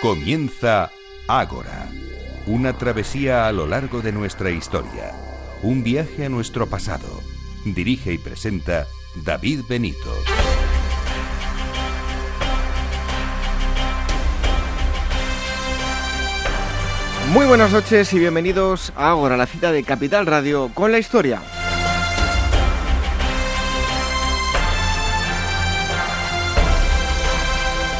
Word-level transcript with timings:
Comienza 0.00 0.92
Ágora, 1.26 1.88
una 2.46 2.78
travesía 2.78 3.48
a 3.48 3.52
lo 3.52 3.66
largo 3.66 4.00
de 4.00 4.12
nuestra 4.12 4.48
historia, 4.52 5.12
un 5.60 5.82
viaje 5.82 6.26
a 6.26 6.28
nuestro 6.28 6.68
pasado. 6.68 7.20
Dirige 7.64 8.12
y 8.12 8.18
presenta 8.18 8.86
David 9.24 9.62
Benito. 9.68 10.14
Muy 17.32 17.46
buenas 17.46 17.72
noches 17.72 18.12
y 18.12 18.20
bienvenidos 18.20 18.92
a 18.94 19.10
Ágora, 19.10 19.36
la 19.36 19.46
cita 19.46 19.72
de 19.72 19.82
Capital 19.82 20.26
Radio 20.26 20.70
con 20.74 20.92
la 20.92 21.00
historia. 21.00 21.42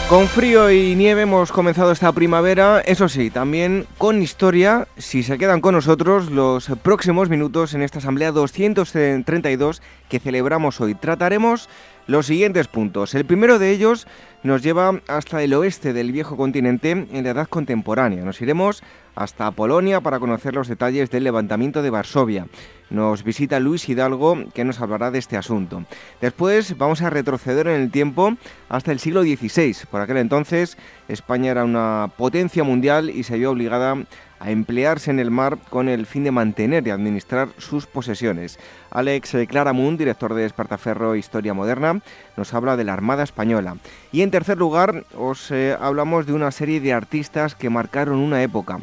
Con 0.09 0.27
frío 0.27 0.71
y 0.71 0.95
nieve 0.95 1.23
hemos 1.23 1.53
comenzado 1.53 1.93
esta 1.93 2.13
primavera, 2.13 2.81
eso 2.81 3.11
sí, 3.11 3.29
también 3.29 3.85
con 3.99 4.23
historia, 4.23 4.89
si 4.97 5.23
se 5.23 5.37
quedan 5.37 5.61
con 5.61 5.75
nosotros 5.75 6.31
los 6.31 6.71
próximos 6.83 7.29
minutos 7.29 7.75
en 7.75 7.83
esta 7.83 7.99
Asamblea 7.99 8.33
232 8.33 9.83
que 10.09 10.19
celebramos 10.19 10.81
hoy. 10.81 10.95
Trataremos 10.95 11.69
los 12.07 12.25
siguientes 12.25 12.69
puntos. 12.69 13.15
El 13.15 13.27
primero 13.27 13.59
de 13.59 13.71
ellos 13.71 14.07
nos 14.43 14.63
lleva 14.63 14.99
hasta 15.09 15.43
el 15.43 15.53
oeste 15.53 15.93
del 15.93 16.11
viejo 16.11 16.39
continente 16.39 16.93
en 16.93 17.25
la 17.25 17.31
edad 17.31 17.47
contemporánea. 17.47 18.25
Nos 18.25 18.41
iremos 18.41 18.83
hasta 19.19 19.51
Polonia 19.51 20.01
para 20.01 20.21
conocer 20.21 20.55
los 20.55 20.69
detalles 20.69 21.11
del 21.11 21.25
levantamiento 21.25 21.83
de 21.83 21.91
Varsovia. 21.91 22.47
Nos 22.89 23.25
visita 23.25 23.59
Luis 23.59 23.89
Hidalgo 23.89 24.45
que 24.55 24.65
nos 24.65 24.81
hablará 24.81 25.11
de 25.11 25.19
este 25.19 25.37
asunto. 25.37 25.83
Después 26.21 26.79
vamos 26.79 27.03
a 27.03 27.11
retroceder 27.11 27.67
en 27.67 27.81
el 27.81 27.91
tiempo 27.91 28.35
hasta 28.69 28.93
el 28.93 29.01
siglo 29.01 29.23
XVI. 29.23 29.77
Por 29.91 30.01
aquel 30.01 30.19
entonces 30.19 30.79
España 31.09 31.51
era 31.51 31.65
una 31.65 32.13
potencia 32.17 32.63
mundial 32.63 33.11
y 33.11 33.25
se 33.25 33.37
vio 33.37 33.51
obligada 33.51 33.97
a 34.41 34.51
emplearse 34.51 35.11
en 35.11 35.19
el 35.19 35.31
mar 35.31 35.59
con 35.69 35.89
el 35.89 36.07
fin 36.07 36.25
de 36.25 36.31
mantener 36.31 36.87
y 36.87 36.91
administrar 36.91 37.49
sus 37.59 37.87
posesiones. 37.87 38.59
Alex 38.91 39.37
Claramunt, 39.49 39.99
director 39.99 40.33
de 40.35 40.47
Espartaferro 40.47 41.17
Historia 41.17 41.55
Moderna, 41.55 42.01
nos 42.37 42.55
habla 42.55 42.77
de 42.77 42.85
la 42.85 42.93
Armada 42.93 43.25
Española. 43.25 43.77
Y 44.13 44.23
en 44.23 44.31
tercer 44.31 44.57
lugar, 44.57 45.05
os 45.17 45.51
eh, 45.51 45.77
hablamos 45.81 46.27
de 46.27 46.35
una 46.35 46.51
serie 46.53 46.81
de 46.81 46.93
artistas 46.93 47.55
que 47.55 47.69
marcaron 47.71 48.19
una 48.19 48.43
época. 48.43 48.79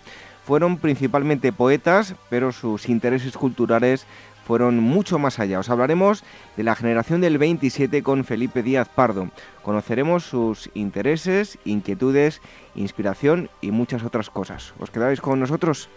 Fueron 0.45 0.77
principalmente 0.77 1.51
poetas, 1.51 2.15
pero 2.29 2.51
sus 2.51 2.87
intereses 2.87 3.35
culturales 3.35 4.05
fueron 4.45 4.79
mucho 4.79 5.17
más 5.17 5.39
allá. 5.39 5.59
Os 5.59 5.69
hablaremos 5.69 6.23
de 6.55 6.63
la 6.63 6.75
generación 6.75 7.19
del 7.19 7.39
27 7.39 8.03
con 8.03 8.23
Felipe 8.23 8.61
Díaz 8.61 8.87
Pardo. 8.87 9.29
Conoceremos 9.63 10.23
sus 10.23 10.69
intereses, 10.75 11.57
inquietudes, 11.65 12.41
inspiración 12.75 13.49
y 13.59 13.71
muchas 13.71 14.03
otras 14.03 14.29
cosas. 14.29 14.75
¿Os 14.79 14.91
quedáis 14.91 15.19
con 15.19 15.39
nosotros? 15.39 15.89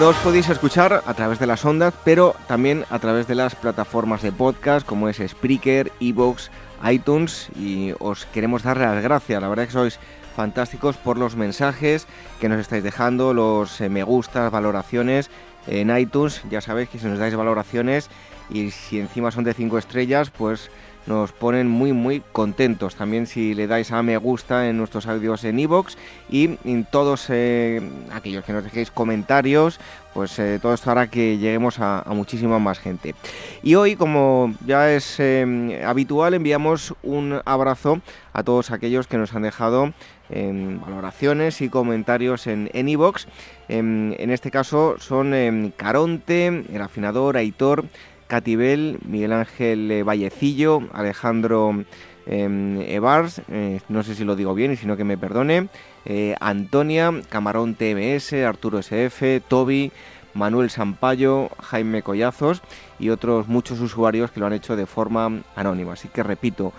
Nos 0.00 0.16
podéis 0.16 0.48
escuchar 0.48 1.04
a 1.06 1.14
través 1.14 1.38
de 1.38 1.46
las 1.46 1.64
ondas, 1.64 1.94
pero 2.04 2.34
también 2.48 2.84
a 2.90 2.98
través 2.98 3.28
de 3.28 3.36
las 3.36 3.54
plataformas 3.54 4.20
de 4.20 4.32
podcast 4.32 4.84
como 4.84 5.08
es 5.08 5.18
Spreaker, 5.24 5.92
Evox, 6.00 6.50
iTunes 6.90 7.48
y 7.56 7.92
os 7.98 8.26
queremos 8.26 8.62
dar 8.62 8.78
las 8.78 9.02
gracias. 9.02 9.40
La 9.40 9.48
verdad 9.48 9.66
que 9.66 9.72
sois 9.72 9.98
fantásticos 10.34 10.96
por 10.96 11.18
los 11.18 11.36
mensajes 11.36 12.06
que 12.40 12.48
nos 12.48 12.58
estáis 12.58 12.82
dejando, 12.82 13.34
los 13.34 13.80
eh, 13.80 13.88
me 13.88 14.02
gustas, 14.02 14.50
valoraciones 14.50 15.30
en 15.66 15.96
iTunes. 15.96 16.42
Ya 16.50 16.60
sabéis 16.60 16.88
que 16.88 16.98
si 16.98 17.06
nos 17.06 17.18
dais 17.18 17.34
valoraciones 17.34 18.10
y 18.50 18.70
si 18.70 18.98
encima 18.98 19.30
son 19.30 19.44
de 19.44 19.54
5 19.54 19.78
estrellas, 19.78 20.30
pues 20.30 20.70
nos 21.06 21.32
ponen 21.32 21.68
muy 21.68 21.92
muy 21.92 22.22
contentos. 22.32 22.94
También 22.94 23.26
si 23.26 23.54
le 23.54 23.66
dais 23.66 23.90
a 23.92 24.02
me 24.02 24.16
gusta 24.16 24.68
en 24.68 24.78
nuestros 24.78 25.06
audios 25.06 25.44
en 25.44 25.58
iVoox 25.58 25.96
y 26.30 26.58
en 26.64 26.84
todos 26.84 27.26
eh, 27.28 27.80
aquellos 28.12 28.44
que 28.44 28.52
nos 28.52 28.64
dejéis 28.64 28.90
comentarios, 28.90 29.80
pues 30.14 30.38
eh, 30.38 30.58
todo 30.60 30.74
esto 30.74 30.90
hará 30.90 31.08
que 31.08 31.38
lleguemos 31.38 31.78
a, 31.78 32.04
muchísima 32.08 32.58
más 32.58 32.78
gente. 32.78 33.14
Y 33.62 33.74
hoy, 33.74 33.96
como 33.96 34.54
ya 34.66 34.92
es 34.92 35.16
eh, 35.18 35.82
habitual, 35.84 36.34
enviamos 36.34 36.94
un 37.02 37.40
abrazo 37.44 38.00
a 38.32 38.42
todos 38.42 38.70
aquellos 38.70 39.06
que 39.06 39.18
nos 39.18 39.34
han 39.34 39.42
dejado 39.42 39.92
en 40.30 40.80
valoraciones 40.80 41.60
y 41.60 41.68
comentarios 41.68 42.46
en 42.46 42.70
iVoox. 42.88 43.26
En, 43.68 44.16
en, 44.18 44.30
este 44.30 44.50
caso 44.50 44.96
son 44.98 45.72
Caronte, 45.76 46.46
el 46.72 46.80
afinador, 46.80 47.36
Aitor, 47.36 47.84
Catibel, 48.26 48.98
Miguel 49.06 49.32
Ángel 49.32 49.90
eh, 49.90 50.02
Vallecillo, 50.02 50.82
Alejandro 50.92 51.84
em, 52.26 52.80
Evars, 52.82 53.42
eh, 53.50 53.80
no 53.88 54.02
sé 54.02 54.14
si 54.14 54.24
lo 54.24 54.36
digo 54.36 54.54
bien 54.54 54.72
y 54.72 54.76
si 54.76 54.86
no 54.86 54.96
que 54.96 55.04
me 55.04 55.18
perdone, 55.18 55.68
eh, 56.04 56.34
Antonia, 56.40 57.12
Camarón 57.28 57.74
TMS, 57.74 58.32
Arturo 58.44 58.78
SF, 58.78 59.40
Toby, 59.46 59.92
Manuel 60.34 60.70
Sampaio, 60.70 61.50
Jaime 61.60 62.02
Collazos 62.02 62.62
y 62.98 63.10
otros 63.10 63.48
muchos 63.48 63.80
usuarios 63.80 64.30
que 64.30 64.40
lo 64.40 64.46
han 64.46 64.52
hecho 64.52 64.76
de 64.76 64.86
forma 64.86 65.42
anónima. 65.56 65.92
Así 65.92 66.08
que 66.08 66.22
repito, 66.22 66.72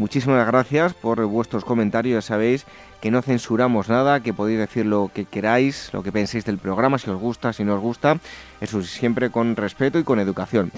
muchísimas 0.00 0.46
gracias 0.46 0.94
por 0.94 1.22
vuestros 1.26 1.64
comentarios, 1.64 2.24
ya 2.24 2.26
sabéis 2.26 2.64
que 3.02 3.10
no 3.10 3.20
censuramos 3.20 3.90
nada, 3.90 4.20
que 4.20 4.32
podéis 4.32 4.58
decir 4.58 4.86
lo 4.86 5.10
que 5.12 5.26
queráis, 5.26 5.90
lo 5.92 6.02
que 6.02 6.10
penséis 6.10 6.46
del 6.46 6.56
programa, 6.56 6.98
si 6.98 7.10
os 7.10 7.20
gusta, 7.20 7.52
si 7.52 7.64
no 7.64 7.74
os 7.74 7.80
gusta, 7.80 8.18
eso 8.62 8.82
siempre 8.82 9.30
con 9.30 9.56
respeto 9.56 9.98
y 9.98 10.04
con 10.04 10.18
educación. 10.18 10.72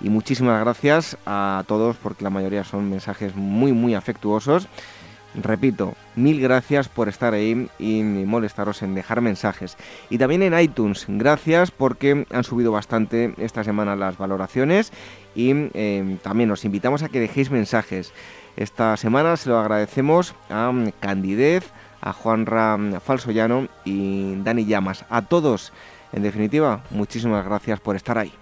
Y 0.00 0.10
muchísimas 0.10 0.60
gracias 0.60 1.16
a 1.26 1.64
todos 1.66 1.96
porque 1.96 2.22
la 2.22 2.30
mayoría 2.30 2.62
son 2.62 2.88
mensajes 2.88 3.34
muy 3.34 3.72
muy 3.72 3.94
afectuosos. 3.94 4.68
Repito, 5.34 5.94
mil 6.16 6.40
gracias 6.40 6.88
por 6.88 7.08
estar 7.08 7.34
ahí 7.34 7.68
y 7.78 8.02
molestaros 8.02 8.82
en 8.82 8.94
dejar 8.94 9.20
mensajes. 9.20 9.76
Y 10.08 10.18
también 10.18 10.42
en 10.42 10.58
iTunes, 10.58 11.04
gracias 11.08 11.70
porque 11.70 12.26
han 12.30 12.44
subido 12.44 12.72
bastante 12.72 13.34
esta 13.38 13.62
semana 13.62 13.94
las 13.94 14.18
valoraciones 14.18 14.92
y 15.34 15.52
eh, 15.74 16.16
también 16.22 16.50
os 16.50 16.64
invitamos 16.64 17.02
a 17.02 17.08
que 17.08 17.20
dejéis 17.20 17.50
mensajes. 17.50 18.12
Esta 18.58 18.96
semana 18.96 19.36
se 19.36 19.50
lo 19.50 19.56
agradecemos 19.60 20.34
a 20.50 20.72
Candidez, 20.98 21.70
a 22.00 22.12
Juanra 22.12 22.76
Falsoyano 22.98 23.68
y 23.84 24.34
Dani 24.42 24.66
Llamas. 24.66 25.04
A 25.10 25.22
todos, 25.22 25.72
en 26.12 26.24
definitiva, 26.24 26.82
muchísimas 26.90 27.44
gracias 27.44 27.78
por 27.78 27.94
estar 27.94 28.18
ahí. 28.18 28.32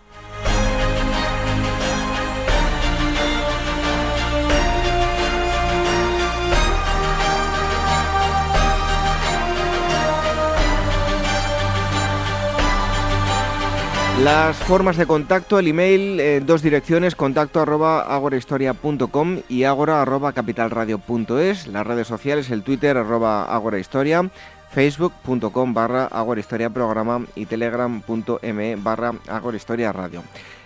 Las 14.22 14.56
formas 14.56 14.96
de 14.96 15.06
contacto, 15.06 15.58
el 15.58 15.68
email, 15.68 16.18
eh, 16.20 16.40
dos 16.40 16.62
direcciones, 16.62 17.14
contacto 17.14 17.60
arroba 17.60 18.00
agorahistoria.com 18.00 19.40
y 19.46 19.64
agora 19.64 20.00
arroba 20.00 20.32
capitalradio.es, 20.32 21.66
las 21.66 21.86
redes 21.86 22.06
sociales, 22.06 22.50
el 22.50 22.62
Twitter 22.62 22.96
arroba 22.96 23.44
agorahistoria, 23.44 24.30
facebook.com 24.70 25.74
barra 25.74 26.06
agorahistoria 26.06 26.70
programa 26.70 27.26
y 27.34 27.44
telegram.me 27.44 28.76
barra 28.76 29.12
agorahistoria 29.28 29.92
radio. 29.92 30.22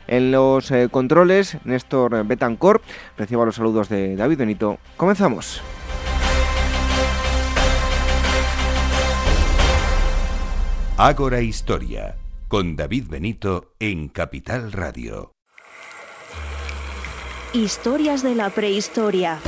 En 0.07 0.31
los 0.31 0.71
eh, 0.71 0.89
controles, 0.89 1.59
Néstor 1.65 2.25
Betancor, 2.25 2.81
reciba 3.19 3.45
los 3.45 3.57
saludos 3.57 3.89
de 3.89 4.15
David 4.15 4.39
Benito. 4.39 4.79
Comenzamos. 4.97 5.61
Ágora 10.97 11.41
Historia 11.41 12.20
con 12.51 12.75
David 12.75 13.05
Benito 13.09 13.75
en 13.79 14.09
Capital 14.09 14.73
Radio. 14.73 15.37
Historias 17.53 18.25
de 18.25 18.35
la 18.35 18.51
prehistoria. 18.51 19.39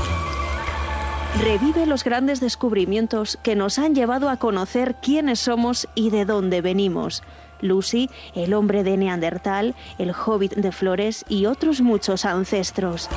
Revive 1.41 1.87
los 1.87 2.05
grandes 2.05 2.39
descubrimientos 2.39 3.41
que 3.43 3.57
nos 3.57 3.81
han 3.81 3.97
llevado 3.97 4.31
a 4.31 4.37
conocer 4.37 4.95
quiénes 5.03 5.41
somos 5.41 5.89
y 5.97 6.11
de 6.11 6.25
dónde 6.25 6.61
venimos. 6.61 7.25
Lucy, 7.61 8.09
el 8.37 8.55
hombre 8.55 8.85
de 8.85 8.97
Neandertal, 8.97 9.75
el 9.99 10.13
hobbit 10.13 10.55
de 10.55 10.71
Flores 10.71 11.25
y 11.29 11.47
otros 11.47 11.81
muchos 11.81 12.25
ancestros. 12.25 13.09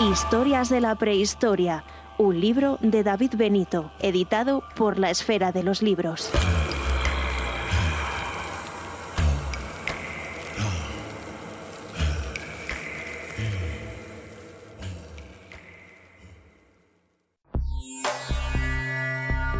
Historias 0.00 0.68
de 0.68 0.80
la 0.80 0.96
prehistoria, 0.96 1.84
un 2.18 2.40
libro 2.40 2.78
de 2.80 3.04
David 3.04 3.34
Benito, 3.36 3.92
editado 4.00 4.64
por 4.74 4.98
la 4.98 5.10
Esfera 5.10 5.52
de 5.52 5.62
los 5.62 5.80
Libros. 5.80 6.32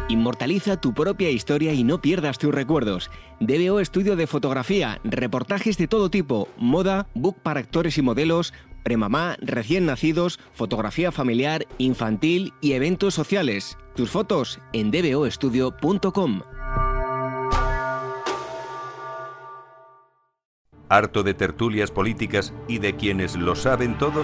Inmortaliza 0.09 0.79
tu 0.79 0.93
propia 0.93 1.29
historia 1.29 1.73
y 1.73 1.83
no 1.83 1.99
pierdas 1.99 2.37
tus 2.37 2.53
recuerdos. 2.53 3.11
DBO 3.41 3.81
Estudio 3.81 4.15
de 4.15 4.25
Fotografía, 4.25 5.01
reportajes 5.03 5.77
de 5.77 5.87
todo 5.87 6.09
tipo, 6.09 6.47
moda, 6.57 7.07
book 7.13 7.35
para 7.43 7.59
actores 7.59 7.97
y 7.97 8.01
modelos, 8.01 8.53
premamá, 8.83 9.35
recién 9.41 9.85
nacidos, 9.85 10.39
fotografía 10.53 11.11
familiar, 11.11 11.67
infantil 11.77 12.53
y 12.61 12.71
eventos 12.71 13.13
sociales. 13.15 13.77
Tus 13.95 14.09
fotos 14.09 14.59
en 14.71 14.91
dboestudio.com. 14.91 16.41
¿Harto 20.89 21.23
de 21.23 21.33
tertulias 21.33 21.91
políticas 21.91 22.53
y 22.69 22.79
de 22.79 22.95
quienes 22.95 23.35
lo 23.35 23.55
saben 23.55 23.97
todo? 23.97 24.23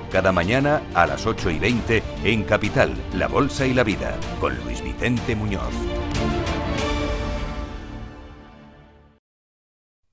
cada 0.11 0.31
mañana 0.31 0.83
a 0.93 1.07
las 1.07 1.25
8 1.25 1.49
y 1.51 1.59
20 1.59 2.03
en 2.25 2.43
Capital, 2.43 2.93
La 3.13 3.27
Bolsa 3.27 3.65
y 3.65 3.73
la 3.73 3.83
Vida, 3.83 4.15
con 4.39 4.55
Luis 4.63 4.83
Vicente 4.83 5.35
Muñoz. 5.35 5.73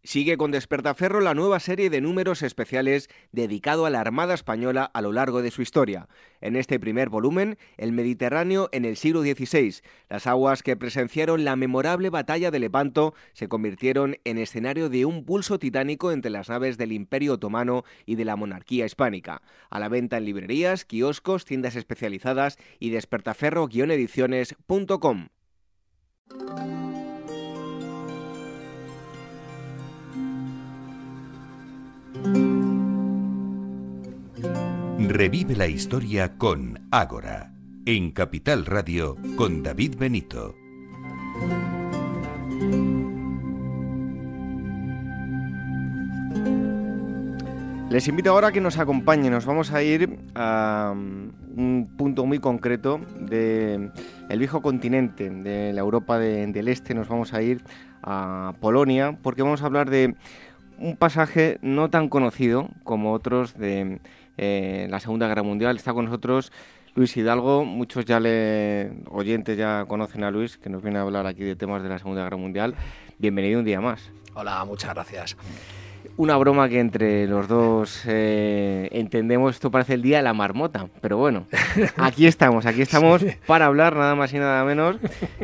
Sigue 0.08 0.38
con 0.38 0.50
Despertaferro 0.52 1.20
la 1.20 1.34
nueva 1.34 1.60
serie 1.60 1.90
de 1.90 2.00
números 2.00 2.40
especiales 2.40 3.10
dedicado 3.30 3.84
a 3.84 3.90
la 3.90 4.00
Armada 4.00 4.32
Española 4.32 4.90
a 4.94 5.02
lo 5.02 5.12
largo 5.12 5.42
de 5.42 5.50
su 5.50 5.60
historia. 5.60 6.08
En 6.40 6.56
este 6.56 6.80
primer 6.80 7.10
volumen, 7.10 7.58
el 7.76 7.92
Mediterráneo 7.92 8.70
en 8.72 8.86
el 8.86 8.96
siglo 8.96 9.20
XVI. 9.20 9.82
Las 10.08 10.26
aguas 10.26 10.62
que 10.62 10.78
presenciaron 10.78 11.44
la 11.44 11.56
memorable 11.56 12.08
batalla 12.08 12.50
de 12.50 12.58
Lepanto 12.58 13.12
se 13.34 13.48
convirtieron 13.48 14.16
en 14.24 14.38
escenario 14.38 14.88
de 14.88 15.04
un 15.04 15.26
pulso 15.26 15.58
titánico 15.58 16.10
entre 16.10 16.30
las 16.30 16.48
naves 16.48 16.78
del 16.78 16.92
Imperio 16.92 17.34
Otomano 17.34 17.84
y 18.06 18.14
de 18.14 18.24
la 18.24 18.36
monarquía 18.36 18.86
hispánica. 18.86 19.42
A 19.68 19.78
la 19.78 19.90
venta 19.90 20.16
en 20.16 20.24
librerías, 20.24 20.86
kioscos, 20.86 21.44
tiendas 21.44 21.76
especializadas 21.76 22.56
y 22.78 22.92
despertaferro-ediciones.com. 22.92 25.28
Revive 34.98 35.56
la 35.56 35.66
historia 35.66 36.36
con 36.36 36.86
Ágora, 36.90 37.52
en 37.86 38.12
Capital 38.12 38.66
Radio 38.66 39.16
con 39.36 39.62
David 39.62 39.96
Benito. 39.98 40.54
Les 47.90 48.06
invito 48.06 48.30
ahora 48.30 48.48
a 48.48 48.52
que 48.52 48.60
nos 48.60 48.78
acompañen. 48.78 49.32
Nos 49.32 49.46
vamos 49.46 49.72
a 49.72 49.82
ir 49.82 50.18
a 50.34 50.92
um, 50.94 51.32
un 51.56 51.88
punto 51.96 52.26
muy 52.26 52.38
concreto 52.38 53.00
del 53.18 53.90
viejo 54.38 54.60
continente, 54.60 55.30
de 55.30 55.72
la 55.72 55.80
Europa 55.80 56.18
del 56.18 56.68
Este. 56.68 56.94
Nos 56.94 57.08
vamos 57.08 57.32
a 57.32 57.40
ir 57.40 57.64
a 58.02 58.52
Polonia 58.60 59.18
porque 59.22 59.42
vamos 59.42 59.62
a 59.62 59.66
hablar 59.66 59.88
de 59.88 60.14
un 60.78 60.96
pasaje 60.96 61.58
no 61.62 61.90
tan 61.90 62.08
conocido 62.08 62.68
como 62.84 63.12
otros 63.12 63.56
de 63.58 64.00
eh, 64.36 64.86
la 64.90 65.00
Segunda 65.00 65.28
Guerra 65.28 65.42
Mundial. 65.42 65.76
Está 65.76 65.92
con 65.92 66.06
nosotros 66.06 66.52
Luis 66.94 67.16
Hidalgo. 67.16 67.64
Muchos 67.64 68.04
ya 68.04 68.20
le 68.20 68.92
oyentes 69.10 69.56
ya 69.56 69.84
conocen 69.86 70.24
a 70.24 70.30
Luis, 70.30 70.56
que 70.56 70.70
nos 70.70 70.82
viene 70.82 70.98
a 70.98 71.02
hablar 71.02 71.26
aquí 71.26 71.44
de 71.44 71.56
temas 71.56 71.82
de 71.82 71.88
la 71.88 71.98
Segunda 71.98 72.22
Guerra 72.22 72.36
Mundial. 72.36 72.74
Bienvenido 73.18 73.58
un 73.58 73.64
día 73.64 73.80
más. 73.80 74.10
Hola, 74.34 74.64
muchas 74.64 74.94
gracias. 74.94 75.36
Una 76.16 76.36
broma 76.36 76.68
que 76.68 76.80
entre 76.80 77.26
los 77.26 77.48
dos 77.48 78.02
eh, 78.06 78.88
entendemos, 78.92 79.54
esto 79.54 79.70
parece 79.70 79.94
el 79.94 80.02
día 80.02 80.18
de 80.18 80.22
la 80.24 80.32
marmota, 80.32 80.88
pero 81.00 81.16
bueno, 81.16 81.46
aquí 81.96 82.26
estamos, 82.26 82.66
aquí 82.66 82.82
estamos 82.82 83.24
para 83.46 83.66
hablar 83.66 83.94
nada 83.94 84.14
más 84.14 84.32
y 84.32 84.38
nada 84.38 84.64
menos 84.64 84.96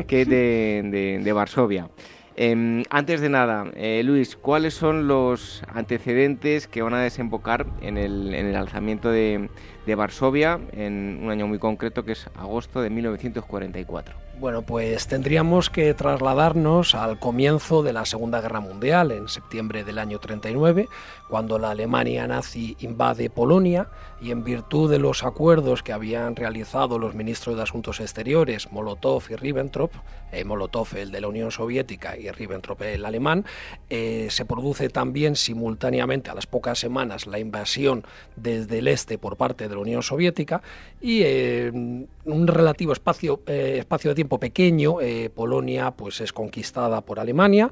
que 0.06 0.24
de, 0.24 1.20
de 1.22 1.32
Varsovia. 1.32 1.88
Em, 2.36 2.82
antes 2.90 3.20
de 3.20 3.28
nada, 3.28 3.70
eh, 3.76 4.02
Luis, 4.04 4.34
¿cuáles 4.34 4.74
son 4.74 5.06
los 5.06 5.62
antecedentes 5.72 6.66
que 6.66 6.82
van 6.82 6.94
a 6.94 7.00
desembocar 7.00 7.66
en 7.80 7.96
el, 7.96 8.34
en 8.34 8.46
el 8.46 8.56
alzamiento 8.56 9.10
de, 9.10 9.48
de 9.86 9.94
Varsovia 9.94 10.58
en 10.72 11.20
un 11.22 11.30
año 11.30 11.46
muy 11.46 11.60
concreto 11.60 12.04
que 12.04 12.12
es 12.12 12.28
agosto 12.34 12.82
de 12.82 12.90
1944? 12.90 14.23
Bueno, 14.40 14.62
pues 14.62 15.06
tendríamos 15.06 15.70
que 15.70 15.94
trasladarnos 15.94 16.96
al 16.96 17.20
comienzo 17.20 17.84
de 17.84 17.92
la 17.92 18.04
Segunda 18.04 18.40
Guerra 18.40 18.58
Mundial, 18.58 19.12
en 19.12 19.28
septiembre 19.28 19.84
del 19.84 19.98
año 19.98 20.18
39, 20.18 20.88
cuando 21.28 21.58
la 21.58 21.70
Alemania 21.70 22.26
nazi 22.26 22.76
invade 22.80 23.30
Polonia 23.30 23.88
y 24.20 24.32
en 24.32 24.42
virtud 24.42 24.90
de 24.90 24.98
los 24.98 25.22
acuerdos 25.22 25.84
que 25.84 25.92
habían 25.92 26.34
realizado 26.34 26.98
los 26.98 27.14
ministros 27.14 27.56
de 27.56 27.62
Asuntos 27.62 28.00
Exteriores, 28.00 28.72
Molotov 28.72 29.22
y 29.30 29.36
Ribbentrop, 29.36 29.92
eh, 30.32 30.44
Molotov 30.44 30.88
el 30.96 31.12
de 31.12 31.20
la 31.20 31.28
Unión 31.28 31.52
Soviética 31.52 32.16
y 32.16 32.28
Ribbentrop 32.28 32.82
el 32.82 33.04
alemán, 33.04 33.44
eh, 33.88 34.26
se 34.30 34.44
produce 34.44 34.88
también 34.88 35.36
simultáneamente 35.36 36.30
a 36.30 36.34
las 36.34 36.46
pocas 36.46 36.78
semanas 36.78 37.28
la 37.28 37.38
invasión 37.38 38.04
desde 38.34 38.78
el 38.78 38.88
este 38.88 39.16
por 39.16 39.36
parte 39.36 39.68
de 39.68 39.74
la 39.74 39.80
Unión 39.80 40.02
Soviética 40.02 40.60
y 41.04 41.22
en 41.22 42.08
un 42.24 42.46
relativo 42.46 42.94
espacio, 42.94 43.42
eh, 43.46 43.76
espacio 43.80 44.12
de 44.12 44.14
tiempo 44.14 44.40
pequeño, 44.40 44.96
Polonia 45.34 45.90
pues 45.90 46.22
es 46.22 46.32
conquistada 46.32 47.02
por 47.02 47.20
Alemania, 47.20 47.70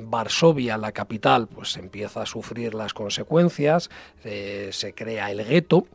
Varsovia, 0.00 0.76
la 0.76 0.90
capital, 0.90 1.46
pues 1.46 1.76
empieza 1.76 2.22
a 2.22 2.26
sufrir 2.26 2.74
las 2.74 2.94
consecuencias, 2.94 3.90
se 4.22 4.92
crea 4.92 5.30
el 5.30 5.44
gueto, 5.44 5.86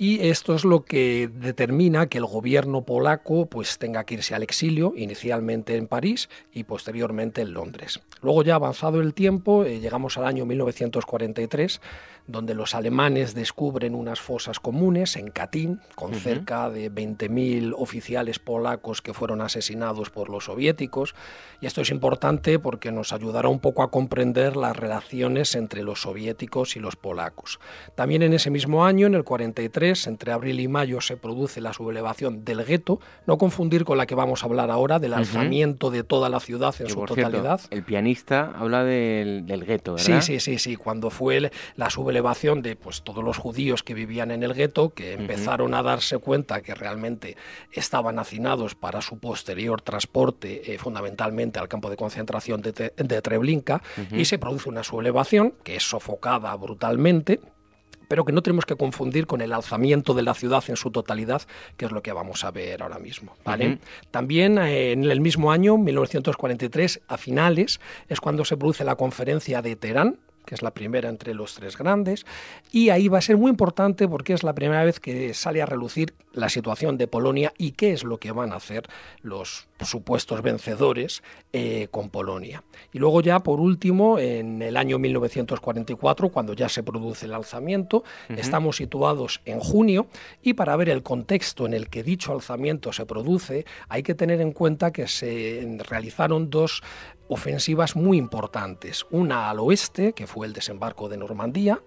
y 0.00 0.28
esto 0.28 0.54
es 0.54 0.64
lo 0.64 0.84
que 0.84 1.28
determina 1.28 2.06
que 2.06 2.18
el 2.18 2.24
gobierno 2.24 2.82
polaco 2.82 3.46
pues 3.46 3.78
tenga 3.78 4.04
que 4.04 4.14
irse 4.14 4.32
al 4.36 4.44
exilio, 4.44 4.92
inicialmente 4.96 5.76
en 5.76 5.88
París 5.88 6.28
y 6.52 6.62
posteriormente 6.62 7.42
en 7.42 7.52
Londres. 7.52 8.00
Luego 8.22 8.44
ya 8.44 8.54
avanzado 8.54 9.00
el 9.00 9.12
tiempo, 9.12 9.64
eh, 9.64 9.80
llegamos 9.80 10.16
al 10.16 10.26
año 10.26 10.46
1943, 10.46 11.80
donde 12.28 12.54
los 12.54 12.74
alemanes 12.74 13.34
descubren 13.34 13.94
unas 13.94 14.20
fosas 14.20 14.60
comunes 14.60 15.16
en 15.16 15.30
Katyn, 15.30 15.80
con 15.94 16.14
cerca 16.14 16.68
de 16.68 16.92
20.000 16.92 17.74
oficiales 17.76 18.38
polacos 18.38 19.00
que 19.00 19.14
fueron 19.14 19.40
asesinados 19.40 20.10
por 20.10 20.28
los 20.28 20.44
soviéticos. 20.44 21.14
Y 21.62 21.66
esto 21.66 21.80
es 21.80 21.90
importante 21.90 22.58
porque 22.58 22.92
nos 22.92 23.14
ayudará 23.14 23.48
un 23.48 23.60
poco 23.60 23.82
a 23.82 23.90
comprender 23.90 24.56
las 24.56 24.76
relaciones 24.76 25.54
entre 25.54 25.82
los 25.82 26.02
soviéticos 26.02 26.76
y 26.76 26.80
los 26.80 26.96
polacos. 26.96 27.58
También 27.94 28.22
en 28.22 28.34
ese 28.34 28.50
mismo 28.50 28.84
año, 28.84 29.06
en 29.06 29.14
el 29.14 29.24
43, 29.24 30.06
entre 30.06 30.32
abril 30.32 30.60
y 30.60 30.68
mayo, 30.68 31.00
se 31.00 31.16
produce 31.16 31.62
la 31.62 31.72
sublevación 31.72 32.44
del 32.44 32.62
gueto, 32.62 33.00
no 33.26 33.38
confundir 33.38 33.84
con 33.84 33.96
la 33.96 34.04
que 34.04 34.14
vamos 34.14 34.42
a 34.42 34.46
hablar 34.46 34.70
ahora, 34.70 34.98
del 34.98 35.14
alzamiento 35.14 35.90
de 35.90 36.04
toda 36.04 36.28
la 36.28 36.40
ciudad 36.40 36.74
en 36.78 36.90
su 36.90 37.02
totalidad. 37.06 37.62
el 37.70 37.82
pianista 37.84 38.52
habla 38.54 38.84
del, 38.84 39.46
del 39.46 39.64
gueto, 39.64 39.94
¿verdad? 39.94 40.20
Sí, 40.20 40.38
sí, 40.38 40.40
sí, 40.40 40.58
sí, 40.58 40.76
cuando 40.76 41.08
fue 41.08 41.50
la 41.76 41.90
sublevación 41.90 42.17
de 42.18 42.76
pues, 42.76 43.02
todos 43.02 43.24
los 43.24 43.38
judíos 43.38 43.82
que 43.82 43.94
vivían 43.94 44.30
en 44.30 44.42
el 44.42 44.54
gueto, 44.54 44.90
que 44.90 45.12
empezaron 45.12 45.74
a 45.74 45.82
darse 45.82 46.18
cuenta 46.18 46.60
que 46.60 46.74
realmente 46.74 47.36
estaban 47.72 48.18
hacinados 48.18 48.74
para 48.74 49.00
su 49.00 49.18
posterior 49.18 49.82
transporte, 49.82 50.74
eh, 50.74 50.78
fundamentalmente 50.78 51.58
al 51.58 51.68
campo 51.68 51.90
de 51.90 51.96
concentración 51.96 52.62
de, 52.62 53.22
Treblinka, 53.22 53.82
y 54.12 54.24
se 54.24 54.38
produce 54.38 54.68
una 54.68 54.82
sublevación 54.82 55.54
que 55.62 55.76
es 55.76 55.82
sofocada 55.82 56.54
brutalmente 56.56 57.40
pero 58.08 58.24
que 58.24 58.32
no 58.32 58.42
tenemos 58.42 58.64
que 58.64 58.74
confundir 58.74 59.26
con 59.26 59.42
el 59.42 59.52
alzamiento 59.52 60.14
de 60.14 60.22
la 60.22 60.32
ciudad 60.32 60.64
en 60.68 60.76
su 60.76 60.90
totalidad, 60.90 61.42
que 61.76 61.84
es 61.84 61.92
lo 61.92 62.00
que 62.00 62.12
vamos 62.12 62.42
a 62.42 62.50
ver 62.50 62.82
ahora 62.82 62.98
mismo. 62.98 63.34
¿vale? 63.44 63.80
También 64.10 64.56
eh, 64.56 64.92
en 64.92 65.04
el 65.04 65.20
mismo 65.20 65.52
año, 65.52 65.76
1943, 65.76 67.02
a 67.06 67.18
finales, 67.18 67.80
es 68.08 68.18
cuando 68.20 68.46
se 68.46 68.56
produce 68.56 68.82
la 68.82 68.96
conferencia 68.96 69.60
de 69.60 69.76
Teherán, 69.76 70.18
que 70.48 70.54
es 70.54 70.62
la 70.62 70.70
primera 70.70 71.10
entre 71.10 71.34
los 71.34 71.54
tres 71.54 71.76
grandes, 71.76 72.24
y 72.72 72.88
ahí 72.88 73.08
va 73.08 73.18
a 73.18 73.22
ser 73.22 73.36
muy 73.36 73.50
importante 73.50 74.08
porque 74.08 74.32
es 74.32 74.42
la 74.42 74.54
primera 74.54 74.82
vez 74.82 74.98
que 74.98 75.34
sale 75.34 75.60
a 75.60 75.66
relucir 75.66 76.14
la 76.32 76.48
situación 76.48 76.96
de 76.96 77.06
Polonia 77.06 77.52
y 77.58 77.72
qué 77.72 77.92
es 77.92 78.02
lo 78.02 78.18
que 78.18 78.32
van 78.32 78.52
a 78.52 78.56
hacer 78.56 78.88
los 79.20 79.68
supuestos 79.80 80.40
vencedores 80.40 81.22
eh, 81.52 81.88
con 81.90 82.08
Polonia. 82.08 82.64
Y 82.92 82.98
luego 82.98 83.20
ya, 83.20 83.40
por 83.40 83.60
último, 83.60 84.18
en 84.18 84.62
el 84.62 84.76
año 84.76 84.98
1944, 84.98 86.30
cuando 86.30 86.54
ya 86.54 86.68
se 86.68 86.82
produce 86.82 87.26
el 87.26 87.34
alzamiento, 87.34 88.04
estamos 88.30 88.76
situados 88.76 89.40
en 89.44 89.60
junio 89.60 90.06
y 90.42 90.54
para 90.54 90.76
ver 90.76 90.88
el 90.88 91.02
contexto 91.02 91.66
en 91.66 91.74
el 91.74 91.88
que 91.88 92.02
dicho 92.02 92.32
alzamiento 92.32 92.92
se 92.92 93.04
produce, 93.04 93.66
hay 93.88 94.02
que 94.02 94.14
tener 94.14 94.40
en 94.40 94.52
cuenta 94.52 94.92
que 94.92 95.06
se 95.08 95.78
realizaron 95.88 96.50
dos 96.50 96.82
ofensivas 97.28 97.94
muy 97.94 98.18
importantes. 98.18 99.06
Una 99.10 99.50
al 99.50 99.60
oeste, 99.60 100.12
que 100.12 100.26
fue 100.26 100.46
el 100.46 100.52
desembarco 100.52 101.08
de 101.08 101.18
Normandía, 101.18 101.80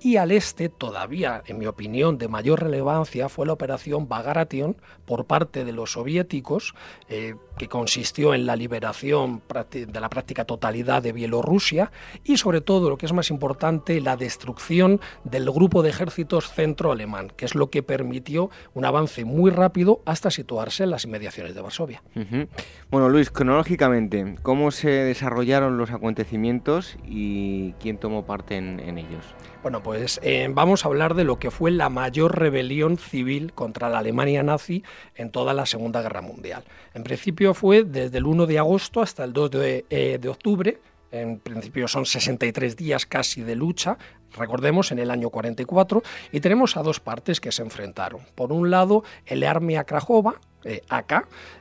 Y 0.00 0.16
al 0.16 0.30
este, 0.32 0.68
todavía, 0.68 1.42
en 1.46 1.58
mi 1.58 1.66
opinión, 1.66 2.18
de 2.18 2.28
mayor 2.28 2.62
relevancia, 2.62 3.28
fue 3.28 3.46
la 3.46 3.52
operación 3.52 4.08
Bagration 4.08 4.76
por 5.04 5.26
parte 5.26 5.64
de 5.64 5.72
los 5.72 5.92
soviéticos, 5.92 6.74
eh, 7.08 7.34
que 7.58 7.68
consistió 7.68 8.34
en 8.34 8.46
la 8.46 8.56
liberación 8.56 9.42
de 9.70 10.00
la 10.00 10.08
práctica 10.08 10.44
totalidad 10.44 11.02
de 11.02 11.12
Bielorrusia 11.12 11.92
y, 12.24 12.36
sobre 12.36 12.60
todo, 12.60 12.90
lo 12.90 12.98
que 12.98 13.06
es 13.06 13.12
más 13.12 13.30
importante, 13.30 14.00
la 14.00 14.16
destrucción 14.16 15.00
del 15.24 15.50
grupo 15.50 15.82
de 15.82 15.90
ejércitos 15.90 16.50
centro-alemán, 16.50 17.30
que 17.36 17.44
es 17.44 17.54
lo 17.54 17.70
que 17.70 17.82
permitió 17.82 18.50
un 18.74 18.84
avance 18.84 19.24
muy 19.24 19.50
rápido 19.50 20.02
hasta 20.04 20.30
situarse 20.30 20.84
en 20.84 20.90
las 20.90 21.04
inmediaciones 21.04 21.54
de 21.54 21.60
Varsovia. 21.60 22.02
Bueno, 22.90 23.08
Luis, 23.08 23.30
cronológicamente, 23.30 24.34
¿cómo 24.42 24.70
se 24.70 24.88
desarrollaron 24.88 25.78
los 25.78 25.90
acontecimientos 25.90 26.96
y 27.06 27.72
quién 27.74 27.98
tomó 27.98 28.24
parte 28.24 28.56
en, 28.56 28.98
ellos? 28.98 29.24
Bueno, 29.64 29.82
pues 29.82 30.20
eh, 30.22 30.46
vamos 30.50 30.84
a 30.84 30.88
hablar 30.88 31.14
de 31.14 31.24
lo 31.24 31.38
que 31.38 31.50
fue 31.50 31.70
la 31.70 31.88
mayor 31.88 32.38
rebelión 32.38 32.98
civil 32.98 33.54
contra 33.54 33.88
la 33.88 34.00
Alemania 34.00 34.42
nazi 34.42 34.84
en 35.14 35.30
toda 35.30 35.54
la 35.54 35.64
Segunda 35.64 36.02
Guerra 36.02 36.20
Mundial. 36.20 36.64
En 36.92 37.02
principio 37.02 37.54
fue 37.54 37.82
desde 37.82 38.18
el 38.18 38.26
1 38.26 38.44
de 38.44 38.58
agosto 38.58 39.00
hasta 39.00 39.24
el 39.24 39.32
2 39.32 39.50
de, 39.52 39.86
eh, 39.88 40.18
de 40.20 40.28
octubre, 40.28 40.80
en 41.12 41.38
principio 41.38 41.88
son 41.88 42.04
63 42.04 42.76
días 42.76 43.06
casi 43.06 43.40
de 43.40 43.56
lucha, 43.56 43.96
recordemos, 44.36 44.92
en 44.92 44.98
el 44.98 45.10
año 45.10 45.30
44, 45.30 46.02
y 46.30 46.40
tenemos 46.40 46.76
a 46.76 46.82
dos 46.82 47.00
partes 47.00 47.40
que 47.40 47.50
se 47.50 47.62
enfrentaron. 47.62 48.20
Por 48.34 48.52
un 48.52 48.70
lado, 48.70 49.02
el 49.24 49.44
Armia 49.44 49.84
Krajova, 49.84 50.40
eh, 50.64 50.82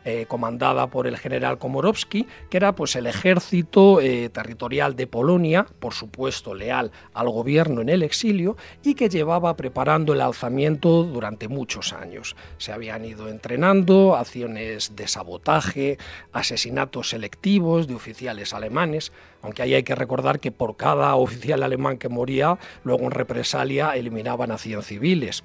eh, 0.05 0.25
comandada 0.27 0.88
por 0.88 1.07
el 1.07 1.17
general 1.17 1.57
Komorowski, 1.57 2.27
que 2.50 2.57
era 2.57 2.74
pues 2.74 2.95
el 2.95 3.07
ejército 3.07 4.01
eh, 4.01 4.29
territorial 4.29 4.95
de 4.95 5.07
Polonia, 5.07 5.65
por 5.79 5.93
supuesto 5.93 6.53
leal 6.53 6.91
al 7.13 7.29
gobierno 7.29 7.81
en 7.81 7.89
el 7.89 8.03
exilio, 8.03 8.55
y 8.83 8.95
que 8.95 9.10
llevaba 9.10 9.55
preparando 9.55 10.13
el 10.13 10.22
alzamiento 10.22 11.03
durante 11.03 11.48
muchos 11.48 11.93
años. 11.93 12.36
Se 12.57 12.72
habían 12.72 13.05
ido 13.05 13.27
entrenando, 13.27 14.15
acciones 14.15 14.95
de 14.95 15.07
sabotaje, 15.07 15.98
asesinatos 16.31 17.10
selectivos 17.10 17.88
de 17.88 17.95
oficiales 17.95 18.53
alemanes, 18.53 19.12
aunque 19.41 19.62
ahí 19.62 19.74
hay 19.74 19.83
que 19.83 19.95
recordar 19.95 20.39
que 20.39 20.51
por 20.51 20.77
cada 20.77 21.15
oficial 21.15 21.63
alemán 21.63 21.98
que 21.98 22.10
moría, 22.10 22.57
luego 22.83 23.03
en 23.03 23.12
represalia 23.12 23.91
eliminaban 23.95 24.51
a 24.51 24.57
100 24.57 24.83
civiles 24.83 25.43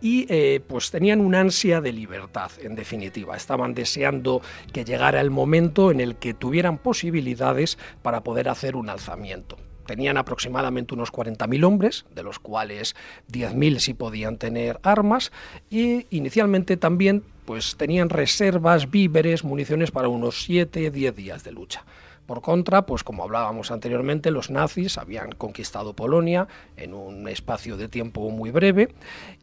y 0.00 0.26
eh, 0.28 0.60
pues 0.66 0.90
tenían 0.90 1.20
una 1.20 1.40
ansia 1.40 1.80
de 1.80 1.92
libertad, 1.92 2.50
en 2.60 2.74
definitiva. 2.74 3.36
Estaban 3.36 3.74
deseando 3.74 4.42
que 4.72 4.84
llegara 4.84 5.20
el 5.20 5.30
momento 5.30 5.90
en 5.90 6.00
el 6.00 6.16
que 6.16 6.34
tuvieran 6.34 6.78
posibilidades 6.78 7.78
para 8.02 8.22
poder 8.22 8.48
hacer 8.48 8.76
un 8.76 8.88
alzamiento. 8.88 9.56
Tenían 9.86 10.16
aproximadamente 10.16 10.94
unos 10.94 11.12
40.000 11.12 11.64
hombres, 11.64 12.06
de 12.14 12.22
los 12.22 12.38
cuales 12.38 12.94
10.000 13.32 13.78
sí 13.80 13.94
podían 13.94 14.38
tener 14.38 14.78
armas, 14.82 15.32
y 15.68 16.06
inicialmente 16.10 16.76
también 16.76 17.24
pues 17.44 17.76
tenían 17.76 18.10
reservas, 18.10 18.90
víveres, 18.90 19.42
municiones 19.42 19.90
para 19.90 20.06
unos 20.06 20.48
7-10 20.48 21.12
días 21.12 21.42
de 21.42 21.50
lucha. 21.50 21.84
Por 22.30 22.42
contra, 22.42 22.86
pues 22.86 23.02
como 23.02 23.24
hablábamos 23.24 23.72
anteriormente, 23.72 24.30
los 24.30 24.50
nazis 24.50 24.98
habían 24.98 25.32
conquistado 25.32 25.94
Polonia 25.94 26.46
en 26.76 26.94
un 26.94 27.26
espacio 27.26 27.76
de 27.76 27.88
tiempo 27.88 28.30
muy 28.30 28.52
breve 28.52 28.94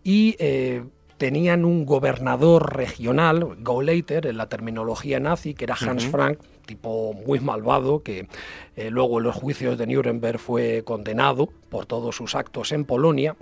y 0.06 0.38
eh, 0.39 0.86
tenían 1.17 1.65
un 1.65 1.86
gobernador 1.86 2.77
regional, 2.77 3.58
Gauleiter, 3.60 4.25
en 4.25 4.38
la 4.38 4.48
terminología 4.48 5.20
nazi, 5.20 5.53
que 5.53 5.65
era 5.65 5.75
Hans 5.75 6.06
Frank, 6.06 6.39
tipo 6.65 7.12
muy 7.12 7.41
malvado, 7.41 8.03
que 8.03 8.29
eh, 8.77 8.89
luego 8.89 9.17
en 9.17 9.25
los 9.25 9.36
juicios 9.36 9.77
de 9.77 9.86
Nuremberg 9.86 10.39
fue 10.39 10.84
condenado 10.86 11.50
por 11.67 11.88
todos 11.88 12.15
sus 12.15 12.36
actos 12.36 12.72
en 12.72 12.86
Polonia, 12.86 13.36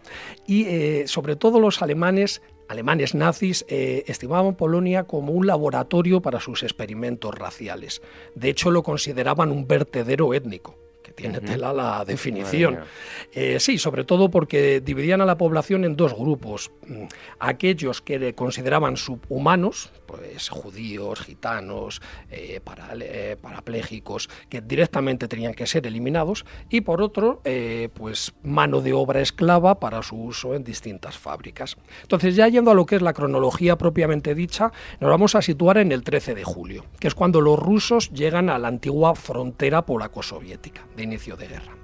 y 0.47 0.65
eh, 0.65 1.03
sobre 1.07 1.35
todo 1.35 1.59
los 1.59 1.83
alemanes 1.83 2.41
alemanes 2.67 3.15
nazis 3.15 3.65
eh, 3.67 4.03
estimaban 4.07 4.55
Polonia 4.55 5.03
como 5.03 5.33
un 5.33 5.47
laboratorio 5.47 6.21
para 6.21 6.39
sus 6.39 6.63
experimentos 6.63 7.33
raciales. 7.35 8.01
De 8.35 8.49
hecho, 8.49 8.71
lo 8.71 8.83
consideraban 8.83 9.51
un 9.51 9.67
vertedero 9.67 10.33
étnico 10.33 10.84
que 11.05 11.13
tiene 11.13 11.39
tela 11.39 11.71
la 11.71 12.03
definición. 12.03 12.79
Eh, 13.31 13.59
sí, 13.59 13.77
sobre 13.77 14.05
todo 14.05 14.31
porque 14.31 14.81
dividían 14.81 15.21
a 15.21 15.25
la 15.25 15.37
población 15.37 15.85
en 15.85 15.95
dos 15.95 16.15
grupos. 16.15 16.71
Mm, 16.87 17.03
aquellos 17.39 18.01
que 18.01 18.33
consideraban 18.33 18.97
subhumanos, 18.97 19.91
pues 20.07 20.49
judíos, 20.49 21.19
gitanos, 21.19 22.01
eh, 22.31 22.59
eh, 23.01 23.37
parapléjicos, 23.39 24.29
que 24.49 24.61
directamente 24.61 25.27
tenían 25.27 25.53
que 25.53 25.67
ser 25.67 25.85
eliminados, 25.85 26.43
y 26.69 26.81
por 26.81 27.01
otro, 27.01 27.41
pues 27.93 28.33
mano 28.41 28.81
de 28.81 28.93
obra 28.93 29.21
esclava 29.21 29.79
para 29.79 30.01
su 30.01 30.15
uso 30.15 30.55
en 30.55 30.63
distintas 30.63 31.17
fábricas. 31.17 31.77
Entonces, 32.01 32.35
ya 32.35 32.47
yendo 32.47 32.71
a 32.71 32.73
lo 32.73 32.85
que 32.85 32.95
es 32.95 33.01
la 33.01 33.13
cronología 33.13 33.77
propiamente 33.77 34.33
dicha, 34.33 34.71
nos 34.99 35.09
vamos 35.09 35.35
a 35.35 35.41
situar 35.41 35.77
en 35.77 35.91
el 35.91 36.03
13 36.03 36.33
de 36.33 36.43
julio, 36.43 36.85
que 36.99 37.07
es 37.07 37.15
cuando 37.15 37.41
los 37.41 37.59
rusos 37.59 38.11
llegan 38.11 38.49
a 38.49 38.57
la 38.57 38.69
antigua 38.69 39.13
frontera 39.13 39.85
polaco-soviética 39.85 40.81
de 40.95 41.03
inicio 41.03 41.35
de 41.35 41.47
guerra. 41.47 41.75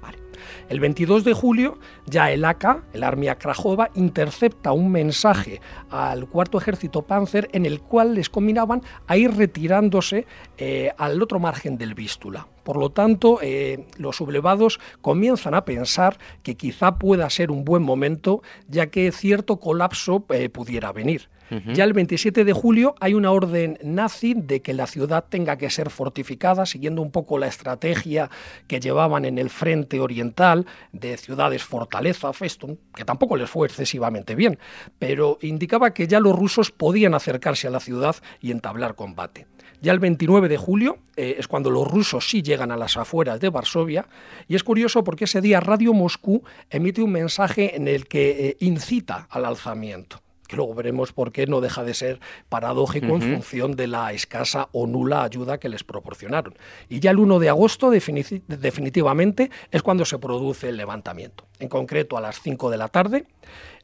El 0.68 0.80
22 0.80 1.24
de 1.24 1.32
julio, 1.32 1.78
ya 2.06 2.30
el 2.30 2.44
AK, 2.44 2.84
el 2.92 3.04
Armia 3.04 3.36
Krajova, 3.36 3.90
intercepta 3.94 4.72
un 4.72 4.90
mensaje 4.90 5.60
al 5.90 6.28
cuarto 6.28 6.58
ejército 6.58 7.02
Panzer 7.02 7.48
en 7.52 7.66
el 7.66 7.80
cual 7.80 8.14
les 8.14 8.30
combinaban 8.30 8.82
a 9.06 9.16
ir 9.16 9.34
retirándose 9.36 10.26
eh, 10.58 10.90
al 10.96 11.20
otro 11.22 11.38
margen 11.38 11.76
del 11.76 11.94
Vístula. 11.94 12.48
Por 12.62 12.76
lo 12.76 12.90
tanto, 12.90 13.40
eh, 13.42 13.86
los 13.96 14.16
sublevados 14.16 14.78
comienzan 15.00 15.54
a 15.54 15.64
pensar 15.64 16.18
que 16.42 16.56
quizá 16.56 16.98
pueda 16.98 17.28
ser 17.28 17.50
un 17.50 17.64
buen 17.64 17.82
momento, 17.82 18.42
ya 18.68 18.86
que 18.86 19.10
cierto 19.12 19.58
colapso 19.58 20.24
eh, 20.30 20.48
pudiera 20.48 20.92
venir. 20.92 21.28
Ya 21.74 21.84
el 21.84 21.92
27 21.92 22.44
de 22.44 22.52
julio 22.52 22.94
hay 23.00 23.12
una 23.12 23.30
orden 23.30 23.78
nazi 23.82 24.34
de 24.34 24.62
que 24.62 24.72
la 24.72 24.86
ciudad 24.86 25.24
tenga 25.28 25.58
que 25.58 25.68
ser 25.68 25.90
fortificada, 25.90 26.64
siguiendo 26.64 27.02
un 27.02 27.10
poco 27.10 27.38
la 27.38 27.46
estrategia 27.46 28.30
que 28.66 28.80
llevaban 28.80 29.24
en 29.26 29.38
el 29.38 29.50
frente 29.50 30.00
oriental 30.00 30.66
de 30.92 31.16
ciudades 31.18 31.62
fortaleza, 31.62 32.32
Festum, 32.32 32.76
que 32.94 33.04
tampoco 33.04 33.36
les 33.36 33.50
fue 33.50 33.66
excesivamente 33.66 34.34
bien, 34.34 34.58
pero 34.98 35.38
indicaba 35.42 35.92
que 35.92 36.06
ya 36.06 36.20
los 36.20 36.38
rusos 36.38 36.70
podían 36.70 37.14
acercarse 37.14 37.68
a 37.68 37.70
la 37.70 37.80
ciudad 37.80 38.16
y 38.40 38.50
entablar 38.50 38.94
combate. 38.94 39.46
Ya 39.82 39.92
el 39.92 39.98
29 39.98 40.48
de 40.48 40.56
julio 40.56 40.98
eh, 41.16 41.36
es 41.38 41.48
cuando 41.48 41.68
los 41.68 41.90
rusos 41.90 42.30
sí 42.30 42.40
llegan 42.40 42.70
a 42.70 42.76
las 42.76 42.96
afueras 42.96 43.40
de 43.40 43.50
Varsovia 43.50 44.06
y 44.46 44.54
es 44.54 44.62
curioso 44.62 45.02
porque 45.02 45.24
ese 45.24 45.40
día 45.40 45.58
Radio 45.58 45.92
Moscú 45.92 46.44
emite 46.70 47.02
un 47.02 47.10
mensaje 47.10 47.74
en 47.74 47.88
el 47.88 48.06
que 48.06 48.48
eh, 48.48 48.56
incita 48.60 49.26
al 49.28 49.44
alzamiento 49.44 50.22
luego 50.56 50.74
veremos 50.74 51.12
por 51.12 51.32
qué 51.32 51.46
no 51.46 51.60
deja 51.60 51.84
de 51.84 51.94
ser 51.94 52.20
paradójico 52.48 53.14
en 53.14 53.22
función 53.22 53.76
de 53.76 53.86
la 53.86 54.12
escasa 54.12 54.68
o 54.72 54.86
nula 54.86 55.24
ayuda 55.24 55.58
que 55.58 55.68
les 55.68 55.84
proporcionaron. 55.84 56.54
Y 56.88 57.00
ya 57.00 57.10
el 57.10 57.18
1 57.18 57.38
de 57.38 57.48
agosto 57.48 57.90
definitivamente 57.90 59.50
es 59.70 59.82
cuando 59.82 60.04
se 60.04 60.18
produce 60.18 60.68
el 60.68 60.76
levantamiento. 60.76 61.46
En 61.58 61.68
concreto 61.68 62.16
a 62.16 62.20
las 62.20 62.40
5 62.40 62.70
de 62.70 62.76
la 62.76 62.88
tarde, 62.88 63.26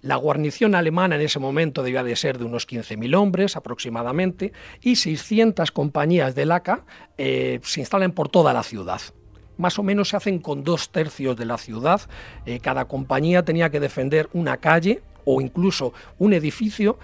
la 0.00 0.16
guarnición 0.16 0.74
alemana 0.74 1.16
en 1.16 1.22
ese 1.22 1.38
momento 1.38 1.82
debía 1.82 2.04
de 2.04 2.16
ser 2.16 2.38
de 2.38 2.44
unos 2.44 2.68
15.000 2.68 3.16
hombres 3.16 3.56
aproximadamente 3.56 4.52
y 4.80 4.96
600 4.96 5.70
compañías 5.72 6.34
del 6.34 6.52
ACA 6.52 6.84
eh, 7.16 7.60
se 7.62 7.80
instalan 7.80 8.12
por 8.12 8.28
toda 8.28 8.52
la 8.52 8.62
ciudad 8.62 9.00
más 9.58 9.78
o 9.78 9.82
menos 9.82 10.10
se 10.10 10.16
hacen 10.16 10.38
con 10.38 10.64
dos 10.64 10.90
tercios 10.90 11.36
de 11.36 11.44
la 11.44 11.58
ciudad. 11.58 12.00
Eh, 12.46 12.60
cada 12.60 12.86
compañía 12.86 13.44
tenía 13.44 13.70
que 13.70 13.80
defender 13.80 14.30
una 14.32 14.56
calle 14.58 15.02
o 15.30 15.40
incluso 15.40 15.92
un 16.18 16.32
edificio 16.32 16.98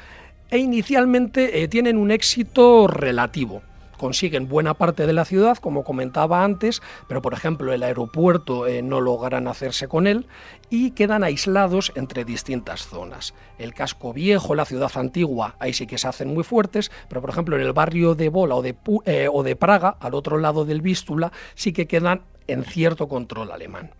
e 0.50 0.58
inicialmente 0.58 1.62
eh, 1.62 1.68
tienen 1.68 1.96
un 1.98 2.10
éxito 2.10 2.86
relativo 2.86 3.62
consiguen 3.96 4.48
buena 4.48 4.74
parte 4.74 5.06
de 5.06 5.12
la 5.12 5.24
ciudad, 5.24 5.56
como 5.56 5.84
comentaba 5.84 6.44
antes, 6.44 6.82
pero 7.08 7.22
por 7.22 7.32
ejemplo 7.32 7.72
el 7.72 7.82
aeropuerto 7.82 8.66
eh, 8.66 8.82
no 8.82 9.00
logran 9.00 9.48
hacerse 9.48 9.88
con 9.88 10.06
él 10.06 10.26
y 10.68 10.90
quedan 10.90 11.24
aislados 11.24 11.92
entre 11.94 12.24
distintas 12.24 12.86
zonas. 12.86 13.34
El 13.58 13.72
casco 13.72 14.12
viejo, 14.12 14.54
la 14.54 14.64
ciudad 14.64 14.92
antigua, 14.96 15.56
ahí 15.58 15.72
sí 15.72 15.86
que 15.86 15.96
se 15.96 16.08
hacen 16.08 16.34
muy 16.34 16.44
fuertes, 16.44 16.90
pero 17.08 17.20
por 17.20 17.30
ejemplo 17.30 17.56
en 17.56 17.62
el 17.62 17.72
barrio 17.72 18.14
de 18.14 18.28
Bola 18.28 18.56
o 18.56 18.62
de, 18.62 18.76
eh, 19.06 19.28
o 19.32 19.42
de 19.42 19.56
Praga, 19.56 19.96
al 20.00 20.14
otro 20.14 20.38
lado 20.38 20.64
del 20.64 20.82
Vístula, 20.82 21.32
sí 21.54 21.72
que 21.72 21.86
quedan 21.86 22.22
en 22.46 22.64
cierto 22.64 23.08
control 23.08 23.52
alemán. 23.52 23.90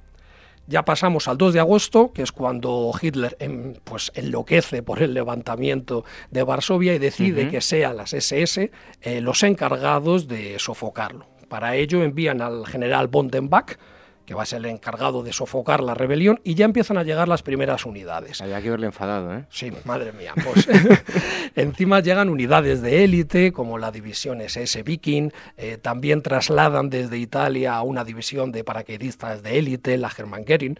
Ya 0.66 0.84
pasamos 0.84 1.28
al 1.28 1.36
2 1.36 1.54
de 1.54 1.60
agosto, 1.60 2.12
que 2.12 2.22
es 2.22 2.32
cuando 2.32 2.90
Hitler 3.00 3.36
em, 3.38 3.74
pues, 3.84 4.10
enloquece 4.14 4.82
por 4.82 5.02
el 5.02 5.12
levantamiento 5.12 6.04
de 6.30 6.42
Varsovia 6.42 6.94
y 6.94 6.98
decide 6.98 7.48
que 7.48 7.60
sean 7.60 7.98
las 7.98 8.14
SS 8.14 8.70
eh, 9.02 9.20
los 9.20 9.42
encargados 9.42 10.26
de 10.26 10.58
sofocarlo. 10.58 11.26
Para 11.48 11.76
ello 11.76 12.02
envían 12.02 12.40
al 12.40 12.66
general 12.66 13.08
Bondenbach, 13.08 13.78
que 14.26 14.34
va 14.34 14.42
a 14.42 14.46
ser 14.46 14.60
el 14.60 14.66
encargado 14.66 15.22
de 15.22 15.32
sofocar 15.32 15.82
la 15.82 15.94
rebelión, 15.94 16.40
y 16.44 16.54
ya 16.54 16.64
empiezan 16.64 16.98
a 16.98 17.02
llegar 17.02 17.28
las 17.28 17.42
primeras 17.42 17.84
unidades. 17.86 18.40
Había 18.40 18.62
que 18.62 18.70
verle 18.70 18.86
enfadado, 18.86 19.34
¿eh? 19.34 19.44
Sí, 19.50 19.72
madre 19.84 20.12
mía. 20.12 20.32
Pues 20.34 20.68
encima 21.56 22.00
llegan 22.00 22.28
unidades 22.28 22.82
de 22.82 23.04
élite, 23.04 23.52
como 23.52 23.78
la 23.78 23.90
división 23.90 24.40
SS 24.40 24.82
Viking, 24.82 25.30
eh, 25.56 25.78
también 25.78 26.22
trasladan 26.22 26.90
desde 26.90 27.18
Italia 27.18 27.76
a 27.76 27.82
una 27.82 28.04
división 28.04 28.52
de 28.52 28.64
paracaidistas 28.64 29.42
de 29.42 29.58
élite, 29.58 29.98
la 29.98 30.10
German 30.10 30.44
Gering, 30.46 30.78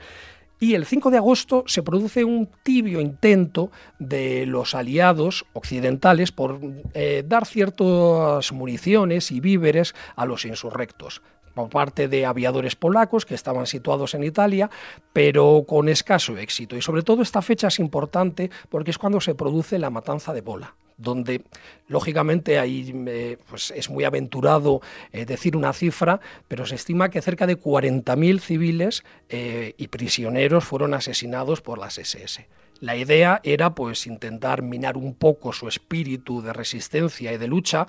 Y 0.61 0.75
el 0.75 0.87
5 0.87 1.11
de 1.11 1.19
agosto 1.19 1.65
se 1.67 1.83
produce 1.83 2.25
un 2.25 2.49
tibio 2.63 3.01
intento 3.01 3.71
de 3.99 4.47
los 4.47 4.75
aliados 4.75 5.45
occidentales 5.53 6.33
por 6.33 6.61
eh, 6.95 7.23
dar 7.27 7.45
ciertas 7.45 8.53
municiones 8.53 9.31
y 9.31 9.41
víveres 9.41 9.95
a 10.17 10.25
los 10.25 10.45
insurrectos 10.45 11.21
por 11.55 11.69
parte 11.71 12.09
de 12.09 12.27
aviadores 12.27 12.77
polacos 12.77 13.25
que 13.25 13.35
estaban 13.35 13.67
situados 13.67 14.15
en 14.15 14.25
Italia, 14.25 14.71
pero 15.13 15.65
con 15.67 15.89
escaso 15.89 16.37
éxito. 16.37 16.77
Y 16.77 16.83
sobre 16.83 17.03
todo 17.03 17.23
esta 17.23 17.43
fecha 17.43 17.69
es 17.69 17.79
importante 17.79 18.51
porque 18.69 18.91
es 18.91 18.99
cuando 18.99 19.21
se 19.21 19.35
produce 19.35 19.79
la 19.79 19.91
matanza 19.91 20.33
de 20.33 20.43
Pola 20.43 20.75
donde 20.97 21.43
lógicamente 21.89 22.59
ahí 22.59 22.93
eh, 23.09 23.37
pues 23.49 23.73
es 23.73 23.91
muy 23.91 24.05
aventurado 24.05 24.81
eh, 25.13 25.25
decir 25.27 25.57
una 25.57 25.73
cifra, 25.73 26.21
pero 26.49 26.67
se 26.67 26.77
estima 26.77 27.11
que 27.11 27.23
cerca 27.23 27.47
de 27.47 27.59
40.000 27.59 28.39
civiles 28.41 29.05
eh, 29.29 29.75
y 29.77 29.89
prisioneros 29.89 30.65
fueron 30.65 30.95
asesinados 30.95 31.61
por 31.61 31.79
las 31.79 31.99
SS. 31.99 32.47
La 32.85 32.97
idea 32.97 33.41
era 33.45 33.75
pues 33.75 34.07
intentar 34.07 34.61
minar 34.61 34.99
un 34.99 35.15
poco 35.15 35.55
su 35.55 35.69
espíritu 35.69 36.43
de 36.43 36.53
resistencia 36.53 37.33
y 37.33 37.39
de 37.39 37.47
lucha 37.47 37.87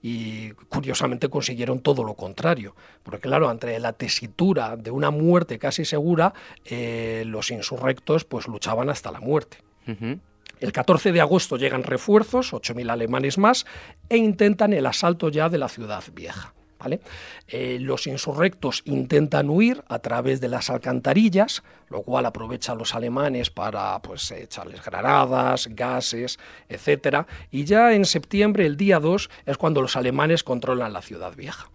y 0.00 0.52
curiosamente 0.70 1.28
consiguieron 1.28 1.80
todo 1.80 2.02
lo 2.02 2.14
contrario, 2.14 2.74
porque 3.02 3.28
claro, 3.28 3.50
entre 3.50 3.78
la 3.78 3.92
tesitura 3.92 4.76
de 4.78 4.90
una 4.90 5.10
muerte 5.10 5.58
casi 5.58 5.84
segura, 5.84 6.32
eh, 6.64 7.24
los 7.26 7.50
insurrectos 7.50 8.24
pues 8.24 8.48
luchaban 8.48 8.88
hasta 8.88 9.12
la 9.12 9.20
muerte. 9.20 9.58
El 10.60 10.72
14 10.72 11.12
de 11.12 11.20
agosto 11.20 11.58
llegan 11.58 11.82
refuerzos, 11.82 12.54
8.000 12.54 12.90
alemanes 12.90 13.36
más, 13.36 13.66
e 14.08 14.16
intentan 14.16 14.72
el 14.72 14.86
asalto 14.86 15.28
ya 15.28 15.50
de 15.50 15.58
la 15.58 15.68
ciudad 15.68 16.02
vieja. 16.14 16.54
Eh, 17.48 17.78
los 17.80 18.06
insurrectos 18.06 18.82
intentan 18.84 19.50
huir 19.50 19.82
a 19.88 19.98
través 19.98 20.40
de 20.40 20.48
las 20.48 20.70
alcantarillas, 20.70 21.62
lo 21.88 22.02
cual 22.02 22.26
aprovechan 22.26 22.78
los 22.78 22.94
alemanes 22.94 23.50
para 23.50 24.00
pues, 24.00 24.30
echarles 24.30 24.84
granadas, 24.84 25.68
gases, 25.70 26.38
etc. 26.68 27.26
Y 27.50 27.64
ya 27.64 27.92
en 27.94 28.04
septiembre, 28.04 28.66
el 28.66 28.76
día 28.76 29.00
2, 29.00 29.30
es 29.46 29.56
cuando 29.56 29.82
los 29.82 29.96
alemanes 29.96 30.44
controlan 30.44 30.92
la 30.92 31.02
ciudad 31.02 31.34
vieja. 31.34 31.70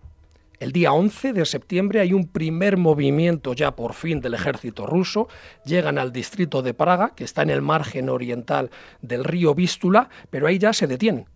El 0.59 0.71
día 0.71 0.93
11 0.93 1.33
de 1.33 1.45
septiembre 1.45 1.99
hay 1.99 2.13
un 2.13 2.27
primer 2.27 2.77
movimiento 2.77 3.53
ya 3.53 3.75
por 3.75 3.93
fin 3.93 4.21
del 4.21 4.35
ejército 4.35 4.85
ruso. 4.85 5.27
Llegan 5.65 5.97
al 5.97 6.13
distrito 6.13 6.61
de 6.61 6.73
Praga, 6.73 7.11
que 7.15 7.25
está 7.25 7.41
en 7.41 7.49
el 7.49 7.61
margen 7.61 8.07
oriental 8.07 8.69
del 9.01 9.25
río 9.25 9.55
Vístula, 9.55 10.09
pero 10.29 10.47
ahí 10.47 10.59
ya 10.59 10.71
se 10.71 10.87
detienen 10.87 11.27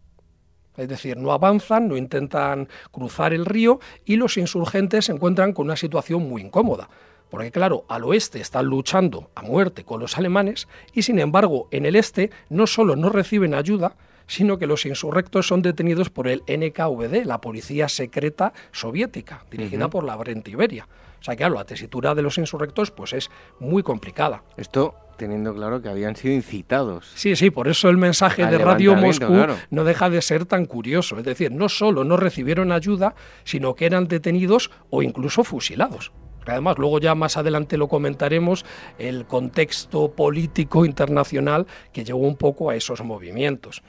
es 0.77 0.87
decir, 0.87 1.17
no 1.17 1.31
avanzan, 1.31 1.87
no 1.87 1.97
intentan 1.97 2.69
cruzar 2.91 3.33
el 3.33 3.45
río 3.45 3.79
y 4.05 4.15
los 4.15 4.37
insurgentes 4.37 5.05
se 5.05 5.11
encuentran 5.11 5.53
con 5.53 5.65
una 5.65 5.75
situación 5.75 6.29
muy 6.29 6.43
incómoda. 6.43 6.89
Porque 7.29 7.51
claro, 7.51 7.83
al 7.89 8.05
oeste 8.05 8.39
están 8.39 8.67
luchando 8.67 9.29
a 9.35 9.41
muerte 9.41 9.83
con 9.83 9.99
los 9.99 10.17
alemanes 10.17 10.67
y 10.93 11.01
sin 11.01 11.19
embargo 11.19 11.67
en 11.71 11.85
el 11.85 11.95
este 11.95 12.31
no 12.49 12.67
solo 12.67 12.95
no 12.95 13.09
reciben 13.09 13.53
ayuda, 13.53 13.95
sino 14.27 14.57
que 14.57 14.67
los 14.67 14.85
insurrectos 14.85 15.47
son 15.47 15.61
detenidos 15.61 16.09
por 16.09 16.27
el 16.27 16.43
NKVD, 16.47 17.25
la 17.25 17.41
policía 17.41 17.89
secreta 17.89 18.53
soviética, 18.71 19.45
dirigida 19.49 19.89
por 19.89 20.03
la 20.03 20.15
Brent 20.15 20.47
Iberia. 20.47 20.87
O 21.19 21.23
sea, 21.23 21.35
claro, 21.35 21.55
la 21.55 21.65
tesitura 21.65 22.15
de 22.15 22.21
los 22.21 22.37
insurrectos 22.37 22.91
pues 22.91 23.13
es 23.13 23.29
muy 23.59 23.83
complicada. 23.83 24.43
Esto 24.55 24.95
teniendo 25.17 25.53
claro 25.53 25.81
que 25.81 25.89
habían 25.89 26.15
sido 26.15 26.33
incitados. 26.33 27.11
Sí, 27.15 27.35
sí, 27.35 27.49
por 27.49 27.67
eso 27.67 27.89
el 27.89 27.97
mensaje 27.97 28.45
de 28.45 28.57
Radio 28.57 28.95
Moscú 28.95 29.33
no 29.71 29.83
deja 29.83 30.09
de 30.09 30.21
ser 30.21 30.45
tan 30.45 30.65
curioso. 30.65 31.17
Es 31.17 31.25
decir, 31.25 31.51
no 31.51 31.67
solo 31.69 32.03
no 32.03 32.15
recibieron 32.17 32.71
ayuda, 32.71 33.15
sino 33.43 33.75
que 33.75 33.87
eran 33.87 34.07
detenidos 34.07 34.71
o 34.89 35.01
incluso 35.01 35.43
fusilados. 35.43 36.11
Además, 36.51 36.77
luego 36.77 36.99
ya 36.99 37.15
más 37.15 37.37
adelante 37.37 37.77
lo 37.77 37.87
comentaremos, 37.87 38.65
el 38.97 39.25
contexto 39.25 40.11
político 40.11 40.85
internacional 40.85 41.67
que 41.91 42.03
llevó 42.03 42.19
un 42.19 42.35
poco 42.35 42.69
a 42.69 42.75
esos 42.75 43.03
movimientos. 43.03 43.83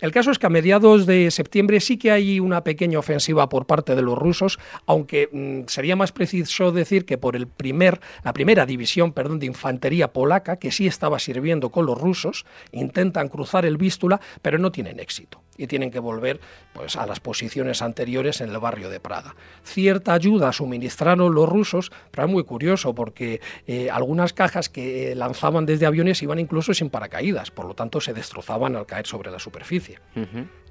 El 0.00 0.12
caso 0.12 0.30
es 0.30 0.38
que 0.38 0.46
a 0.46 0.50
mediados 0.50 1.06
de 1.06 1.30
septiembre 1.30 1.80
sí 1.80 1.96
que 1.98 2.10
hay 2.10 2.40
una 2.40 2.64
pequeña 2.64 2.98
ofensiva 2.98 3.48
por 3.48 3.66
parte 3.66 3.94
de 3.94 4.02
los 4.02 4.18
rusos, 4.18 4.58
aunque 4.86 5.28
mm, 5.32 5.68
sería 5.68 5.96
más 5.96 6.12
preciso 6.12 6.72
decir 6.72 7.04
que 7.04 7.18
por 7.18 7.36
el 7.36 7.46
primer, 7.46 8.00
la 8.24 8.32
primera 8.32 8.66
división 8.66 9.12
perdón, 9.12 9.38
de 9.38 9.46
infantería 9.46 10.12
polaca, 10.12 10.56
que 10.56 10.70
sí 10.70 10.86
estaba 10.86 11.18
sirviendo 11.18 11.70
con 11.70 11.86
los 11.86 12.00
rusos, 12.00 12.44
intentan 12.72 13.28
cruzar 13.28 13.66
el 13.66 13.76
Vístula, 13.76 14.20
pero 14.42 14.58
no 14.58 14.72
tienen 14.72 15.00
éxito 15.00 15.43
y 15.56 15.66
tienen 15.66 15.90
que 15.90 15.98
volver 15.98 16.40
pues, 16.72 16.96
a 16.96 17.06
las 17.06 17.20
posiciones 17.20 17.82
anteriores 17.82 18.40
en 18.40 18.50
el 18.50 18.58
barrio 18.58 18.90
de 18.90 19.00
Praga. 19.00 19.34
Cierta 19.62 20.12
ayuda 20.12 20.52
suministraron 20.52 21.34
los 21.34 21.48
rusos, 21.48 21.92
pero 22.10 22.26
es 22.26 22.32
muy 22.32 22.44
curioso 22.44 22.94
porque 22.94 23.40
eh, 23.66 23.90
algunas 23.90 24.32
cajas 24.32 24.68
que 24.68 25.12
eh, 25.12 25.14
lanzaban 25.14 25.66
desde 25.66 25.86
aviones 25.86 26.22
iban 26.22 26.38
incluso 26.38 26.74
sin 26.74 26.90
paracaídas, 26.90 27.50
por 27.50 27.66
lo 27.66 27.74
tanto 27.74 28.00
se 28.00 28.12
destrozaban 28.12 28.76
al 28.76 28.86
caer 28.86 29.06
sobre 29.06 29.30
la 29.30 29.38
superficie. 29.38 29.98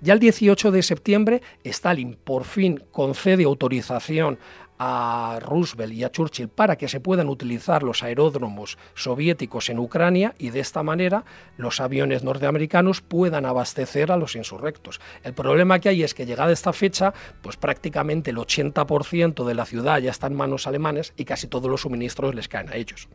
Ya 0.01 0.13
el 0.13 0.19
18 0.19 0.71
de 0.71 0.83
septiembre, 0.83 1.41
Stalin 1.63 2.17
por 2.21 2.43
fin 2.43 2.83
concede 2.91 3.43
autorización 3.45 4.37
a 4.85 5.39
Roosevelt 5.39 5.93
y 5.93 6.03
a 6.03 6.11
Churchill 6.11 6.49
para 6.49 6.75
que 6.75 6.89
se 6.89 6.99
puedan 6.99 7.29
utilizar 7.29 7.83
los 7.83 8.03
aeródromos 8.03 8.77
soviéticos 8.95 9.69
en 9.69 9.79
Ucrania 9.79 10.35
y 10.37 10.49
de 10.49 10.59
esta 10.59 10.83
manera 10.83 11.23
los 11.55 11.79
aviones 11.79 12.23
norteamericanos 12.23 12.99
puedan 12.99 13.45
abastecer 13.45 14.11
a 14.11 14.17
los 14.17 14.35
insurrectos. 14.35 14.99
El 15.23 15.33
problema 15.33 15.79
que 15.79 15.87
hay 15.87 16.03
es 16.03 16.13
que 16.13 16.25
llegada 16.25 16.51
esta 16.51 16.73
fecha, 16.73 17.13
pues 17.41 17.55
prácticamente 17.55 18.31
el 18.31 18.37
80% 18.37 19.45
de 19.45 19.55
la 19.55 19.65
ciudad 19.65 19.99
ya 19.99 20.11
está 20.11 20.27
en 20.27 20.35
manos 20.35 20.67
alemanes 20.67 21.13
y 21.15 21.23
casi 21.23 21.47
todos 21.47 21.71
los 21.71 21.81
suministros 21.81 22.35
les 22.35 22.49
caen 22.49 22.67
a 22.67 22.75
ellos. 22.75 23.07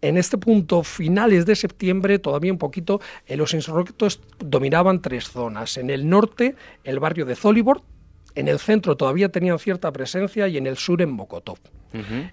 En 0.00 0.16
este 0.16 0.38
punto, 0.38 0.84
finales 0.84 1.46
de 1.46 1.56
septiembre, 1.56 2.20
todavía 2.20 2.52
un 2.52 2.58
poquito, 2.58 3.00
eh, 3.26 3.36
los 3.36 3.52
insurrectos 3.52 4.20
dominaban 4.38 5.02
tres 5.02 5.28
zonas. 5.30 5.76
En 5.76 5.90
el 5.90 6.08
norte, 6.08 6.54
el 6.84 7.00
barrio 7.00 7.24
de 7.24 7.34
Zolibor, 7.34 7.82
en 8.36 8.48
el 8.48 8.58
centro 8.58 8.96
todavía 8.96 9.30
tenían 9.30 9.58
cierta 9.58 9.90
presencia 9.92 10.46
y 10.46 10.56
en 10.58 10.66
el 10.66 10.76
sur 10.76 11.02
en 11.02 11.10
Mokotov. 11.10 11.58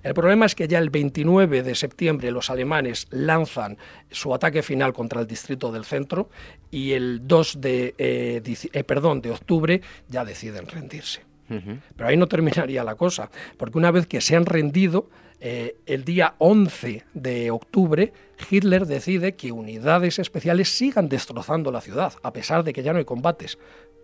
El 0.04 0.14
problema 0.14 0.46
es 0.46 0.56
que 0.56 0.68
ya 0.68 0.78
el 0.78 0.90
29 0.90 1.64
de 1.64 1.74
septiembre 1.74 2.32
los 2.32 2.50
alemanes 2.50 3.08
lanzan 3.12 3.78
su 4.12 4.34
ataque 4.34 4.62
final 4.62 4.92
contra 4.92 5.22
el 5.22 5.28
distrito 5.28 5.72
del 5.72 5.86
centro 5.86 6.30
y 6.70 6.92
el 6.92 7.26
2 7.26 7.62
de, 7.62 7.96
eh, 7.98 8.42
eh, 8.74 8.84
perdón, 8.84 9.22
de 9.22 9.32
octubre 9.32 9.82
ya 10.10 10.26
deciden 10.26 10.68
rendirse. 10.68 11.22
Pero 11.48 12.10
ahí 12.10 12.18
no 12.18 12.28
terminaría 12.28 12.84
la 12.84 12.96
cosa, 12.96 13.30
porque 13.58 13.78
una 13.78 13.92
vez 13.92 14.08
que 14.08 14.22
se 14.22 14.36
han 14.36 14.46
rendido, 14.46 15.10
eh, 15.40 15.76
el 15.86 16.04
día 16.04 16.34
11 16.40 17.04
de 17.14 17.52
octubre, 17.52 18.12
Hitler 18.50 18.88
decide 18.88 19.36
que 19.36 19.52
unidades 19.52 20.18
especiales 20.18 20.70
sigan 20.70 21.10
destrozando 21.10 21.72
la 21.72 21.82
ciudad, 21.82 22.14
a 22.24 22.34
pesar 22.34 22.64
de 22.64 22.74
que 22.74 22.82
ya 22.82 22.92
no 22.92 23.00
hay 23.00 23.06
combates 23.06 23.60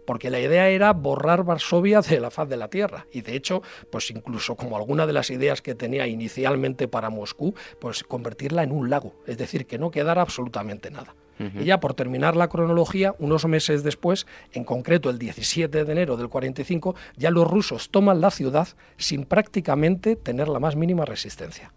porque 0.10 0.32
la 0.32 0.39
idea 0.39 0.69
era 0.69 0.91
borrar 0.93 1.43
Varsovia 1.43 2.02
de 2.02 2.19
la 2.19 2.32
faz 2.32 2.50
de 2.50 2.58
la 2.58 2.67
Tierra. 2.67 3.06
Y 3.13 3.22
de 3.22 3.36
hecho, 3.36 3.62
pues 3.91 4.10
incluso 4.10 4.56
como 4.56 4.76
alguna 4.76 5.06
de 5.06 5.13
las 5.13 5.30
ideas 5.30 5.62
que 5.62 5.76
tenía 5.76 6.08
inicialmente 6.08 6.88
para 6.88 7.12
Moscú, 7.12 7.54
pues 7.80 8.04
convertirla 8.04 8.63
en 8.63 8.72
un 8.72 8.89
lago, 8.89 9.13
es 9.28 9.38
decir, 9.38 9.67
que 9.67 9.78
no 9.78 9.91
quedara 9.91 10.24
absolutamente 10.24 10.89
nada. 10.89 11.13
Y 11.38 11.65
ya 11.65 11.80
por 11.80 11.93
terminar 11.93 12.36
la 12.36 12.48
cronología, 12.48 13.13
unos 13.19 13.45
meses 13.45 13.84
después, 13.84 14.26
en 14.52 14.63
concreto 14.63 15.12
el 15.12 15.19
17 15.19 15.86
de 15.86 15.91
enero 15.91 16.17
del 16.17 16.28
45, 16.28 16.95
ya 17.15 17.30
los 17.30 17.48
rusos 17.48 17.91
toman 17.91 18.19
la 18.19 18.32
ciudad 18.32 18.67
sin 18.98 19.26
prácticamente 19.26 20.15
tener 20.15 20.48
la 20.48 20.60
más 20.60 20.76
mínima 20.76 21.06
resistencia. 21.06 21.72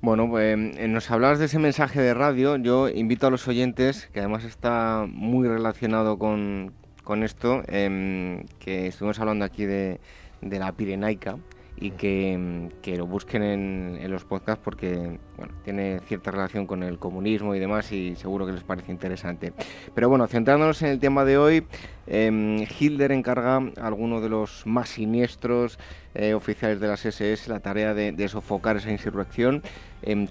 Bueno, 0.00 0.30
pues 0.30 0.56
nos 0.56 1.10
hablabas 1.10 1.40
de 1.40 1.46
ese 1.46 1.58
mensaje 1.58 2.00
de 2.00 2.14
radio. 2.14 2.56
Yo 2.56 2.88
invito 2.88 3.26
a 3.26 3.30
los 3.30 3.48
oyentes, 3.48 4.08
que 4.12 4.20
además 4.20 4.44
está 4.44 5.04
muy 5.08 5.48
relacionado 5.48 6.16
con, 6.18 6.72
con 7.02 7.22
esto, 7.22 7.62
em, 7.66 8.44
que 8.58 8.88
estuvimos 8.88 9.18
hablando 9.20 9.44
aquí 9.44 9.64
de, 9.64 10.00
de 10.40 10.58
la 10.58 10.72
Pirenaica 10.72 11.36
y 11.76 11.92
que, 11.92 12.32
em, 12.32 12.68
que 12.80 12.96
lo 12.96 13.06
busquen 13.06 13.42
en, 13.42 13.98
en, 14.00 14.10
los 14.10 14.24
podcasts 14.24 14.62
porque 14.62 15.18
bueno, 15.36 15.52
tiene 15.64 16.00
cierta 16.06 16.30
relación 16.30 16.66
con 16.66 16.82
el 16.82 16.98
comunismo 16.98 17.54
y 17.54 17.58
demás 17.58 17.90
y 17.90 18.14
seguro 18.14 18.46
que 18.46 18.52
les 18.52 18.62
parece 18.62 18.92
interesante. 18.92 19.52
Pero 19.94 20.08
bueno, 20.08 20.28
centrándonos 20.28 20.80
en 20.82 20.90
el 20.90 21.00
tema 21.00 21.24
de 21.24 21.38
hoy, 21.38 21.66
eh, 22.06 22.68
Hitler 22.78 23.10
encarga 23.10 23.56
a 23.56 23.86
alguno 23.86 24.20
de 24.20 24.28
los 24.28 24.64
más 24.66 24.90
siniestros 24.90 25.78
eh, 26.14 26.34
oficiales 26.34 26.78
de 26.78 26.86
las 26.86 27.04
SS 27.04 27.48
la 27.48 27.60
tarea 27.60 27.94
de, 27.94 28.12
de 28.12 28.28
sofocar 28.28 28.76
esa 28.76 28.90
insurrección. 28.90 29.62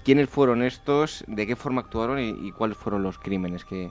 ¿Quiénes 0.04 0.28
fueron 0.28 0.62
estos? 0.62 1.24
¿De 1.26 1.46
qué 1.46 1.56
forma 1.56 1.80
actuaron 1.80 2.18
y, 2.18 2.28
y 2.28 2.52
cuáles 2.52 2.76
fueron 2.76 3.02
los 3.02 3.18
crímenes 3.18 3.64
que 3.64 3.90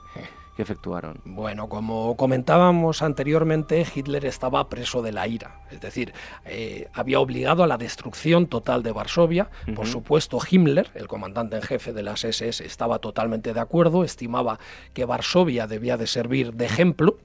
que 0.56 0.62
efectuaron? 0.62 1.20
Bueno, 1.24 1.68
como 1.68 2.16
comentábamos 2.16 3.02
anteriormente, 3.02 3.86
Hitler 3.94 4.24
estaba 4.26 4.68
preso 4.68 5.02
de 5.02 5.12
la 5.12 5.26
ira, 5.26 5.60
es 5.70 5.80
decir, 5.80 6.12
eh, 6.44 6.88
había 6.92 7.20
obligado 7.20 7.62
a 7.62 7.66
la 7.66 7.78
destrucción 7.78 8.46
total 8.46 8.82
de 8.82 8.92
Varsovia. 8.92 9.50
Por 9.74 9.86
supuesto, 9.86 10.38
Himmler, 10.48 10.90
el 10.94 11.08
comandante 11.08 11.56
en 11.56 11.62
jefe 11.62 11.92
de 11.92 12.02
las 12.02 12.24
SS, 12.24 12.64
estaba 12.64 12.98
totalmente 12.98 13.54
de 13.54 13.60
acuerdo, 13.60 14.04
estimaba 14.04 14.58
que 14.92 15.04
Varsovia 15.04 15.66
debía 15.66 15.96
de 15.96 16.06
servir 16.06 16.54
de 16.54 16.66
ejemplo 16.66 17.18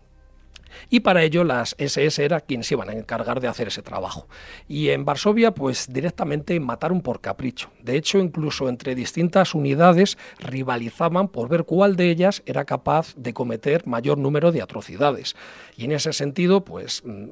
Y 0.90 1.02
para 1.02 1.24
ello 1.24 1.44
las 1.44 1.76
SS 1.78 2.24
era 2.24 2.42
quienes 2.42 2.72
iban 2.72 2.90
a 2.90 2.94
encargar 2.94 3.40
de 3.40 3.48
hacer 3.48 3.68
ese 3.68 3.82
trabajo. 3.82 4.28
Y 4.68 4.90
en 4.90 5.06
Varsovia, 5.06 5.52
pues 5.54 5.92
directamente 5.92 6.60
mataron 6.60 7.02
por 7.02 7.22
capricho. 7.22 7.70
De 7.82 7.96
hecho, 7.98 8.20
incluso 8.20 8.70
entre 8.70 8.96
distintas 8.96 9.56
unidades 9.56 10.18
rivalizaban 10.40 11.28
por 11.28 11.50
ver 11.50 11.64
cuál 11.64 11.96
de 11.96 12.10
ellas 12.10 12.44
era 12.46 12.66
capaz 12.66 13.14
de 13.16 13.34
cometer 13.34 13.88
mayor 13.88 14.18
número 14.18 14.52
de 14.52 14.62
atrocidades. 14.62 15.36
Y 15.76 15.86
en 15.86 15.92
ese 15.92 16.14
sentido, 16.14 16.64
pues 16.64 17.04
mm, 17.06 17.28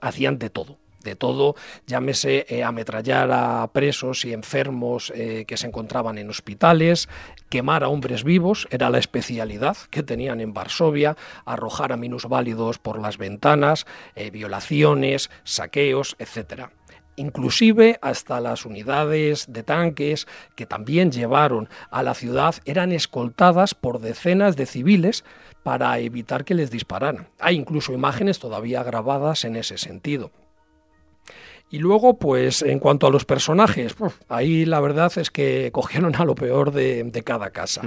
hacían 0.00 0.38
de 0.38 0.50
todo 0.50 0.83
de 1.04 1.14
todo, 1.14 1.54
llámese 1.86 2.46
eh, 2.48 2.64
ametrallar 2.64 3.30
a 3.30 3.68
presos 3.68 4.24
y 4.24 4.32
enfermos 4.32 5.12
eh, 5.14 5.44
que 5.46 5.56
se 5.56 5.68
encontraban 5.68 6.18
en 6.18 6.30
hospitales, 6.30 7.08
quemar 7.48 7.84
a 7.84 7.88
hombres 7.88 8.24
vivos, 8.24 8.66
era 8.70 8.90
la 8.90 8.98
especialidad 8.98 9.76
que 9.90 10.02
tenían 10.02 10.40
en 10.40 10.52
Varsovia, 10.52 11.16
arrojar 11.44 11.92
a 11.92 11.96
minusválidos 11.96 12.78
por 12.78 13.00
las 13.00 13.18
ventanas, 13.18 13.86
eh, 14.16 14.30
violaciones, 14.30 15.30
saqueos, 15.44 16.16
etc 16.18 16.64
inclusive 17.16 17.98
hasta 18.02 18.40
las 18.40 18.66
unidades 18.66 19.46
de 19.48 19.62
tanques 19.62 20.26
que 20.56 20.66
también 20.66 21.12
llevaron 21.12 21.68
a 21.90 22.02
la 22.02 22.14
ciudad 22.14 22.56
eran 22.64 22.92
escoltadas 22.92 23.74
por 23.74 24.00
decenas 24.00 24.56
de 24.56 24.66
civiles 24.66 25.24
para 25.62 25.98
evitar 25.98 26.44
que 26.44 26.54
les 26.54 26.70
dispararan. 26.70 27.28
Hay 27.38 27.56
incluso 27.56 27.92
imágenes 27.92 28.38
todavía 28.38 28.82
grabadas 28.82 29.44
en 29.44 29.56
ese 29.56 29.78
sentido. 29.78 30.30
Y 31.74 31.78
luego, 31.78 32.20
pues 32.20 32.62
en 32.62 32.78
cuanto 32.78 33.08
a 33.08 33.10
los 33.10 33.24
personajes, 33.24 33.96
ahí 34.28 34.64
la 34.64 34.78
verdad 34.78 35.10
es 35.16 35.32
que 35.32 35.70
cogieron 35.72 36.14
a 36.14 36.24
lo 36.24 36.36
peor 36.36 36.70
de, 36.70 37.10
cada 37.24 37.50
casa. 37.50 37.82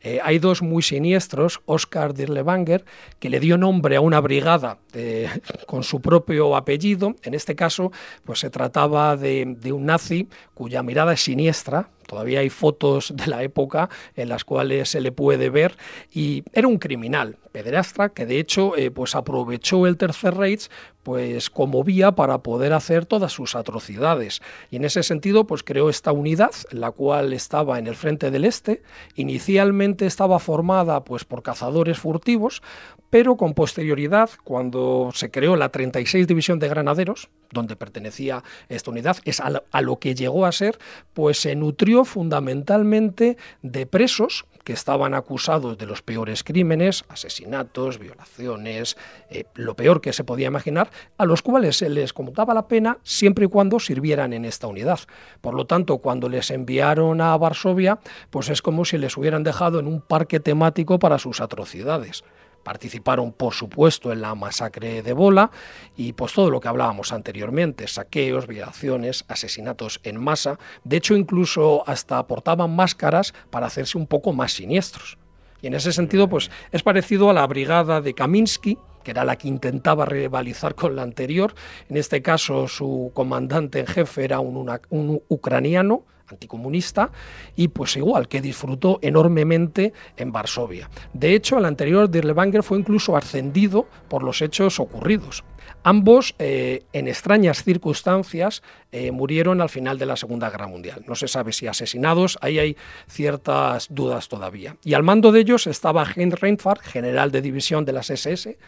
Eh, 0.00 0.20
hay 0.24 0.38
dos 0.38 0.62
muy 0.62 0.82
siniestros, 0.82 1.60
Oscar 1.66 2.14
Dirlewanger, 2.14 2.86
que 3.18 3.28
le 3.28 3.38
dio 3.38 3.58
nombre 3.58 3.96
a 3.96 4.00
una 4.00 4.20
brigada 4.20 4.78
con 5.66 5.82
su 5.82 6.00
propio 6.00 6.56
apellido. 6.56 7.14
En 7.24 7.34
este 7.34 7.54
caso, 7.54 7.92
pues 8.24 8.38
se 8.38 8.48
trataba 8.48 9.18
de, 9.18 9.44
de 9.60 9.70
un 9.70 9.84
nazi 9.84 10.30
cuya 10.54 10.82
mirada 10.82 11.12
es 11.12 11.20
siniestra, 11.20 11.90
Todavía 12.06 12.40
hay 12.40 12.50
fotos 12.50 13.12
de 13.16 13.26
la 13.26 13.42
época 13.42 13.88
en 14.14 14.28
las 14.28 14.44
cuales 14.44 14.90
se 14.90 15.00
le 15.00 15.12
puede 15.12 15.50
ver 15.50 15.76
y 16.12 16.44
era 16.52 16.68
un 16.68 16.78
criminal, 16.78 17.36
pederastra, 17.52 18.10
que 18.10 18.26
de 18.26 18.38
hecho 18.38 18.76
eh, 18.76 18.90
pues 18.90 19.14
aprovechó 19.14 19.86
el 19.86 19.96
Tercer 19.96 20.34
Reich 20.34 20.68
pues 21.06 21.50
como 21.50 21.84
vía 21.84 22.16
para 22.16 22.38
poder 22.38 22.72
hacer 22.72 23.06
todas 23.06 23.30
sus 23.30 23.54
atrocidades. 23.54 24.42
Y 24.72 24.76
en 24.76 24.84
ese 24.84 25.04
sentido, 25.04 25.46
pues 25.46 25.62
creó 25.62 25.88
esta 25.88 26.10
unidad, 26.10 26.50
la 26.72 26.90
cual 26.90 27.32
estaba 27.32 27.78
en 27.78 27.86
el 27.86 27.94
frente 27.94 28.32
del 28.32 28.44
este. 28.44 28.82
Inicialmente 29.14 30.04
estaba 30.04 30.40
formada 30.40 31.04
pues 31.04 31.24
por 31.24 31.44
cazadores 31.44 32.00
furtivos, 32.00 32.60
pero 33.08 33.36
con 33.36 33.54
posterioridad, 33.54 34.30
cuando 34.42 35.10
se 35.14 35.30
creó 35.30 35.54
la 35.54 35.68
36 35.68 36.26
División 36.26 36.58
de 36.58 36.68
Granaderos, 36.68 37.28
donde 37.52 37.76
pertenecía 37.76 38.42
esta 38.68 38.90
unidad, 38.90 39.18
es 39.24 39.40
a 39.40 39.80
lo 39.80 40.00
que 40.00 40.16
llegó 40.16 40.44
a 40.44 40.50
ser, 40.50 40.76
pues 41.14 41.38
se 41.40 41.54
nutrió 41.54 41.95
fundamentalmente 42.04 43.36
de 43.62 43.86
presos 43.86 44.46
que 44.66 44.72
estaban 44.72 45.14
acusados 45.14 45.78
de 45.78 45.86
los 45.86 46.02
peores 46.02 46.42
crímenes, 46.42 47.04
asesinatos, 47.08 48.00
violaciones, 48.00 48.96
eh, 49.30 49.44
lo 49.54 49.76
peor 49.76 50.00
que 50.00 50.12
se 50.12 50.24
podía 50.24 50.48
imaginar, 50.48 50.90
a 51.18 51.24
los 51.24 51.40
cuales 51.40 51.76
se 51.76 51.88
les 51.88 52.12
conmutaba 52.12 52.52
la 52.52 52.66
pena 52.66 52.98
siempre 53.04 53.44
y 53.44 53.48
cuando 53.48 53.78
sirvieran 53.78 54.32
en 54.32 54.44
esta 54.44 54.66
unidad. 54.66 54.98
Por 55.40 55.54
lo 55.54 55.66
tanto, 55.66 55.98
cuando 55.98 56.28
les 56.28 56.50
enviaron 56.50 57.20
a 57.20 57.36
Varsovia, 57.36 58.00
pues 58.30 58.48
es 58.48 58.60
como 58.60 58.84
si 58.84 58.98
les 58.98 59.16
hubieran 59.16 59.44
dejado 59.44 59.78
en 59.78 59.86
un 59.86 60.00
parque 60.00 60.40
temático 60.40 60.98
para 60.98 61.20
sus 61.20 61.40
atrocidades. 61.40 62.24
Participaron, 62.66 63.30
por 63.30 63.54
supuesto, 63.54 64.10
en 64.10 64.20
la 64.20 64.34
masacre 64.34 65.00
de 65.00 65.12
Bola 65.12 65.52
y 65.96 66.14
pues 66.14 66.32
todo 66.32 66.50
lo 66.50 66.58
que 66.58 66.66
hablábamos 66.66 67.12
anteriormente, 67.12 67.86
saqueos, 67.86 68.48
violaciones, 68.48 69.24
asesinatos 69.28 70.00
en 70.02 70.20
masa. 70.20 70.58
De 70.82 70.96
hecho, 70.96 71.14
incluso 71.14 71.88
hasta 71.88 72.18
aportaban 72.18 72.74
máscaras 72.74 73.34
para 73.50 73.66
hacerse 73.68 73.96
un 73.96 74.08
poco 74.08 74.32
más 74.32 74.50
siniestros. 74.50 75.16
Y 75.62 75.68
en 75.68 75.74
ese 75.74 75.92
sentido, 75.92 76.28
pues 76.28 76.50
es 76.72 76.82
parecido 76.82 77.30
a 77.30 77.32
la 77.32 77.46
brigada 77.46 78.00
de 78.00 78.14
Kaminsky, 78.14 78.76
que 79.06 79.12
era 79.12 79.24
la 79.24 79.36
que 79.36 79.46
intentaba 79.46 80.04
rivalizar 80.04 80.74
con 80.74 80.96
la 80.96 81.02
anterior. 81.02 81.54
En 81.88 81.96
este 81.96 82.22
caso, 82.22 82.66
su 82.66 83.12
comandante 83.14 83.78
en 83.78 83.86
jefe 83.86 84.24
era 84.24 84.40
un, 84.40 85.22
ucraniano, 85.28 86.02
anticomunista 86.26 87.12
y 87.54 87.68
pues 87.68 87.96
igual 87.96 88.26
que 88.26 88.40
disfrutó 88.40 88.98
enormemente 89.02 89.92
en 90.16 90.32
Varsovia. 90.32 90.90
De 91.12 91.36
hecho, 91.36 91.56
el 91.58 91.66
anterior 91.66 92.10
Dirlewanger 92.10 92.64
fue 92.64 92.80
incluso 92.80 93.16
ascendido 93.16 93.86
por 94.08 94.24
los 94.24 94.42
hechos 94.42 94.80
ocurridos. 94.80 95.44
Ambos, 95.84 96.34
eh, 96.40 96.82
en 96.92 97.06
extrañas 97.06 97.62
circunstancias, 97.62 98.62
eh, 98.90 99.12
murieron 99.12 99.60
al 99.60 99.68
final 99.68 99.98
de 99.98 100.06
la 100.06 100.16
Segunda 100.16 100.50
Guerra 100.50 100.66
Mundial. 100.66 101.04
No 101.06 101.14
se 101.14 101.28
sabe 101.28 101.52
si 101.52 101.68
asesinados, 101.68 102.38
ahí 102.40 102.58
hay 102.58 102.76
ciertas 103.06 103.86
dudas 103.90 104.28
todavía. 104.28 104.76
Y 104.82 104.94
al 104.94 105.04
mando 105.04 105.30
de 105.30 105.40
ellos 105.40 105.68
estaba 105.68 106.04
Heinz 106.04 106.40
Reinfardt, 106.40 106.82
general 106.82 107.30
de 107.30 107.40
división 107.40 107.84
de 107.84 107.92
las 107.92 108.10
SS, 108.10 108.58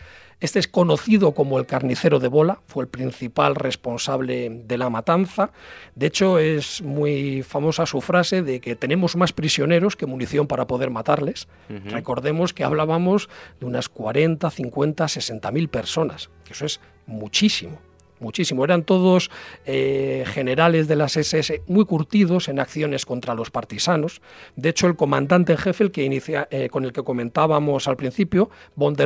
este 0.41 0.59
es 0.59 0.69
conocido 0.69 1.33
como 1.33 1.59
el 1.59 1.67
carnicero 1.67 2.21
de 2.21 2.29
bola, 2.29 2.61
fue 2.67 2.85
el 2.85 2.89
principal 2.89 3.55
responsable 3.55 4.51
de 4.51 4.79
la 4.79 4.89
matanza. 4.89 5.51
De 5.95 6.07
hecho, 6.07 6.39
es 6.39 6.81
muy 6.83 7.43
famosa 7.43 7.87
su 7.87 8.01
frase 8.01 8.43
de 8.43 8.61
que 8.61 8.77
tenemos 8.77 9.17
más 9.17 9.33
prisioneros 9.33 9.97
que 9.97 10.07
munición 10.07 10.47
para 10.47 10.67
poder 10.67 10.91
matarles. 10.91 11.49
Recordemos 11.87 12.55
que 12.55 12.65
hablábamos 12.65 13.29
de 13.59 13.67
unas 13.67 13.89
40, 13.89 14.49
50, 14.49 15.09
60 15.09 15.51
mil 15.51 15.69
personas, 15.69 16.31
que 16.45 16.53
eso 16.53 16.67
es 16.67 16.81
muchísimo 17.07 17.88
muchísimo. 18.21 18.65
Eran 18.65 18.83
todos 18.83 19.31
eh, 19.67 20.25
generales 20.27 20.89
de 20.89 20.97
las 20.97 21.17
SS 21.17 21.63
muy 21.67 21.85
curtidos 21.85 22.49
en 22.49 22.61
acciones 22.61 23.07
contra 23.07 23.35
los 23.35 23.51
partisanos. 23.51 24.21
De 24.57 24.69
hecho, 24.71 24.87
el 24.87 24.97
comandante 24.97 25.53
en 25.53 25.59
jefe, 25.59 25.85
el 25.85 25.91
que 25.91 26.05
inicia, 26.05 26.49
eh, 26.51 26.69
con 26.69 26.85
el 26.85 26.93
que 26.93 27.03
comentábamos 27.03 27.89
al 27.89 27.97
principio, 27.97 28.51
von 28.77 28.97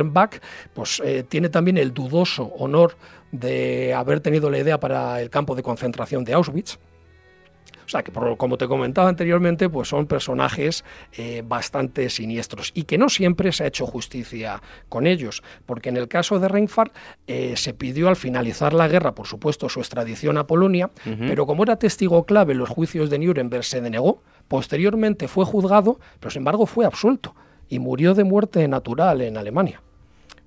pues 0.73 1.01
eh, 1.05 1.23
tiene 1.27 1.49
también 1.49 1.77
el 1.77 1.93
dudoso 1.93 2.51
honor 2.57 2.95
de 3.31 3.93
haber 3.93 4.19
tenido 4.19 4.49
la 4.49 4.59
idea 4.59 4.79
para 4.79 5.21
el 5.21 5.29
campo 5.29 5.55
de 5.55 5.63
concentración 5.63 6.23
de 6.23 6.33
Auschwitz. 6.33 6.77
O 7.93 7.95
sea 7.95 8.01
que, 8.01 8.11
como 8.11 8.57
te 8.57 8.67
comentaba 8.67 9.07
anteriormente, 9.07 9.69
pues 9.69 9.87
son 9.87 10.07
personajes 10.07 10.83
eh, 11.15 11.43
bastante 11.45 12.09
siniestros 12.09 12.71
y 12.73 12.85
que 12.85 12.97
no 12.97 13.07
siempre 13.07 13.51
se 13.51 13.65
ha 13.65 13.67
hecho 13.67 13.85
justicia 13.85 14.63
con 14.89 15.05
ellos, 15.05 15.43
porque 15.67 15.89
en 15.89 15.97
el 15.97 16.07
caso 16.07 16.39
de 16.39 16.47
Reinfardt 16.47 16.91
eh, 17.27 17.53
se 17.55 17.75
pidió 17.75 18.07
al 18.07 18.15
finalizar 18.15 18.73
la 18.73 18.87
guerra, 18.87 19.13
por 19.13 19.27
supuesto, 19.27 19.69
su 19.69 19.79
extradición 19.79 20.39
a 20.39 20.47
Polonia, 20.47 20.89
pero 21.03 21.45
como 21.45 21.61
era 21.61 21.75
testigo 21.75 22.25
clave 22.25 22.53
en 22.53 22.57
los 22.57 22.69
juicios 22.69 23.11
de 23.11 23.19
Nuremberg, 23.19 23.63
se 23.63 23.79
denegó. 23.79 24.23
Posteriormente 24.47 25.27
fue 25.27 25.45
juzgado, 25.45 25.99
pero 26.19 26.31
sin 26.31 26.39
embargo 26.39 26.65
fue 26.65 26.87
absuelto 26.87 27.35
y 27.69 27.77
murió 27.77 28.15
de 28.15 28.23
muerte 28.23 28.67
natural 28.67 29.21
en 29.21 29.37
Alemania. 29.37 29.83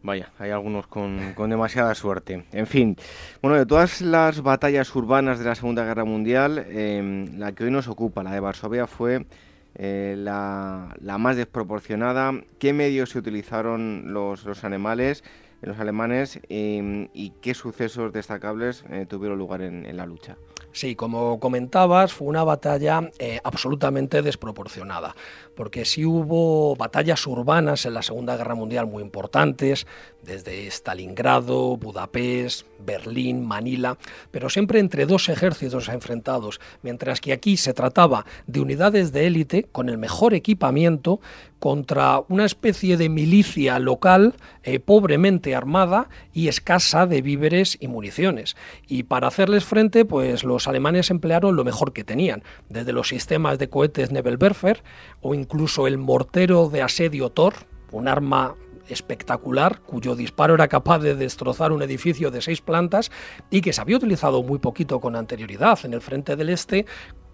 Vaya, 0.02 0.30
hay 0.38 0.50
algunos 0.50 0.86
con, 0.86 1.34
demasiada 1.36 1.94
suerte. 1.94 2.44
En 2.52 2.66
fin, 2.66 2.96
bueno, 3.42 3.56
de 3.56 3.66
todas 3.66 4.00
las 4.00 4.40
batallas 4.42 4.94
urbanas 4.94 5.38
de 5.38 5.46
la 5.46 5.54
Segunda 5.54 5.84
Guerra 5.84 6.04
Mundial, 6.04 6.64
em, 6.68 7.38
la 7.38 7.52
que 7.52 7.64
hoy 7.64 7.70
nos 7.70 7.88
ocupa, 7.88 8.22
la 8.22 8.32
de 8.32 8.40
Varsovia, 8.40 8.86
fue 8.86 9.26
eh, 9.74 10.14
la, 10.16 10.94
más 11.18 11.36
desproporcionada. 11.36 12.32
¿Qué 12.58 12.72
medios 12.72 13.10
se 13.10 13.18
utilizaron 13.18 14.12
los, 14.12 14.44
los 14.44 14.64
animales? 14.64 15.24
los 15.62 15.78
alemanes 15.78 16.40
em, 16.48 17.08
y 17.12 17.30
qué 17.40 17.54
sucesos 17.54 18.12
destacables 18.12 18.84
eh, 18.90 19.06
tuvieron 19.08 19.38
lugar 19.38 19.62
en, 19.62 19.96
la 19.96 20.06
lucha. 20.06 20.36
Sí, 20.76 20.94
como 20.94 21.40
comentabas, 21.40 22.12
fue 22.12 22.28
una 22.28 22.44
batalla 22.44 23.10
eh, 23.18 23.40
absolutamente 23.44 24.20
desproporcionada, 24.20 25.16
porque 25.54 25.86
sí 25.86 26.04
hubo 26.04 26.76
batallas 26.76 27.26
urbanas 27.26 27.86
en 27.86 27.94
la 27.94 28.02
Segunda 28.02 28.36
Guerra 28.36 28.54
Mundial 28.54 28.86
muy 28.86 29.02
importantes, 29.02 29.86
desde 30.22 30.66
Stalingrado, 30.66 31.78
Budapest, 31.78 32.66
Berlín, 32.78 33.46
Manila, 33.46 33.96
pero 34.30 34.50
siempre 34.50 34.80
entre 34.80 35.06
dos 35.06 35.30
ejércitos 35.30 35.88
enfrentados, 35.88 36.60
mientras 36.82 37.22
que 37.22 37.32
aquí 37.32 37.56
se 37.56 37.72
trataba 37.72 38.26
de 38.46 38.60
unidades 38.60 39.12
de 39.12 39.26
élite 39.26 39.64
con 39.72 39.88
el 39.88 39.96
mejor 39.96 40.34
equipamiento 40.34 41.20
contra 41.58 42.22
una 42.28 42.44
especie 42.44 42.96
de 42.96 43.08
milicia 43.08 43.78
local 43.78 44.34
eh, 44.62 44.78
pobremente 44.78 45.54
armada 45.54 46.08
y 46.34 46.48
escasa 46.48 47.06
de 47.06 47.22
víveres 47.22 47.78
y 47.80 47.88
municiones. 47.88 48.56
Y 48.86 49.04
para 49.04 49.28
hacerles 49.28 49.64
frente, 49.64 50.04
pues 50.04 50.44
los 50.44 50.65
alemanes 50.68 51.10
emplearon 51.10 51.56
lo 51.56 51.64
mejor 51.64 51.92
que 51.92 52.04
tenían, 52.04 52.42
desde 52.68 52.92
los 52.92 53.08
sistemas 53.08 53.58
de 53.58 53.68
cohetes 53.68 54.10
Nebelwerfer 54.10 54.82
o 55.20 55.34
incluso 55.34 55.86
el 55.86 55.98
mortero 55.98 56.68
de 56.68 56.82
asedio 56.82 57.30
Thor, 57.30 57.54
un 57.92 58.08
arma 58.08 58.54
espectacular, 58.88 59.80
cuyo 59.80 60.14
disparo 60.14 60.54
era 60.54 60.68
capaz 60.68 61.00
de 61.00 61.14
destrozar 61.14 61.72
un 61.72 61.82
edificio 61.82 62.30
de 62.30 62.42
seis 62.42 62.60
plantas 62.60 63.10
y 63.50 63.60
que 63.60 63.72
se 63.72 63.80
había 63.80 63.96
utilizado 63.96 64.42
muy 64.42 64.58
poquito 64.58 65.00
con 65.00 65.16
anterioridad 65.16 65.78
en 65.84 65.94
el 65.94 66.00
frente 66.00 66.36
del 66.36 66.50
este 66.50 66.86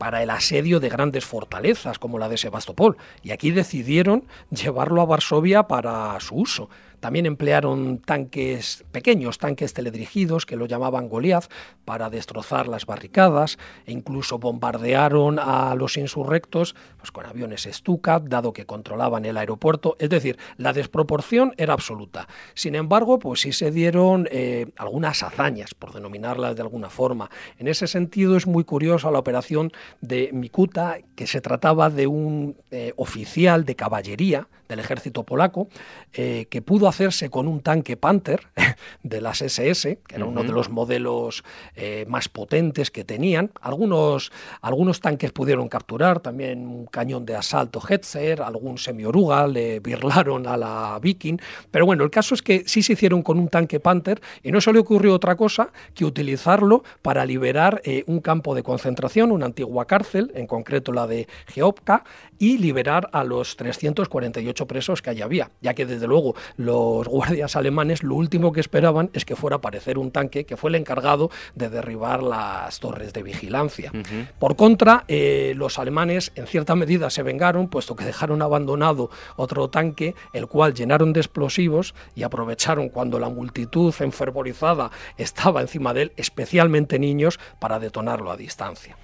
para 0.03 0.21
el 0.21 0.31
asedio 0.31 0.81
de 0.81 0.89
grandes 0.89 1.25
fortalezas 1.25 2.01
como 2.01 2.19
la 2.19 2.29
de 2.29 2.37
Sebastopol. 2.37 2.97
Y 3.23 3.31
aquí 3.31 3.53
decidieron 3.53 4.25
llevarlo 4.51 5.01
a 5.01 5.05
Varsovia 5.05 5.69
para 5.69 6.19
su 6.19 6.35
uso. 6.35 6.69
También 7.03 7.27
emplearon 7.27 7.99
tanques 7.99 8.85
pequeños, 8.93 9.39
tanques 9.39 9.75
teledirigidos, 9.75 10.47
que 10.47 10.55
lo 10.55 10.67
llamaban 10.67 11.09
Goliath, 11.09 11.51
para 11.85 12.11
destrozar 12.11 12.69
las 12.69 12.87
barricadas, 12.87 13.59
e 13.87 13.93
incluso 13.93 14.39
bombardearon 14.39 15.41
a 15.41 15.75
los 15.75 15.97
insurrectos 15.97 16.77
pues, 16.99 17.11
con 17.11 17.27
aviones 17.27 17.69
Stuka, 17.69 18.21
dado 18.21 18.53
que 18.53 18.67
controlaban 18.67 19.25
el 19.25 19.37
aeropuerto. 19.37 19.97
Es 19.99 20.11
decir, 20.11 20.39
la 20.59 20.73
desproporción 20.73 21.55
era 21.57 21.73
absoluta. 21.75 22.29
Sin 22.55 22.77
embargo, 22.77 23.19
pues 23.19 23.41
sí 23.41 23.53
se 23.53 23.73
dieron 23.73 24.29
eh, 24.31 24.69
algunas 24.77 25.25
hazañas, 25.25 25.75
por 25.75 25.93
denominarlas 25.93 26.55
de 26.55 26.63
alguna 26.63 26.89
forma. 26.89 27.31
En 27.59 27.67
ese 27.67 27.89
sentido 27.89 28.37
es 28.37 28.47
muy 28.47 28.63
curiosa 28.63 29.11
la 29.11 29.19
operación 29.19 29.73
de 30.01 30.31
Mikuta, 30.33 30.99
que 31.15 31.27
se 31.27 31.41
trataba 31.41 31.91
de 31.91 32.07
un 32.07 32.57
eh, 32.71 32.93
oficial 32.97 33.65
de 33.65 33.77
caballería 33.77 34.49
del 34.73 34.81
ejército 34.81 35.25
polaco, 35.25 35.69
eh, 36.15 36.47
que 36.49 36.63
pudo 36.63 36.89
hacerse 36.89 37.29
con 37.29 37.47
un 37.47 37.61
tanque 37.61 37.97
Panther 37.97 38.49
de 39.03 39.21
las 39.21 39.43
SS, 39.43 39.99
que 40.07 40.17
era 40.17 40.25
uno 40.25 40.43
de 40.43 40.49
los 40.49 40.71
modelos 40.71 41.45
eh, 41.77 42.07
más 42.09 42.29
potentes 42.29 42.91
que 42.91 43.05
tenían. 43.05 43.51
Algunos, 43.61 44.33
algunos 44.63 45.01
tanques 45.01 45.31
pudieron 45.31 45.69
capturar, 45.69 46.21
también 46.21 46.67
un 46.67 46.87
cañón 46.87 47.27
de 47.27 47.37
asalto 47.37 47.83
Hetzer, 47.87 48.41
algún 48.41 48.79
semioruga 48.79 49.47
le 49.47 49.81
birlaron 49.81 50.47
a 50.47 50.57
la 50.57 50.99
Viking, 51.03 51.37
pero 51.71 51.85
bueno, 51.85 52.03
el 52.05 52.11
caso 52.11 52.35
es 52.35 52.41
que 52.41 52.65
sí 52.67 52.83
se 52.83 52.95
hicieron 52.95 53.23
con 53.23 53.39
un 53.39 53.49
tanque 53.49 53.79
Panther 53.79 54.23
y 54.43 54.53
no 54.53 54.61
se 54.61 54.73
le 54.73 54.79
ocurrió 54.79 55.15
otra 55.15 55.37
cosa 55.37 55.71
que 55.95 56.05
utilizarlo 56.05 56.83
para 57.03 57.27
liberar 57.27 57.83
eh, 57.85 58.05
un 58.07 58.21
campo 58.21 58.55
de 58.55 58.63
concentración, 58.63 59.33
una 59.33 59.47
antigua 59.47 59.82
cárcel, 59.87 60.33
en 60.35 60.47
concreto 60.47 60.93
la 60.93 61.07
de 61.07 61.29
Geopka, 61.47 62.05
y 62.39 62.59
liberar 62.59 63.09
a 63.13 63.23
los 63.23 63.57
348 63.57 64.67
presos 64.67 65.01
que 65.01 65.11
allí 65.11 65.23
había, 65.23 65.51
ya 65.61 65.75
que 65.75 65.87
desde 65.87 66.09
luego 66.09 66.35
los 66.57 67.07
guardias 67.07 67.55
alemanes 67.55 68.03
lo 68.03 68.17
último 68.17 68.53
que 68.53 68.61
esperaban 68.61 69.11
es 69.13 69.25
que 69.25 69.37
fuera 69.37 69.57
a 69.57 69.59
aparecer 69.59 69.99
un 69.99 70.11
tanque 70.11 70.45
que 70.45 70.57
fue 70.57 70.71
el 70.71 70.77
encargado 70.77 71.31
de 71.55 71.69
derribar 71.69 72.23
las 72.23 72.81
torres 72.81 73.13
de 73.13 73.23
vigilancia. 73.23 73.93
Por 74.39 74.57
contra, 74.57 75.05
eh, 75.09 75.55
los 75.57 75.79
alemanes 75.79 76.33
en 76.35 76.47
cierta 76.47 76.75
medida 76.75 77.11
se 77.11 77.23
vengaron, 77.23 77.69
puesto 77.69 77.95
que 77.95 78.05
dejaron 78.05 78.43
abandonado 78.43 79.11
otro 79.37 79.71
tanque, 79.71 80.15
el 80.33 80.47
cual 80.47 80.75
llenaron 80.75 81.13
de 81.13 81.21
explosivos 81.21 81.95
y 82.15 82.25
aprovecharon 82.25 82.89
cuando 82.89 83.19
la 83.19 83.29
multitud 83.29 83.95
enfervorizada 84.01 84.91
estaba 85.17 85.61
encima 85.61 85.95
de 85.95 86.03
él, 86.03 86.13
especialmente 86.17 86.99
niños, 86.99 87.39
para 87.61 87.79
detonarlo 87.79 88.31
a 88.31 88.37
distancia. 88.37 88.97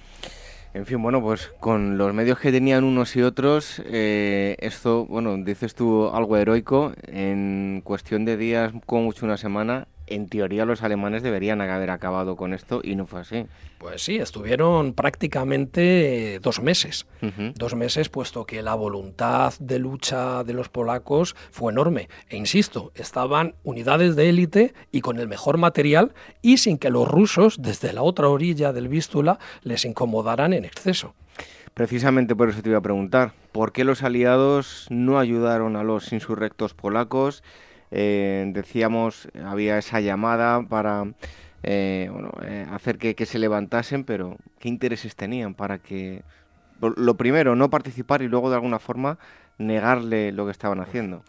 En 0.73 0.85
fin, 0.85 1.01
bueno, 1.01 1.19
pues 1.19 1.51
con 1.59 1.97
los 1.97 2.13
medios 2.13 2.37
que 2.39 2.51
tenían 2.51 2.83
unos 2.83 3.15
y 3.15 3.23
otros, 3.23 3.81
eh, 3.85 4.55
esto, 4.59 5.07
bueno, 5.07 5.35
dices 5.37 5.73
tú 5.73 6.09
algo 6.09 6.37
heroico, 6.37 6.93
en 7.07 7.81
cuestión 7.83 8.23
de 8.23 8.37
días, 8.37 8.71
como 8.85 9.03
mucho 9.03 9.25
una 9.25 9.37
semana, 9.37 9.87
en 10.09 10.27
teoría 10.27 10.65
los 10.65 10.83
alemanes 10.83 11.23
deberían 11.23 11.61
haber 11.61 11.89
acabado 11.89 12.35
con 12.35 12.53
esto 12.53 12.81
y 12.83 12.95
no 12.95 13.05
fue 13.05 13.21
así. 13.21 13.45
Pues 13.77 14.01
sí, 14.01 14.17
estuvieron 14.17 14.93
prácticamente 14.93 16.39
dos 16.41 16.61
meses. 16.61 17.05
Dos 17.55 17.75
meses, 17.75 18.09
puesto 18.09 18.45
que 18.45 18.61
la 18.61 18.75
voluntad 18.75 19.53
de 19.59 19.79
lucha 19.79 20.43
de 20.43 20.53
los 20.53 20.69
polacos 20.69 21.35
fue 21.51 21.71
enorme. 21.71 22.09
E 22.27 22.37
insisto, 22.37 22.91
estaban 22.95 23.55
unidades 23.63 24.15
de 24.15 24.29
élite 24.29 24.73
y 24.91 25.01
con 25.01 25.19
el 25.19 25.27
mejor 25.27 25.57
material 25.57 26.13
y 26.41 26.57
sin 26.57 26.77
que 26.77 26.89
los 26.89 27.07
rusos, 27.07 27.61
desde 27.61 27.93
la 27.93 28.01
otra 28.01 28.27
orilla 28.27 28.73
del 28.73 28.89
Vístula, 28.89 29.39
les 29.63 29.85
incomodaran 29.85 30.53
en 30.53 30.65
exceso. 30.65 31.15
Precisamente 31.73 32.35
por 32.35 32.49
eso 32.49 32.61
te 32.61 32.69
iba 32.69 32.79
a 32.79 32.81
preguntar, 32.81 33.31
¿por 33.53 33.71
qué 33.71 33.85
los 33.85 34.03
aliados 34.03 34.87
no 34.89 35.19
ayudaron 35.19 35.77
a 35.77 35.83
los 35.83 36.11
insurrectos 36.11 36.73
polacos? 36.73 37.43
Eh, 37.91 38.45
decíamos, 38.53 39.29
había 39.43 39.77
esa 39.77 39.99
llamada 39.99 40.61
para 40.63 41.05
eh, 41.63 42.09
eh, 42.43 42.67
hacer 42.71 42.97
que, 42.97 43.15
que, 43.15 43.25
se 43.25 43.39
levantasen, 43.39 44.03
pero 44.03 44.37
¿qué 44.59 44.69
intereses 44.69 45.15
tenían 45.15 45.53
para 45.53 45.79
que, 45.79 46.23
lo 46.81 47.15
primero, 47.15 47.55
no 47.55 47.69
participar 47.69 48.21
y 48.21 48.27
luego 48.27 48.49
de 48.49 48.55
alguna 48.55 48.79
forma 48.79 49.17
negarle 49.57 50.31
lo 50.31 50.45
que 50.45 50.51
estaban 50.51 50.79
haciendo? 50.79 51.23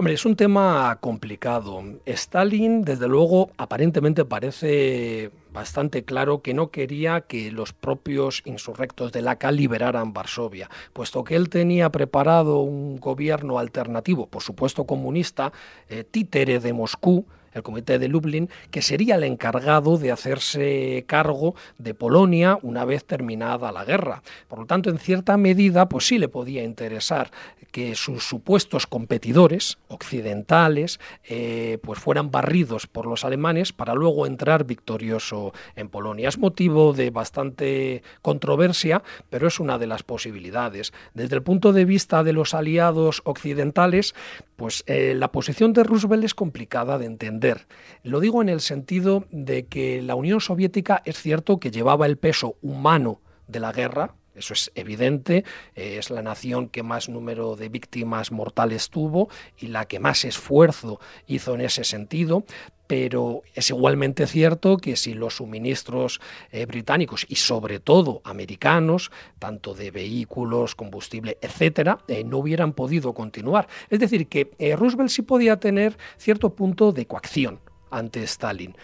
Hombre, 0.00 0.14
es 0.14 0.24
un 0.24 0.36
tema 0.36 0.96
complicado. 1.00 1.82
Stalin, 2.06 2.82
desde 2.82 3.08
luego, 3.08 3.50
aparentemente 3.56 4.24
parece 4.24 5.32
bastante 5.52 6.04
claro 6.04 6.40
que 6.40 6.54
no 6.54 6.70
quería 6.70 7.22
que 7.22 7.50
los 7.50 7.72
propios 7.72 8.42
insurrectos 8.44 9.10
de 9.10 9.22
la 9.22 9.36
liberaran 9.50 10.12
Varsovia, 10.12 10.70
puesto 10.92 11.24
que 11.24 11.34
él 11.34 11.48
tenía 11.48 11.90
preparado 11.90 12.60
un 12.60 12.98
gobierno 12.98 13.58
alternativo, 13.58 14.28
por 14.28 14.44
supuesto 14.44 14.84
comunista, 14.84 15.52
eh, 15.88 16.04
títere 16.04 16.60
de 16.60 16.72
Moscú, 16.72 17.26
el 17.58 17.62
Comité 17.62 17.98
de 17.98 18.08
Lublin, 18.08 18.48
que 18.70 18.82
sería 18.82 19.16
el 19.16 19.24
encargado 19.24 19.98
de 19.98 20.12
hacerse 20.12 21.04
cargo 21.06 21.54
de 21.76 21.94
Polonia 21.94 22.58
una 22.62 22.84
vez 22.84 23.04
terminada 23.04 23.72
la 23.72 23.84
guerra. 23.84 24.22
Por 24.48 24.60
lo 24.60 24.66
tanto, 24.66 24.90
en 24.90 24.98
cierta 24.98 25.36
medida, 25.36 25.88
pues 25.88 26.06
sí 26.06 26.18
le 26.18 26.28
podía 26.28 26.64
interesar 26.64 27.30
que 27.70 27.94
sus 27.94 28.24
supuestos 28.24 28.86
competidores 28.86 29.78
occidentales 29.88 31.00
eh, 31.24 31.78
pues 31.82 31.98
fueran 31.98 32.30
barridos 32.30 32.86
por 32.86 33.06
los 33.06 33.24
alemanes 33.24 33.72
para 33.72 33.94
luego 33.94 34.26
entrar 34.26 34.64
victorioso 34.64 35.52
en 35.76 35.88
Polonia. 35.88 36.28
Es 36.28 36.38
motivo 36.38 36.92
de 36.92 37.10
bastante 37.10 38.02
controversia, 38.22 39.02
pero 39.30 39.48
es 39.48 39.60
una 39.60 39.78
de 39.78 39.86
las 39.86 40.02
posibilidades. 40.02 40.92
Desde 41.14 41.36
el 41.36 41.42
punto 41.42 41.72
de 41.72 41.84
vista 41.84 42.24
de 42.24 42.32
los 42.32 42.54
aliados 42.54 43.20
occidentales, 43.24 44.14
pues 44.58 44.82
eh, 44.88 45.14
la 45.14 45.30
posición 45.30 45.72
de 45.72 45.84
Roosevelt 45.84 46.24
es 46.24 46.34
complicada 46.34 46.98
de 46.98 47.06
entender. 47.06 47.68
Lo 48.02 48.18
digo 48.18 48.42
en 48.42 48.48
el 48.48 48.60
sentido 48.60 49.24
de 49.30 49.66
que 49.66 50.02
la 50.02 50.16
Unión 50.16 50.40
Soviética 50.40 51.00
es 51.04 51.22
cierto 51.22 51.60
que 51.60 51.70
llevaba 51.70 52.06
el 52.06 52.16
peso 52.16 52.56
humano 52.60 53.20
de 53.46 53.60
la 53.60 53.70
guerra, 53.70 54.16
eso 54.34 54.54
es 54.54 54.72
evidente, 54.74 55.44
eh, 55.76 55.98
es 55.98 56.10
la 56.10 56.22
nación 56.22 56.68
que 56.68 56.82
más 56.82 57.08
número 57.08 57.54
de 57.54 57.68
víctimas 57.68 58.32
mortales 58.32 58.90
tuvo 58.90 59.28
y 59.56 59.68
la 59.68 59.84
que 59.84 60.00
más 60.00 60.24
esfuerzo 60.24 60.98
hizo 61.28 61.54
en 61.54 61.60
ese 61.60 61.84
sentido, 61.84 62.44
pero 62.88 63.42
es 63.54 63.70
igualmente 63.70 64.26
cierto 64.26 64.78
que 64.78 64.96
si 64.96 65.14
los 65.14 65.36
suministros 65.36 66.20
eh, 66.50 66.66
británicos 66.66 67.24
y 67.28 67.36
sobre 67.36 67.78
todo 67.78 68.20
americanos, 68.24 69.12
tanto 69.38 69.74
de 69.74 69.92
vehículos, 69.92 70.74
combustible, 70.74 71.38
etcétera, 71.40 72.00
eh, 72.08 72.24
no 72.24 72.38
hubieran 72.38 72.72
podido 72.72 73.14
continuar. 73.14 73.68
Es 73.88 74.00
decir, 74.00 74.26
que 74.26 74.50
Roosevelt 74.76 75.10
sí 75.10 75.22
podía 75.22 75.60
tener 75.60 75.96
cierto 76.16 76.54
punto 76.54 76.90
de 76.90 77.06
coacción 77.06 77.60
ante 77.90 78.24
Stalin. 78.24 78.74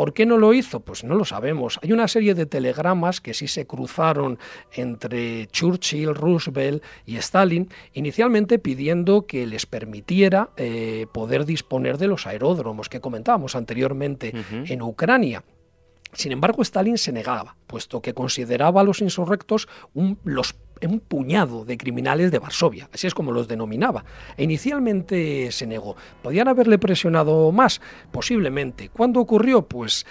¿Por 0.00 0.14
qué 0.14 0.24
no 0.24 0.38
lo 0.38 0.54
hizo? 0.54 0.80
Pues 0.80 1.04
no 1.04 1.14
lo 1.14 1.26
sabemos. 1.26 1.78
Hay 1.82 1.92
una 1.92 2.08
serie 2.08 2.34
de 2.34 2.46
telegramas 2.46 3.20
que 3.20 3.34
sí 3.34 3.46
se 3.46 3.66
cruzaron 3.66 4.38
entre 4.72 5.46
Churchill, 5.48 6.14
Roosevelt 6.14 6.82
y 7.04 7.16
Stalin, 7.16 7.68
inicialmente 7.92 8.58
pidiendo 8.58 9.26
que 9.26 9.46
les 9.46 9.66
permitiera 9.66 10.52
eh, 10.56 11.06
poder 11.12 11.44
disponer 11.44 11.98
de 11.98 12.06
los 12.06 12.26
aeródromos 12.26 12.88
que 12.88 13.02
comentábamos 13.02 13.54
anteriormente 13.54 14.32
en 14.50 14.80
Ucrania. 14.80 15.44
Sin 16.14 16.32
embargo, 16.32 16.62
Stalin 16.62 16.96
se 16.96 17.12
negaba, 17.12 17.56
puesto 17.66 18.00
que 18.00 18.14
consideraba 18.14 18.80
a 18.80 18.84
los 18.84 19.02
insurrectos 19.02 19.68
un, 19.92 20.18
los 20.24 20.54
un 20.86 21.00
puñado 21.00 21.64
de 21.64 21.76
criminales 21.76 22.30
de 22.30 22.38
Varsovia, 22.38 22.88
así 22.92 23.06
es 23.06 23.14
como 23.14 23.32
los 23.32 23.48
denominaba. 23.48 24.04
E 24.36 24.44
inicialmente 24.44 25.52
se 25.52 25.66
negó. 25.66 25.96
¿Podían 26.22 26.48
haberle 26.48 26.78
presionado 26.78 27.52
más? 27.52 27.80
Posiblemente. 28.10 28.88
¿Cuándo 28.88 29.20
ocurrió? 29.20 29.62
Pues 29.62 30.06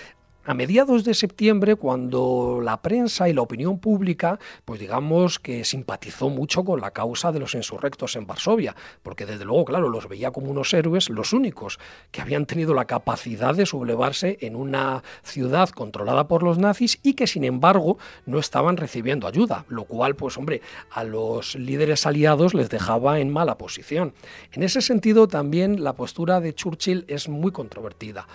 a 0.49 0.55
mediados 0.55 1.03
de 1.03 1.13
septiembre, 1.13 1.75
cuando 1.75 2.59
la 2.63 2.81
prensa 2.81 3.29
y 3.29 3.33
la 3.33 3.41
opinión 3.43 3.77
pública, 3.77 4.39
pues 4.65 4.79
digamos 4.79 5.37
que 5.37 5.63
simpatizó 5.63 6.29
mucho 6.29 6.63
con 6.63 6.81
la 6.81 6.89
causa 6.89 7.31
de 7.31 7.37
los 7.37 7.53
insurrectos 7.53 8.15
en 8.15 8.25
Varsovia, 8.25 8.75
porque 9.03 9.27
desde 9.27 9.45
luego, 9.45 9.65
claro, 9.65 9.89
los 9.89 10.09
veía 10.09 10.31
como 10.31 10.49
unos 10.49 10.73
héroes, 10.73 11.11
los 11.11 11.33
únicos 11.33 11.77
que 12.09 12.21
habían 12.21 12.47
tenido 12.47 12.73
la 12.73 12.85
capacidad 12.85 13.53
de 13.53 13.67
sublevarse 13.67 14.39
en 14.41 14.55
una 14.55 15.03
ciudad 15.21 15.69
controlada 15.69 16.27
por 16.27 16.41
los 16.41 16.57
nazis 16.57 16.97
y 17.03 17.13
que 17.13 17.27
sin 17.27 17.43
embargo 17.43 17.99
no 18.25 18.39
estaban 18.39 18.75
recibiendo 18.75 19.27
ayuda, 19.27 19.65
lo 19.69 19.83
cual, 19.83 20.15
pues 20.15 20.35
hombre, 20.35 20.63
a 20.89 21.03
los 21.03 21.53
líderes 21.53 22.07
aliados 22.07 22.55
les 22.55 22.71
dejaba 22.71 23.19
en 23.19 23.29
mala 23.29 23.59
posición. 23.59 24.15
En 24.51 24.63
ese 24.63 24.81
sentido, 24.81 25.27
también 25.27 25.83
la 25.83 25.93
postura 25.93 26.41
de 26.41 26.55
Churchill 26.55 27.05
es 27.07 27.29
muy 27.29 27.51
controvertida 27.51 28.25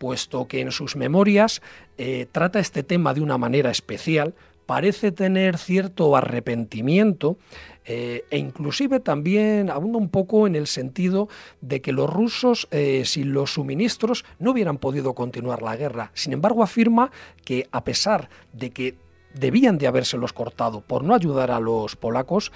puesto 0.00 0.48
que 0.48 0.62
en 0.62 0.72
sus 0.72 0.96
memorias 0.96 1.60
eh, 1.98 2.26
trata 2.32 2.58
este 2.58 2.82
tema 2.82 3.12
de 3.12 3.20
una 3.20 3.36
manera 3.36 3.70
especial, 3.70 4.32
parece 4.64 5.12
tener 5.12 5.58
cierto 5.58 6.16
arrepentimiento 6.16 7.36
eh, 7.84 8.24
e 8.30 8.38
inclusive 8.38 9.00
también 9.00 9.68
abunda 9.68 9.98
un 9.98 10.08
poco 10.08 10.46
en 10.46 10.56
el 10.56 10.66
sentido 10.68 11.28
de 11.60 11.82
que 11.82 11.92
los 11.92 12.08
rusos 12.08 12.66
eh, 12.70 13.02
sin 13.04 13.34
los 13.34 13.52
suministros 13.52 14.24
no 14.38 14.52
hubieran 14.52 14.78
podido 14.78 15.14
continuar 15.14 15.60
la 15.60 15.76
guerra. 15.76 16.12
Sin 16.14 16.32
embargo, 16.32 16.62
afirma 16.62 17.10
que 17.44 17.68
a 17.70 17.84
pesar 17.84 18.30
de 18.54 18.70
que 18.70 18.94
debían 19.34 19.76
de 19.76 19.86
habérselos 19.86 20.32
cortado 20.32 20.80
por 20.80 21.04
no 21.04 21.14
ayudar 21.14 21.50
a 21.50 21.60
los 21.60 21.94
polacos, 21.94 22.52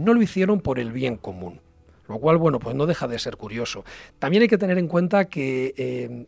no 0.00 0.12
lo 0.12 0.22
hicieron 0.22 0.60
por 0.60 0.78
el 0.80 0.90
bien 0.90 1.16
común. 1.16 1.60
lo 2.08 2.18
cual, 2.18 2.36
bueno, 2.36 2.58
pues 2.58 2.74
no 2.74 2.86
deja 2.86 3.06
de 3.06 3.18
ser 3.18 3.36
curioso. 3.36 3.84
También 4.18 4.42
hay 4.42 4.48
que 4.48 4.58
tener 4.58 4.78
en 4.78 4.88
cuenta 4.88 5.26
que 5.26 6.26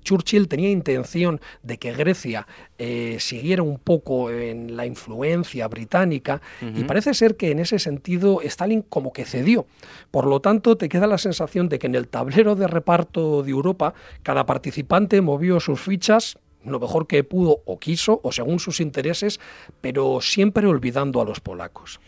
Churchill 0.00 0.48
tenía 0.48 0.70
intención 0.70 1.40
de 1.62 1.78
que 1.78 1.92
Grecia 1.92 2.46
eh, 2.78 3.16
siguiera 3.20 3.62
un 3.62 3.78
poco 3.78 4.30
en 4.30 4.76
la 4.76 4.86
influencia 4.86 5.68
británica 5.68 6.40
y 6.74 6.84
parece 6.84 7.14
ser 7.14 7.36
que 7.36 7.50
en 7.50 7.58
ese 7.58 7.78
sentido 7.78 8.40
Stalin 8.42 8.82
como 8.82 9.12
que 9.12 9.24
cedió. 9.24 9.66
Por 10.10 10.26
lo 10.26 10.40
tanto, 10.40 10.76
te 10.76 10.88
queda 10.88 11.06
la 11.06 11.18
sensación 11.18 11.68
de 11.68 11.78
que 11.78 11.86
en 11.86 11.94
el 11.94 12.08
tablero 12.08 12.54
de 12.54 12.66
reparto 12.66 13.42
de 13.42 13.50
Europa 13.50 13.94
cada 14.22 14.46
participante 14.46 15.20
movió 15.20 15.60
sus 15.60 15.80
fichas 15.80 16.38
lo 16.64 16.78
mejor 16.78 17.06
que 17.06 17.24
pudo 17.24 17.62
o 17.64 17.78
quiso 17.78 18.20
o 18.22 18.32
según 18.32 18.58
sus 18.58 18.80
intereses, 18.80 19.40
pero 19.80 20.20
siempre 20.20 20.66
olvidando 20.66 21.20
a 21.20 21.24
los 21.24 21.40
polacos. 21.40 22.00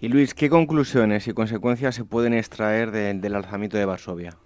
Y 0.00 0.08
Luis, 0.08 0.32
¿qué 0.32 0.48
conclusiones 0.48 1.28
y 1.28 1.32
consecuencias 1.32 1.94
se 1.94 2.04
pueden 2.04 2.32
extraer 2.32 2.90
del 2.90 3.34
alzamiento 3.34 3.76
de 3.76 3.84
Varsovia? 3.84 4.36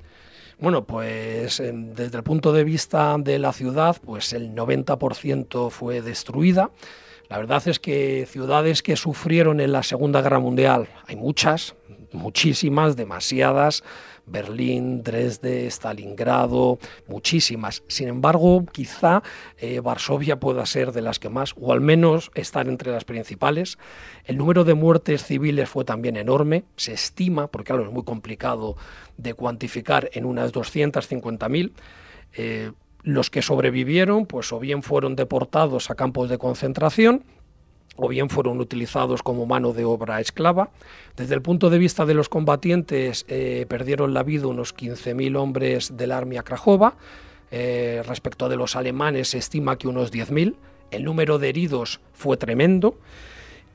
Bueno, 0.59 0.85
pues 0.85 1.61
em, 1.61 1.95
desde 1.95 2.19
el 2.19 2.23
punto 2.23 2.53
de 2.53 2.65
vista 2.65 3.17
de 3.19 3.39
la 3.39 3.53
ciudad, 3.53 3.97
pues 4.05 4.33
el 4.33 4.55
90% 4.55 5.71
fue 5.71 6.01
destruida. 6.01 6.71
La 7.29 7.39
verdad 7.39 7.67
es 7.67 7.81
que 7.81 8.27
ciudades 8.31 8.83
que 8.83 8.97
sufrieron 8.97 9.61
en 9.61 9.73
la 9.73 9.83
Segunda 9.83 10.23
Guerra 10.23 10.39
Mundial, 10.39 10.89
hay 11.07 11.17
muchas, 11.17 11.75
muchísimas, 12.13 12.97
demasiadas. 12.97 13.83
Berlín, 14.27 15.03
Dresde, 15.03 15.67
Stalingrado, 15.67 16.79
muchísimas. 17.09 17.83
Sin 17.89 18.09
embargo, 18.09 18.65
quizá 18.73 19.23
eh, 19.59 19.81
Varsovia 19.81 20.41
pueda 20.41 20.67
ser 20.67 20.93
de 20.93 21.03
las 21.03 21.19
que 21.19 21.29
más, 21.29 21.55
o 21.61 21.73
al 21.73 21.81
menos 21.81 22.31
estar 22.35 22.69
entre 22.69 22.93
las 22.93 23.05
principales. 23.05 23.79
El 24.25 24.39
número 24.39 24.65
de 24.65 24.75
muertes 24.75 25.25
civiles 25.25 25.69
fue 25.69 25.85
también 25.85 26.17
enorme, 26.17 26.65
se 26.77 26.93
estima, 26.93 27.49
porque 27.49 27.69
claro, 27.69 27.85
es 27.85 27.93
muy 27.93 28.05
complicado 28.05 28.77
de 29.17 29.35
cuantificar, 29.35 30.11
en 30.13 30.25
unas 30.25 30.53
250.000. 30.53 31.73
Eh, 32.37 32.73
los 33.03 33.29
que 33.31 33.43
sobrevivieron, 33.43 34.27
pues 34.27 34.51
o 34.53 34.59
bien 34.59 34.83
fueron 34.83 35.15
deportados 35.15 35.91
a 35.91 35.95
campos 35.95 36.31
de 36.31 36.39
concentración, 36.39 37.23
o 37.97 38.09
bien 38.09 38.29
fueron 38.29 38.61
utilizados 38.61 39.23
como 39.23 39.47
mano 39.47 39.73
de 39.73 39.85
obra 39.85 40.21
esclava. 40.21 40.71
Desde 41.17 41.35
el 41.35 41.43
punto 41.43 41.71
de 41.71 41.79
vista 41.79 42.07
de 42.07 42.15
los 42.15 42.29
combatientes, 42.29 43.25
eh, 43.29 43.67
perdieron 43.69 44.15
la 44.15 44.23
vida 44.23 44.47
unos 44.47 44.75
15.000 44.75 45.37
hombres 45.37 45.97
del 45.97 46.13
Armia 46.13 46.43
Krajova. 46.43 46.97
Eh, 47.51 48.03
respecto 48.07 48.49
de 48.49 48.57
los 48.57 48.77
alemanes, 48.77 49.29
se 49.29 49.39
estima 49.39 49.79
que 49.79 49.89
unos 49.89 50.13
10.000. 50.13 50.57
El 50.91 51.05
número 51.05 51.39
de 51.39 51.49
heridos 51.49 52.01
fue 52.13 52.37
tremendo. 52.37 52.99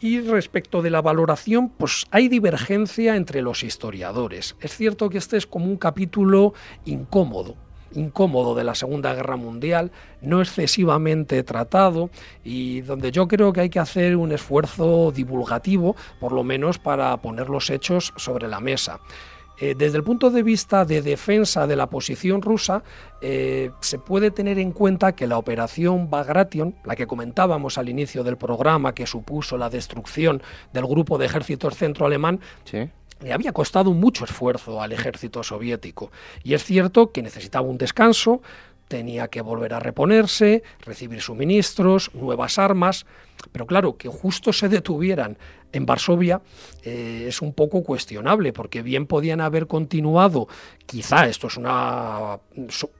Y 0.01 0.21
respecto 0.21 0.81
de 0.81 0.89
la 0.89 1.01
valoración, 1.01 1.69
pues 1.69 2.05
hay 2.11 2.29
divergencia 2.29 3.17
entre 3.17 3.41
los 3.41 3.63
historiadores. 3.63 4.55
Es 4.61 4.75
cierto 4.75 5.09
que 5.09 5.17
este 5.17 5.35
es 5.35 5.45
como 5.45 5.65
un 5.65 5.75
capítulo 5.75 6.53
incómodo, 6.85 7.55
incómodo 7.93 8.55
de 8.55 8.63
la 8.63 8.75
Segunda 8.75 9.13
Guerra 9.13 9.35
Mundial, 9.35 9.91
no 10.21 10.41
excesivamente 10.41 11.43
tratado 11.43 12.09
y 12.43 12.81
donde 12.81 13.11
yo 13.11 13.27
creo 13.27 13.53
que 13.53 13.61
hay 13.61 13.69
que 13.69 13.79
hacer 13.79 14.15
un 14.15 14.31
esfuerzo 14.31 15.11
divulgativo, 15.11 15.95
por 16.19 16.31
lo 16.31 16.43
menos 16.43 16.79
para 16.79 17.15
poner 17.17 17.49
los 17.49 17.69
hechos 17.69 18.13
sobre 18.17 18.47
la 18.47 18.59
mesa. 18.59 18.99
Eh, 19.61 19.75
desde 19.77 19.97
el 19.97 20.03
punto 20.03 20.29
de 20.29 20.41
vista 20.41 20.85
de 20.85 21.01
defensa 21.01 21.67
de 21.67 21.75
la 21.75 21.87
posición 21.87 22.41
rusa, 22.41 22.81
eh, 23.21 23.71
se 23.81 23.99
puede 23.99 24.31
tener 24.31 24.57
en 24.57 24.71
cuenta 24.71 25.13
que 25.13 25.27
la 25.27 25.37
operación 25.37 26.09
Bagration, 26.09 26.75
la 26.85 26.95
que 26.95 27.07
comentábamos 27.07 27.77
al 27.77 27.89
inicio 27.89 28.23
del 28.23 28.37
programa, 28.37 28.93
que 28.93 29.05
supuso 29.05 29.57
la 29.57 29.69
destrucción 29.69 30.41
del 30.71 30.85
grupo 30.85 31.17
de 31.17 31.25
ejércitos 31.25 31.75
centro 31.75 32.05
alemán, 32.05 32.39
le 33.21 33.33
había 33.33 33.51
costado 33.51 33.93
mucho 33.93 34.25
esfuerzo 34.25 34.81
al 34.81 34.91
ejército 34.91 35.43
soviético. 35.43 36.11
Y 36.43 36.53
es 36.53 36.63
cierto 36.63 37.11
que 37.11 37.21
necesitaba 37.21 37.67
un 37.67 37.77
descanso, 37.77 38.41
tenía 38.87 39.27
que 39.27 39.41
volver 39.41 39.73
a 39.73 39.79
reponerse, 39.79 40.63
recibir 40.81 41.21
suministros, 41.21 42.13
nuevas 42.13 42.57
armas, 42.57 43.05
pero 43.51 43.65
claro, 43.65 43.97
que 43.97 44.09
justo 44.09 44.51
se 44.51 44.67
detuvieran 44.67 45.37
en 45.71 45.85
Varsovia 45.85 46.41
eh, 46.83 47.25
es 47.27 47.41
un 47.41 47.53
poco 47.53 47.83
cuestionable, 47.83 48.51
porque 48.51 48.81
bien 48.81 49.05
podían 49.05 49.41
haber 49.41 49.67
continuado, 49.67 50.47
quizá 50.85 51.27
esto 51.27 51.47
es 51.47 51.57
una 51.57 52.39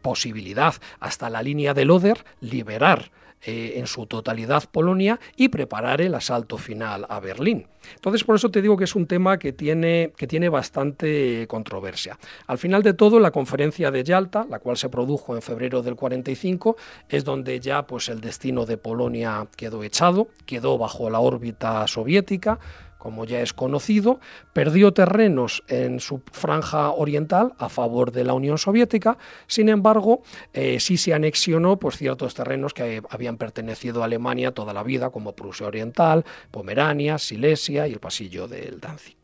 posibilidad, 0.01 0.75
hasta 0.99 1.29
la 1.29 1.41
línea 1.41 1.73
del 1.73 1.91
Oder, 1.91 2.23
liberar 2.39 3.11
eh, 3.41 3.73
en 3.77 3.87
su 3.87 4.05
totalidad 4.05 4.63
Polonia 4.69 5.19
y 5.35 5.49
preparar 5.49 6.01
el 6.01 6.13
asalto 6.15 6.57
final 6.57 7.05
a 7.07 7.19
Berlín. 7.19 7.67
Entonces, 7.95 8.23
por 8.23 8.35
eso 8.35 8.51
te 8.51 8.61
digo 8.61 8.75
que 8.75 8.83
es 8.83 8.95
un 8.95 9.07
tema 9.07 9.39
que 9.39 9.53
tiene, 9.53 10.11
que 10.17 10.27
tiene 10.27 10.49
bastante 10.49 11.47
controversia. 11.47 12.19
Al 12.47 12.57
final 12.57 12.83
de 12.83 12.93
todo, 12.93 13.19
la 13.19 13.31
conferencia 13.31 13.91
de 13.91 14.03
Yalta, 14.03 14.45
la 14.49 14.59
cual 14.59 14.77
se 14.77 14.89
produjo 14.89 15.35
en 15.35 15.41
febrero 15.41 15.81
del 15.81 15.95
45, 15.95 16.75
es 17.07 17.23
donde 17.23 17.59
ya 17.59 17.87
pues, 17.87 18.09
el 18.09 18.21
destino 18.21 18.65
de 18.65 18.77
Polonia 18.77 19.47
quedó 19.55 19.83
echado, 19.83 20.27
quedó 20.45 20.77
bajo 20.77 21.09
la 21.09 21.19
órbita 21.19 21.87
soviética, 21.87 22.59
como 22.99 23.25
ya 23.25 23.41
es 23.41 23.53
conocido, 23.53 24.19
perdió 24.53 24.93
terrenos 24.93 25.63
en 25.67 25.99
su 25.99 26.21
franja 26.31 26.91
oriental 26.91 27.53
a 27.57 27.69
favor 27.69 28.11
de 28.11 28.25
la 28.25 28.33
Unión 28.33 28.59
Soviética, 28.59 29.17
sin 29.47 29.69
embargo, 29.69 30.21
eh, 30.53 30.79
sí 30.79 30.97
se 30.97 31.13
anexionó 31.13 31.79
pues, 31.79 31.97
ciertos 31.97 32.35
terrenos 32.35 32.73
que 32.73 33.01
habían 33.09 33.37
pertenecido 33.37 34.01
a 34.01 34.05
Alemania 34.05 34.51
toda 34.51 34.73
la 34.73 34.83
vida, 34.83 35.09
como 35.09 35.33
Prusia 35.33 35.65
Oriental, 35.65 36.25
Pomerania, 36.51 37.17
Silesia 37.17 37.87
y 37.87 37.93
el 37.93 37.99
pasillo 37.99 38.47
del 38.47 38.79
Danzig. 38.79 39.15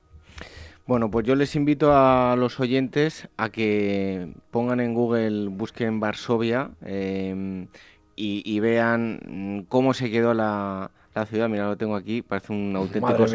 Bueno, 0.88 1.12
pues 1.12 1.26
yo 1.26 1.36
les 1.36 1.56
invito 1.56 1.92
a 1.94 2.36
los 2.38 2.60
oyentes 2.60 3.28
a 3.38 3.50
que 3.50 4.32
pongan 4.52 4.80
en 4.80 4.94
Google, 4.94 5.50
busquen 5.50 6.00
Varsovia 6.00 6.72
eh, 6.86 7.68
y 8.16 8.60
vean 8.62 9.66
cómo 9.68 9.94
se 9.94 10.10
quedó 10.10 10.34
la, 10.34 10.92
la 11.21 11.25
ciudad, 11.25 11.49
mira, 11.49 11.67
lo 11.67 11.78
tengo 11.78 11.95
aquí, 11.95 12.21
parece 12.21 12.51
un 12.51 12.75
auténtico 12.75 13.25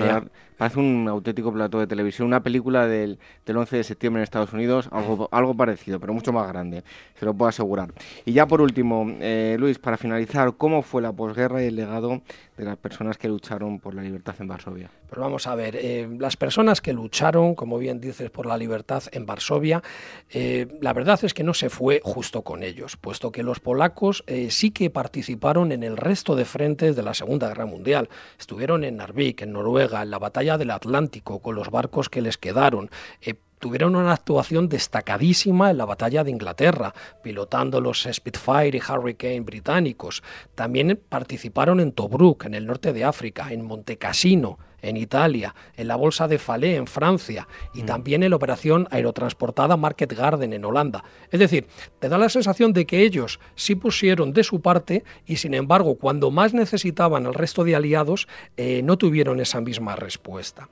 parece 0.60 0.78
un 0.78 1.08
auténtico 1.08 1.50
plato 1.54 1.80
de 1.80 1.86
televisión, 1.86 2.28
una 2.28 2.42
película 2.42 2.86
del, 2.86 3.18
del 3.46 3.56
11 3.56 3.78
de 3.78 3.82
septiembre 3.82 4.20
en 4.20 4.24
Estados 4.24 4.52
Unidos, 4.52 4.90
algo, 4.92 5.26
algo 5.32 5.54
parecido, 5.54 5.98
pero 5.98 6.12
mucho 6.12 6.34
más 6.34 6.46
grande, 6.48 6.84
se 7.18 7.24
lo 7.24 7.32
puedo 7.32 7.48
asegurar. 7.48 7.94
Y 8.26 8.34
ya 8.34 8.46
por 8.46 8.60
último, 8.60 9.06
eh, 9.20 9.56
Luis, 9.58 9.78
para 9.78 9.96
finalizar, 9.96 10.52
¿cómo 10.58 10.82
fue 10.82 11.00
la 11.00 11.12
posguerra 11.12 11.62
y 11.62 11.68
el 11.68 11.76
legado 11.76 12.20
de 12.58 12.64
las 12.66 12.76
personas 12.76 13.16
que 13.16 13.26
lucharon 13.26 13.78
por 13.78 13.94
la 13.94 14.02
libertad 14.02 14.34
en 14.38 14.48
Varsovia? 14.48 14.90
Pues 15.08 15.18
vamos 15.18 15.46
a 15.46 15.54
ver, 15.54 15.76
eh, 15.76 16.06
las 16.18 16.36
personas 16.36 16.82
que 16.82 16.92
lucharon, 16.92 17.54
como 17.54 17.78
bien 17.78 17.98
dices, 17.98 18.30
por 18.30 18.44
la 18.44 18.58
libertad 18.58 19.02
en 19.12 19.24
Varsovia, 19.24 19.82
eh, 20.28 20.68
la 20.82 20.92
verdad 20.92 21.18
es 21.22 21.32
que 21.32 21.42
no 21.42 21.54
se 21.54 21.70
fue 21.70 22.02
justo 22.04 22.42
con 22.42 22.62
ellos, 22.62 22.98
puesto 22.98 23.32
que 23.32 23.42
los 23.42 23.60
polacos 23.60 24.24
sí 24.50 24.72
que 24.72 24.90
participaron 24.90 25.72
en 25.72 25.82
el 25.82 25.96
resto 25.96 26.36
de 26.36 26.44
frentes 26.44 26.96
de 26.96 27.02
la 27.02 27.14
Segunda 27.14 27.48
Guerra 27.48 27.64
Mundial. 27.64 28.10
Estuvieron 28.38 28.84
en 28.84 28.98
Narvik, 28.98 29.40
en 29.40 29.52
Noruega, 29.52 30.02
en 30.02 30.10
la 30.10 30.18
batalla 30.18 30.49
del 30.58 30.70
Atlántico, 30.70 31.40
con 31.40 31.54
los 31.54 31.70
barcos 31.70 32.08
que 32.08 32.22
les 32.22 32.38
quedaron. 32.38 32.90
Eh, 33.20 33.34
tuvieron 33.60 33.94
una 33.94 34.12
actuación 34.12 34.68
destacadísima 34.68 35.70
en 35.70 35.78
la 35.78 35.84
batalla 35.84 36.24
de 36.24 36.32
Inglaterra, 36.32 36.92
pilotando 37.22 37.80
los 37.80 38.08
Spitfire 38.10 38.76
y 38.76 38.80
Hurricane 38.80 39.40
británicos. 39.40 40.24
También 40.56 41.00
participaron 41.08 41.78
en 41.78 41.92
Tobruk, 41.92 42.46
en 42.46 42.54
el 42.54 42.66
norte 42.66 42.92
de 42.92 43.04
África, 43.04 43.52
en 43.52 43.64
Montecassino, 43.64 44.58
en 44.82 44.96
Italia, 44.96 45.54
en 45.76 45.88
la 45.88 45.96
Bolsa 45.96 46.26
de 46.26 46.38
Falais 46.38 46.78
en 46.78 46.86
Francia 46.86 47.46
y 47.74 47.82
mm. 47.82 47.86
también 47.86 48.22
en 48.22 48.30
la 48.30 48.36
operación 48.36 48.88
aerotransportada 48.90 49.76
Market 49.76 50.12
Garden 50.12 50.54
en 50.54 50.64
Holanda. 50.64 51.04
Es 51.30 51.40
decir, 51.40 51.66
te 51.98 52.08
da 52.08 52.16
la 52.16 52.30
sensación 52.30 52.72
de 52.72 52.86
que 52.86 53.02
ellos 53.02 53.40
sí 53.54 53.74
pusieron 53.74 54.32
de 54.32 54.42
su 54.42 54.62
parte 54.62 55.04
y 55.26 55.36
sin 55.36 55.52
embargo 55.52 55.96
cuando 55.96 56.30
más 56.30 56.54
necesitaban 56.54 57.26
al 57.26 57.34
resto 57.34 57.64
de 57.64 57.76
aliados 57.76 58.26
eh, 58.56 58.80
no 58.82 58.96
tuvieron 58.96 59.38
esa 59.40 59.60
misma 59.60 59.96
respuesta. 59.96 60.68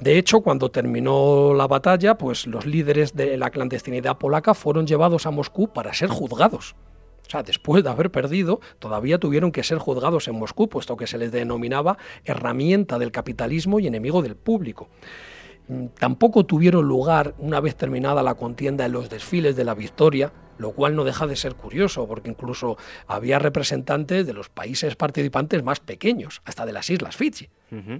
De 0.00 0.16
hecho, 0.16 0.40
cuando 0.42 0.70
terminó 0.70 1.54
la 1.54 1.66
batalla, 1.66 2.16
pues 2.16 2.46
los 2.46 2.66
líderes 2.66 3.14
de 3.14 3.36
la 3.36 3.50
clandestinidad 3.50 4.16
polaca 4.16 4.54
fueron 4.54 4.86
llevados 4.86 5.26
a 5.26 5.32
Moscú 5.32 5.72
para 5.72 5.92
ser 5.92 6.08
juzgados. 6.08 6.76
O 7.26 7.30
sea, 7.30 7.42
después 7.42 7.82
de 7.82 7.90
haber 7.90 8.10
perdido, 8.10 8.60
todavía 8.78 9.18
tuvieron 9.18 9.52
que 9.52 9.62
ser 9.62 9.78
juzgados 9.78 10.28
en 10.28 10.38
Moscú, 10.38 10.68
puesto 10.68 10.96
que 10.96 11.06
se 11.06 11.18
les 11.18 11.32
denominaba 11.32 11.98
herramienta 12.24 12.98
del 12.98 13.10
capitalismo 13.10 13.80
y 13.80 13.86
enemigo 13.86 14.22
del 14.22 14.36
público. 14.36 14.88
Mm, 15.68 15.86
tampoco 15.98 16.44
tuvieron 16.44 16.88
lugar, 16.88 17.34
una 17.38 17.60
vez 17.60 17.76
terminada 17.76 18.22
la 18.22 18.34
contienda, 18.34 18.86
en 18.86 18.92
los 18.92 19.10
desfiles 19.10 19.54
de 19.54 19.64
la 19.64 19.74
victoria, 19.74 20.32
lo 20.58 20.72
cual 20.72 20.96
no 20.96 21.04
deja 21.04 21.26
de 21.26 21.36
ser 21.36 21.54
curioso, 21.54 22.06
porque 22.06 22.30
incluso 22.30 22.76
había 23.06 23.38
representantes 23.38 24.26
de 24.26 24.32
los 24.32 24.48
países 24.48 24.96
participantes 24.96 25.62
más 25.62 25.80
pequeños, 25.80 26.42
hasta 26.44 26.66
de 26.66 26.72
las 26.72 26.90
Islas 26.90 27.16
Fiji. 27.16 27.48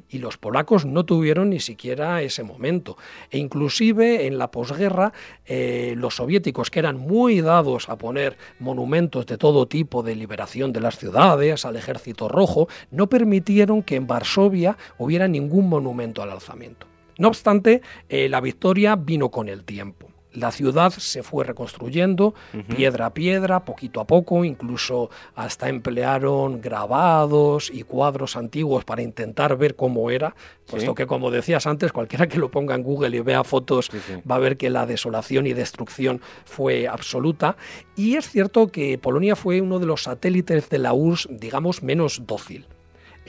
Y 0.09 0.19
los 0.19 0.39
polacos 0.39 0.87
no 0.87 1.05
tuvieron 1.05 1.51
ni 1.51 1.61
siquiera 1.61 2.23
ese 2.23 2.43
momento. 2.43 2.97
E 3.31 3.37
inclusive 3.37 4.27
en 4.27 4.39
la 4.39 4.51
posguerra, 4.51 5.13
eh, 5.45 5.95
los 5.97 6.17
soviéticos, 6.17 6.71
que 6.71 6.79
eran 6.79 6.99
muy 6.99 7.43
dados 7.43 7.91
a 7.91 7.97
poner 7.97 8.39
monumentos 8.59 9.27
de 9.27 9.37
todo 9.37 9.69
tipo 9.69 10.03
de 10.03 10.17
liberación 10.17 10.73
de 10.73 10.81
las 10.81 10.97
ciudades, 10.97 11.67
al 11.67 11.77
ejército 11.77 12.29
rojo, 12.29 12.67
no 12.91 13.09
permitieron 13.09 13.83
que 13.83 13.97
en 13.97 14.07
Varsovia 14.07 14.79
hubiera 14.97 15.29
ningún 15.29 15.69
monumento 15.69 16.23
al 16.23 16.31
alzamiento. 16.31 16.87
No 17.19 17.29
obstante, 17.29 17.83
eh, 18.09 18.29
la 18.29 18.41
victoria 18.41 18.97
vino 18.97 19.31
con 19.31 19.49
el 19.49 19.65
tiempo. 19.65 20.09
La 20.33 20.53
ciudad 20.53 20.93
se 20.93 21.23
fue 21.23 21.45
reconstruyendo 21.45 22.35
piedra 22.77 23.07
a 23.07 23.15
piedra, 23.15 23.65
poquito 23.65 24.01
a 24.01 24.07
poco, 24.07 24.45
incluso 24.45 25.11
hasta 25.35 25.69
emplearon 25.69 26.61
grabados 26.61 27.71
y 27.73 27.83
cuadros 27.83 28.37
antiguos 28.37 28.85
para 28.85 29.03
intentar 29.03 29.57
ver 29.57 29.75
cómo 29.75 30.11
era, 30.11 30.37
puesto 30.67 30.95
que 30.95 31.07
como 31.07 31.31
decías 31.31 31.67
antes, 31.67 31.93
cualquiera 31.93 32.29
que 32.29 32.39
lo 32.39 32.51
ponga 32.51 32.75
en 32.75 32.83
Google 32.83 33.17
y 33.17 33.21
vea 33.21 33.43
fotos 33.43 33.91
va 34.31 34.37
a 34.37 34.39
ver 34.39 34.57
que 34.57 34.71
la 34.71 34.87
desolación 34.87 35.47
y 35.47 35.55
destrucción 35.55 36.21
fue 36.45 36.87
absoluta. 36.87 37.57
Y 37.97 38.17
es 38.17 38.29
cierto 38.29 38.69
que 38.69 38.99
Polonia 38.99 39.35
fue 39.35 39.61
uno 39.61 39.79
de 39.81 39.87
los 39.87 40.05
satélites 40.05 40.69
de 40.69 40.79
la 40.79 40.93
URSS, 40.93 41.29
digamos, 41.31 41.83
menos 41.83 42.23
dócil. 42.27 42.67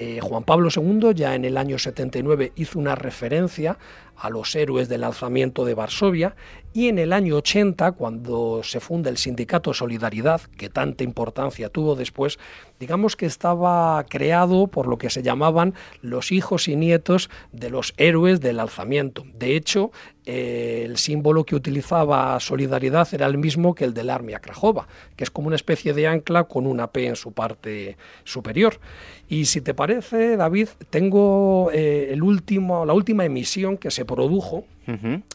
Eh, 0.02 0.22
Juan 0.22 0.46
Pablo 0.46 0.70
II 0.74 1.14
ya 1.14 1.36
en 1.36 1.44
el 1.44 1.58
año 1.58 1.78
79 1.78 2.54
hizo 2.56 2.80
una 2.80 2.96
referencia 2.96 3.78
a 4.16 4.30
los 4.30 4.56
héroes 4.56 4.88
del 4.88 5.04
alzamiento 5.04 5.66
de 5.66 5.74
Varsovia 5.74 6.36
y 6.72 6.88
en 6.88 7.00
el 7.00 7.14
año 7.14 7.36
80, 7.38 7.94
cuando 7.94 8.62
se 8.64 8.80
funda 8.80 9.10
el 9.10 9.18
sindicato 9.18 9.74
Solidaridad, 9.74 10.42
que 10.42 10.70
tanta 10.70 11.04
importancia 11.04 11.70
tuvo 11.70 11.96
después, 11.96 12.38
digamos 12.80 13.16
que 13.16 13.26
estaba 13.26 14.06
creado 14.08 14.68
por 14.68 14.88
lo 14.88 14.98
que 14.98 15.10
se 15.10 15.24
llamaban 15.24 15.74
los 16.02 16.32
hijos 16.32 16.68
y 16.68 16.76
nietos 16.76 17.30
de 17.52 17.70
los 17.70 17.94
héroes 17.98 18.40
del 18.40 18.60
alzamiento. 18.60 19.26
De 19.34 19.56
hecho, 19.56 19.92
eh, 20.26 20.84
el 20.86 20.98
símbolo 20.98 21.44
que 21.44 21.56
utilizaba 21.56 22.40
Solidaridad 22.40 23.08
era 23.14 23.26
el 23.26 23.40
mismo 23.40 23.74
que 23.74 23.86
el 23.86 23.96
del 23.96 24.12
Armia 24.12 24.40
Krajova, 24.40 24.88
que 25.16 25.24
es 25.24 25.32
como 25.32 25.48
una 25.48 25.56
especie 25.56 25.94
de 25.94 26.08
ancla 26.08 26.44
con 26.44 26.68
una 26.68 26.92
P 26.92 27.08
en 27.08 27.16
su 27.16 27.32
parte 27.32 27.98
superior. 28.26 28.80
Y 29.30 29.46
si 29.46 29.62
te 29.62 29.74
parece, 29.74 30.36
David, 30.36 30.70
tengo 30.90 31.70
eh, 31.72 32.10
el 32.12 32.24
último, 32.24 32.86
la 32.86 32.94
última 32.94 33.26
emisión 33.26 33.78
que 33.78 33.92
se 33.92 34.04
produjo 34.04 34.66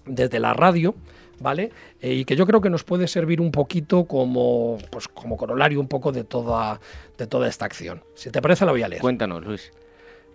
desde 0.04 0.40
la 0.40 0.52
radio 0.52 0.96
¿vale? 1.40 1.70
Eh, 2.00 2.14
y 2.14 2.24
que 2.24 2.36
yo 2.36 2.46
creo 2.46 2.60
que 2.60 2.70
nos 2.70 2.84
puede 2.84 3.06
servir 3.08 3.40
un 3.40 3.50
poquito 3.50 4.04
como, 4.04 4.78
pues, 4.90 5.08
como 5.08 5.36
corolario 5.36 5.80
un 5.80 5.88
poco 5.88 6.12
de 6.12 6.24
toda, 6.24 6.80
de 7.18 7.26
toda 7.26 7.48
esta 7.48 7.64
acción. 7.64 8.02
Si 8.14 8.30
te 8.30 8.42
parece, 8.42 8.64
la 8.64 8.72
voy 8.72 8.82
a 8.82 8.88
leer. 8.88 9.00
Cuéntanos, 9.00 9.44
Luis. 9.44 9.72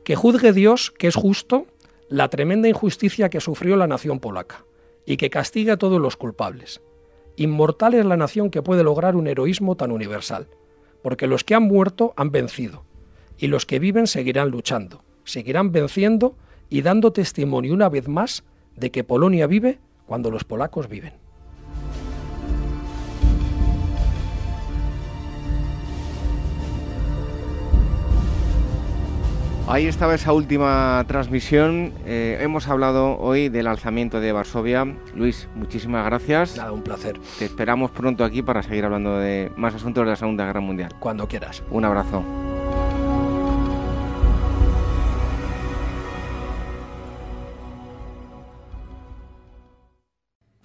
Que 0.03 0.15
juzgue 0.15 0.53
Dios 0.53 0.91
que 0.91 1.07
es 1.07 1.15
justo 1.15 1.65
la 2.07 2.29
tremenda 2.29 2.67
injusticia 2.67 3.29
que 3.29 3.41
sufrió 3.41 3.75
la 3.75 3.87
nación 3.87 4.19
polaca 4.19 4.65
y 5.05 5.17
que 5.17 5.29
castigue 5.29 5.71
a 5.71 5.77
todos 5.77 5.99
los 5.99 6.15
culpables. 6.17 6.81
Inmortal 7.35 7.93
es 7.93 8.05
la 8.05 8.17
nación 8.17 8.49
que 8.49 8.61
puede 8.61 8.83
lograr 8.83 9.15
un 9.15 9.27
heroísmo 9.27 9.75
tan 9.75 9.91
universal, 9.91 10.47
porque 11.01 11.27
los 11.27 11.43
que 11.43 11.55
han 11.55 11.63
muerto 11.63 12.13
han 12.17 12.31
vencido, 12.31 12.83
y 13.39 13.47
los 13.47 13.65
que 13.65 13.79
viven 13.79 14.05
seguirán 14.05 14.49
luchando, 14.49 15.03
seguirán 15.23 15.71
venciendo 15.71 16.35
y 16.69 16.81
dando 16.81 17.13
testimonio 17.13 17.73
una 17.73 17.89
vez 17.89 18.07
más 18.07 18.43
de 18.75 18.91
que 18.91 19.03
Polonia 19.03 19.47
vive 19.47 19.79
cuando 20.05 20.29
los 20.29 20.43
polacos 20.43 20.89
viven. 20.89 21.13
Ahí 29.67 29.85
estaba 29.85 30.15
esa 30.15 30.33
última 30.33 31.05
transmisión. 31.07 31.93
Eh, 32.07 32.39
hemos 32.41 32.67
hablado 32.67 33.19
hoy 33.19 33.49
del 33.49 33.67
alzamiento 33.67 34.19
de 34.19 34.31
Varsovia. 34.31 34.83
Luis, 35.13 35.47
muchísimas 35.53 36.03
gracias. 36.05 36.57
Nada, 36.57 36.71
un 36.71 36.81
placer. 36.81 37.19
Te 37.37 37.45
esperamos 37.45 37.91
pronto 37.91 38.23
aquí 38.23 38.41
para 38.41 38.63
seguir 38.63 38.85
hablando 38.85 39.19
de 39.19 39.51
más 39.57 39.75
asuntos 39.75 40.05
de 40.05 40.09
la 40.09 40.15
Segunda 40.15 40.43
Guerra 40.47 40.61
Mundial. 40.61 40.91
Cuando 40.99 41.27
quieras. 41.27 41.61
Un 41.69 41.85
abrazo. 41.85 42.23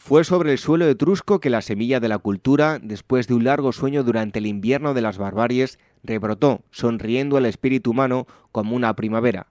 Fue 0.06 0.22
sobre 0.22 0.52
el 0.52 0.58
suelo 0.58 0.86
etrusco 0.86 1.40
que 1.40 1.48
la 1.48 1.62
semilla 1.62 1.98
de 1.98 2.10
la 2.10 2.18
cultura, 2.18 2.78
después 2.78 3.26
de 3.26 3.32
un 3.32 3.44
largo 3.44 3.72
sueño 3.72 4.04
durante 4.04 4.38
el 4.38 4.44
invierno 4.44 4.92
de 4.92 5.00
las 5.00 5.16
barbaries, 5.16 5.78
rebrotó, 6.02 6.60
sonriendo 6.70 7.38
al 7.38 7.46
espíritu 7.46 7.92
humano 7.92 8.26
como 8.52 8.76
una 8.76 8.94
primavera. 8.96 9.46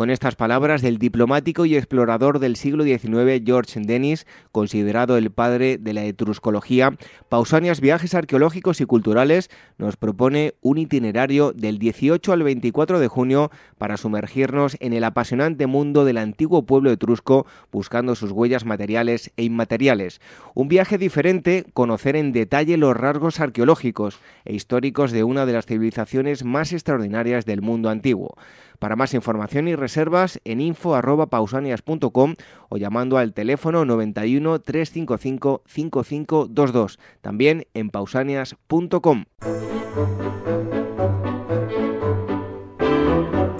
Con 0.00 0.08
estas 0.08 0.34
palabras 0.34 0.80
del 0.80 0.96
diplomático 0.96 1.66
y 1.66 1.76
explorador 1.76 2.38
del 2.38 2.56
siglo 2.56 2.84
XIX 2.84 3.42
George 3.44 3.78
Dennis, 3.80 4.26
considerado 4.50 5.18
el 5.18 5.30
padre 5.30 5.76
de 5.76 5.92
la 5.92 6.04
etruscología, 6.04 6.96
Pausanias 7.28 7.82
Viajes 7.82 8.14
Arqueológicos 8.14 8.80
y 8.80 8.86
Culturales 8.86 9.50
nos 9.76 9.98
propone 9.98 10.54
un 10.62 10.78
itinerario 10.78 11.52
del 11.52 11.78
18 11.78 12.32
al 12.32 12.42
24 12.42 12.98
de 12.98 13.08
junio 13.08 13.50
para 13.76 13.98
sumergirnos 13.98 14.78
en 14.80 14.94
el 14.94 15.04
apasionante 15.04 15.66
mundo 15.66 16.06
del 16.06 16.16
antiguo 16.16 16.64
pueblo 16.64 16.90
etrusco 16.90 17.44
buscando 17.70 18.14
sus 18.14 18.30
huellas 18.30 18.64
materiales 18.64 19.32
e 19.36 19.42
inmateriales. 19.42 20.22
Un 20.54 20.68
viaje 20.68 20.96
diferente, 20.96 21.66
conocer 21.74 22.16
en 22.16 22.32
detalle 22.32 22.78
los 22.78 22.96
rasgos 22.96 23.38
arqueológicos 23.38 24.18
e 24.46 24.54
históricos 24.54 25.12
de 25.12 25.24
una 25.24 25.44
de 25.44 25.52
las 25.52 25.66
civilizaciones 25.66 26.42
más 26.42 26.72
extraordinarias 26.72 27.44
del 27.44 27.60
mundo 27.60 27.90
antiguo. 27.90 28.38
Para 28.80 28.96
más 28.96 29.12
información 29.12 29.68
y 29.68 29.76
reservas 29.76 30.40
en 30.44 30.62
info@pausanias.com 30.62 32.34
o 32.70 32.76
llamando 32.78 33.18
al 33.18 33.34
teléfono 33.34 33.84
91 33.84 34.58
355 34.58 35.62
5522, 35.66 36.98
también 37.20 37.66
en 37.74 37.90
pausanias.com. 37.90 39.24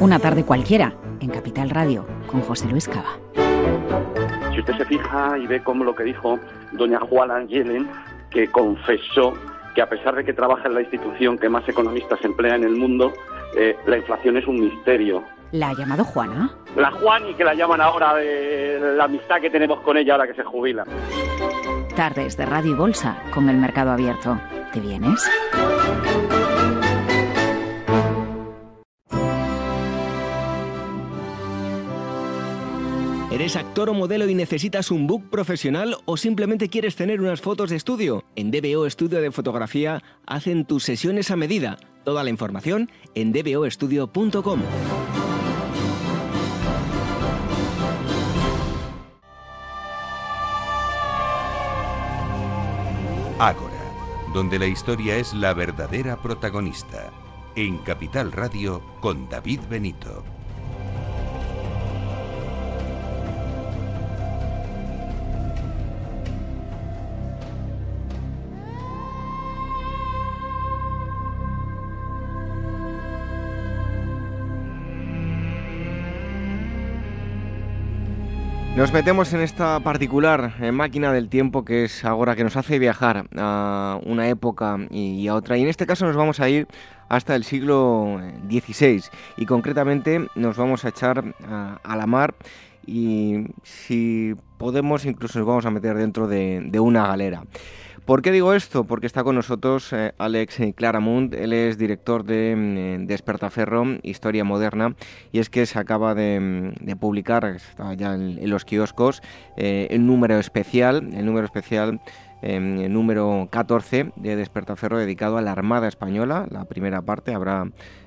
Una 0.00 0.18
tarde 0.18 0.42
cualquiera 0.42 0.94
en 1.20 1.28
Capital 1.28 1.68
Radio 1.68 2.06
con 2.26 2.40
José 2.40 2.68
Luis 2.68 2.88
Cava. 2.88 3.18
Si 4.54 4.60
usted 4.60 4.74
se 4.78 4.86
fija 4.86 5.36
y 5.36 5.46
ve 5.46 5.62
cómo 5.62 5.84
lo 5.84 5.94
que 5.94 6.04
dijo 6.04 6.38
doña 6.72 6.98
Juana 6.98 7.44
Yellen, 7.44 7.86
que 8.30 8.48
confesó 8.48 9.34
que 9.74 9.82
a 9.82 9.88
pesar 9.90 10.16
de 10.16 10.24
que 10.24 10.32
trabaja 10.32 10.66
en 10.66 10.74
la 10.74 10.80
institución 10.80 11.36
que 11.36 11.50
más 11.50 11.68
economistas 11.68 12.24
emplea 12.24 12.56
en 12.56 12.64
el 12.64 12.74
mundo, 12.74 13.12
eh, 13.56 13.76
la 13.86 13.96
inflación 13.96 14.36
es 14.36 14.46
un 14.46 14.60
misterio. 14.60 15.22
¿La 15.52 15.70
ha 15.70 15.74
llamado 15.74 16.04
Juana? 16.04 16.50
La 16.76 16.90
Juani, 16.92 17.34
que 17.34 17.44
la 17.44 17.54
llaman 17.54 17.80
ahora 17.80 18.14
de 18.14 18.94
la 18.96 19.04
amistad 19.04 19.40
que 19.40 19.50
tenemos 19.50 19.80
con 19.80 19.96
ella 19.96 20.14
ahora 20.14 20.26
que 20.26 20.34
se 20.34 20.44
jubila. 20.44 20.84
Tardes 21.96 22.36
de 22.36 22.46
Radio 22.46 22.72
y 22.72 22.74
Bolsa 22.74 23.22
con 23.34 23.48
el 23.48 23.56
mercado 23.56 23.90
abierto. 23.90 24.38
¿Te 24.72 24.80
vienes? 24.80 25.28
¿Eres 33.30 33.54
actor 33.54 33.88
o 33.88 33.94
modelo 33.94 34.28
y 34.28 34.34
necesitas 34.34 34.90
un 34.90 35.06
book 35.06 35.30
profesional 35.30 35.96
o 36.04 36.16
simplemente 36.16 36.68
quieres 36.68 36.96
tener 36.96 37.20
unas 37.20 37.40
fotos 37.40 37.70
de 37.70 37.76
estudio? 37.76 38.24
En 38.34 38.50
DBO 38.50 38.86
Estudio 38.86 39.20
de 39.20 39.30
Fotografía 39.30 40.02
hacen 40.26 40.64
tus 40.64 40.82
sesiones 40.82 41.30
a 41.30 41.36
medida. 41.36 41.78
Toda 42.04 42.24
la 42.24 42.30
información 42.30 42.90
en 43.14 43.32
dboestudio.com. 43.32 44.62
Ágora, 53.38 53.92
donde 54.34 54.58
la 54.58 54.66
historia 54.66 55.16
es 55.16 55.34
la 55.34 55.54
verdadera 55.54 56.20
protagonista. 56.20 57.12
En 57.54 57.78
Capital 57.78 58.32
Radio 58.32 58.82
con 59.00 59.28
David 59.28 59.60
Benito. 59.70 60.24
Nos 78.80 78.94
metemos 78.94 79.30
en 79.34 79.42
esta 79.42 79.78
particular 79.80 80.54
eh, 80.58 80.72
máquina 80.72 81.12
del 81.12 81.28
tiempo 81.28 81.66
que 81.66 81.84
es 81.84 82.02
ahora 82.02 82.34
que 82.34 82.44
nos 82.44 82.56
hace 82.56 82.78
viajar 82.78 83.26
a 83.36 84.00
una 84.06 84.30
época 84.30 84.78
y 84.90 85.28
a 85.28 85.34
otra. 85.34 85.58
Y 85.58 85.62
en 85.62 85.68
este 85.68 85.84
caso 85.84 86.06
nos 86.06 86.16
vamos 86.16 86.40
a 86.40 86.48
ir 86.48 86.66
hasta 87.10 87.36
el 87.36 87.44
siglo 87.44 88.18
XVI 88.48 89.04
y 89.36 89.44
concretamente 89.44 90.26
nos 90.34 90.56
vamos 90.56 90.86
a 90.86 90.88
echar 90.88 91.34
a, 91.46 91.94
la 91.94 92.06
mar 92.06 92.34
y 92.86 93.48
si 93.64 94.34
podemos 94.56 95.04
incluso 95.04 95.40
nos 95.40 95.46
vamos 95.46 95.66
a 95.66 95.70
meter 95.70 95.98
dentro 95.98 96.26
de, 96.26 96.62
de 96.64 96.80
una 96.80 97.06
galera. 97.06 97.42
¿Por 98.10 98.22
qué 98.22 98.32
digo 98.32 98.54
esto? 98.54 98.82
Porque 98.82 99.06
está 99.06 99.22
con 99.22 99.36
nosotros 99.36 99.92
eh, 99.92 100.14
Alex 100.18 100.58
Claramund, 100.74 101.32
él 101.32 101.52
es 101.52 101.78
director 101.78 102.24
de 102.24 102.56
mm, 102.56 103.06
Despertaferro, 103.06 103.84
Historia 104.02 104.42
Moderna, 104.42 104.96
y 105.30 105.38
es 105.38 105.48
que 105.48 105.64
se 105.64 105.78
acaba 105.78 106.16
de, 106.16 106.40
mm, 106.40 106.98
publicar, 106.98 107.44
está 107.44 107.94
ya 107.94 108.14
en, 108.14 108.50
los 108.50 108.64
kioscos, 108.64 109.22
eh, 109.56 109.86
el 109.90 110.08
número 110.08 110.40
especial, 110.40 111.08
el 111.14 111.24
número 111.24 111.44
especial 111.44 112.00
em, 112.42 112.92
número 112.92 113.48
14 113.50 114.12
de 114.16 114.36
Despertaferro 114.36 114.98
dedicado 114.98 115.38
a 115.38 115.42
la 115.42 115.52
Armada 115.52 115.88
Española. 115.88 116.46
La 116.50 116.64
primera 116.64 117.02
parte 117.02 117.34
habrá 117.34 117.66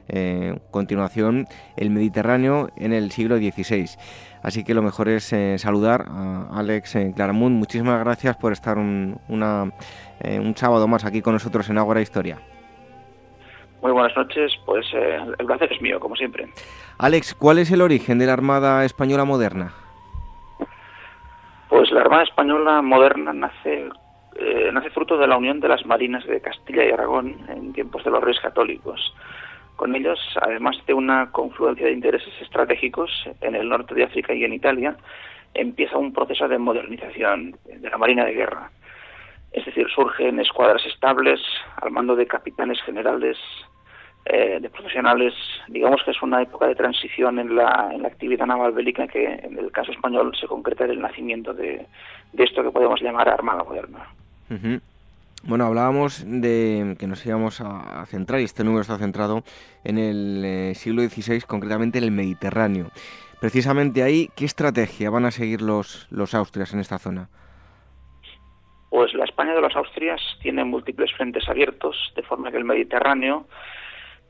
eh, 0.09 0.59
continuación 0.71 1.47
el 1.77 1.89
Mediterráneo 1.89 2.69
en 2.75 2.93
el 2.93 3.11
siglo 3.11 3.37
XVI. 3.37 3.89
Así 4.41 4.63
que 4.63 4.73
lo 4.73 4.81
mejor 4.81 5.07
es 5.07 5.31
eh, 5.31 5.57
saludar 5.57 6.05
a 6.09 6.59
Alex 6.59 6.95
eh, 6.95 7.13
Claramunt. 7.15 7.55
Muchísimas 7.55 7.99
gracias 7.99 8.35
por 8.35 8.51
estar 8.51 8.77
un, 8.77 9.19
una, 9.29 9.71
un 10.23 10.57
sábado 10.57 10.87
más 10.87 11.05
aquí 11.05 11.21
con 11.21 11.33
nosotros 11.33 11.69
en 11.69 11.77
Ágora 11.77 12.01
Historia. 12.01 12.39
Muy 13.81 13.91
buenas 13.91 14.15
noches, 14.15 14.53
pues 14.65 14.85
el 14.93 15.45
placer 15.45 15.71
es 15.71 15.81
mío, 15.81 15.99
como 15.99 16.15
siempre. 16.15 16.47
Alex, 16.97 17.35
¿cuál 17.35 17.59
es 17.59 17.69
el 17.69 17.81
origen 17.81 18.17
de 18.17 18.25
la 18.27 18.33
Armada 18.33 18.85
Española 18.85 19.25
moderna? 19.25 19.73
Pues 21.67 21.91
la 21.91 22.01
Armada 22.01 22.23
Española 22.23 22.81
moderna 22.81 23.33
nace, 23.33 23.89
eh, 24.35 24.69
nace 24.73 24.89
fruto 24.89 25.17
de 25.17 25.27
la 25.27 25.37
unión 25.37 25.59
de 25.59 25.67
las 25.67 25.85
marinas 25.85 26.25
de 26.25 26.41
Castilla 26.41 26.85
y 26.85 26.91
Aragón 26.91 27.37
en 27.49 27.73
tiempos 27.73 28.03
de 28.03 28.11
los 28.11 28.23
reyes 28.23 28.41
católicos. 28.41 29.13
Con 29.75 29.95
ellos, 29.95 30.19
además 30.41 30.77
de 30.85 30.93
una 30.93 31.31
confluencia 31.31 31.87
de 31.87 31.93
intereses 31.93 32.33
estratégicos 32.41 33.11
en 33.41 33.55
el 33.55 33.69
norte 33.69 33.95
de 33.95 34.03
África 34.03 34.33
y 34.33 34.43
en 34.43 34.53
Italia, 34.53 34.95
empieza 35.53 35.97
un 35.97 36.13
proceso 36.13 36.47
de 36.47 36.57
modernización 36.57 37.55
de 37.65 37.89
la 37.89 37.97
Marina 37.97 38.25
de 38.25 38.33
Guerra. 38.33 38.71
Es 39.51 39.65
decir, 39.65 39.87
surgen 39.93 40.39
escuadras 40.39 40.83
estables 40.85 41.39
al 41.81 41.91
mando 41.91 42.15
de 42.15 42.25
capitanes 42.25 42.81
generales, 42.81 43.37
eh, 44.25 44.59
de 44.59 44.69
profesionales. 44.69 45.33
Digamos 45.67 46.01
que 46.03 46.11
es 46.11 46.21
una 46.21 46.41
época 46.41 46.67
de 46.67 46.75
transición 46.75 47.39
en 47.39 47.55
la, 47.55 47.89
en 47.91 48.01
la 48.01 48.07
actividad 48.07 48.45
naval 48.45 48.71
bélica 48.71 49.07
que 49.07 49.25
en 49.25 49.57
el 49.59 49.71
caso 49.71 49.91
español 49.91 50.33
se 50.39 50.47
concreta 50.47 50.85
en 50.85 50.91
el 50.91 51.01
nacimiento 51.01 51.53
de, 51.53 51.85
de 52.31 52.43
esto 52.43 52.63
que 52.63 52.71
podemos 52.71 53.01
llamar 53.01 53.29
Armada 53.29 53.63
Moderna. 53.63 54.07
Ujú. 54.49 54.81
Bueno, 55.43 55.65
hablábamos 55.65 56.23
de 56.25 56.95
que 56.97 57.07
nos 57.07 57.25
íbamos 57.25 57.59
a 57.59 58.01
a 58.01 58.05
centrar, 58.05 58.41
y 58.41 58.45
este 58.45 58.63
número 58.63 58.81
está 58.81 58.97
centrado 58.97 59.43
en 59.83 59.97
el 59.97 60.43
eh, 60.45 60.75
siglo 60.75 61.01
XVI, 61.01 61.41
concretamente 61.41 61.97
en 61.97 62.05
el 62.05 62.11
Mediterráneo. 62.11 62.91
Precisamente 63.39 64.03
ahí, 64.03 64.29
¿qué 64.35 64.45
estrategia 64.45 65.09
van 65.09 65.25
a 65.25 65.31
seguir 65.31 65.61
los, 65.61 66.07
los 66.11 66.33
austrias 66.33 66.73
en 66.73 66.79
esta 66.79 66.97
zona? 66.97 67.29
Pues 68.89 69.13
la 69.13 69.25
España 69.25 69.53
de 69.53 69.61
los 69.61 69.75
Austrias 69.75 70.21
tiene 70.41 70.63
múltiples 70.63 71.11
frentes 71.13 71.49
abiertos, 71.49 72.13
de 72.15 72.23
forma 72.23 72.51
que 72.51 72.57
el 72.57 72.63
Mediterráneo 72.63 73.47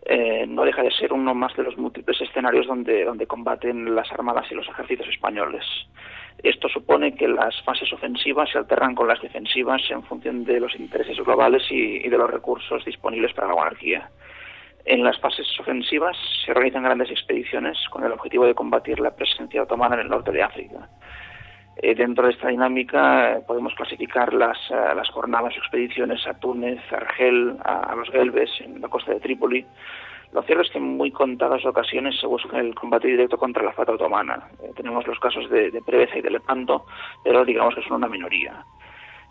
eh, 0.06 0.46
no 0.48 0.64
deja 0.64 0.84
de 0.84 0.92
ser 0.92 1.14
uno 1.14 1.34
más 1.34 1.56
de 1.56 1.64
los 1.64 1.78
múltiples 1.78 2.20
escenarios 2.20 2.68
donde, 2.68 3.06
donde 3.06 3.28
combaten 3.28 3.96
las 3.96 4.12
armadas 4.12 4.46
y 4.52 4.56
los 4.56 4.68
ejércitos 4.68 5.08
españoles. 5.08 5.64
Esto 6.42 6.68
supone 6.68 7.16
que 7.16 7.28
las 7.28 7.62
fases 7.64 7.92
ofensivas 7.94 8.50
se 8.52 8.58
alternan 8.58 8.96
con 8.96 9.08
las 9.08 9.22
defensivas 9.22 9.82
en 9.90 10.04
función 10.04 10.44
de 10.44 10.60
los 10.60 10.76
intereses 10.76 11.18
globales 11.18 11.64
y, 11.70 12.06
y 12.06 12.10
de 12.10 12.18
los 12.18 12.30
recursos 12.30 12.84
disponibles 12.84 13.34
para 13.34 13.48
la 13.48 13.56
monarquía. 13.56 14.10
En 14.86 15.04
las 15.04 15.18
fases 15.20 15.48
ofensivas 15.60 16.18
se 16.44 16.52
organizan 16.52 16.84
grandes 16.84 17.10
expediciones 17.10 17.78
con 17.90 18.04
el 18.04 18.12
objetivo 18.12 18.46
de 18.46 18.56
combatir 18.56 19.00
la 19.00 19.16
presencia 19.16 19.64
otomana 19.64 19.96
en 19.96 20.02
el 20.02 20.10
norte 20.10 20.32
de 20.32 20.44
África. 20.44 20.90
Eh, 21.78 21.96
dentro 21.96 22.28
de 22.28 22.34
esta 22.34 22.50
dinámica 22.50 23.34
eh, 23.34 23.42
podemos 23.48 23.74
clasificar 23.74 24.34
las, 24.34 24.58
eh, 24.70 24.76
las 24.96 25.10
jornadas 25.10 25.54
o 25.56 25.58
expediciones 25.60 26.26
a 26.28 26.40
Túnez, 26.40 26.80
Argel, 26.92 27.56
a, 27.64 27.96
los 27.96 28.10
Gelbes, 28.10 28.50
en 28.62 28.80
la 28.80 28.88
costa 28.90 29.12
de 29.14 29.20
Trípoli. 29.20 29.66
Lo 30.34 30.42
cierto 30.44 30.64
es 30.64 30.70
que 30.72 30.78
en 30.78 30.98
muy 30.98 31.12
contadas 31.12 31.66
ocasiones 31.66 32.20
se 32.20 32.28
busca 32.28 32.60
el 32.60 32.74
combate 32.76 33.08
directo 33.08 33.38
contra 33.38 33.64
la 33.64 33.72
flota 33.74 33.92
otomana. 33.94 34.48
Tenemos 34.76 35.06
los 35.08 35.20
casos 35.20 35.50
de, 35.50 35.70
de 35.72 35.82
Preveza 35.82 36.18
y 36.18 36.22
de 36.22 36.32
Lepanto, 36.32 36.86
pero 37.24 37.46
digamos 37.46 37.76
que 37.76 37.84
son 37.84 37.98
una 37.98 38.08
minoría. 38.08 38.64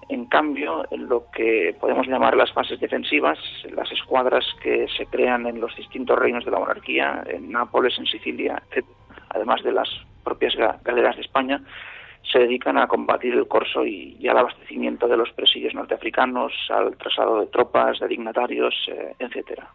En 0.09 0.26
cambio, 0.26 0.84
en 0.90 1.09
lo 1.09 1.24
que 1.34 1.76
podemos 1.80 2.07
llamar 2.07 2.36
las 2.36 2.53
fases 2.53 2.78
defensivas, 2.80 3.38
las 3.74 3.90
escuadras 3.93 4.45
que 4.62 4.86
se 4.97 5.07
crean 5.07 5.47
en 5.47 5.61
los 5.61 5.74
distintos 5.76 6.18
reinos 6.18 6.45
de 6.45 6.51
la 6.51 6.59
monarquía, 6.59 7.22
en 7.26 7.51
Nápoles, 7.51 7.99
en 7.99 8.07
Sicilia, 8.07 8.62
etc., 8.70 8.84
además 9.30 9.62
de 9.62 9.72
las 9.72 9.88
propias 10.24 10.55
ga- 10.55 10.80
galeras 10.84 11.16
de 11.16 11.22
España, 11.22 11.61
se 12.31 12.39
dedican 12.39 12.79
a 12.79 12.87
combatir 12.87 13.35
el 13.35 13.47
corso 13.47 13.85
y, 13.85 14.27
al 14.29 14.39
abastecimiento 14.39 15.09
de 15.09 15.16
los 15.16 15.31
presidios 15.33 15.75
norteafricanos, 15.75 16.53
al 16.70 16.97
traslado 16.97 17.41
de 17.41 17.47
tropas, 17.47 17.99
de 18.01 18.09
dignatarios, 18.09 18.75
eh, 18.89 19.14
etcétera. 19.18 19.68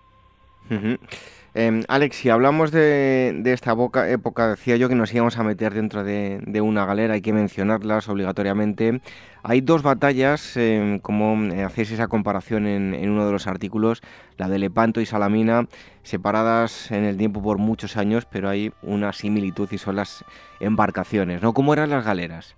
Eh, 1.60 1.84
Alex, 1.88 2.18
si 2.18 2.30
hablamos 2.30 2.72
de, 2.72 3.34
de 3.36 3.51
esta 3.51 3.74
boca- 3.74 4.08
época, 4.08 4.49
decía 4.49 4.76
yo 4.76 4.89
que 4.89 4.93
nos 4.93 5.12
íbamos 5.12 5.39
a 5.39 5.43
meter 5.43 5.74
dentro 5.74 6.03
de, 6.03 6.62
una 6.62 6.86
galera, 6.86 7.16
hay 7.16 7.22
que 7.22 7.34
mencionarlas 7.34 8.08
obligatoriamente. 8.10 9.01
Hay 9.41 9.62
dos 9.62 9.82
batallas, 9.82 10.55
eh, 10.55 10.99
como 11.01 11.51
eh, 11.51 11.64
hacéis 11.64 11.91
esa 11.93 12.10
comparación 12.10 12.68
en, 12.68 12.93
en 12.93 13.10
uno 13.10 13.26
de 13.26 13.32
los 13.32 13.47
artículos, 13.47 14.03
la 14.38 14.49
de 14.49 14.60
Lepanto 14.60 15.01
y 15.01 15.08
Salamina, 15.08 15.66
separadas 16.03 16.91
en 16.91 17.05
el 17.05 17.18
tiempo 17.18 17.41
por 17.41 17.58
muchos 17.58 17.97
años, 17.97 18.28
pero 18.32 18.49
hay 18.49 18.72
una 18.84 19.12
similitud 19.12 19.68
y 19.72 19.80
son 19.80 19.95
las 19.95 20.24
embarcaciones, 20.60 21.41
¿no? 21.41 21.53
¿Cómo 21.55 21.74
eran 21.74 21.89
las 21.89 22.05
galeras? 22.05 22.55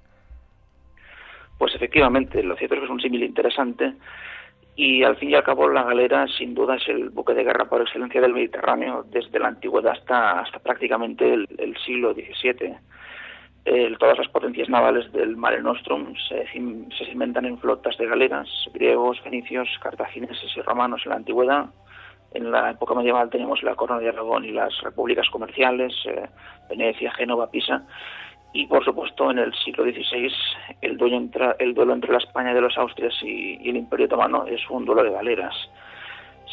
Pues 1.58 1.74
efectivamente, 1.74 2.44
lo 2.44 2.58
cierto 2.58 2.76
es 2.76 2.82
que 2.82 2.86
es 2.86 2.92
un 2.92 3.00
símil 3.00 3.24
interesante 3.24 3.94
y 4.80 5.04
al 5.04 5.18
fin 5.18 5.30
y 5.30 5.36
al 5.36 5.44
cabo 5.44 5.68
la 5.68 5.84
galera 5.84 6.26
sin 6.38 6.56
duda 6.56 6.78
es 6.78 6.88
el 6.88 7.10
buque 7.10 7.34
de 7.34 7.44
guerra 7.44 7.66
por 7.66 7.82
excelencia 7.82 8.22
del 8.22 8.32
Mediterráneo 8.32 9.04
desde 9.12 9.38
la 9.38 9.50
antigüedad 9.50 9.92
hasta, 9.92 10.40
hasta 10.40 10.60
prácticamente 10.60 11.34
el, 11.34 11.76
siglo 11.86 12.14
XVII. 12.14 12.78
Todas 14.00 14.18
las 14.18 14.30
potencias 14.30 14.70
navales 14.70 15.12
del 15.12 15.36
Mare 15.36 15.62
Nostrum 15.62 16.14
se, 16.30 16.46
se 16.48 17.06
cimentan 17.12 17.44
en 17.44 17.60
flotas 17.60 17.98
de 17.98 18.08
galeras, 18.08 18.48
griegos, 18.74 19.20
fenicios, 19.20 19.68
cartagineses 19.82 20.56
y 20.56 20.62
romanos 20.62 21.02
en 21.04 21.10
la 21.10 21.18
antigüedad. 21.18 21.66
En 22.34 22.50
la 22.50 22.72
época 22.72 22.94
medieval 22.94 23.30
teníamos 23.30 23.62
la 23.64 23.76
corona 23.76 24.00
de 24.00 24.08
Aragón 24.08 24.46
y 24.46 24.52
las 24.52 24.80
repúblicas 24.82 25.30
comerciales, 25.30 25.94
eh, 26.06 26.30
Venecia, 26.70 27.12
Génova, 27.12 27.52
Pisa. 27.52 27.84
Y 28.52 28.66
por 28.66 28.84
supuesto, 28.84 29.30
en 29.30 29.40
el 29.40 29.54
siglo 29.54 29.84
XVI, 29.84 30.32
el 30.82 30.98
duelo, 30.98 31.18
entre, 31.18 31.56
el 31.60 31.74
duelo 31.74 31.94
entre 31.94 32.12
la 32.12 32.18
España 32.18 32.54
de 32.54 32.62
los 32.62 32.78
Austrias 32.78 33.14
y, 33.22 33.70
el 33.70 33.78
Imperio 33.78 34.08
Otomano 34.08 34.46
es 34.48 34.62
un 34.70 34.86
duelo 34.86 35.04
de 35.04 35.12
galeras. 35.12 35.56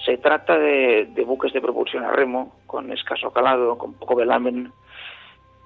Se 0.05 0.18
trata 0.18 0.59
de, 0.59 1.07
de 1.07 1.24
buques 1.24 1.53
de 1.53 1.61
propulsión 1.61 2.05
a 2.05 2.12
remo, 2.12 2.55
con 2.66 2.92
escaso 2.92 3.30
calado, 3.30 3.78
con 3.78 3.94
poco 3.94 4.14
velamen, 4.14 4.72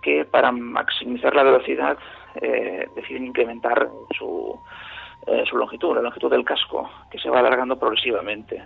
que 0.03 0.25
para 0.25 0.53
maximizar 0.53 1.35
la 1.35 1.43
velocidad 1.43 1.99
eh, 2.41 2.87
deciden 2.95 3.27
incrementar 3.27 3.89
su, 4.17 4.59
eh, 5.27 5.45
su 5.49 5.57
longitud, 5.57 5.95
la 5.95 6.03
longitud 6.03 6.31
del 6.31 6.45
casco, 6.45 6.89
que 7.11 7.19
se 7.19 7.29
va 7.29 7.41
alargando 7.41 7.79
progresivamente. 7.79 8.63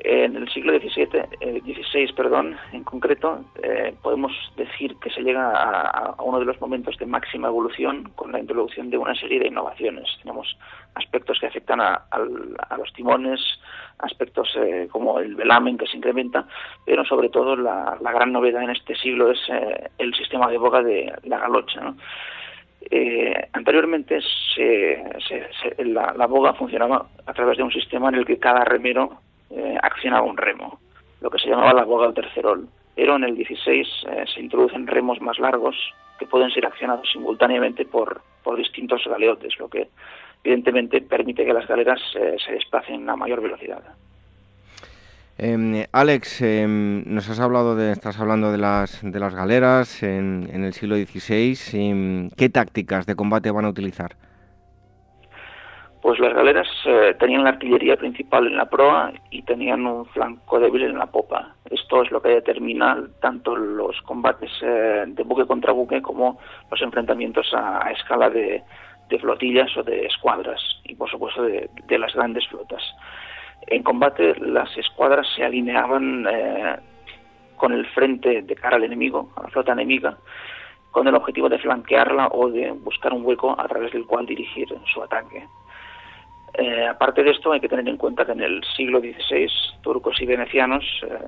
En 0.00 0.36
el 0.36 0.48
siglo 0.50 0.72
XVII, 0.78 1.08
eh, 1.40 1.60
XVI, 1.64 2.12
perdón, 2.14 2.56
en 2.72 2.84
concreto, 2.84 3.44
eh, 3.62 3.94
podemos 4.02 4.32
decir 4.56 4.96
que 5.00 5.08
se 5.10 5.22
llega 5.22 5.50
a, 5.50 6.14
uno 6.22 6.40
de 6.40 6.44
los 6.46 6.60
momentos 6.60 6.96
de 6.98 7.06
máxima 7.06 7.48
evolución 7.48 8.10
con 8.14 8.32
la 8.32 8.40
introducción 8.40 8.90
de 8.90 8.98
una 8.98 9.14
serie 9.14 9.38
de 9.40 9.48
innovaciones. 9.48 10.04
Tenemos 10.22 10.58
aspectos 10.94 11.38
que 11.40 11.46
afectan 11.46 11.80
a, 11.80 12.02
los 12.76 12.92
timones, 12.92 13.40
aspectos 13.98 14.48
eh, 14.56 14.88
como 14.90 15.20
el 15.20 15.36
velamen 15.36 15.78
que 15.78 15.86
se 15.86 15.96
incrementa, 15.96 16.46
pero 16.84 17.04
sobre 17.04 17.28
todo 17.30 17.56
la, 17.56 17.96
gran 18.12 18.32
novedad 18.32 18.62
en 18.62 18.70
este 18.70 18.94
siglo 18.96 19.30
es 19.30 19.38
eh, 19.48 19.90
el 19.98 20.12
sistema 20.14 20.50
de 20.50 20.58
boga 20.58 20.82
de 20.82 21.12
la 21.24 21.38
galocha. 21.38 21.94
Eh, 22.90 23.48
anteriormente 23.52 24.20
se- 24.54 25.02
se- 25.26 25.84
la 25.86 26.26
boga 26.26 26.52
funcionaba 26.52 27.06
a 27.24 27.32
través 27.32 27.56
de 27.56 27.62
un 27.62 27.72
sistema 27.72 28.08
en 28.10 28.16
el 28.16 28.26
que 28.26 28.38
cada 28.38 28.64
remero 28.64 29.20
eh, 29.50 29.76
accionaba 29.82 30.26
un 30.26 30.36
remo, 30.36 30.80
lo 31.20 31.30
que 31.30 31.38
se 31.38 31.48
llamaba 31.48 31.72
la 31.72 31.84
boga 31.84 32.08
o 32.08 32.12
tercerol. 32.12 32.68
Pero 32.94 33.16
en 33.16 33.24
el 33.24 33.34
16 33.36 33.88
eh, 34.08 34.24
se 34.32 34.40
introducen 34.40 34.86
remos 34.86 35.20
más 35.20 35.38
largos 35.38 35.76
que 36.18 36.26
pueden 36.26 36.50
ser 36.50 36.66
accionados 36.66 37.10
simultáneamente 37.12 37.84
por, 37.84 38.22
por 38.42 38.56
distintos 38.56 39.02
galeotes, 39.04 39.58
lo 39.58 39.68
que 39.68 39.88
evidentemente 40.44 41.00
permite 41.00 41.44
que 41.44 41.52
las 41.52 41.66
galeras 41.66 42.00
eh, 42.14 42.36
se 42.44 42.52
desplacen 42.52 43.08
a 43.08 43.16
mayor 43.16 43.40
velocidad. 43.40 43.82
Eh, 45.36 45.86
Alex, 45.90 46.42
eh, 46.42 46.66
nos 46.68 47.28
has 47.28 47.40
hablado 47.40 47.74
de, 47.74 47.90
estás 47.90 48.20
hablando 48.20 48.52
de 48.52 48.58
las, 48.58 49.00
de 49.02 49.18
las 49.18 49.34
galeras 49.34 50.02
en, 50.02 50.48
en 50.52 50.62
el 50.62 50.72
siglo 50.72 50.94
XVI. 50.96 51.58
eh, 51.72 52.28
¿Qué 52.36 52.48
tácticas 52.48 53.06
de 53.06 53.16
combate 53.16 53.50
van 53.50 53.64
a 53.64 53.70
utilizar? 53.70 54.14
Pues 56.04 56.20
las 56.20 56.34
galeras 56.34 56.68
eh, 56.84 57.16
tenían 57.18 57.44
la 57.44 57.48
artillería 57.48 57.96
principal 57.96 58.46
en 58.46 58.58
la 58.58 58.68
proa 58.68 59.10
y 59.30 59.40
tenían 59.40 59.86
un 59.86 60.04
flanco 60.04 60.60
débil 60.60 60.82
en 60.82 60.98
la 60.98 61.06
popa. 61.06 61.54
Esto 61.70 62.02
es 62.02 62.10
lo 62.10 62.20
que 62.20 62.28
determina 62.28 63.02
tanto 63.22 63.56
los 63.56 64.02
combates 64.02 64.50
eh, 64.60 65.04
de 65.06 65.22
buque 65.22 65.46
contra 65.46 65.72
buque 65.72 66.02
como 66.02 66.38
los 66.70 66.82
enfrentamientos 66.82 67.50
a, 67.54 67.90
escala 67.90 68.28
de, 68.28 68.62
flotillas 69.18 69.74
o 69.78 69.82
de 69.82 70.04
escuadras 70.04 70.60
y 70.84 70.94
por 70.94 71.08
supuesto 71.08 71.42
de, 71.42 71.70
de 71.86 71.98
las 71.98 72.12
grandes 72.12 72.46
flotas. 72.48 72.82
En 73.66 73.82
combate 73.82 74.34
las 74.40 74.76
escuadras 74.76 75.26
se 75.34 75.42
alineaban 75.42 76.26
eh, 76.30 76.76
con 77.56 77.72
el 77.72 77.86
frente 77.86 78.42
de 78.42 78.54
cara 78.56 78.76
al 78.76 78.84
enemigo, 78.84 79.32
a 79.36 79.44
la 79.44 79.48
flota 79.48 79.72
enemiga, 79.72 80.18
con 80.90 81.08
el 81.08 81.14
objetivo 81.14 81.48
de 81.48 81.60
flanquearla 81.60 82.28
o 82.30 82.50
de 82.50 82.72
buscar 82.72 83.14
un 83.14 83.24
hueco 83.24 83.58
a 83.58 83.66
través 83.68 83.90
del 83.94 84.04
cual 84.04 84.26
dirigir 84.26 84.68
su 84.92 85.02
ataque. 85.02 85.46
Eh, 86.56 86.86
aparte 86.86 87.24
de 87.24 87.32
esto, 87.32 87.50
hay 87.50 87.60
que 87.60 87.68
tener 87.68 87.88
en 87.88 87.96
cuenta 87.96 88.24
que 88.24 88.32
en 88.32 88.40
el 88.40 88.62
siglo 88.76 89.00
XVI 89.00 89.48
turcos 89.82 90.20
y 90.20 90.26
venecianos 90.26 90.84
eh, 91.02 91.18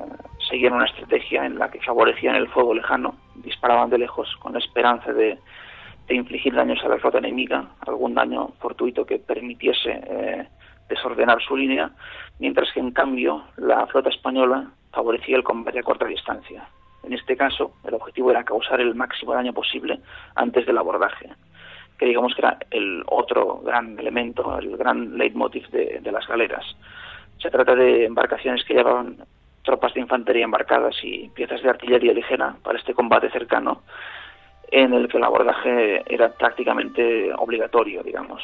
seguían 0.49 0.75
una 0.75 0.87
estrategia 0.87 1.45
en 1.45 1.59
la 1.59 1.69
que 1.69 1.81
favorecían 1.81 2.37
el 2.37 2.49
fuego 2.49 2.75
lejano, 2.75 3.17
disparaban 3.35 3.91
de 3.91 3.99
lejos 3.99 4.29
con 4.37 4.53
la 4.53 4.61
esperanza 4.61 5.13
de, 5.13 5.39
infligir 6.09 6.55
daños 6.55 6.79
a 6.85 6.89
la 6.89 6.99
flota 6.99 7.19
enemiga, 7.19 7.71
algún 7.81 8.15
daño 8.15 8.51
fortuito 8.61 9.05
que 9.05 9.19
permitiese 9.19 9.91
eh, 9.91 10.47
desordenar 10.89 11.43
su 11.43 11.57
línea, 11.57 11.91
mientras 12.39 12.73
que 12.73 12.79
en 12.79 12.93
cambio 12.93 13.43
la 13.57 13.85
flota 13.89 14.11
española 14.11 14.71
favorecía 14.93 15.37
el 15.37 15.43
combate 15.43 15.81
a 15.81 15.83
corta 15.83 16.07
distancia. 16.07 16.69
En 17.03 17.13
este 17.13 17.37
caso, 17.37 17.73
el 17.85 17.95
objetivo 17.95 18.31
era 18.31 18.45
causar 18.45 18.81
el 18.81 18.95
máximo 18.95 19.35
daño 19.35 19.53
posible 19.53 19.99
antes 20.37 20.65
del 20.65 20.79
abordaje 20.79 21.31
que 21.99 22.07
digamos 22.07 22.35
que 22.35 22.43
era 22.43 22.59
el 22.71 23.03
otro 23.07 23.61
gran 23.65 23.99
elemento, 23.99 24.59
el 24.59 24.77
gran 24.77 25.17
leitmotiv 25.17 25.69
de, 25.71 26.13
las 26.13 26.27
galeras. 26.27 26.65
Se 27.39 27.51
trata 27.51 27.75
de 27.75 28.05
embarcaciones 28.05 28.65
que 28.65 28.75
llevaban 28.75 29.17
tropas 29.63 29.95
de 29.95 30.01
infantería 30.01 30.45
embarcadas 30.45 30.97
y 31.03 31.29
piezas 31.29 31.63
de 31.63 31.71
artillería 31.71 32.13
ligera 32.13 32.57
para 32.63 32.79
este 32.79 32.95
combate 32.95 33.31
cercano, 33.31 33.83
en 34.71 34.95
el 34.95 35.09
que 35.09 35.17
el 35.17 35.25
abordaje 35.25 36.03
era 36.13 36.29
prácticamente 36.33 37.33
obligatorio, 37.37 38.03
digamos. 38.03 38.43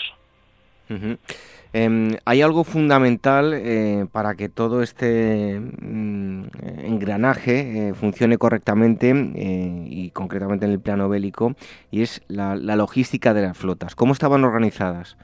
Em, 1.75 2.19
hay 2.27 2.43
algo 2.43 2.65
fundamental 2.65 3.55
eh, 3.55 4.05
para 4.13 4.35
que 4.35 4.51
todo 4.51 4.83
este 4.83 5.59
mm, 5.59 6.45
engranaje 6.85 7.89
eh, 7.89 7.95
funcione 7.95 8.37
correctamente 8.37 9.11
eh, 9.11 9.87
y 9.89 10.11
concretamente 10.11 10.67
en 10.67 10.73
el 10.73 10.81
plano 10.81 11.09
bélico 11.09 11.55
y 11.91 12.03
es 12.03 12.23
la, 12.29 12.57
logística 12.77 13.33
de 13.33 13.43
las 13.43 13.57
flotas. 13.57 13.95
¿Cómo 13.95 14.13
estaban 14.13 14.45
organizadas? 14.45 15.17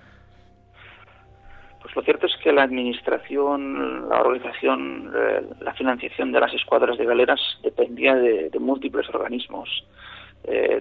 Pues 1.83 1.95
lo 1.95 2.03
cierto 2.03 2.27
es 2.27 2.37
que 2.43 2.51
la 2.53 2.63
administración, 2.63 4.09
la 4.09 4.21
organización, 4.21 5.13
la 5.61 5.75
financiación 5.75 6.33
de 6.33 6.41
las 6.41 6.55
escuadras 6.55 6.97
de 6.97 7.05
galeras 7.05 7.41
dependía 7.63 8.15
de, 8.15 8.49
de 8.49 8.59
múltiples 8.59 9.07
organismos. 9.11 9.69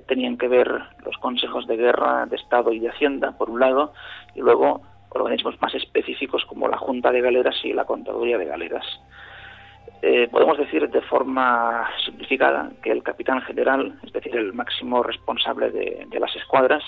tenían 0.08 0.38
que 0.38 0.48
ver 0.48 0.68
los 1.06 1.18
consejos 1.18 1.68
de 1.68 1.76
guerra, 1.76 2.26
de 2.26 2.38
Estado 2.38 2.72
y 2.72 2.80
de 2.80 2.90
Hacienda, 2.90 3.38
por 3.38 3.50
un 3.50 3.60
lado, 3.60 3.94
y 4.36 4.40
luego 4.40 4.82
organismos 5.10 5.60
más 5.62 5.74
específicos 5.76 6.46
como 6.46 6.68
la 6.68 6.78
Junta 6.78 7.12
de 7.12 7.22
Galeras 7.22 7.56
y 7.64 7.74
la 7.74 7.86
Contaduría 7.86 8.38
de 8.38 8.46
Galeras. 8.46 8.86
Eh, 10.02 10.28
podemos 10.32 10.58
decir 10.58 10.88
de 10.90 11.02
forma 11.02 11.90
simplificada 12.06 12.72
que 12.84 12.92
el 12.92 13.02
capitán 13.02 13.42
general, 13.42 14.00
es 14.04 14.14
decir, 14.14 14.36
el 14.36 14.54
máximo 14.54 15.02
responsable 15.02 15.72
de, 15.72 16.20
las 16.20 16.36
escuadras, 16.36 16.84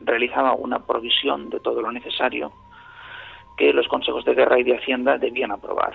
realizaba 0.00 0.54
una 0.54 0.80
provisión 0.80 1.48
de 1.48 1.60
todo 1.60 1.80
lo 1.80 1.90
necesario 1.92 2.52
que 3.56 3.72
los 3.72 3.88
consejos 3.88 4.24
de 4.24 4.34
guerra 4.34 4.58
y 4.58 4.64
de 4.64 4.76
hacienda 4.76 5.18
debían 5.18 5.52
aprobar. 5.52 5.94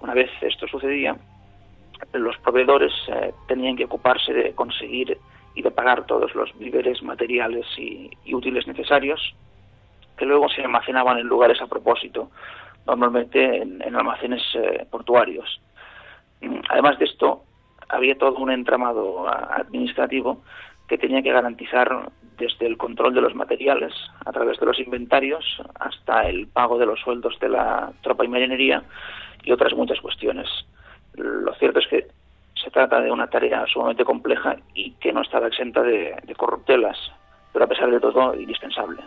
Una 0.00 0.14
vez 0.14 0.30
esto 0.42 0.68
sucedía, 0.68 1.16
los 2.12 2.38
proveedores 2.38 2.92
eh, 3.08 3.32
tenían 3.48 3.76
que 3.76 3.84
ocuparse 3.84 4.32
de 4.32 4.54
conseguir 4.54 5.18
y 5.54 5.62
de 5.62 5.70
pagar 5.70 6.06
todos 6.06 6.34
los 6.34 6.56
víveres 6.58 7.02
materiales 7.02 7.66
y 7.76 8.10
útiles 8.32 8.66
necesarios 8.66 9.34
que 10.20 10.26
luego 10.26 10.50
se 10.50 10.60
almacenaban 10.60 11.16
en 11.16 11.26
lugares 11.26 11.62
a 11.62 11.66
propósito, 11.66 12.30
normalmente 12.86 13.62
en, 13.62 13.96
almacenes 13.96 14.42
eh, 14.52 14.86
portuarios. 14.90 15.62
Mm, 16.42 16.58
además 16.68 16.98
de 16.98 17.06
esto, 17.06 17.44
había 17.88 18.18
todo 18.18 18.36
un 18.36 18.50
entramado 18.50 19.26
administrativo 19.26 20.42
que 20.86 20.98
tenía 20.98 21.22
que 21.22 21.32
garantizar 21.32 22.10
desde 22.36 22.66
el 22.66 22.76
control 22.76 23.14
de 23.14 23.22
los 23.22 23.34
materiales 23.34 23.94
a 24.26 24.30
través 24.30 24.60
de 24.60 24.66
los 24.66 24.78
inventarios 24.78 25.42
hasta 25.78 26.28
el 26.28 26.48
pago 26.48 26.76
de 26.76 26.84
los 26.84 27.00
sueldos 27.00 27.38
de 27.40 27.48
la 27.48 27.90
tropa 28.02 28.26
y 28.26 28.28
marinería 28.28 28.82
y 29.42 29.52
otras 29.52 29.72
muchas 29.72 30.02
cuestiones. 30.02 30.48
Lo 31.14 31.54
cierto 31.54 31.78
es 31.78 31.86
que 31.86 32.08
se 32.62 32.70
trata 32.70 33.00
de 33.00 33.10
una 33.10 33.28
tarea 33.28 33.64
sumamente 33.72 34.04
compleja 34.04 34.56
y 34.74 34.90
que 35.00 35.14
no 35.14 35.22
estaba 35.22 35.46
exenta 35.46 35.82
de 35.82 36.34
corruptelas, 36.36 36.98
pero 37.54 37.64
a 37.64 37.68
pesar 37.68 37.90
de 37.90 38.00
todo 38.00 38.34
indispensable. 38.34 39.00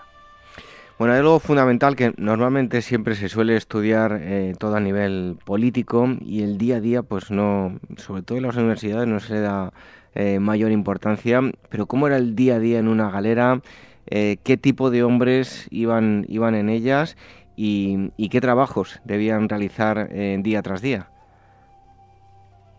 Bueno, 0.99 1.15
hay 1.15 1.21
algo 1.21 1.39
fundamental 1.39 1.95
que 1.95 2.13
normalmente 2.17 2.83
siempre 2.83 3.15
se 3.15 3.27
suele 3.27 3.55
estudiar 3.55 4.19
eh, 4.21 4.53
todo 4.59 4.75
a 4.75 4.79
nivel 4.79 5.37
político 5.43 6.07
y 6.21 6.43
el 6.43 6.59
día 6.59 6.75
a 6.75 6.81
día, 6.81 7.01
pues 7.01 7.31
no, 7.31 7.79
sobre 7.97 8.21
todo 8.21 8.37
en 8.37 8.43
las 8.43 8.55
universidades 8.57 9.07
no 9.07 9.19
se 9.19 9.39
da 9.39 9.73
eh, 10.13 10.37
mayor 10.39 10.71
importancia, 10.71 11.41
pero 11.69 11.87
¿cómo 11.87 12.05
era 12.05 12.17
el 12.17 12.35
día 12.35 12.55
a 12.55 12.59
día 12.59 12.77
en 12.77 12.87
una 12.87 13.09
galera? 13.09 13.61
Eh, 14.05 14.37
¿Qué 14.43 14.55
tipo 14.55 14.91
de 14.91 15.03
hombres 15.03 15.67
iban, 15.71 16.25
iban 16.29 16.53
en 16.53 16.69
ellas 16.69 17.17
y, 17.55 18.11
qué 18.29 18.39
trabajos 18.39 19.01
debían 19.03 19.49
realizar 19.49 20.09
día 20.09 20.61
tras 20.61 20.83
día? 20.83 21.07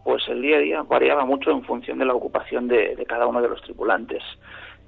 Pues 0.05 0.23
el 0.29 0.41
día 0.41 0.59
a 0.59 0.61
día 0.61 0.83
variaba 0.83 1.25
mucho 1.25 1.51
en 1.51 1.65
función 1.65 1.99
de 1.99 2.05
la 2.05 2.15
ocupación 2.15 2.69
de 2.69 3.05
cada 3.09 3.27
uno 3.27 3.43
de 3.43 3.49
los 3.49 3.61
tripulantes. 3.63 4.23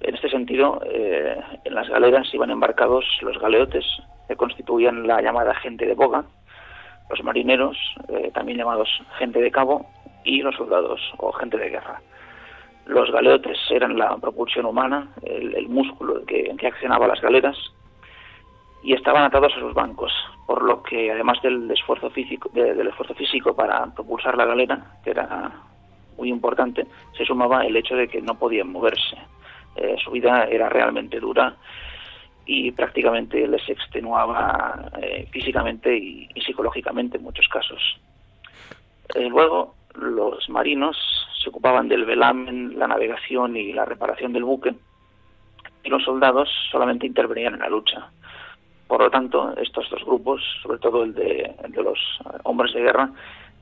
En 0.01 0.15
este 0.15 0.29
sentido, 0.29 0.81
eh, 0.85 1.41
en 1.65 1.75
las 1.75 1.89
galeras 1.89 2.33
iban 2.35 2.51
embarcados 2.51 3.05
los 3.23 3.39
galeotes, 3.39 3.85
que 4.29 4.37
constituían 4.37 5.07
la 5.07 5.23
llamada 5.23 5.55
gente 5.55 5.87
de 5.87 5.95
boga, 5.95 6.25
los 7.09 7.23
marineros, 7.23 7.77
eh, 8.09 8.31
también 8.35 8.59
llamados 8.59 8.89
gente 9.19 9.41
de 9.41 9.51
cabo, 9.51 9.87
y 10.25 10.43
los 10.43 10.57
soldados 10.57 11.01
o 11.19 11.33
gente 11.33 11.57
de 11.57 11.71
guerra. 11.71 12.01
Los 12.85 13.11
galeotes 13.11 13.59
eran 13.71 13.97
la 13.97 14.17
propulsión 14.17 14.67
humana, 14.67 15.09
el, 15.23 15.69
músculo 15.69 16.25
que, 16.27 16.55
que, 16.59 16.67
accionaba 16.67 17.07
las 17.07 17.21
galeras, 17.21 17.57
y 18.83 18.93
estaban 18.93 19.25
atados 19.25 19.53
a 19.57 19.61
sus 19.61 19.75
bancos, 19.75 20.13
por 20.47 20.63
lo 20.63 20.83
que 20.83 21.11
además 21.11 21.41
del 21.43 21.71
esfuerzo 21.71 22.11
físico, 22.11 22.49
del 22.53 22.87
esfuerzo 22.87 23.15
físico 23.15 23.55
para 23.57 23.87
propulsar 23.87 24.37
la 24.37 24.45
galera, 24.45 24.99
que 25.03 25.11
era 25.11 25.51
muy 26.17 26.29
importante, 26.29 26.87
se 27.17 27.25
sumaba 27.25 27.65
el 27.65 27.77
hecho 27.77 27.97
de 27.97 28.09
que 28.09 28.21
no 28.21 28.39
podían 28.39 28.71
moverse 28.71 29.17
eh, 29.77 29.97
su 30.03 30.11
vida 30.11 30.45
era 30.45 30.69
realmente 30.69 31.21
dura 31.21 31.57
y 32.47 32.71
prácticamente 32.71 33.47
les 33.47 33.69
extenuaba 33.69 34.91
eh, 35.03 35.27
físicamente 35.31 35.97
y, 35.97 36.29
psicológicamente 36.41 37.17
en 37.17 37.25
muchos 37.25 37.49
casos. 37.49 37.81
Eh, 39.15 39.29
luego, 39.29 39.75
los 39.95 40.49
marinos 40.49 40.97
se 41.43 41.49
ocupaban 41.49 41.89
del 41.89 42.05
velamen, 42.05 42.79
la 42.79 42.87
navegación 42.87 43.57
y 43.57 43.73
la 43.73 43.85
reparación 43.85 44.33
del 44.33 44.45
buque, 44.45 44.75
y 45.83 45.89
los 45.89 46.05
soldados 46.05 46.49
solamente 46.71 47.07
intervenían 47.07 47.55
en 47.55 47.61
la 47.61 47.69
lucha. 47.69 48.11
Por 48.87 49.01
lo 49.01 49.11
tanto, 49.11 49.57
estos 49.57 49.91
dos 49.91 50.05
grupos, 50.05 50.41
sobre 50.63 50.79
todo 50.79 51.03
el 51.03 51.13
de 51.13 51.83
los 51.83 51.99
hombres 52.45 52.73
de 52.73 52.83
guerra, 52.83 53.11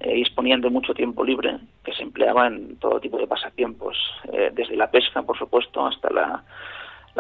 eh, 0.01 0.15
disponían 0.15 0.61
de 0.61 0.71
mucho 0.71 0.93
tiempo 0.95 1.25
libre 1.25 1.59
que 1.85 1.93
se 1.93 2.03
empleaba 2.03 2.47
en 2.47 2.77
todo 2.77 3.01
tipo 3.01 3.19
de 3.19 3.27
pasatiempos, 3.27 3.97
eh, 4.33 4.51
desde 4.53 4.77
la 4.77 4.91
pesca, 4.91 5.23
por 5.23 5.39
supuesto, 5.39 5.87
hasta 5.87 6.11
la, 6.11 6.43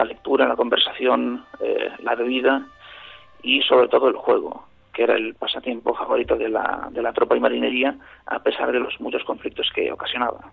lectura, 0.04 0.48
la 0.48 0.56
conversación, 0.56 1.44
eh, 1.60 1.88
la 2.02 2.14
bebida 2.14 2.66
y 3.42 3.62
sobre 3.62 3.88
todo 3.88 4.08
el 4.08 4.16
juego, 4.16 4.66
que 4.92 5.04
era 5.04 5.14
el 5.14 5.34
pasatiempo 5.34 5.94
favorito 5.94 6.36
de 6.36 6.48
la, 6.48 6.88
de 6.90 7.02
la 7.02 7.12
tropa 7.12 7.36
y 7.36 7.40
marinería, 7.40 7.96
a 8.26 8.40
pesar 8.40 8.72
de 8.72 8.80
los 8.80 9.00
muchos 9.00 9.24
conflictos 9.24 9.70
que 9.74 9.92
ocasionaba. 9.92 10.52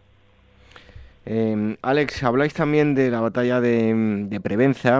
Alex, 1.81 2.23
habláis 2.23 2.53
también 2.53 2.95
de 2.95 3.09
la 3.11 3.21
batalla 3.21 3.61
de, 3.61 3.93
de 4.27 4.39
Prevenza 4.41 4.99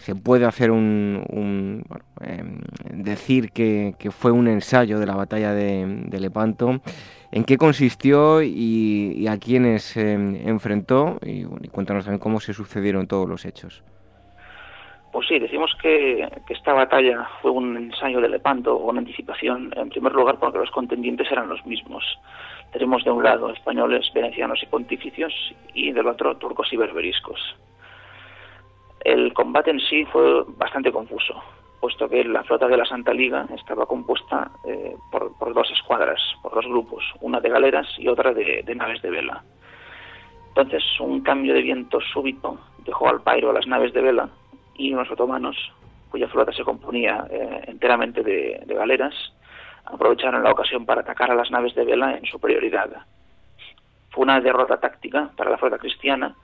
se 0.00 0.14
puede 0.14 0.46
hacer 0.46 0.70
un, 0.70 1.84
em, 2.22 2.58
decir 2.90 3.52
que, 3.52 3.94
fue 4.10 4.32
un 4.32 4.48
ensayo 4.48 4.98
de 4.98 5.06
la 5.06 5.14
batalla 5.14 5.52
de, 5.52 6.18
Lepanto. 6.18 6.80
¿En 7.30 7.44
qué 7.44 7.58
consistió 7.58 8.42
y, 8.42 9.26
a 9.28 9.36
quiénes 9.38 9.96
em, 9.98 10.48
enfrentó? 10.48 11.18
Y, 11.22 11.44
cuéntanos 11.68 12.04
también 12.04 12.18
cómo 12.18 12.40
se 12.40 12.54
sucedieron 12.54 13.06
todos 13.06 13.28
los 13.28 13.44
hechos. 13.44 13.82
Pues 15.12 15.28
sí, 15.28 15.38
decimos 15.38 15.70
que, 15.82 16.26
esta 16.48 16.72
batalla 16.72 17.28
fue 17.42 17.50
un 17.50 17.76
ensayo 17.76 18.22
de 18.22 18.28
Lepanto 18.30 18.78
una 18.78 19.00
anticipación, 19.00 19.70
en 19.76 19.90
primer 19.90 20.12
lugar 20.14 20.38
porque 20.38 20.58
los 20.58 20.70
contendientes 20.70 21.30
eran 21.30 21.48
los 21.48 21.64
mismos. 21.66 22.04
Tenemos 22.72 23.04
de 23.04 23.10
un 23.10 23.22
lado 23.22 23.50
españoles, 23.50 24.10
venecianos 24.14 24.62
y 24.62 24.66
pontificios 24.66 25.34
y 25.74 25.92
del 25.92 26.06
otro 26.06 26.36
turcos 26.38 26.72
y 26.72 26.78
berberiscos. 26.78 27.38
El 29.00 29.32
combate 29.32 29.70
en 29.70 29.80
sí 29.80 30.04
fue 30.04 30.44
bastante 30.58 30.92
confuso, 30.92 31.42
puesto 31.80 32.08
que 32.08 32.22
la 32.24 32.44
flota 32.44 32.68
de 32.68 32.76
la 32.76 32.84
Santa 32.84 33.14
Liga 33.14 33.46
estaba 33.56 33.86
compuesta 33.86 34.50
eh, 34.66 34.94
por, 35.10 35.54
dos 35.54 35.70
escuadras, 35.70 36.20
por 36.42 36.54
dos 36.54 36.66
grupos, 36.66 37.02
una 37.22 37.40
de 37.40 37.48
galeras 37.48 37.86
y 37.98 38.08
otra 38.08 38.34
de, 38.34 38.62
naves 38.76 39.00
de 39.00 39.10
vela. 39.10 39.42
Entonces, 40.48 40.82
un 41.00 41.22
cambio 41.22 41.54
de 41.54 41.62
viento 41.62 41.98
súbito 42.12 42.58
dejó 42.84 43.08
al 43.08 43.22
pairo 43.22 43.50
a 43.50 43.54
las 43.54 43.66
naves 43.66 43.94
de 43.94 44.02
vela 44.02 44.28
y 44.74 44.90
los 44.90 45.10
otomanos, 45.10 45.56
cuya 46.10 46.28
flota 46.28 46.52
se 46.52 46.64
componía 46.64 47.24
eh, 47.30 47.64
enteramente 47.68 48.22
de, 48.22 48.62
de 48.66 48.74
galeras, 48.74 49.14
aprovecharon 49.86 50.42
la 50.42 50.50
ocasión 50.50 50.84
para 50.84 51.00
atacar 51.00 51.30
a 51.30 51.34
las 51.34 51.50
naves 51.50 51.74
de 51.74 51.84
vela 51.84 52.18
en 52.18 52.26
superioridad. 52.26 52.90
Fue 54.10 54.24
una 54.24 54.40
derrota 54.40 54.78
táctica 54.78 55.30
para 55.36 55.50
la 55.50 55.58
flota 55.58 55.78
cristiana, 55.78 56.34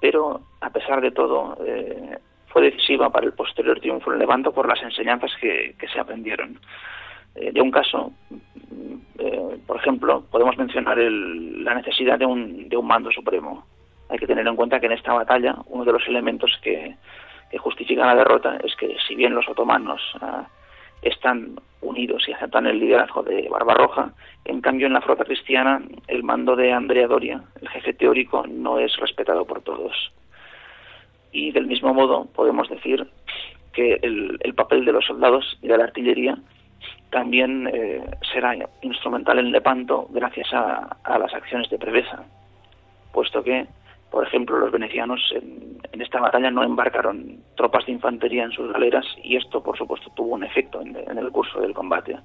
pero 0.00 0.40
a 0.60 0.70
pesar 0.70 1.00
de 1.00 1.10
todo, 1.10 1.56
eh, 1.64 2.18
fue 2.48 2.62
decisiva 2.62 3.10
para 3.10 3.26
el 3.26 3.32
posterior 3.32 3.78
triunfo 3.80 4.12
en 4.12 4.18
Levanto 4.18 4.52
por 4.52 4.68
las 4.68 4.82
enseñanzas 4.82 5.30
que, 5.40 5.74
se 5.92 6.00
aprendieron. 6.00 6.58
Eh, 7.34 7.52
de 7.52 7.60
un 7.60 7.70
caso, 7.70 8.12
eh, 9.18 9.58
por 9.66 9.76
ejemplo, 9.76 10.24
podemos 10.30 10.56
mencionar 10.56 10.98
la 10.98 11.74
necesidad 11.74 12.18
de 12.18 12.26
un, 12.26 12.68
de 12.68 12.76
un 12.76 12.86
mando 12.86 13.10
supremo. 13.10 13.66
Hay 14.08 14.18
que 14.18 14.26
tener 14.26 14.46
en 14.46 14.56
cuenta 14.56 14.80
que 14.80 14.86
en 14.86 14.92
esta 14.92 15.12
batalla 15.12 15.56
uno 15.66 15.84
de 15.84 15.92
los 15.92 16.06
elementos 16.08 16.58
que, 16.62 16.96
que 17.50 17.58
justifican 17.58 18.06
la 18.06 18.14
derrota 18.14 18.58
es 18.64 18.74
que 18.76 18.96
si 19.06 19.14
bien 19.14 19.34
los 19.34 19.48
otomanos 19.48 20.00
ah, 20.20 20.46
están 21.02 21.60
unidos 21.80 22.24
y 22.28 22.32
aceptan 22.32 22.66
el 22.66 22.78
liderazgo 22.78 23.22
de 23.22 23.48
Barbarroja, 23.48 24.12
en 24.44 24.60
cambio 24.60 24.86
en 24.86 24.94
la 24.94 25.00
flota 25.00 25.24
cristiana 25.24 25.82
el 26.06 26.22
mando 26.22 26.56
de 26.56 26.72
Andrea 26.72 27.06
Doria, 27.06 27.42
el 27.60 27.68
jefe 27.68 27.92
teórico, 27.92 28.46
no 28.46 28.78
es 28.78 28.96
respetado 28.96 29.44
por 29.44 29.62
todos. 29.62 30.12
Y 31.32 31.52
del 31.52 31.66
mismo 31.66 31.94
modo 31.94 32.26
podemos 32.34 32.68
decir 32.68 33.06
que 33.72 33.98
el, 34.02 34.54
papel 34.54 34.84
de 34.84 34.92
los 34.92 35.04
soldados 35.04 35.58
y 35.62 35.68
de 35.68 35.78
la 35.78 35.84
artillería 35.84 36.36
también 37.10 37.70
eh, 37.72 38.04
será 38.32 38.56
instrumental 38.82 39.38
en 39.38 39.52
Lepanto 39.52 40.08
gracias 40.10 40.48
a, 40.52 40.96
las 41.18 41.32
acciones 41.32 41.70
de 41.70 41.78
Prevesa, 41.78 42.24
puesto 43.12 43.42
que 43.44 43.66
por 44.10 44.26
ejemplo, 44.26 44.58
los 44.58 44.72
venecianos 44.72 45.20
en, 45.34 45.78
esta 46.00 46.20
batalla 46.20 46.50
no 46.50 46.62
embarcaron 46.62 47.40
tropas 47.56 47.84
de 47.86 47.92
infantería 47.92 48.44
en 48.44 48.52
sus 48.52 48.72
galeras 48.72 49.04
y 49.22 49.36
esto, 49.36 49.62
por 49.62 49.76
supuesto, 49.76 50.10
tuvo 50.14 50.34
un 50.34 50.44
efecto 50.44 50.80
en, 50.80 50.96
el 50.96 51.30
curso 51.30 51.60
del 51.60 51.74
combate. 51.74 52.16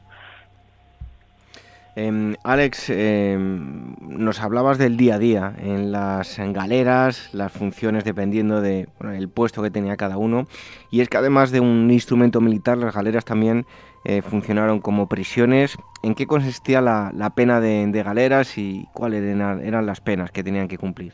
Em, 1.95 2.35
Alex, 2.43 2.89
em, 2.89 3.95
nos 3.99 4.41
hablabas 4.41 4.77
del 4.77 4.95
día 4.95 5.15
a 5.15 5.19
día 5.19 5.53
en 5.57 5.91
las 5.91 6.39
galeras, 6.39 7.33
las 7.33 7.51
funciones 7.51 8.03
dependiendo 8.03 8.61
del 8.61 8.87
el 9.11 9.29
puesto 9.29 9.61
que 9.61 9.71
tenía 9.71 9.97
cada 9.97 10.17
uno, 10.17 10.47
y 10.91 11.01
es 11.01 11.09
que 11.09 11.17
además 11.17 11.51
de 11.51 11.59
un 11.59 11.89
instrumento 11.91 12.41
militar, 12.41 12.77
las 12.77 12.95
galeras 12.95 13.25
también 13.25 13.65
eh, 14.05 14.21
funcionaron 14.21 14.81
como 14.81 15.07
prisiones. 15.07 15.77
¿En 16.03 16.15
qué 16.15 16.27
consistía 16.27 16.81
la, 16.81 17.31
pena 17.35 17.59
de, 17.59 18.03
galeras 18.03 18.57
y 18.57 18.87
cuáles 18.93 19.23
eran 19.23 19.85
las 19.85 20.01
penas 20.01 20.31
que 20.31 20.43
tenían 20.43 20.67
que 20.67 20.77
cumplir? 20.77 21.13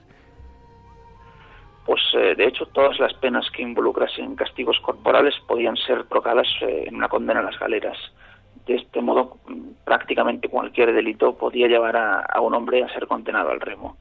Pues 1.89 2.03
eh, 2.13 2.35
de 2.35 2.45
hecho 2.45 2.67
todas 2.67 2.99
las 2.99 3.15
penas 3.15 3.49
que 3.49 3.63
involucrasen 3.63 4.35
castigos 4.35 4.79
corporales 4.79 5.33
podían 5.47 5.75
ser 5.75 6.03
trocadas 6.03 6.45
eh, 6.61 6.83
en 6.85 6.95
una 6.95 7.07
condena 7.07 7.39
a 7.39 7.43
las 7.43 7.57
galeras. 7.57 7.97
De 8.67 8.75
este 8.75 9.01
modo, 9.01 9.37
prácticamente 9.85 10.49
cualquier 10.49 10.93
delito 10.93 11.35
podía 11.35 11.67
llevar 11.67 11.97
a, 11.97 12.41
un 12.41 12.53
hombre 12.53 12.83
a 12.83 12.93
ser 12.93 13.07
condenado 13.07 13.49
al 13.49 13.59
remo. 13.59 13.97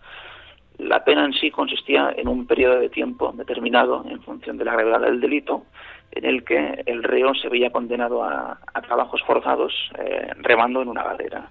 La 0.76 1.02
pena 1.02 1.24
en 1.24 1.32
sí 1.32 1.50
consistía 1.50 2.12
en 2.14 2.28
un 2.28 2.46
periodo 2.46 2.78
de 2.78 2.90
tiempo 2.90 3.32
determinado 3.34 4.04
en 4.06 4.20
función 4.20 4.58
de 4.58 4.66
la 4.66 4.74
gravedad 4.74 5.00
del 5.00 5.22
delito, 5.22 5.64
en 6.10 6.26
el 6.26 6.44
que 6.44 6.82
el 6.84 7.02
reo 7.02 7.34
se 7.36 7.48
veía 7.48 7.70
condenado 7.70 8.22
a, 8.22 8.60
trabajos 8.86 9.22
forzados 9.22 9.72
eh, 9.98 10.30
remando 10.42 10.82
en 10.82 10.88
una 10.88 11.04
galera. 11.04 11.48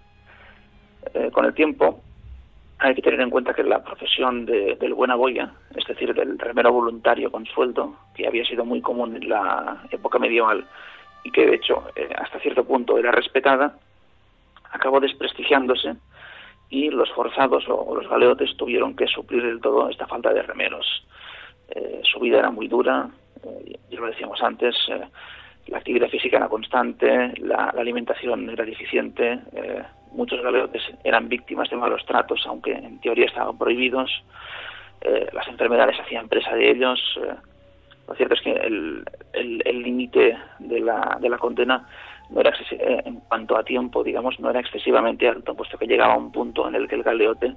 con 1.33 1.45
el 1.45 1.55
tiempo, 1.55 2.03
hay 2.79 2.93
que 2.93 3.01
tener 3.01 3.19
en 3.21 3.29
cuenta 3.29 3.53
que 3.53 3.63
la 3.63 3.83
profesión 3.83 4.45
del 4.45 4.93
buena 4.93 5.15
boya, 5.15 5.51
es 5.75 5.85
decir, 5.85 6.13
del 6.13 6.37
remero 6.37 6.71
voluntario 6.71 7.31
con 7.31 7.45
sueldo, 7.45 7.95
que 8.15 8.27
había 8.27 8.45
sido 8.45 8.65
muy 8.65 8.81
común 8.81 9.15
en 9.15 9.29
la 9.29 9.83
época 9.89 10.19
medieval 10.19 10.65
y 11.23 11.31
que 11.31 11.47
de 11.47 11.55
hecho 11.55 11.87
eh, 11.95 12.09
hasta 12.15 12.39
cierto 12.39 12.63
punto 12.65 12.97
era 12.97 13.11
respetada, 13.11 13.77
acabó 14.71 14.99
desprestigiándose 14.99 15.95
y 16.69 16.89
los 16.89 17.09
forzados 17.11 17.65
o 17.67 17.95
los 17.95 18.07
galeotes 18.07 18.55
tuvieron 18.57 18.95
que 18.95 19.07
suplir 19.07 19.43
del 19.43 19.61
todo 19.61 19.89
esta 19.89 20.05
falta 20.05 20.31
de 20.31 20.43
remeros. 20.43 20.85
Eh, 21.69 22.01
su 22.03 22.19
vida 22.19 22.39
era 22.39 22.51
muy 22.51 22.67
dura, 22.67 23.09
eh, 23.43 23.79
ya 23.89 23.99
lo 23.99 24.07
decíamos 24.07 24.41
antes, 24.43 24.75
la 25.65 25.77
actividad 25.79 26.09
física 26.09 26.37
era 26.37 26.47
constante, 26.47 27.33
la, 27.39 27.69
alimentación 27.69 28.49
era 28.49 28.63
deficiente, 28.63 29.39
muchos 30.11 30.41
galeotes 30.41 30.81
eran 31.03 31.29
víctimas 31.29 31.69
de 31.69 31.75
malos 31.75 32.05
tratos, 32.05 32.43
aunque 32.47 32.73
en 32.73 32.99
teoría 32.99 33.25
estaban 33.25 33.57
prohibidos, 33.57 34.11
eh, 35.01 35.27
las 35.33 35.47
enfermedades 35.47 35.99
hacían 35.99 36.27
presa 36.27 36.55
de 36.55 36.71
ellos. 36.71 36.99
Eh, 37.21 37.35
lo 38.07 38.15
cierto 38.15 38.35
es 38.35 38.41
que 38.41 38.51
el 38.53 39.83
límite 39.83 40.37
de, 40.59 40.79
la, 40.79 41.17
de 41.19 41.29
la 41.29 41.37
condena 41.37 41.85
no 42.29 42.39
era 42.39 42.53
en 42.69 43.19
cuanto 43.21 43.57
a 43.57 43.63
tiempo, 43.63 44.03
digamos, 44.03 44.39
no 44.39 44.49
era 44.49 44.61
excesivamente 44.61 45.27
alto, 45.27 45.55
puesto 45.55 45.77
que 45.77 45.87
llegaba 45.87 46.13
a 46.13 46.17
un 46.17 46.31
punto 46.31 46.67
en 46.67 46.75
el 46.75 46.87
que 46.87 46.95
el 46.95 47.03
galeote, 47.03 47.53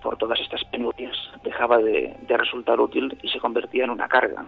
por 0.00 0.16
todas 0.16 0.40
estas 0.40 0.64
penurias, 0.64 1.16
dejaba 1.44 1.78
de 1.78 2.16
resultar 2.28 2.80
útil 2.80 3.18
y 3.22 3.28
se 3.28 3.40
convertía 3.40 3.84
en 3.84 3.90
una 3.90 4.08
carga 4.08 4.46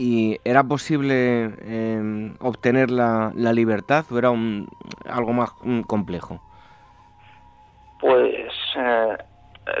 ¿Y 0.00 0.38
era 0.44 0.62
posible 0.62 1.50
em, 1.60 2.36
obtener 2.38 2.88
la, 2.88 3.32
libertad 3.34 4.04
o 4.12 4.16
era 4.16 4.30
un, 4.30 4.68
algo 5.10 5.32
más 5.32 5.50
complejo? 5.88 6.40
Pues 8.00 8.52
eh, 8.76 9.16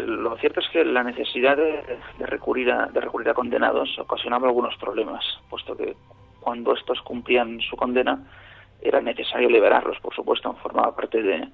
lo 0.02 0.36
cierto 0.38 0.58
es 0.58 0.68
que 0.70 0.84
la 0.84 1.04
necesidad 1.04 1.56
de, 1.56 2.00
recurrir 2.18 2.72
a, 2.72 2.86
de 2.86 3.00
recurrir 3.00 3.28
a 3.28 3.34
condenados 3.34 3.96
ocasionaba 3.96 4.48
algunos 4.48 4.74
problemas, 4.78 5.24
puesto 5.48 5.76
que 5.76 5.94
cuando 6.40 6.74
estos 6.74 7.00
cumplían 7.02 7.60
su 7.60 7.76
condena 7.76 8.18
era 8.82 9.00
necesario 9.00 9.48
liberarlos, 9.48 10.00
por 10.00 10.16
supuesto, 10.16 10.52
formaba 10.54 10.96
parte 10.96 11.22
de, 11.22 11.46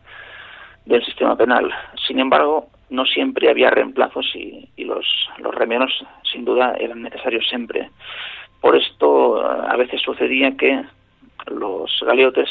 del 0.86 1.04
sistema 1.04 1.36
penal. 1.36 1.70
Sin 2.06 2.18
embargo, 2.18 2.68
no 2.88 3.04
siempre 3.04 3.50
había 3.50 3.68
reemplazos 3.68 4.26
y, 4.34 4.70
los, 4.78 5.06
los 5.36 5.54
remenos, 5.54 5.92
sin 6.32 6.46
duda, 6.46 6.74
eran 6.78 7.02
necesarios 7.02 7.46
siempre. 7.46 7.90
Por 8.64 8.76
esto 8.76 9.44
a 9.44 9.76
veces 9.76 10.00
sucedía 10.00 10.56
que 10.56 10.82
los 11.48 12.00
galeotes, 12.00 12.48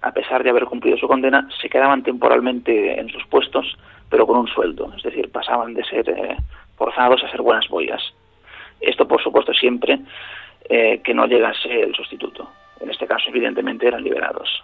a 0.00 0.12
pesar 0.12 0.44
de 0.44 0.50
haber 0.50 0.66
cumplido 0.66 0.96
su 0.96 1.08
condena, 1.08 1.48
se 1.60 1.68
quedaban 1.68 2.04
temporalmente 2.04 3.00
en 3.00 3.08
sus 3.08 3.26
puestos, 3.26 3.76
pero 4.08 4.28
con 4.28 4.36
un 4.36 4.46
sueldo, 4.46 4.92
es 4.96 5.02
decir, 5.02 5.28
pasaban 5.32 5.74
de 5.74 5.82
ser 5.86 6.08
eh, 6.08 6.36
forzados 6.76 7.24
a 7.24 7.30
ser 7.32 7.42
buenas 7.42 7.66
boyas. 7.66 8.00
Esto, 8.80 9.08
por 9.08 9.20
supuesto, 9.20 9.52
siempre 9.54 9.98
eh, 10.68 11.00
que 11.02 11.14
no 11.14 11.26
llegase 11.26 11.82
el 11.82 11.92
sustituto. 11.96 12.48
En 12.78 12.88
este 12.88 13.08
caso, 13.08 13.28
evidentemente, 13.30 13.88
eran 13.88 14.04
liberados. 14.04 14.62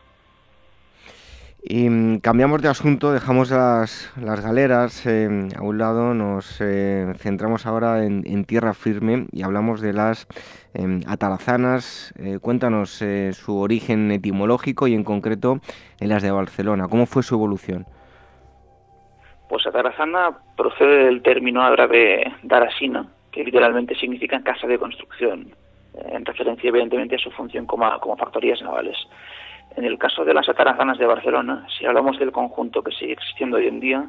Y 1.66 1.88
mm, 1.88 2.18
cambiamos 2.18 2.60
de 2.60 2.68
asunto, 2.68 3.10
dejamos 3.10 3.50
las, 3.50 4.12
las 4.20 4.44
galeras 4.44 5.06
eh, 5.06 5.48
a 5.56 5.62
un 5.62 5.78
lado, 5.78 6.12
nos 6.12 6.60
eh, 6.60 7.10
centramos 7.16 7.64
ahora 7.64 8.04
en, 8.04 8.44
tierra 8.44 8.74
firme 8.74 9.24
y 9.32 9.42
hablamos 9.42 9.80
de 9.80 9.94
las 9.94 10.28
em, 10.74 11.00
atarazanas. 11.08 12.12
Eh, 12.18 12.38
cuéntanos 12.38 13.02
su 13.32 13.58
origen 13.58 14.10
etimológico 14.10 14.88
y 14.88 14.94
en 14.94 15.04
concreto 15.04 15.60
en 16.00 16.10
las 16.10 16.22
de 16.22 16.30
Barcelona. 16.30 16.86
¿Cómo 16.88 17.06
fue 17.06 17.22
su 17.22 17.34
evolución? 17.34 17.86
Pues 19.48 19.66
atarazana 19.66 20.36
procede 20.58 21.06
del 21.06 21.22
término 21.22 21.62
árabe 21.62 22.30
darasina, 22.42 23.08
que 23.32 23.42
literalmente 23.42 23.94
significa 23.94 24.42
casa 24.42 24.66
de 24.66 24.78
construcción, 24.78 25.54
en 25.94 26.26
referencia 26.26 26.68
evidentemente 26.68 27.14
a 27.14 27.18
su 27.18 27.30
función 27.30 27.64
como, 27.64 27.88
como 28.00 28.18
factorías 28.18 28.60
navales. 28.60 28.98
En 29.76 29.84
el 29.84 29.98
caso 29.98 30.24
de 30.24 30.34
las 30.34 30.48
atarazanas 30.48 30.98
de 30.98 31.06
Barcelona, 31.06 31.66
si 31.76 31.84
hablamos 31.84 32.18
del 32.18 32.30
conjunto 32.30 32.82
que 32.82 32.92
sigue 32.92 33.14
existiendo 33.14 33.56
hoy 33.56 33.66
en 33.66 33.80
día, 33.80 34.08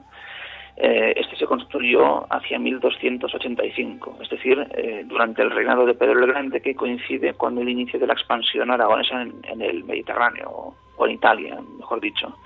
eh, 0.78 1.14
este 1.16 1.38
se 1.38 1.46
construyó 1.46 2.32
hacia 2.32 2.60
1285, 2.60 4.18
es 4.22 4.30
decir, 4.30 4.68
eh, 4.76 5.04
durante 5.06 5.42
el 5.42 5.50
reinado 5.50 5.86
de 5.86 5.94
Pedro 5.94 6.20
el 6.20 6.28
Grande, 6.28 6.62
que 6.62 6.76
coincide 6.76 7.34
con 7.34 7.58
el 7.58 7.70
inicio 7.70 7.98
de 7.98 8.08
la 8.08 8.14
expansión 8.14 8.70
aragonesa 8.70 9.22
en, 9.22 9.62
el 9.62 9.86
Mediterráneo, 9.86 10.76
o 10.98 11.06
en 11.06 11.14
Italia, 11.14 11.58
mejor 11.78 12.02
dicho. 12.02 12.38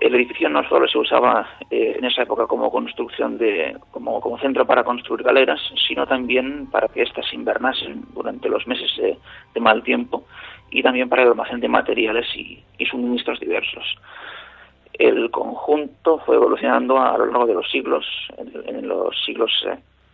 El 0.00 0.14
edificio 0.14 0.48
no 0.48 0.66
solo 0.68 0.88
se 0.88 0.98
usaba 0.98 1.48
eh, 1.70 1.96
en 1.98 2.04
esa 2.04 2.22
época 2.22 2.46
como 2.46 2.70
construcción 2.70 3.38
de, 3.38 3.76
como, 3.90 4.20
como, 4.20 4.38
centro 4.38 4.64
para 4.64 4.84
construir 4.84 5.24
galeras, 5.24 5.60
sino 5.86 6.06
también 6.06 6.68
para 6.70 6.88
que 6.88 7.02
éstas 7.02 7.32
invernasen 7.32 8.02
durante 8.14 8.48
los 8.48 8.66
meses 8.66 8.90
de 8.96 9.60
mal 9.60 9.82
tiempo 9.82 10.24
y 10.72 10.82
también 10.82 11.08
para 11.08 11.22
el 11.22 11.28
almacén 11.28 11.60
de 11.60 11.68
materiales 11.68 12.26
y, 12.34 12.62
suministros 12.90 13.38
diversos. 13.38 13.96
El 14.94 15.30
conjunto 15.30 16.18
fue 16.26 16.36
evolucionando 16.36 17.00
a 17.00 17.16
lo 17.16 17.26
largo 17.26 17.46
de 17.46 17.54
los 17.54 17.70
siglos. 17.70 18.04
En, 18.38 18.88
los 18.88 19.14
siglos 19.24 19.52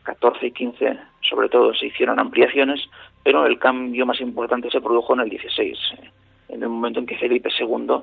XIV 0.05 0.43
eh, 0.43 0.53
y 0.55 0.67
XV, 0.67 0.99
sobre 1.29 1.49
todo, 1.49 1.75
se 1.75 1.87
hicieron 1.87 2.19
ampliaciones, 2.19 2.81
pero 3.23 3.47
el 3.47 3.59
cambio 3.59 4.05
más 4.05 4.21
importante 4.21 4.71
se 4.71 4.81
produjo 4.81 5.15
en 5.15 5.21
el 5.21 5.31
XVI, 5.31 5.71
eh, 5.71 6.11
en 6.51 6.63
el 6.63 6.69
momento 6.69 7.01
en 7.01 7.07
que 7.07 7.17
Felipe 7.17 7.51
II 7.59 8.03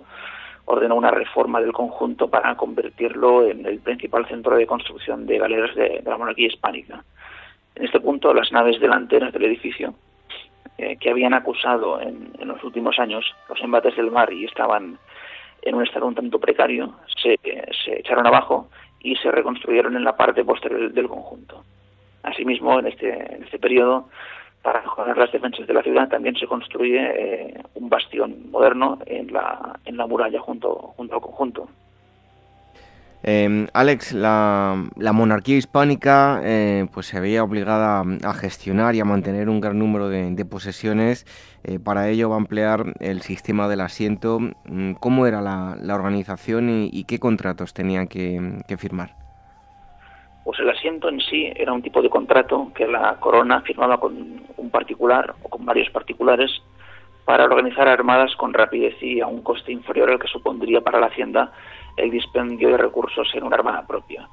ordenó 0.65 0.95
una 0.95 1.11
reforma 1.11 1.61
del 1.61 1.73
conjunto 1.73 2.29
para 2.29 2.55
convertirlo 2.55 3.47
en 3.47 3.65
el 3.65 3.79
principal 3.79 4.27
centro 4.27 4.55
de 4.55 4.65
construcción 4.65 5.27
de 5.27 5.37
galeras 5.37 5.75
de 5.75 6.01
la 6.03 6.17
monarquía 6.17 6.47
hispánica. 6.47 7.03
En 7.75 7.85
este 7.85 7.99
punto, 7.99 8.33
las 8.33 8.51
naves 8.51 8.79
delanteras 8.79 9.31
del 9.31 9.43
edificio 9.43 9.93
eh, 10.77 10.97
que 10.97 11.09
habían 11.09 11.33
acusado 11.33 12.01
en, 12.01 12.33
los 12.45 12.63
últimos 12.63 12.99
años 12.99 13.25
los 13.49 13.61
embates 13.61 13.95
del 13.95 14.11
mar 14.11 14.31
y 14.31 14.45
estaban 14.45 14.99
en 15.61 15.75
un 15.75 15.83
estado 15.83 16.05
un 16.05 16.15
tanto 16.15 16.39
precario, 16.39 16.93
se, 17.21 17.39
echaron 17.97 18.27
abajo 18.27 18.67
y 18.99 19.15
se 19.15 19.31
reconstruyeron 19.31 19.95
en 19.95 20.03
la 20.03 20.15
parte 20.15 20.43
posterior 20.43 20.91
del, 20.91 21.07
conjunto. 21.07 21.63
Asimismo, 22.23 22.79
en 22.79 22.87
este, 22.87 23.09
en 23.09 23.43
este 23.43 23.57
periodo, 23.57 24.09
para 24.61 24.81
mejorar 24.81 25.17
las 25.17 25.31
defensas 25.31 25.65
de 25.65 25.73
la 25.73 25.81
ciudad, 25.81 26.09
también 26.09 26.35
se 26.35 26.47
construye 26.47 26.99
eh, 26.99 27.63
un 27.75 27.89
bastión 27.89 28.51
moderno 28.51 28.99
en 29.05 29.31
la, 29.31 29.79
en 29.85 29.97
la 29.97 30.07
muralla 30.07 30.39
junto, 30.39 30.93
junto 30.97 31.15
al 31.15 31.21
conjunto. 31.21 31.67
Em, 33.27 33.65
Alex, 33.73 34.13
la, 34.13 34.75
monarquía 35.11 35.57
hispánica 35.57 36.41
eh, 36.43 36.85
pues 36.93 37.07
se 37.07 37.19
veía 37.19 37.43
obligada 37.43 38.03
a 38.23 38.33
gestionar 38.35 38.93
y 38.93 38.99
a 38.99 39.05
mantener 39.05 39.49
un 39.49 39.59
gran 39.59 39.79
número 39.79 40.09
de, 40.09 40.45
posesiones. 40.45 41.25
Eh, 41.63 41.79
para 41.79 42.07
ello 42.07 42.29
va 42.29 42.35
a 42.35 42.37
emplear 42.37 42.93
el 42.99 43.21
sistema 43.21 43.67
del 43.67 43.81
asiento. 43.81 44.37
Mm, 44.65 44.93
¿Cómo 44.99 45.25
era 45.25 45.41
la, 45.41 45.95
organización 45.95 46.69
y, 46.69 47.03
qué 47.05 47.17
contratos 47.17 47.73
tenían 47.73 48.07
que, 48.07 48.61
firmar? 48.77 49.15
Pues 50.43 50.59
el 50.59 50.69
asiento 50.69 51.09
en 51.09 51.19
sí 51.19 51.51
era 51.55 51.73
un 51.73 51.81
tipo 51.81 52.03
de 52.03 52.11
contrato 52.11 52.71
que 52.75 52.85
la 52.85 53.15
corona 53.19 53.61
firmaba 53.61 53.99
con 53.99 54.43
un 54.55 54.69
particular 54.69 55.33
o 55.41 55.49
con 55.49 55.65
varios 55.65 55.89
particulares 55.89 56.51
para 57.25 57.45
organizar 57.45 57.87
armadas 57.87 58.35
con 58.35 58.53
rapidez 58.53 59.01
y 59.01 59.19
a 59.19 59.25
un 59.25 59.41
coste 59.41 59.71
inferior 59.71 60.11
al 60.11 60.19
que 60.19 60.27
supondría 60.27 60.81
para 60.81 60.99
la 60.99 61.07
hacienda 61.07 61.51
el 61.97 62.11
dispendio 62.11 62.69
de 62.69 62.77
recursos 62.77 63.27
en 63.33 63.43
una 63.43 63.55
armada 63.55 63.85
propia. 63.85 64.27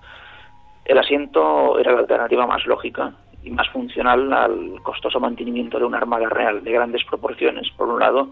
El 0.85 0.99
asiento 0.99 1.79
era 1.79 1.93
la 1.93 2.01
alternativa 2.01 2.47
más 2.47 2.67
lógica 2.67 3.13
y 3.43 3.51
más 3.51 3.69
funcional 3.69 4.33
al 4.33 4.83
costoso 4.83 5.21
mantenimiento 5.21 5.79
de 5.79 5.85
una 5.85 5.99
armada 5.99 6.29
real 6.29 6.63
de 6.63 6.73
grandes 6.73 7.05
proporciones, 7.05 7.71
por 7.77 7.89
un 7.89 8.01
lado, 8.01 8.31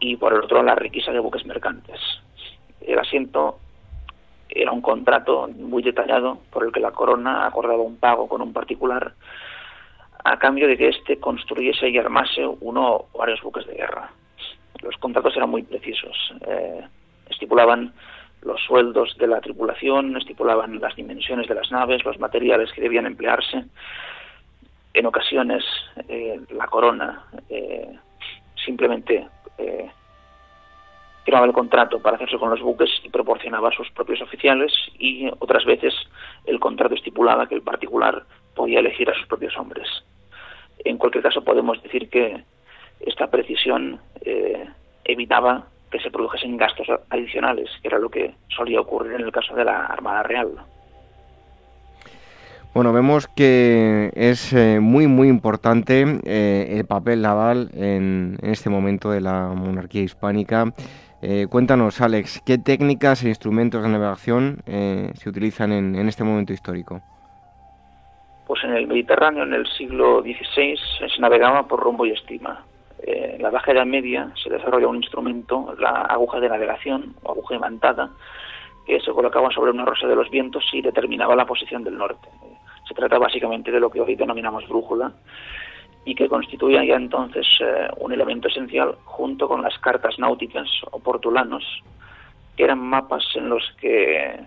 y 0.00 0.16
por 0.16 0.32
el 0.32 0.40
otro 0.40 0.62
la 0.62 0.74
riqueza 0.74 1.12
de 1.12 1.18
buques 1.18 1.44
mercantes. 1.46 2.00
El 2.80 2.98
asiento 2.98 3.58
era 4.48 4.72
un 4.72 4.80
contrato 4.80 5.48
muy 5.48 5.82
detallado 5.82 6.38
por 6.50 6.64
el 6.64 6.72
que 6.72 6.80
la 6.80 6.92
corona 6.92 7.46
acordaba 7.46 7.82
un 7.82 7.98
pago 7.98 8.28
con 8.28 8.40
un 8.40 8.52
particular 8.52 9.14
a 10.24 10.38
cambio 10.38 10.66
de 10.66 10.76
que 10.76 10.88
éste 10.88 11.18
construyese 11.18 11.88
y 11.88 11.98
armase 11.98 12.46
uno 12.60 13.06
o 13.12 13.18
varios 13.18 13.40
buques 13.42 13.66
de 13.66 13.74
guerra. 13.74 14.10
Los 14.82 14.96
contratos 14.96 15.36
eran 15.36 15.50
muy 15.50 15.62
precisos. 15.62 16.16
Eh, 16.46 16.84
estipulaban 17.30 17.92
los 18.42 18.60
sueldos 18.62 19.16
de 19.18 19.26
la 19.26 19.40
tripulación, 19.40 20.16
estipulaban 20.16 20.80
las 20.80 20.94
dimensiones 20.94 21.48
de 21.48 21.54
las 21.54 21.70
naves, 21.70 22.04
los 22.04 22.18
materiales 22.18 22.72
que 22.72 22.82
debían 22.82 23.06
emplearse. 23.06 23.64
En 24.94 25.06
ocasiones 25.06 25.64
eh, 26.08 26.40
la 26.50 26.66
corona 26.66 27.24
eh, 27.48 27.98
simplemente 28.64 29.26
eh, 29.58 29.90
el 31.26 31.52
contrato 31.52 32.00
para 32.00 32.16
hacerse 32.16 32.38
con 32.38 32.48
los 32.48 32.62
buques 32.62 32.88
y 33.04 33.10
proporcionaba 33.10 33.68
a 33.68 33.72
sus 33.72 33.90
propios 33.90 34.22
oficiales 34.22 34.72
y 34.98 35.28
otras 35.40 35.66
veces 35.66 35.94
el 36.46 36.58
contrato 36.58 36.94
estipulaba 36.94 37.46
que 37.46 37.54
el 37.54 37.60
particular 37.60 38.24
podía 38.54 38.80
elegir 38.80 39.10
a 39.10 39.14
sus 39.14 39.26
propios 39.26 39.54
hombres. 39.58 39.86
En 40.86 40.96
cualquier 40.96 41.22
caso 41.22 41.44
podemos 41.44 41.82
decir 41.82 42.08
que 42.08 42.44
esta 43.00 43.26
precisión 43.30 44.00
evitaba 45.04 45.66
que 45.90 46.00
se 46.00 46.10
produjesen 46.10 46.56
gastos 46.56 46.86
adicionales, 47.10 47.68
que 47.82 47.88
era 47.88 47.98
lo 47.98 48.10
que 48.10 48.34
solía 48.48 48.80
ocurrir 48.80 49.14
en 49.14 49.22
el 49.22 49.32
caso 49.32 49.54
de 49.54 49.64
la 49.64 49.86
Armada 49.86 50.22
Real. 50.22 50.50
Bueno, 52.74 52.92
vemos 52.92 53.26
que 53.28 54.12
es 54.14 54.52
eh, 54.52 54.78
muy, 54.80 55.06
muy 55.06 55.28
importante 55.28 56.04
eh, 56.24 56.76
el 56.78 56.86
papel 56.86 57.22
naval 57.22 57.70
en, 57.74 58.36
este 58.42 58.70
momento 58.70 59.10
de 59.10 59.20
la 59.20 59.48
monarquía 59.48 60.02
hispánica. 60.02 60.72
Eh, 61.20 61.46
cuéntanos, 61.50 62.00
Alex, 62.00 62.40
¿qué 62.46 62.58
técnicas 62.58 63.24
e 63.24 63.28
instrumentos 63.30 63.82
de 63.82 63.88
navegación 63.88 64.58
se 64.66 65.28
utilizan 65.28 65.72
en, 65.72 65.96
en, 65.96 66.08
este 66.08 66.22
momento 66.22 66.52
histórico? 66.52 67.00
Pues 68.46 68.62
en 68.62 68.74
el 68.74 68.86
Mediterráneo, 68.86 69.42
en 69.42 69.54
el 69.54 69.66
siglo 69.66 70.22
XVI, 70.22 70.76
se 70.98 71.20
navegaba 71.20 71.66
por 71.66 71.80
rumbo 71.80 72.06
y 72.06 72.12
estima 72.12 72.64
en 73.02 73.42
la 73.42 73.50
Baja 73.50 73.72
Edad 73.72 73.86
Media 73.86 74.32
se 74.42 74.50
desarrolla 74.50 74.88
un 74.88 74.96
instrumento, 74.96 75.74
la 75.78 75.90
aguja 75.90 76.40
de 76.40 76.48
navegación 76.48 77.14
o 77.22 77.32
aguja 77.32 77.54
imantada, 77.54 78.10
que 78.86 79.00
se 79.00 79.12
colocaba 79.12 79.50
sobre 79.50 79.70
una 79.70 79.84
rosa 79.84 80.06
de 80.06 80.16
los 80.16 80.30
vientos 80.30 80.64
y 80.72 80.80
determinaba 80.80 81.36
la 81.36 81.46
posición 81.46 81.84
del 81.84 81.98
norte. 81.98 82.28
Se 82.88 82.94
trata 82.94 83.18
básicamente 83.18 83.70
de 83.70 83.80
lo 83.80 83.90
que 83.90 84.00
hoy 84.00 84.14
denominamos 84.14 84.66
brújula 84.66 85.12
y 86.04 86.14
que 86.14 86.28
constituía 86.28 86.82
ya 86.84 86.96
entonces 86.96 87.46
eh, 87.60 87.88
un 87.98 88.12
elemento 88.12 88.48
esencial 88.48 88.96
junto 89.04 89.46
con 89.46 89.60
las 89.62 89.78
cartas 89.78 90.18
náuticas 90.18 90.66
o 90.90 90.98
portulanos, 91.00 91.64
que 92.56 92.64
eran 92.64 92.78
mapas 92.78 93.24
en 93.34 93.50
los 93.50 93.62
que 93.78 94.40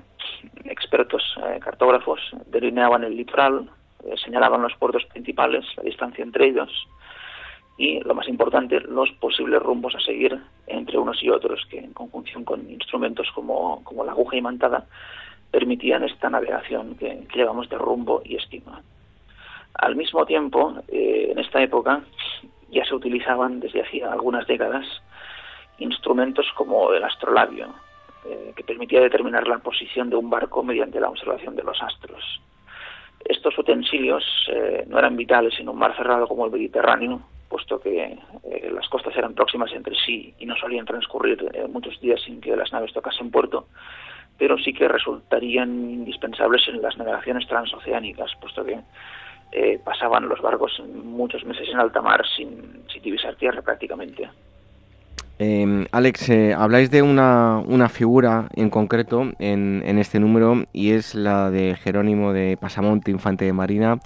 expertos 0.65 1.23
eh, 1.45 1.59
cartógrafos 1.59 2.19
delineaban 2.47 3.03
el 3.03 3.15
litoral, 3.15 3.69
eh, 4.05 4.15
señalaban 4.17 4.63
los 4.63 4.73
puertos 4.75 5.05
principales, 5.05 5.63
la 5.77 5.83
distancia 5.83 6.23
entre 6.23 6.47
ellos, 6.47 6.87
y, 7.77 7.99
lo 8.01 8.13
más 8.13 8.27
importante, 8.27 8.79
los 8.81 9.11
posibles 9.13 9.61
rumbos 9.61 9.95
a 9.95 9.99
seguir 9.99 10.39
entre 10.67 10.97
unos 10.97 11.21
y 11.23 11.29
otros, 11.29 11.65
que 11.69 11.79
en 11.79 11.93
conjunción 11.93 12.43
con 12.43 12.69
instrumentos 12.69 13.27
como, 13.33 13.83
como 13.83 14.03
la 14.03 14.11
aguja 14.11 14.37
imantada 14.37 14.85
permitían 15.49 16.03
esta 16.03 16.29
navegación 16.29 16.95
que, 16.95 17.25
que 17.27 17.39
llevamos 17.39 17.69
de 17.69 17.77
rumbo 17.77 18.21
y 18.23 18.35
estima. 18.35 18.81
Al 19.73 19.95
mismo 19.95 20.25
tiempo, 20.25 20.75
eh, 20.87 21.29
en 21.31 21.39
esta 21.39 21.61
época 21.61 22.01
ya 22.69 22.85
se 22.85 22.95
utilizaban 22.95 23.59
desde 23.59 23.81
hacía 23.81 24.11
algunas 24.11 24.47
décadas 24.47 24.85
instrumentos 25.79 26.45
como 26.55 26.93
el 26.93 27.03
astrolabio, 27.03 27.73
eh, 28.25 28.53
que 28.55 28.63
permitía 28.63 29.01
determinar 29.01 29.47
la 29.47 29.57
posición 29.57 30.09
de 30.09 30.15
un 30.15 30.29
barco 30.29 30.63
mediante 30.63 30.99
la 30.99 31.09
observación 31.09 31.55
de 31.55 31.63
los 31.63 31.81
astros. 31.81 32.41
Estos 33.25 33.57
utensilios 33.57 34.23
eh, 34.51 34.85
no 34.87 34.99
eran 34.99 35.15
vitales 35.15 35.59
en 35.59 35.69
un 35.69 35.77
mar 35.77 35.95
cerrado 35.95 36.27
como 36.27 36.45
el 36.45 36.51
Mediterráneo, 36.51 37.21
puesto 37.51 37.81
que 37.81 38.17
eh, 38.43 38.71
las 38.73 38.87
costas 38.87 39.15
eran 39.17 39.33
próximas 39.33 39.71
entre 39.73 39.93
sí 40.05 40.33
y 40.39 40.45
no 40.45 40.55
solían 40.55 40.85
transcurrir 40.85 41.51
eh, 41.53 41.67
muchos 41.67 41.99
días 41.99 42.21
sin 42.25 42.39
que 42.39 42.55
las 42.55 42.71
naves 42.71 42.93
tocasen 42.93 43.29
puerto, 43.29 43.67
pero 44.37 44.57
sí 44.57 44.73
que 44.73 44.87
resultarían 44.87 45.69
indispensables 45.69 46.65
en 46.69 46.81
las 46.81 46.97
navegaciones 46.97 47.45
transoceánicas, 47.47 48.31
puesto 48.39 48.63
que 48.63 48.79
eh, 49.51 49.79
pasaban 49.83 50.29
los 50.29 50.41
barcos 50.41 50.81
muchos 51.03 51.43
meses 51.43 51.67
en 51.69 51.77
alta 51.77 52.01
mar 52.01 52.23
sin, 52.37 52.85
divisar 53.03 53.35
tierra 53.35 53.61
prácticamente. 53.61 54.29
Em, 55.37 55.85
Alex, 55.91 56.29
habláis 56.55 56.89
de 56.89 57.01
una, 57.01 57.59
una, 57.65 57.89
figura 57.89 58.47
en 58.55 58.69
concreto 58.69 59.23
en, 59.39 59.81
en, 59.85 59.97
este 59.97 60.19
número 60.19 60.63
y 60.71 60.91
es 60.91 61.15
la 61.15 61.49
de 61.49 61.75
Jerónimo 61.75 62.31
de 62.31 62.57
Pasamonte, 62.61 63.11
infante 63.11 63.43
de 63.43 63.51
Marina. 63.51 63.99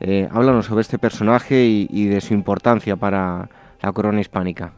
Eh, 0.00 0.28
háblanos 0.30 0.66
sobre 0.66 0.82
este 0.82 0.98
personaje 0.98 1.64
y, 1.64 2.06
de 2.06 2.20
su 2.20 2.34
importancia 2.34 2.96
para 2.96 3.48
la 3.82 3.92
corona 3.92 4.20
hispánica. 4.20 4.72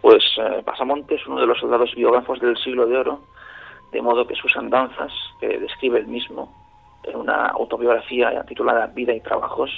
Pues 0.00 0.24
eh, 0.38 0.62
Pasamonte 0.64 1.16
es 1.16 1.26
uno 1.26 1.40
de 1.40 1.46
los 1.46 1.58
soldados 1.58 1.94
biógrafos 1.94 2.40
del 2.40 2.56
siglo 2.56 2.86
de 2.86 2.96
oro, 2.96 3.20
de 3.92 4.00
modo 4.00 4.26
que 4.26 4.34
sus 4.34 4.56
andanzas, 4.56 5.12
que 5.40 5.58
describe 5.58 5.98
él 5.98 6.06
mismo 6.06 6.54
en 7.04 7.16
una 7.16 7.48
autobiografía 7.48 8.42
titulada 8.44 8.86
Vida 8.88 9.14
y 9.14 9.20
Trabajos, 9.20 9.70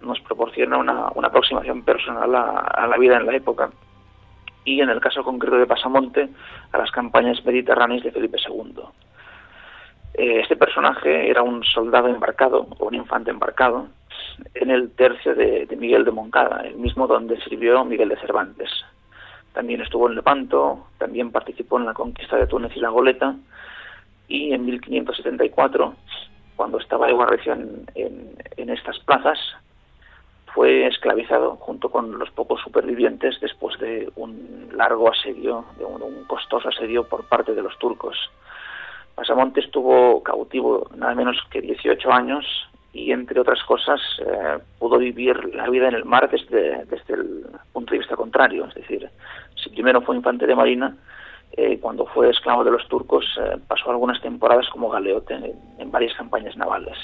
nos 0.00 0.20
proporciona 0.20 0.78
una, 0.78 1.08
aproximación 1.08 1.82
personal 1.82 2.34
a, 2.34 2.86
la 2.86 2.98
vida 2.98 3.16
en 3.16 3.26
la 3.26 3.34
época 3.34 3.70
y, 4.64 4.80
en 4.80 4.90
el 4.90 5.00
caso 5.00 5.22
concreto 5.22 5.56
de 5.56 5.66
Pasamonte, 5.66 6.28
a 6.72 6.78
las 6.78 6.90
campañas 6.90 7.44
mediterráneas 7.44 8.02
de 8.02 8.12
Felipe 8.12 8.38
II. 8.46 8.82
Eh, 10.14 10.40
este 10.40 10.56
personaje 10.56 11.28
era 11.28 11.42
un 11.42 11.64
soldado 11.64 12.08
embarcado, 12.08 12.68
o 12.78 12.86
un 12.86 12.94
infante 12.94 13.30
embarcado, 13.30 13.88
en 14.54 14.70
el 14.70 14.92
tercio 14.92 15.34
de, 15.34 15.68
Miguel 15.76 16.04
de 16.04 16.12
Moncada, 16.12 16.62
el 16.64 16.76
mismo 16.76 17.06
donde 17.06 17.40
sirvió 17.42 17.84
Miguel 17.84 18.10
de 18.10 18.20
Cervantes. 18.20 18.70
También 19.52 19.80
estuvo 19.80 20.08
en 20.08 20.14
Lepanto, 20.14 20.86
también 20.98 21.30
participó 21.30 21.78
en 21.78 21.86
la 21.86 21.94
conquista 21.94 22.36
de 22.36 22.46
Túnez 22.46 22.76
y 22.76 22.80
la 22.80 22.90
Goleta, 22.90 23.34
y 24.28 24.52
en 24.52 24.64
1574, 24.64 25.94
cuando 26.56 26.78
estaba 26.78 27.08
de 27.08 27.12
guardia 27.12 27.58
en, 27.94 28.70
estas 28.70 28.98
plazas, 29.00 29.38
fue 30.54 30.86
esclavizado 30.86 31.56
junto 31.56 31.90
con 31.90 32.18
los 32.18 32.30
pocos 32.30 32.60
supervivientes 32.62 33.40
después 33.40 33.78
de 33.78 34.10
un 34.16 34.70
largo 34.74 35.10
asedio, 35.10 35.64
de 35.78 35.84
un 35.84 36.24
costoso 36.24 36.68
asedio 36.68 37.04
por 37.08 37.28
parte 37.28 37.54
de 37.54 37.62
los 37.62 37.76
turcos. 37.78 38.16
Pasamonte 39.14 39.60
estuvo 39.60 40.22
cautivo 40.22 40.88
nada 40.96 41.14
menos 41.14 41.36
que 41.50 41.60
18 41.60 42.12
años 42.12 42.44
y, 42.92 43.12
entre 43.12 43.40
otras 43.40 43.62
cosas, 43.64 44.00
eh, 44.20 44.58
pudo 44.78 44.98
vivir 44.98 45.54
la 45.54 45.68
vida 45.68 45.88
en 45.88 45.94
el 45.94 46.04
mar 46.04 46.28
desde, 46.30 46.84
desde 46.86 47.14
el 47.14 47.46
punto 47.72 47.92
de 47.92 47.98
vista 47.98 48.16
contrario. 48.16 48.66
Es 48.66 48.74
decir, 48.74 49.08
si 49.54 49.70
primero 49.70 50.00
fue 50.00 50.16
infante 50.16 50.46
de 50.46 50.54
marina, 50.54 50.96
eh, 51.52 51.78
cuando 51.80 52.06
fue 52.06 52.30
esclavo 52.30 52.64
de 52.64 52.72
los 52.72 52.86
turcos, 52.88 53.24
eh, 53.40 53.56
pasó 53.68 53.90
algunas 53.90 54.20
temporadas 54.20 54.68
como 54.70 54.90
galeote 54.90 55.34
en, 55.78 55.90
varias 55.90 56.14
campañas 56.16 56.56
navales. 56.56 56.98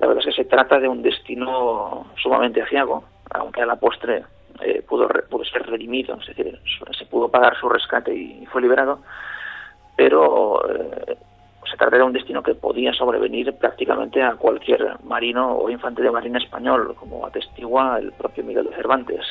La 0.00 0.06
verdad 0.06 0.22
es 0.26 0.34
que 0.34 0.42
se 0.42 0.48
trata 0.48 0.78
de 0.78 0.88
un 0.88 1.02
destino 1.02 2.06
sumamente 2.22 2.60
aciago, 2.60 3.04
aunque 3.30 3.62
a 3.62 3.66
la 3.66 3.76
postre 3.76 4.24
pudo, 4.86 5.08
pudo, 5.30 5.44
ser 5.44 5.66
redimido, 5.66 6.18
es 6.20 6.26
decir, 6.26 6.58
se 6.98 7.06
pudo 7.06 7.30
pagar 7.30 7.56
su 7.58 7.68
rescate 7.68 8.14
y 8.14 8.44
fue 8.46 8.60
liberado 8.60 9.00
pero 9.96 10.60
eh, 10.68 11.16
se 11.70 11.76
trata 11.76 11.96
de 11.96 12.02
un 12.02 12.12
destino 12.12 12.42
que 12.42 12.54
podía 12.54 12.92
sobrevenir 12.92 13.52
prácticamente 13.54 14.22
a 14.22 14.34
cualquier 14.36 15.02
marino 15.04 15.56
o 15.56 15.70
infante 15.70 16.02
de 16.02 16.10
marina 16.10 16.38
español, 16.38 16.94
como 16.98 17.26
atestigua 17.26 17.98
el 17.98 18.12
propio 18.12 18.44
Miguel 18.44 18.68
de 18.70 18.76
Cervantes. 18.76 19.26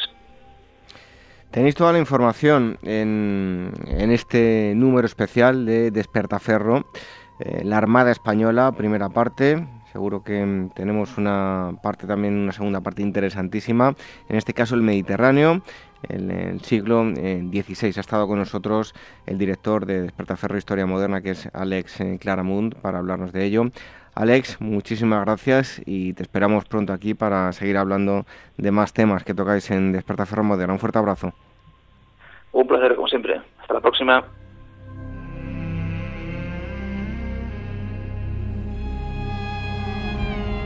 Tenéis 1.51 1.75
toda 1.75 1.93
la 1.93 1.99
información 1.99 2.77
en, 2.83 3.71
este 4.11 4.73
número 4.75 5.05
especial 5.05 5.65
de 5.65 5.89
Despertaferro, 5.89 6.85
eh, 7.39 7.63
la 7.63 7.77
Armada 7.77 8.11
Española, 8.11 8.73
primera 8.73 9.07
parte. 9.07 9.65
Seguro 9.93 10.21
que 10.21 10.67
tenemos 10.75 11.17
una 11.17 11.71
parte 11.81 12.05
también, 12.05 12.35
una 12.37 12.51
segunda 12.51 12.81
parte 12.81 13.01
interesantísima. 13.01 13.95
En 14.27 14.35
este 14.35 14.53
caso 14.53 14.75
el 14.75 14.81
Mediterráneo, 14.81 15.61
en 16.09 16.31
el 16.31 16.61
siglo 16.61 17.03
XVI. 17.03 17.93
Ha 17.97 17.99
estado 17.99 18.27
con 18.27 18.39
nosotros 18.39 18.93
el 19.25 19.37
director 19.37 19.85
de 19.85 20.01
Despertaferro 20.01 20.57
Historia 20.57 20.85
Moderna, 20.85 21.21
que 21.21 21.31
es 21.31 21.49
Alex 21.53 22.01
eh, 22.01 22.17
Claramund, 22.19 22.75
para 22.75 22.99
hablarnos 22.99 23.31
de 23.31 23.45
ello. 23.45 23.65
Alex, 24.15 24.61
muchísimas 24.61 25.25
gracias 25.25 25.81
y 25.85 26.13
te 26.13 26.23
esperamos 26.23 26.63
pronto 26.65 26.93
aquí 26.93 27.13
para 27.13 27.51
seguir 27.51 27.77
hablando 27.77 28.25
de 28.57 28.71
más 28.71 28.93
temas 28.93 29.25
que 29.25 29.33
tocáis 29.33 29.69
en 29.71 29.91
Despertaferro 29.91 30.43
Moderna. 30.43 30.73
Un 30.73 30.79
fuerte 30.79 30.99
abrazo. 30.99 31.33
Un 32.53 32.65
placer, 32.65 32.95
como 32.95 33.09
siempre. 33.09 33.41
Hasta 33.59 33.73
la 33.73 33.81
próxima. 33.81 34.23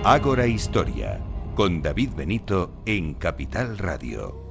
Ágora 0.04 0.48
Historia, 0.48 1.20
con 1.56 1.82
David 1.82 2.12
Benito 2.16 2.72
en 2.86 3.16
Capital 3.16 3.78
Radio. 3.78 4.49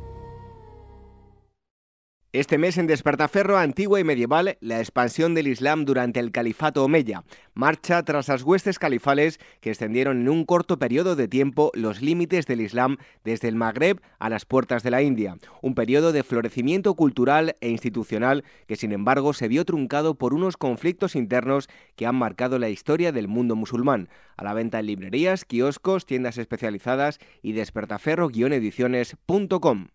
Este 2.39 2.57
mes 2.57 2.78
en 2.78 2.86
Despertaferro 2.86 3.59
Antigua 3.59 3.99
y 3.99 4.05
Medieval, 4.05 4.59
la 4.61 4.78
expansión 4.78 5.34
del 5.34 5.49
Islam 5.49 5.84
durante 5.84 6.20
el 6.20 6.30
Califato 6.30 6.84
Omeya. 6.84 7.24
Marcha 7.53 8.01
tras 8.05 8.28
las 8.28 8.45
huestes 8.45 8.78
califales 8.78 9.41
que 9.61 9.70
extendieron 9.70 10.20
en 10.20 10.28
un 10.28 10.45
corto 10.45 10.78
periodo 10.78 11.16
de 11.16 11.26
tiempo 11.26 11.72
los 11.74 12.01
límites 12.01 12.47
del 12.47 12.61
Islam 12.61 12.99
desde 13.24 13.49
el 13.49 13.57
Magreb 13.57 14.01
a 14.20 14.30
las 14.30 14.45
puertas 14.45 14.84
de 14.84 14.93
la 14.93 15.03
India. 15.03 15.36
Un 15.62 15.74
periodo 15.74 16.12
de 16.12 16.22
florecimiento 16.22 16.95
cultural 16.95 17.57
e 17.61 17.70
institucional 17.70 18.45
que 18.68 18.76
sin 18.76 18.93
embargo 18.93 19.32
se 19.32 19.49
vio 19.49 19.64
truncado 19.64 20.14
por 20.14 20.32
unos 20.32 20.57
conflictos 20.57 21.16
internos 21.16 21.68
que 21.97 22.07
han 22.07 22.14
marcado 22.14 22.61
la 22.61 22.68
historia 22.68 23.11
del 23.11 23.26
mundo 23.26 23.57
musulmán. 23.57 24.11
A 24.36 24.45
la 24.45 24.55
venta 24.55 24.78
en 24.78 24.86
librerías, 24.86 25.45
kioscos, 25.45 26.07
tiendas 26.07 26.39
especializadas 26.39 27.18
y 27.43 27.55
despertaferro-ediciones.com. 27.55 29.89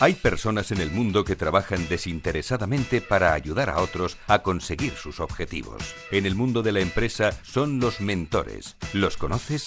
Hay 0.00 0.14
personas 0.14 0.72
en 0.72 0.80
el 0.80 0.90
mundo 0.90 1.24
que 1.24 1.36
trabajan 1.36 1.86
desinteresadamente 1.86 3.02
para 3.02 3.34
ayudar 3.34 3.68
a 3.68 3.80
otros 3.80 4.16
a 4.28 4.38
conseguir 4.38 4.94
sus 4.94 5.20
objetivos. 5.20 5.94
En 6.10 6.24
el 6.24 6.34
mundo 6.34 6.62
de 6.62 6.72
la 6.72 6.80
empresa 6.80 7.32
son 7.42 7.80
los 7.80 8.00
mentores. 8.00 8.78
¿Los 8.94 9.18
conoces? 9.18 9.66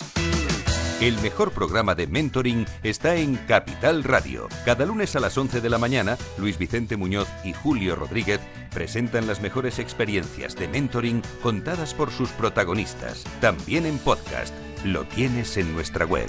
El 1.01 1.19
mejor 1.21 1.51
programa 1.51 1.93
de 1.93 2.07
mentoring 2.07 2.65
está 2.81 3.15
en 3.15 3.35
Capital 3.35 4.03
Radio. 4.03 4.47
Cada 4.65 4.87
lunes 4.87 5.15
a 5.15 5.19
las 5.19 5.37
11 5.37 5.61
de 5.61 5.69
la 5.69 5.77
mañana, 5.77 6.17
Luis 6.39 6.57
Vicente 6.57 6.97
Muñoz 6.97 7.27
y 7.43 7.53
Julio 7.53 7.95
Rodríguez 7.95 8.39
presentan 8.73 9.27
las 9.27 9.39
mejores 9.39 9.77
experiencias 9.77 10.55
de 10.55 10.67
mentoring 10.67 11.21
contadas 11.43 11.93
por 11.93 12.09
sus 12.09 12.29
protagonistas. 12.31 13.23
También 13.39 13.85
en 13.85 13.99
podcast. 13.99 14.53
Lo 14.83 15.03
tienes 15.03 15.57
en 15.57 15.73
nuestra 15.75 16.05
web. 16.07 16.27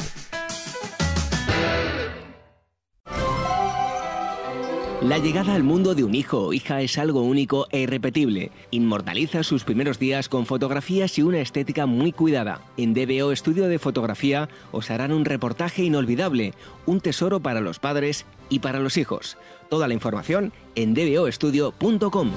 La 5.04 5.18
llegada 5.18 5.54
al 5.54 5.64
mundo 5.64 5.94
de 5.94 6.02
un 6.02 6.14
hijo 6.14 6.46
o 6.46 6.52
hija 6.54 6.80
es 6.80 6.96
algo 6.96 7.20
único 7.20 7.66
e 7.70 7.80
irrepetible. 7.80 8.50
Inmortaliza 8.70 9.42
sus 9.42 9.62
primeros 9.62 9.98
días 9.98 10.30
con 10.30 10.46
fotografías 10.46 11.18
y 11.18 11.22
una 11.22 11.40
estética 11.40 11.84
muy 11.84 12.10
cuidada. 12.10 12.62
En 12.78 12.94
DBO 12.94 13.30
Estudio 13.30 13.68
de 13.68 13.78
Fotografía 13.78 14.48
os 14.72 14.90
harán 14.90 15.12
un 15.12 15.26
reportaje 15.26 15.82
inolvidable, 15.82 16.54
un 16.86 17.02
tesoro 17.02 17.40
para 17.40 17.60
los 17.60 17.80
padres 17.80 18.24
y 18.48 18.60
para 18.60 18.80
los 18.80 18.96
hijos. 18.96 19.36
Toda 19.68 19.88
la 19.88 19.92
información 19.92 20.54
en 20.74 20.94
dboestudio.com. 20.94 22.30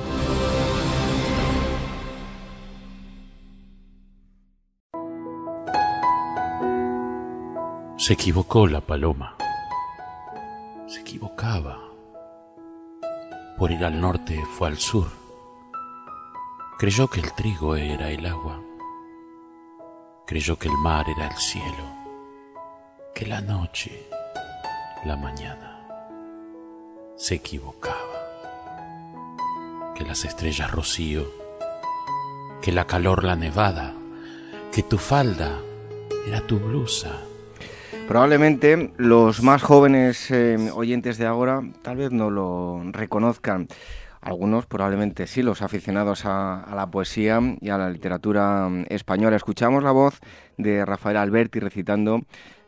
Se 7.98 8.12
equivocó 8.12 8.68
la 8.68 8.82
paloma. 8.82 9.38
Se 10.88 11.00
equivocaba 11.00 11.87
por 13.58 13.72
ir 13.72 13.84
al 13.84 14.00
norte 14.00 14.44
fue 14.58 14.68
al 14.68 14.78
sur. 14.78 15.08
Creyó 16.78 17.08
que 17.08 17.20
el 17.20 17.34
trigo 17.34 17.76
era 17.76 18.10
el 18.10 18.26
agua. 18.26 18.62
Creyó 20.26 20.58
que 20.58 20.68
el 20.68 20.78
mar 20.78 21.06
era 21.10 21.28
el 21.28 21.38
cielo. 21.38 21.98
Que 23.16 23.26
la 23.26 23.42
noche, 23.42 24.08
la 25.06 25.16
mañana, 25.16 25.88
se 27.16 27.36
equivocaba. 27.36 27.96
Que 29.96 30.04
las 30.04 30.24
estrellas 30.24 30.72
rocío. 30.72 31.26
Que 32.62 32.72
la 32.72 32.86
calor 32.86 33.24
la 33.24 33.36
nevada. 33.36 33.94
Que 34.72 34.84
tu 34.84 35.00
falda 35.00 35.60
era 36.28 36.42
tu 36.42 36.60
blusa 36.60 37.27
Probablemente 38.08 38.94
los 38.96 39.44
más 39.44 39.62
jóvenes 39.62 40.32
eh, 40.32 40.72
oyentes 40.74 41.18
de 41.18 41.26
ahora 41.26 41.62
tal 41.82 41.98
vez 41.98 42.12
no 42.14 42.30
lo 42.30 42.82
reconozcan. 42.94 43.68
Algunos 44.22 44.66
probablemente 44.66 45.28
sí, 45.28 45.44
los 45.44 45.62
aficionados 45.62 46.22
a, 46.24 46.66
la 46.74 46.90
poesía 46.90 47.42
y 47.60 47.68
a 47.68 47.78
la 47.78 47.90
literatura 47.90 48.70
mm, 48.70 48.86
española. 48.88 49.36
Escuchamos 49.36 49.84
la 49.84 49.92
voz 49.92 50.22
de 50.58 50.86
Rafael 50.86 51.18
Alberti 51.18 51.60
recitando 51.60 52.22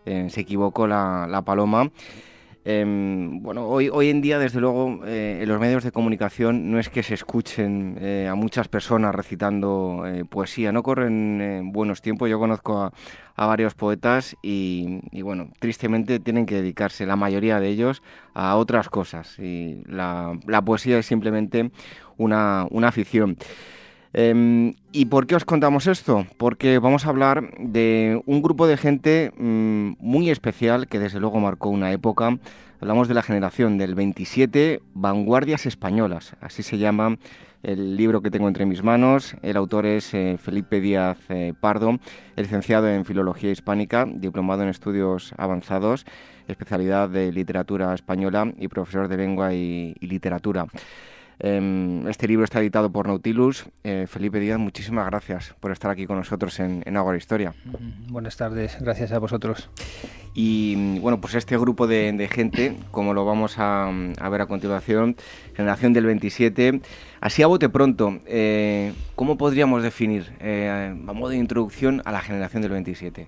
eh, 0.06 0.28
Se 0.30 0.42
equivocó 0.42 0.88
la, 0.88 1.26
la 1.30 1.42
paloma. 1.42 1.90
Em, 2.72 3.42
bueno, 3.42 3.68
hoy, 3.68 3.90
hoy 3.92 4.10
en 4.10 4.22
día, 4.22 4.38
desde 4.38 4.60
luego, 4.60 5.04
eh, 5.04 5.40
en 5.42 5.50
los 5.50 5.60
medios 5.60 5.84
de 5.84 5.92
comunicación 5.92 6.70
no 6.70 6.78
es 6.78 6.88
que 6.90 7.02
se 7.02 7.16
escuchen 7.16 7.98
eh, 8.00 8.28
a 8.30 8.36
muchas 8.36 8.68
personas 8.68 9.16
recitando 9.16 10.04
eh, 10.06 10.24
poesía, 10.24 10.72
no 10.72 10.84
corren 10.84 11.72
buenos 11.74 12.04
tiempos. 12.04 12.30
Yo 12.30 12.38
conozco 12.38 12.92
a, 13.36 13.46
varios 13.48 13.74
poetas 13.74 14.36
y, 14.44 15.02
bueno, 15.24 15.50
tristemente 15.58 16.20
tienen 16.20 16.46
que 16.46 16.58
dedicarse, 16.58 17.08
la 17.08 17.16
mayoría 17.16 17.60
de 17.60 17.70
ellos, 17.70 18.04
a 18.36 18.56
otras 18.56 18.88
cosas. 18.88 19.40
Y 19.40 19.82
la, 19.88 20.38
poesía 20.64 21.00
es 21.00 21.08
simplemente 21.08 21.72
una, 22.18 22.68
afición. 22.84 23.36
Em, 24.14 24.74
¿Y 24.92 25.06
por 25.06 25.28
qué 25.28 25.36
os 25.36 25.46
contamos 25.46 25.86
esto? 25.86 26.26
Porque 26.38 26.80
vamos 26.80 27.06
a 27.06 27.10
hablar 27.10 27.52
de 27.60 28.22
un 28.26 28.42
grupo 28.42 28.66
de 28.66 28.78
gente 28.78 29.32
mm, 29.38 29.94
muy 30.00 30.30
especial 30.32 30.88
que 30.88 31.00
desde 31.00 31.20
luego 31.20 31.40
marcó 31.40 31.70
una 31.70 31.92
época. 31.92 32.40
Hablamos 32.82 33.08
de 33.08 33.14
la 33.14 33.22
generación 33.22 33.78
del 33.78 33.94
27, 33.94 34.82
Vanguardias 34.94 35.66
Españolas, 35.66 36.36
así 36.42 36.64
se 36.64 36.78
llama 36.78 37.18
el 37.62 37.98
libro 37.98 38.22
que 38.22 38.32
tengo 38.32 38.48
entre 38.48 38.66
mis 38.66 38.84
manos. 38.84 39.36
El 39.42 39.58
autor 39.58 39.86
es 39.86 40.14
eh, 40.14 40.38
Felipe 40.40 40.80
Díaz 40.80 41.18
eh, 41.30 41.54
Pardo, 41.60 42.00
licenciado 42.36 42.90
en 42.90 43.06
Filología 43.06 43.52
Hispánica, 43.52 44.06
diplomado 44.06 44.64
en 44.64 44.70
Estudios 44.70 45.34
Avanzados, 45.38 46.06
especialidad 46.48 47.10
de 47.10 47.32
Literatura 47.32 47.94
Española 47.94 48.52
y 48.58 48.70
profesor 48.70 49.08
de 49.08 49.18
Lengua 49.18 49.54
y 49.54 49.96
Literatura. 50.00 50.68
Em, 51.40 52.06
este 52.08 52.28
libro 52.28 52.44
está 52.44 52.60
editado 52.60 52.92
por 52.92 53.08
Nautilus. 53.08 53.66
Eh, 53.84 54.06
Felipe 54.08 54.40
Díaz, 54.40 54.60
muchísimas 54.60 55.06
gracias 55.06 55.56
por 55.60 55.72
estar 55.72 55.90
aquí 55.90 56.06
con 56.06 56.18
nosotros 56.18 56.60
en, 56.60 56.84
en 56.86 56.98
Agora 56.98 57.18
Historia. 57.18 57.54
Buenas 58.10 58.36
tardes, 58.36 58.78
gracias 58.82 59.14
a 59.14 59.20
vosotros. 59.20 59.70
Y 60.34 61.00
bueno, 61.00 61.20
pues 61.20 61.36
este 61.36 61.58
grupo 61.58 61.88
de, 61.88 62.30
gente, 62.32 62.76
como 62.92 63.14
lo 63.14 63.26
vamos 63.26 63.56
a, 63.58 63.92
ver 64.30 64.42
a 64.42 64.46
continuación, 64.46 65.16
generación 65.56 65.94
del 65.94 66.06
27, 66.06 66.82
así 67.20 67.42
a 67.42 67.48
bote 67.48 67.70
pronto, 67.70 68.20
eh, 68.26 68.94
¿cómo 69.16 69.38
podríamos 69.38 69.82
definir, 69.82 70.32
eh, 70.40 70.94
a 71.08 71.14
modo 71.14 71.30
de 71.30 71.38
introducción, 71.38 72.02
a 72.06 72.12
la 72.12 72.22
generación 72.22 72.62
del 72.62 72.72
27? 72.72 73.28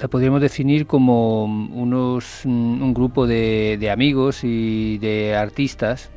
La 0.00 0.08
podríamos 0.08 0.40
definir 0.40 0.86
como 0.86 1.44
unos, 1.44 2.44
un 2.44 2.94
grupo 2.94 3.26
de, 3.26 3.88
amigos 3.92 4.40
y 4.42 4.98
de 4.98 5.36
artistas, 5.36 6.10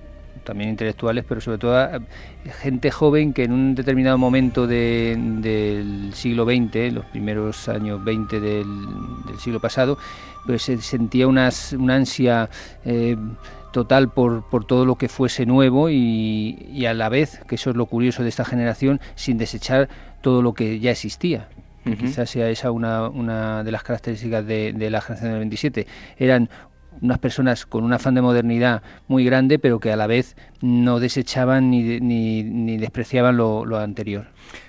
también 0.43 0.69
intelectuales, 0.69 1.25
pero 1.27 1.41
sobre 1.41 1.57
todo 1.57 1.83
eh, 1.83 1.99
gente 2.61 2.91
joven 2.91 3.33
que 3.33 3.43
en 3.43 3.51
un 3.51 3.75
determinado 3.75 4.17
momento 4.17 4.67
del 4.67 6.11
siglo 6.13 6.45
XX, 6.45 6.93
los 6.93 7.05
primeros 7.05 7.67
años 7.67 8.03
20 8.03 8.39
del, 8.39 8.65
siglo 9.39 9.59
pasado, 9.59 9.97
pues 10.45 10.61
se 10.61 10.81
sentía 10.81 11.27
una 11.27 11.49
ansia 11.89 12.49
eh, 12.85 13.17
total 13.73 14.09
por, 14.09 14.47
por, 14.49 14.65
todo 14.65 14.85
lo 14.85 14.95
que 14.95 15.09
fuese 15.09 15.45
nuevo 15.45 15.89
y, 15.89 16.69
y 16.71 16.85
a 16.85 16.93
la 16.93 17.09
vez, 17.09 17.41
que 17.47 17.55
eso 17.55 17.71
es 17.71 17.75
lo 17.75 17.87
curioso 17.87 18.23
de 18.23 18.29
esta 18.29 18.45
generación, 18.45 19.01
sin 19.15 19.37
desechar 19.37 19.89
todo 20.21 20.41
lo 20.41 20.53
que 20.53 20.79
ya 20.79 20.91
existía. 20.91 21.49
Quizás 21.85 22.29
sea 22.29 22.49
esa 22.49 22.71
una, 22.71 23.07
una 23.09 23.63
de 23.63 23.71
las 23.71 23.83
características 23.83 24.45
de, 24.45 24.73
la 24.89 25.01
generación 25.01 25.31
del 25.31 25.39
27. 25.39 25.87
Eran 26.17 26.49
unas 27.01 27.19
personas 27.19 27.65
con 27.65 27.83
un 27.83 27.93
afán 27.93 28.15
de 28.15 28.21
modernidad 28.21 28.81
muy 29.07 29.25
grande, 29.25 29.59
pero 29.59 29.79
que 29.79 29.91
a 29.91 29.95
la 29.95 30.07
vez 30.07 30.35
no 30.61 30.99
desechaban 30.99 31.69
ni, 31.69 31.99
ni, 31.99 32.43
ni 32.43 32.77
despreciaban 32.77 33.37
lo, 33.37 33.65
lo 33.65 33.77
anterior. 33.77 34.27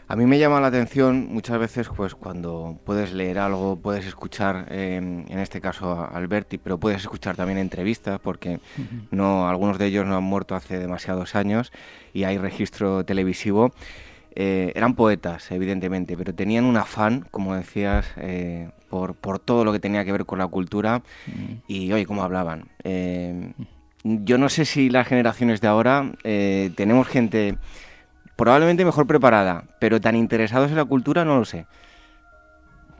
A 0.08 0.14
mí 0.14 0.24
me 0.24 0.38
llama 0.38 0.60
la 0.60 0.68
atención 0.68 1.26
muchas 1.32 1.58
veces 1.58 1.88
pues 1.88 2.14
cuando 2.14 2.78
puedes 2.84 3.12
leer 3.12 3.40
algo, 3.40 3.74
puedes 3.74 4.06
escuchar, 4.06 4.66
eh, 4.70 4.96
en 4.96 5.38
este 5.40 5.60
caso 5.60 5.90
a 5.90 6.06
Alberti, 6.06 6.58
pero 6.58 6.78
puedes 6.78 7.02
escuchar 7.02 7.34
también 7.34 7.58
entrevistas 7.58 8.20
porque 8.20 8.60
no 9.10 9.48
algunos 9.48 9.78
de 9.78 9.86
ellos 9.86 10.06
no 10.06 10.16
han 10.16 10.22
muerto 10.22 10.54
hace 10.54 10.78
demasiados 10.78 11.34
años 11.34 11.72
y 12.12 12.22
hay 12.22 12.38
registro 12.38 13.04
televisivo. 13.04 13.72
Eh, 14.36 14.72
eran 14.74 14.94
poetas, 14.94 15.50
evidentemente, 15.50 16.16
pero 16.16 16.34
tenían 16.34 16.64
un 16.64 16.76
afán, 16.76 17.26
como 17.30 17.54
decías, 17.54 18.06
eh, 18.18 18.68
por, 18.90 19.14
por, 19.14 19.38
todo 19.38 19.64
lo 19.64 19.72
que 19.72 19.80
tenía 19.80 20.04
que 20.04 20.12
ver 20.12 20.26
con 20.26 20.38
la 20.38 20.46
cultura 20.46 21.02
y 21.66 21.90
hoy 21.92 22.04
cómo 22.04 22.22
hablaban. 22.22 22.68
yo 24.04 24.38
no 24.38 24.48
sé 24.48 24.64
si 24.64 24.90
las 24.90 25.08
generaciones 25.08 25.60
de 25.60 25.68
ahora 25.68 26.12
tenemos 26.22 27.08
gente 27.08 27.56
probablemente 28.36 28.84
mejor 28.84 29.06
preparada, 29.06 29.64
pero 29.80 30.00
tan 30.00 30.14
interesados 30.14 30.70
en 30.70 30.76
la 30.76 30.84
cultura 30.84 31.24
no 31.24 31.38
lo 31.38 31.44
sé. 31.44 31.66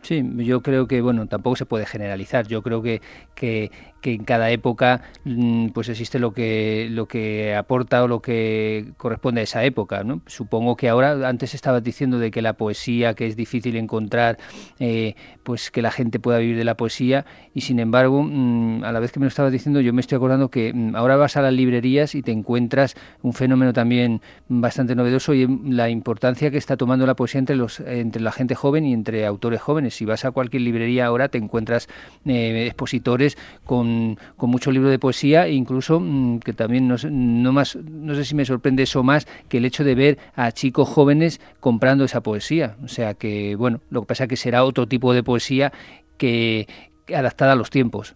Sí, 0.06 0.22
yo 0.36 0.62
creo 0.62 0.86
que, 0.86 1.00
bueno, 1.00 1.26
tampoco 1.26 1.56
se 1.56 1.66
puede 1.66 1.84
generalizar. 1.84 2.46
Yo 2.46 2.62
creo 2.62 2.80
que, 2.80 3.02
que, 3.34 3.72
que 4.06 4.14
en 4.14 4.22
cada 4.22 4.52
época 4.52 5.00
mm, 5.24 5.70
pues 5.70 5.88
existe 5.88 6.20
lo 6.20 6.32
que 6.32 6.86
lo 6.92 7.06
que 7.06 7.56
aporta 7.56 8.04
o 8.04 8.06
lo 8.06 8.22
que 8.22 8.92
corresponde 8.98 9.40
a 9.40 9.42
esa 9.42 9.64
época 9.64 10.04
¿no? 10.04 10.20
supongo 10.26 10.76
que 10.76 10.88
ahora 10.88 11.28
antes 11.28 11.54
estabas 11.54 11.82
diciendo 11.82 12.20
de 12.20 12.30
que 12.30 12.40
la 12.40 12.52
poesía 12.52 13.14
que 13.14 13.26
es 13.26 13.34
difícil 13.34 13.74
encontrar 13.74 14.38
eh, 14.78 15.16
pues 15.42 15.72
que 15.72 15.82
la 15.82 15.90
gente 15.90 16.20
pueda 16.20 16.38
vivir 16.38 16.56
de 16.56 16.62
la 16.62 16.76
poesía 16.76 17.26
y 17.52 17.62
sin 17.62 17.80
embargo 17.80 18.22
mm, 18.22 18.84
a 18.84 18.92
la 18.92 19.00
vez 19.00 19.10
que 19.10 19.18
me 19.18 19.24
lo 19.24 19.28
estabas 19.28 19.50
diciendo 19.50 19.80
yo 19.80 19.92
me 19.92 20.02
estoy 20.02 20.14
acordando 20.14 20.52
que 20.52 20.72
mm, 20.72 20.94
ahora 20.94 21.16
vas 21.16 21.36
a 21.36 21.42
las 21.42 21.52
librerías 21.52 22.14
y 22.14 22.22
te 22.22 22.30
encuentras 22.30 22.94
un 23.22 23.32
fenómeno 23.32 23.72
también 23.72 24.20
bastante 24.46 24.94
novedoso 24.94 25.34
y 25.34 25.48
la 25.68 25.90
importancia 25.90 26.52
que 26.52 26.58
está 26.58 26.76
tomando 26.76 27.06
la 27.06 27.16
poesía 27.16 27.40
entre 27.40 27.56
los 27.56 27.80
entre 27.80 28.22
la 28.22 28.30
gente 28.30 28.54
joven 28.54 28.84
y 28.84 28.92
entre 28.92 29.26
autores 29.26 29.60
jóvenes 29.60 29.96
si 29.96 30.04
vas 30.04 30.24
a 30.24 30.30
cualquier 30.30 30.62
librería 30.62 31.06
ahora 31.06 31.28
te 31.28 31.38
encuentras 31.38 31.88
eh, 32.24 32.66
expositores 32.66 33.36
con 33.64 33.95
con, 34.36 34.50
mucho 34.50 34.70
libro 34.70 34.88
de 34.88 34.98
poesía 34.98 35.46
e 35.46 35.52
incluso 35.52 36.00
mm, 36.00 36.38
que 36.40 36.52
también 36.52 36.88
no, 36.88 36.96
no, 37.10 37.52
más, 37.52 37.76
no 37.76 38.14
sé 38.14 38.24
si 38.24 38.34
me 38.34 38.44
sorprende 38.44 38.82
eso 38.82 39.02
más 39.02 39.26
que 39.48 39.58
el 39.58 39.64
hecho 39.64 39.84
de 39.84 39.94
ver 39.94 40.18
a 40.34 40.52
chicos 40.52 40.88
jóvenes 40.88 41.40
comprando 41.60 42.04
esa 42.04 42.22
poesía. 42.22 42.76
O 42.84 42.88
sea 42.88 43.14
que, 43.14 43.56
bueno, 43.56 43.80
lo 43.90 44.02
que 44.02 44.06
pasa 44.06 44.24
es 44.24 44.30
que 44.30 44.36
será 44.36 44.64
otro 44.64 44.86
tipo 44.86 45.12
de 45.12 45.22
poesía 45.22 45.72
que, 46.16 46.66
adaptada 47.14 47.52
a 47.52 47.56
los 47.56 47.70
tiempos. 47.70 48.14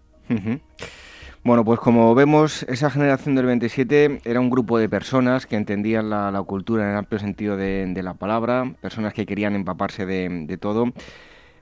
Bueno, 1.42 1.64
pues 1.64 1.80
como 1.80 2.14
vemos, 2.14 2.64
esa 2.64 2.90
generación 2.90 3.34
del 3.34 3.46
27 3.46 4.20
era 4.24 4.40
un 4.40 4.50
grupo 4.50 4.78
de 4.78 4.88
personas 4.88 5.46
que 5.46 5.56
entendían 5.56 6.10
la, 6.10 6.42
cultura 6.46 6.84
en 6.84 6.90
el 6.90 6.96
amplio 6.96 7.18
sentido 7.18 7.56
de, 7.56 8.00
la 8.02 8.14
palabra, 8.14 8.74
personas 8.80 9.14
que 9.14 9.26
querían 9.26 9.54
empaparse 9.54 10.06
de 10.06 10.58
todo 10.60 10.92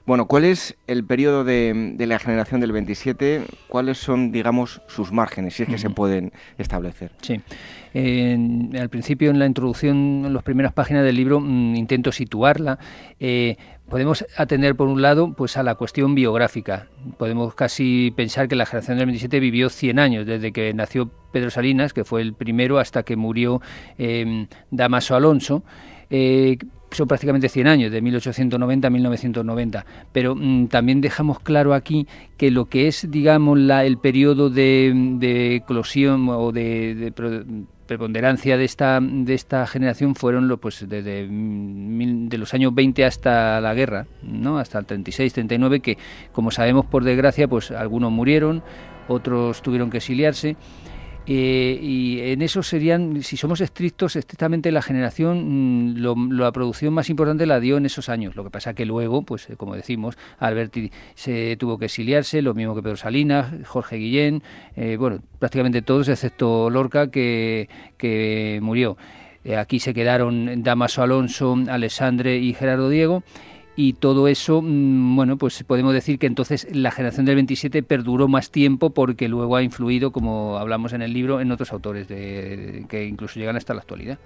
bueno, 0.09 0.25
¿cuál 0.25 0.43
es 0.43 0.75
el 0.87 1.03
periodo 1.03 1.43
de, 1.43 1.95
la 1.99 2.17
generación 2.17 2.59
del 2.61 2.71
27? 2.71 3.43
¿Cuáles 3.67 3.99
son, 3.99 4.31
digamos, 4.31 4.81
sus 4.87 5.11
márgenes, 5.11 5.53
si 5.53 5.61
es 5.61 5.69
que 5.69 5.77
se 5.77 5.91
pueden 5.91 6.33
establecer? 6.57 7.11
Sí. 7.21 7.39
al 7.93 8.89
principio, 8.89 9.29
en 9.29 9.37
la 9.37 9.45
introducción, 9.45 10.25
en 10.25 10.33
las 10.33 10.41
primeras 10.41 10.73
páginas 10.73 11.03
del 11.03 11.15
libro, 11.15 11.39
mm, 11.39 11.75
intento 11.75 12.11
situarla. 12.11 12.79
Eh, 13.19 13.57
podemos 13.87 14.25
atender, 14.35 14.75
por 14.75 14.87
un 14.87 15.03
lado, 15.03 15.33
pues 15.33 15.57
a 15.57 15.61
la 15.61 15.75
cuestión 15.75 16.15
biográfica. 16.15 16.87
Podemos 17.19 17.53
casi 17.53 18.11
pensar 18.17 18.47
que 18.47 18.55
la 18.55 18.65
generación 18.65 18.97
del 18.97 19.05
27 19.05 19.39
vivió 19.39 19.69
100 19.69 19.99
años, 19.99 20.25
desde 20.25 20.51
que 20.51 20.73
nació 20.73 21.11
Pedro 21.31 21.51
Salinas, 21.51 21.93
que 21.93 22.03
fue 22.03 22.23
el 22.23 22.33
primero, 22.33 22.79
hasta 22.79 23.03
que 23.03 23.15
murió 23.15 23.61
eh, 23.99 24.47
Damaso 24.71 25.15
Alonso. 25.15 25.63
Eh, 26.09 26.57
son 26.91 27.07
prácticamente 27.07 27.49
100 27.49 27.67
años, 27.67 27.91
de 27.91 28.01
1890 28.01 28.87
a 28.87 28.91
1990, 28.91 29.85
pero 30.11 30.35
mm, 30.35 30.67
también 30.67 31.01
dejamos 31.01 31.39
claro 31.39 31.73
aquí 31.73 32.07
que 32.37 32.51
lo 32.51 32.65
que 32.65 32.87
es, 32.87 33.09
digamos, 33.09 33.57
la, 33.57 33.85
el 33.85 33.97
periodo 33.97 34.49
de, 34.49 34.91
de 35.19 35.55
eclosión 35.55 36.27
o 36.29 36.51
de, 36.51 37.13
preponderancia 37.85 38.55
de 38.55 38.65
esta 38.65 38.99
de 39.01 39.33
esta 39.33 39.65
generación 39.65 40.13
fueron 40.13 40.55
pues 40.61 40.87
desde 40.87 41.27
de 41.27 42.37
los 42.37 42.53
años 42.53 42.75
20 42.75 43.03
hasta 43.03 43.59
la 43.61 43.73
guerra, 43.73 44.05
¿no? 44.21 44.59
Hasta 44.59 44.77
el 44.77 44.85
36, 44.85 45.33
39 45.33 45.79
que 45.79 45.97
como 46.31 46.51
sabemos 46.51 46.85
por 46.85 47.03
desgracia, 47.03 47.47
pues 47.47 47.71
algunos 47.71 48.11
murieron, 48.11 48.61
otros 49.07 49.63
tuvieron 49.63 49.89
que 49.89 49.97
exiliarse 49.97 50.55
eh, 51.31 51.79
y 51.79 52.21
en 52.21 52.41
eso 52.41 52.63
serían, 52.63 53.21
si 53.21 53.37
somos 53.37 53.61
estrictos, 53.61 54.15
estrictamente 54.15 54.71
la 54.71 54.81
generación, 54.81 55.93
mm, 55.93 56.31
la 56.31 56.51
producción 56.51 56.91
más 56.91 57.07
importante 57.11 57.45
la 57.45 57.59
dio 57.59 57.77
en 57.77 57.85
esos 57.85 58.09
años. 58.09 58.35
Lo 58.35 58.43
que 58.43 58.49
pasa 58.49 58.73
que 58.73 58.83
luego, 58.83 59.21
pues 59.21 59.47
eh, 59.47 59.55
como 59.55 59.75
decimos, 59.75 60.17
Alberti 60.39 60.91
se 61.13 61.55
tuvo 61.57 61.77
que 61.77 61.85
exiliarse, 61.85 62.41
lo 62.41 62.55
mismo 62.55 62.73
que 62.73 62.81
Pedro 62.81 62.97
Salinas, 62.97 63.53
Jorge 63.67 63.97
Guillén, 63.97 64.41
eh, 64.75 64.97
bueno, 64.97 65.19
prácticamente 65.37 65.83
todos, 65.83 66.07
excepto 66.07 66.71
Lorca, 66.71 67.11
que, 67.11 67.69
que 67.97 68.57
murió. 68.63 68.97
aquí 69.55 69.79
se 69.79 69.93
quedaron 69.93 70.63
Damaso 70.63 71.03
Alonso, 71.03 71.55
Alessandre 71.69 72.39
y 72.39 72.55
Gerardo 72.55 72.89
Diego 72.89 73.23
y 73.79 73.93
todo 73.93 74.27
eso, 74.27 74.61
mm, 74.61 75.15
bueno, 75.15 75.37
pues 75.37 75.63
podemos 75.63 75.93
decir 75.93 76.19
que 76.19 76.27
entonces 76.27 76.67
la 76.69 76.91
generación 76.91 77.25
del 77.25 77.35
27 77.35 77.81
perduró 77.81 78.27
más 78.27 78.51
tiempo 78.51 78.89
porque 78.89 79.29
luego 79.29 79.55
ha 79.55 79.63
influido, 79.63 80.11
como 80.11 80.57
hablamos 80.57 80.91
en 80.91 81.01
el 81.01 81.13
libro, 81.13 81.39
en 81.39 81.49
otros 81.49 81.71
autores 81.71 82.09
de, 82.09 82.85
que 82.89 83.05
incluso 83.05 83.39
llegan 83.39 83.55
hasta 83.55 83.73
la 83.73 83.79
actualidad. 83.79 84.19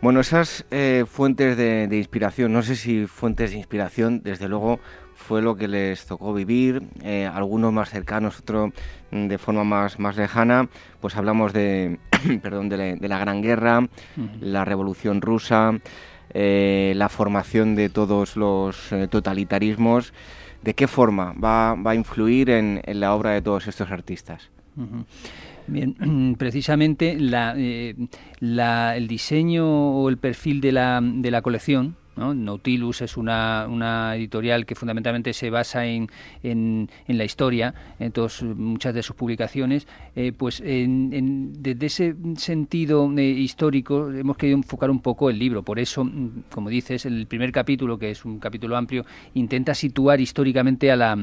Bueno, 0.00 0.20
esas 0.20 0.66
eh, 0.70 1.04
fuentes 1.08 1.56
de, 1.56 1.88
inspiración, 1.96 2.52
no 2.52 2.62
sé 2.62 2.76
si 2.76 3.08
fuentes 3.08 3.50
de 3.50 3.56
inspiración, 3.56 4.22
desde 4.22 4.48
luego 4.48 4.78
fue 5.16 5.42
lo 5.42 5.56
que 5.56 5.66
les 5.66 6.06
tocó 6.06 6.32
vivir, 6.32 6.80
eh, 7.02 7.26
algunos 7.26 7.72
más 7.72 7.90
cercanos, 7.90 8.38
otros 8.38 8.70
mm, 9.10 9.26
de 9.26 9.38
forma 9.38 9.64
más, 9.64 9.98
más 9.98 10.16
lejana, 10.16 10.68
pues 11.00 11.16
hablamos 11.16 11.52
de, 11.52 11.98
perdón, 12.40 12.68
de 12.68 12.96
la, 13.00 13.18
Gran 13.18 13.42
Guerra, 13.42 13.88
la 14.40 14.64
Revolución 14.64 15.20
Rusa, 15.20 15.72
eh, 16.32 16.92
la 16.96 17.08
formación 17.08 17.74
de 17.74 17.88
todos 17.88 18.36
los 18.36 18.92
eh, 18.92 19.08
totalitarismos, 19.08 20.12
¿de 20.62 20.74
qué 20.74 20.86
forma 20.86 21.32
va, 21.32 21.74
va 21.74 21.92
a 21.92 21.94
influir 21.94 22.50
en, 22.50 22.80
la 22.86 23.14
obra 23.14 23.30
de 23.30 23.42
todos 23.42 23.66
estos 23.66 23.90
artistas? 23.90 24.50
Bien, 25.66 26.34
precisamente 26.38 27.16
eh, 27.18 27.94
la, 28.40 28.96
el 28.96 29.08
diseño 29.08 29.92
o 29.92 30.08
el 30.08 30.18
perfil 30.18 30.60
de 30.60 30.72
la, 30.72 31.00
de 31.02 31.30
la 31.30 31.42
colección 31.42 31.96
Nautilus 32.20 33.02
es 33.02 33.16
una, 33.16 34.14
editorial 34.14 34.66
que 34.66 34.74
fundamentalmente 34.74 35.32
se 35.32 35.50
basa 35.50 35.86
en, 35.86 36.08
en, 36.42 36.88
la 37.08 37.24
historia, 37.24 37.74
en 37.98 38.12
muchas 38.56 38.94
de 38.94 39.02
sus 39.02 39.16
publicaciones. 39.16 39.86
Eh, 40.14 40.32
pues 40.32 40.62
desde 40.62 41.86
ese 41.86 42.14
sentido 42.36 43.10
eh, 43.16 43.22
histórico 43.22 44.10
hemos 44.10 44.36
querido 44.36 44.58
enfocar 44.58 44.90
un 44.90 45.00
poco 45.00 45.30
el 45.30 45.38
libro. 45.38 45.62
Por 45.62 45.78
eso, 45.78 46.04
mm, 46.04 46.44
como 46.50 46.68
dices, 46.68 47.06
el 47.06 47.26
primer 47.26 47.52
capítulo, 47.52 47.98
que 47.98 48.10
es 48.10 48.24
un 48.24 48.38
capítulo 48.38 48.76
amplio, 48.76 49.04
intenta 49.34 49.74
situar 49.74 50.20
históricamente 50.20 50.90
a 50.90 50.96
la, 50.96 51.16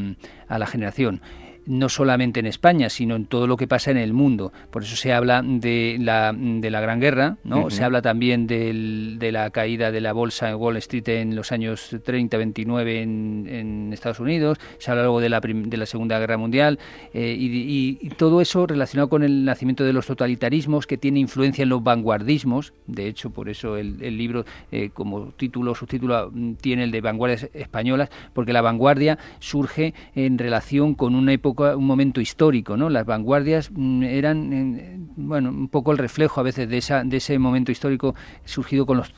a 0.48 0.60
la 0.60 0.68
generación 0.68 1.22
no 1.68 1.89
solamente 1.89 2.39
en 2.39 2.48
España, 2.48 2.89
sino 2.89 3.15
en 3.15 3.26
todo 3.26 3.48
lo 3.48 3.57
que 3.57 3.68
pasa 3.68 3.91
en 3.91 3.98
el 3.98 4.14
mundo. 4.14 4.52
Por 4.72 4.84
eso 4.84 4.95
se 4.95 5.14
habla 5.14 5.41
de 5.44 5.98
la, 5.99 6.34
de 6.34 6.69
la 6.72 6.81
Gran 6.81 6.99
Guerra, 6.99 7.38
¿no? 7.44 7.69
Se 7.69 7.84
habla 7.84 8.02
también 8.02 8.48
de 8.48 9.30
la 9.31 9.49
caída 9.52 9.91
de 9.91 10.02
la 10.02 10.14
bolsa 10.14 10.49
en 10.49 10.56
Wall 10.56 10.77
Street 10.77 11.07
en 11.10 11.35
los 11.35 11.52
años 11.52 11.95
30, 12.03 12.38
29 12.38 13.02
en, 13.02 13.48
en 13.49 13.94
Estados 13.94 14.19
Unidos, 14.19 14.57
se 14.77 14.91
habla 14.91 15.03
luego 15.03 15.19
de 15.19 15.30
la, 15.30 15.39
de 15.39 15.77
la 15.77 15.85
Segunda 15.85 16.19
Guerra 16.19 16.38
Mundial 16.38 16.80
eh, 17.14 17.35
y, 17.38 18.10
todo 18.18 18.41
eso 18.41 18.65
relacionado 18.65 19.10
con 19.10 19.22
el 19.22 19.45
nacimiento 19.45 19.84
de 19.84 19.94
los 19.94 20.07
totalitarismos 20.07 20.88
que 20.88 20.98
tiene 20.98 21.19
influencia 21.19 21.64
en 21.64 21.69
los 21.69 21.84
vanguardismos. 21.84 22.73
De 22.88 23.07
hecho, 23.07 23.30
por 23.30 23.48
eso 23.48 23.77
el, 23.77 23.98
libro 24.18 24.45
eh, 24.72 24.89
como 24.91 25.27
título, 25.34 25.76
subtítulo, 25.76 26.31
mm, 26.34 26.53
tiene 26.53 26.85
el 26.85 26.91
de 26.91 27.02
vanguardias 27.02 27.49
españolas, 27.53 28.10
porque 28.34 28.53
la 28.53 28.61
vanguardia 28.61 29.19
surge 29.39 29.94
en 30.15 30.38
relación 30.38 30.95
con 30.95 31.14
una 31.14 31.34
época 31.34 31.56
un 31.57 31.85
momento 31.85 32.21
histórico, 32.21 32.77
¿no? 32.77 32.89
Las 32.89 33.05
vanguardias 33.05 33.71
mm, 33.71 34.03
eran, 34.03 35.13
bueno, 35.15 35.49
un 35.49 35.67
poco 35.69 35.91
el 35.91 35.97
reflejo 35.97 36.39
a 36.39 36.43
veces 36.43 36.69
de, 36.69 36.77
esa, 36.77 37.03
de 37.03 37.17
ese 37.17 37.38
momento 37.39 37.71
histórico 37.71 38.15
surgido 38.45 38.85
con 38.85 38.97
los, 38.97 39.13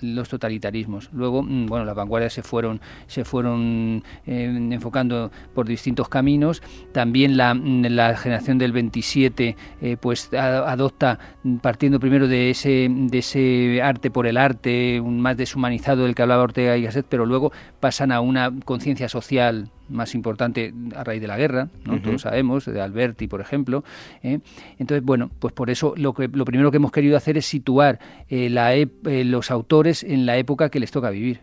los 0.00 0.28
totalitarismos. 0.28 1.10
Luego, 1.12 1.42
mm, 1.42 1.66
bueno, 1.66 1.84
las 1.84 1.94
vanguardias 1.94 2.32
se 2.32 2.42
fueron, 2.42 2.80
se 3.06 3.24
fueron 3.24 4.02
eh, 4.26 4.68
enfocando 4.70 5.30
por 5.54 5.66
distintos 5.66 6.08
caminos. 6.08 6.62
También 6.92 7.36
la, 7.36 7.54
mm, 7.54 7.86
la 7.86 8.16
generación 8.16 8.58
del 8.58 8.72
27, 8.72 9.56
eh, 9.80 9.96
pues 10.00 10.32
adopta, 10.34 11.18
partiendo 11.62 12.00
primero 12.00 12.28
de 12.28 12.50
ese, 12.50 12.88
de 12.90 13.18
ese 13.18 13.80
arte 13.82 14.10
por 14.10 14.26
el 14.26 14.36
arte, 14.36 15.00
más 15.02 15.36
deshumanizado 15.36 16.04
del 16.04 16.14
que 16.14 16.22
hablaba 16.22 16.42
Ortega 16.42 16.76
y 16.76 16.82
Gasset, 16.82 17.06
pero 17.08 17.26
luego 17.26 17.52
pasan 17.80 18.12
a 18.12 18.20
una 18.20 18.52
conciencia 18.64 19.08
social 19.08 19.70
más 19.88 20.14
importante 20.14 20.74
a 20.94 21.04
raíz 21.04 21.20
de 21.20 21.26
la 21.26 21.36
guerra, 21.36 21.68
¿no? 21.84 22.00
todos 22.00 22.22
sabemos, 22.22 22.66
de 22.66 22.80
Alberti, 22.80 23.26
por 23.26 23.40
ejemplo. 23.40 23.84
¿eh? 24.22 24.40
Entonces, 24.78 25.04
bueno, 25.04 25.30
pues 25.38 25.54
por 25.54 25.70
eso 25.70 25.94
lo, 25.96 26.12
que, 26.12 26.28
lo 26.28 26.44
primero 26.44 26.70
que 26.70 26.76
hemos 26.76 26.92
querido 26.92 27.16
hacer 27.16 27.38
es 27.38 27.46
situar 27.46 27.98
eh, 28.28 28.50
la 28.50 28.74
los 29.04 29.50
autores 29.50 30.04
en 30.04 30.26
la 30.26 30.36
época 30.36 30.68
que 30.68 30.80
les 30.80 30.90
toca 30.90 31.10
vivir. 31.10 31.40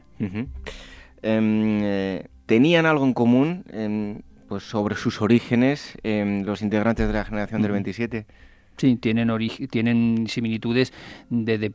Em, 1.22 2.22
¿Tenían 2.46 2.86
algo 2.86 3.06
en 3.06 3.14
común 3.14 3.64
em, 3.72 4.22
pues 4.48 4.64
sobre 4.64 4.96
sus 4.96 5.22
orígenes 5.22 5.98
em, 6.04 6.44
los 6.44 6.62
integrantes 6.62 7.08
de 7.08 7.14
la 7.14 7.26
generación 7.26 7.62
del 7.62 7.72
27? 7.72 8.28
Sí, 8.78 8.98
tienen, 8.98 9.32
tienen 9.70 10.28
similitudes 10.28 10.92
desde 11.30 11.72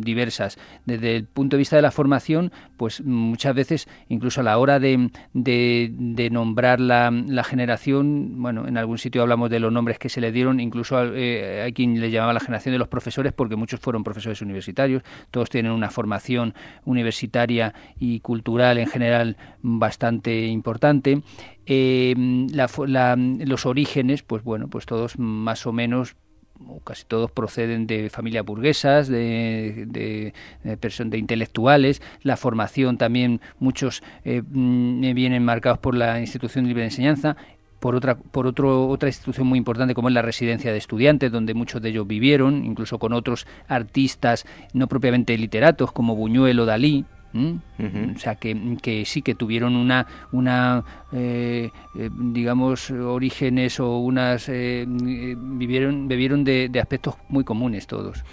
diversas. 0.00 0.58
Desde 0.86 1.16
el 1.16 1.24
punto 1.24 1.56
de 1.56 1.58
vista 1.58 1.74
de 1.74 1.82
la 1.82 1.90
formación, 1.90 2.52
pues 2.76 3.04
muchas 3.04 3.54
veces, 3.54 3.88
incluso 4.08 4.40
a 4.40 4.44
la 4.44 4.58
hora 4.58 4.78
de, 4.78 5.10
de, 5.34 6.28
nombrar 6.30 6.78
la, 6.78 7.10
la, 7.10 7.42
generación, 7.42 8.40
bueno, 8.40 8.68
en 8.68 8.76
algún 8.76 8.98
sitio 8.98 9.22
hablamos 9.22 9.50
de 9.50 9.58
los 9.58 9.72
nombres 9.72 9.98
que 9.98 10.08
se 10.08 10.20
le 10.20 10.30
dieron, 10.30 10.60
incluso 10.60 11.02
eh, 11.14 11.62
hay 11.62 11.72
quien 11.72 12.00
le 12.00 12.12
llamaba 12.12 12.32
la 12.32 12.40
generación 12.40 12.72
de 12.74 12.78
los 12.78 12.88
profesores, 12.88 13.32
porque 13.32 13.56
muchos 13.56 13.80
fueron 13.80 14.04
profesores 14.04 14.40
universitarios, 14.40 15.02
todos 15.32 15.50
tienen 15.50 15.72
una 15.72 15.90
formación 15.90 16.54
universitaria 16.84 17.74
y 17.98 18.20
cultural 18.20 18.78
en 18.78 18.86
general 18.86 19.36
bastante 19.62 20.46
importante. 20.46 21.22
Eh, 21.66 22.14
los 22.16 23.66
orígenes, 23.66 24.22
pues 24.22 24.42
bueno, 24.42 24.68
pues 24.68 24.86
todos 24.86 25.18
más 25.18 25.66
o 25.66 25.72
menos 25.72 26.16
casi 26.84 27.04
todos 27.04 27.30
proceden 27.30 27.86
de 27.86 28.10
familias 28.10 28.44
burguesas, 28.44 29.08
de, 29.08 29.84
de, 29.86 30.34
de, 30.64 31.18
intelectuales, 31.18 32.02
la 32.22 32.36
formación 32.36 32.98
también, 32.98 33.40
muchos 33.58 34.02
eh, 34.24 34.42
mm, 34.46 35.14
vienen 35.14 35.44
marcados 35.44 35.78
por 35.78 35.94
la 35.94 36.20
institución 36.20 36.66
libre 36.66 36.82
de 36.82 36.88
enseñanza, 36.88 37.36
por 37.80 37.94
otra 37.94 38.16
por 38.16 38.46
otro, 38.46 38.88
otra 38.88 39.08
institución 39.08 39.46
muy 39.46 39.58
importante 39.58 39.94
como 39.94 40.08
es 40.08 40.14
la 40.14 40.22
residencia 40.22 40.70
de 40.70 40.78
estudiantes 40.78 41.32
donde 41.32 41.54
muchos 41.54 41.80
de 41.80 41.88
ellos 41.88 42.06
vivieron 42.06 42.64
incluso 42.64 42.98
con 42.98 43.14
otros 43.14 43.46
artistas 43.68 44.44
no 44.74 44.86
propiamente 44.86 45.36
literatos 45.38 45.90
como 45.90 46.14
Buñuel 46.14 46.60
o 46.60 46.66
Dalí 46.66 47.06
o 47.34 48.18
sea, 48.18 48.34
que, 48.36 48.76
que, 48.82 49.04
sí 49.04 49.22
que 49.22 49.34
tuvieron 49.34 49.76
una, 49.76 50.06
una 50.32 50.84
eh, 51.12 51.70
eh, 51.96 52.10
digamos, 52.12 52.90
orígenes 52.90 53.80
o 53.80 53.98
unas... 53.98 54.48
Eh, 54.48 54.84
vivieron, 54.88 56.08
vivieron 56.08 56.44
de, 56.44 56.68
de, 56.68 56.80
aspectos 56.80 57.14
muy 57.28 57.44
comunes 57.44 57.86
todos. 57.86 58.24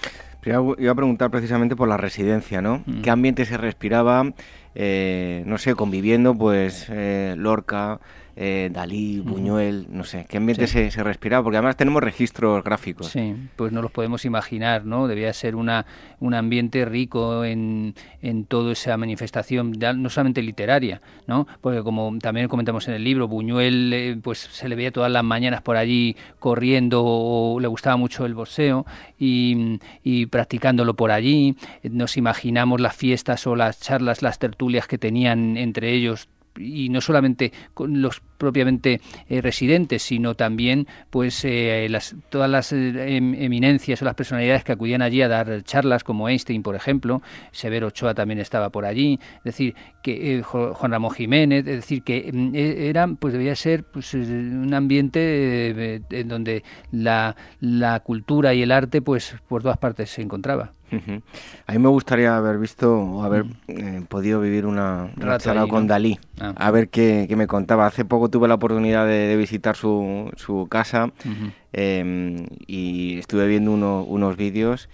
Iba 0.46 0.92
a 0.92 0.96
preguntar 0.96 1.30
precisamente 1.30 1.76
por 1.76 1.90
la 1.90 1.98
residencia, 1.98 2.62
¿no? 2.62 2.82
¿Qué 3.04 3.10
ambiente 3.10 3.44
se 3.44 3.58
respiraba, 3.58 4.24
no 4.24 5.58
sé, 5.58 5.76
conviviendo, 5.76 6.38
pues, 6.38 6.90
Lorca, 7.36 8.00
eh, 8.40 8.70
Dalí, 8.72 9.20
Buñuel, 9.20 9.88
no 9.90 10.04
sé, 10.04 10.28
qué 10.30 10.38
ambiente 10.38 10.68
se, 10.68 10.92
se, 10.92 11.04
respiraba, 11.04 11.44
porque 11.44 11.58
además 11.58 11.76
tenemos 11.76 12.04
registros 12.04 12.64
gráficos. 12.64 13.08
Sí, 13.08 13.36
pues 13.56 13.72
no 13.72 13.82
los 13.82 13.90
podemos 13.90 14.26
imaginar, 14.26 14.86
¿no? 14.86 15.08
Debía 15.08 15.34
ser 15.34 15.56
una, 15.56 15.88
un 16.20 16.36
ambiente 16.36 16.86
rico 16.86 17.44
en, 17.44 17.96
en 18.22 18.46
toda 18.46 18.74
esa 18.74 18.96
manifestación, 18.96 19.72
no 19.72 20.10
solamente 20.12 20.44
literaria, 20.44 21.02
¿no? 21.26 21.48
Porque 21.62 21.82
como 21.82 22.16
también 22.20 22.48
comentamos 22.48 22.88
en 22.88 22.94
el 22.94 23.04
libro, 23.04 23.28
Buñuel 23.28 23.92
eh, 23.92 24.18
pues 24.22 24.38
se 24.38 24.70
le 24.70 24.76
veía 24.76 24.92
todas 24.92 25.12
las 25.12 25.24
mañanas 25.24 25.64
por 25.64 25.76
allí 25.76 26.16
corriendo 26.38 27.04
o 27.04 27.60
le 27.60 27.68
gustaba 27.68 27.98
mucho 27.98 28.28
el 28.28 28.36
boxeo 28.36 28.86
y, 29.18 29.80
y 30.04 30.28
practicándolo 30.28 30.96
por 30.96 31.10
allí. 31.10 31.56
Nos 31.82 32.18
imaginamos 32.18 32.82
las 32.82 32.96
fiestas 32.96 33.48
o 33.48 33.56
las 33.56 33.80
charlas, 33.80 34.22
las 34.22 34.38
tertulias 34.38 34.86
que 34.86 35.00
tenían 35.00 35.58
entre 35.58 35.92
ellos 35.92 36.30
y 36.60 36.90
no 36.90 37.02
solamente 37.02 37.52
con 37.74 38.02
los 38.02 38.22
propiamente 38.38 39.02
eh, 39.30 39.42
residentes, 39.42 40.04
sino 40.04 40.36
también 40.36 40.88
pues 41.10 41.44
eh, 41.44 41.88
las, 41.90 42.16
todas 42.30 42.50
las 42.50 42.72
eh, 42.72 43.16
em, 43.16 43.34
eminencias 43.36 44.02
o 44.02 44.06
las 44.06 44.16
personalidades 44.16 44.64
que 44.64 44.72
acudían 44.72 45.02
allí 45.02 45.22
a 45.22 45.28
dar 45.28 45.64
charlas, 45.64 46.04
como 46.04 46.30
Einstein, 46.30 46.64
por 46.64 46.76
ejemplo, 46.76 47.22
Severo 47.52 47.88
Ochoa 47.88 48.14
también 48.14 48.40
estaba 48.40 48.70
por 48.70 48.86
allí, 48.86 49.20
es 49.38 49.44
decir, 49.44 49.76
que 50.08 50.42
Juan 50.44 50.92
Ramón 50.92 51.12
Jiménez, 51.12 51.60
es 51.68 51.76
decir, 51.78 52.04
que 52.04 52.30
mm, 52.32 52.56
e, 52.56 52.90
era, 52.90 53.08
pues 53.08 53.34
debía 53.34 53.56
ser 53.56 53.84
pues, 53.84 54.14
un 54.14 54.74
ambiente 54.74 56.02
en 56.10 56.28
donde 56.28 56.64
la, 56.92 57.36
la 57.60 58.00
cultura 58.00 58.54
y 58.54 58.62
el 58.62 58.72
arte 58.72 59.02
pues 59.02 59.36
por 59.48 59.62
todas 59.62 59.78
partes 59.78 60.10
se 60.10 60.22
encontraba. 60.22 60.72
A 61.66 61.74
mí 61.74 61.80
me 61.80 61.90
gustaría 61.90 62.38
haber 62.38 62.58
visto 62.60 62.98
o 62.98 63.24
haber 63.24 63.44
mm. 63.44 64.04
podido 64.08 64.40
vivir 64.40 64.66
una, 64.66 65.12
charla 65.40 65.68
con 65.68 65.86
Dalí, 65.86 66.18
ah. 66.40 66.54
a 66.56 66.72
ver 66.72 66.88
qué, 66.88 67.26
qué, 67.28 67.36
me 67.36 67.46
contaba. 67.46 67.86
Hace 67.86 68.06
poco 68.06 68.30
tuve 68.30 68.48
la 68.48 68.54
oportunidad 68.56 69.06
de, 69.06 69.36
visitar 69.36 69.76
su, 69.76 70.32
su 70.38 70.68
casa 70.70 71.12
em, 71.74 72.46
y 72.66 73.20
estuve 73.20 73.48
viendo 73.48 73.72
unos 73.74 74.38
vídeos 74.38 74.88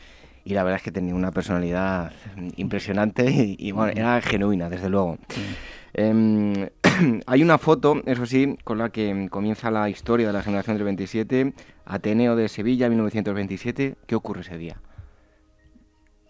y 0.45 0.53
la 0.53 0.63
verdad 0.63 0.77
es 0.77 0.83
que 0.83 0.91
tenía 0.91 1.15
una 1.15 1.31
personalidad 1.31 2.11
impresionante 2.57 3.55
y, 3.57 3.71
bueno, 3.71 3.93
era 3.95 4.21
genuina, 4.21 4.69
desde 4.69 4.89
luego. 4.89 5.17
Em, 5.93 6.69
hay 7.27 7.43
una 7.43 7.57
foto, 7.57 8.01
eso 8.05 8.25
sí, 8.25 8.57
con 8.63 8.77
la 8.77 8.89
que 8.89 9.27
comienza 9.29 9.71
la 9.71 9.89
historia 9.89 10.27
de 10.27 10.33
la 10.33 10.41
generación 10.41 10.77
del 10.77 10.85
27, 10.85 11.53
Ateneo 11.85 12.35
de 12.35 12.49
Sevilla, 12.49 12.89
1927. 12.89 13.95
¿Qué 14.05 14.15
ocurre 14.15 14.41
ese 14.41 14.57
día? 14.57 14.77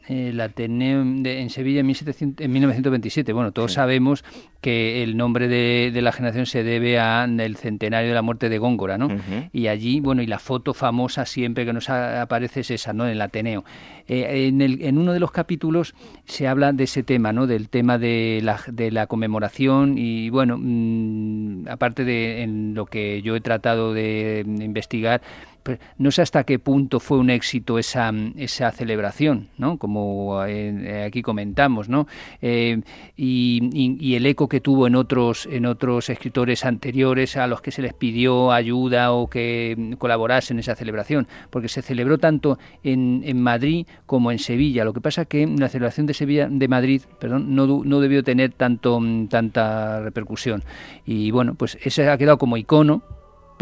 El 0.07 0.39
Ateneo 0.41 1.01
en 1.01 1.49
Sevilla 1.49 1.79
en, 1.79 1.87
1700, 1.87 2.45
en 2.45 2.51
1927. 2.51 3.33
Bueno, 3.33 3.51
todos 3.51 3.73
sabemos 3.73 4.23
que 4.61 5.03
el 5.03 5.17
nombre 5.17 5.47
de, 5.47 5.91
la 6.01 6.11
generación 6.11 6.45
se 6.45 6.63
debe 6.63 6.99
al 6.99 7.55
centenario 7.57 8.09
de 8.09 8.15
la 8.15 8.21
muerte 8.21 8.49
de 8.49 8.57
Góngora, 8.57 8.97
¿no? 8.97 9.09
Y 9.51 9.67
allí, 9.67 9.99
bueno, 9.99 10.21
y 10.21 10.27
la 10.27 10.39
foto 10.39 10.73
famosa 10.73 11.25
siempre 11.25 11.65
que 11.65 11.73
nos 11.73 11.89
aparece 11.89 12.61
es 12.61 12.71
esa, 12.71 12.93
¿no? 12.93 13.05
En 13.05 13.11
el 13.11 13.21
Ateneo. 13.21 13.63
Eh, 14.07 14.47
en, 14.47 14.61
el, 14.61 14.81
en, 14.81 14.97
uno 14.97 15.13
de 15.13 15.19
los 15.19 15.31
capítulos 15.31 15.95
se 16.25 16.47
habla 16.47 16.73
de 16.73 16.85
ese 16.85 17.03
tema, 17.03 17.31
¿no? 17.31 17.47
Del 17.47 17.69
tema 17.69 17.97
de 17.97 18.41
la, 18.43 18.59
de 18.71 18.91
la 18.91 19.07
conmemoración 19.07 19.97
y, 19.97 20.29
bueno, 20.29 20.57
mm, 20.59 21.67
aparte 21.69 22.03
de 22.03 22.43
en 22.43 22.73
lo 22.73 22.85
que 22.85 23.21
yo 23.21 23.35
he 23.35 23.41
tratado 23.41 23.93
de 23.93 24.43
investigar, 24.45 25.21
pues, 25.21 25.52
no 25.97 26.11
sé 26.11 26.21
hasta 26.21 26.43
qué 26.43 26.59
punto 26.59 26.99
fue 26.99 27.17
un 27.17 27.29
éxito 27.29 27.79
esa, 27.79 28.11
esa 28.37 28.71
celebración, 28.71 29.49
¿no? 29.57 29.77
Como 29.77 30.43
eh, 30.45 31.05
aquí 31.07 31.21
comentamos, 31.21 31.89
¿no? 31.89 32.07
Eh, 32.41 32.81
y, 33.15 34.13
el 34.13 34.25
eco 34.27 34.47
que 34.47 34.61
tuvo 34.61 34.85
en 34.85 34.95
otros, 34.95 35.47
en 35.47 35.65
otros 35.65 36.09
escritores 36.09 36.65
anteriores 36.65 37.35
a 37.35 37.47
los 37.47 37.61
que 37.61 37.71
se 37.71 37.81
les 37.81 37.93
pidió 37.93 38.51
ayuda 38.51 39.11
o 39.11 39.27
que 39.27 39.95
colaborasen 39.97 40.57
en 40.57 40.59
esa 40.59 40.75
celebración, 40.75 41.27
porque 41.49 41.67
se 41.67 41.81
celebró 41.81 42.19
tanto 42.19 42.59
en, 42.83 43.23
en 43.25 43.41
Madrid 43.41 43.87
como 44.05 44.31
en 44.31 44.37
Sevilla. 44.37 44.85
Lo 44.85 44.93
que 44.93 45.01
pasa 45.01 45.25
que 45.25 45.47
la 45.47 45.69
celebración 45.69 46.05
de 46.05 46.13
Sevilla, 46.13 46.47
de 46.49 46.67
Madrid, 46.67 47.01
perdón, 47.19 47.55
no, 47.55 47.83
no 47.83 47.99
debió 47.99 48.23
tener 48.23 48.51
tanto, 48.53 49.01
tanta 49.29 50.01
repercusión. 50.01 50.63
Y 51.05 51.31
bueno, 51.31 51.55
pues 51.55 51.77
ese 51.83 52.07
ha 52.09 52.17
quedado 52.17 52.37
como 52.37 52.57
icono 52.57 53.01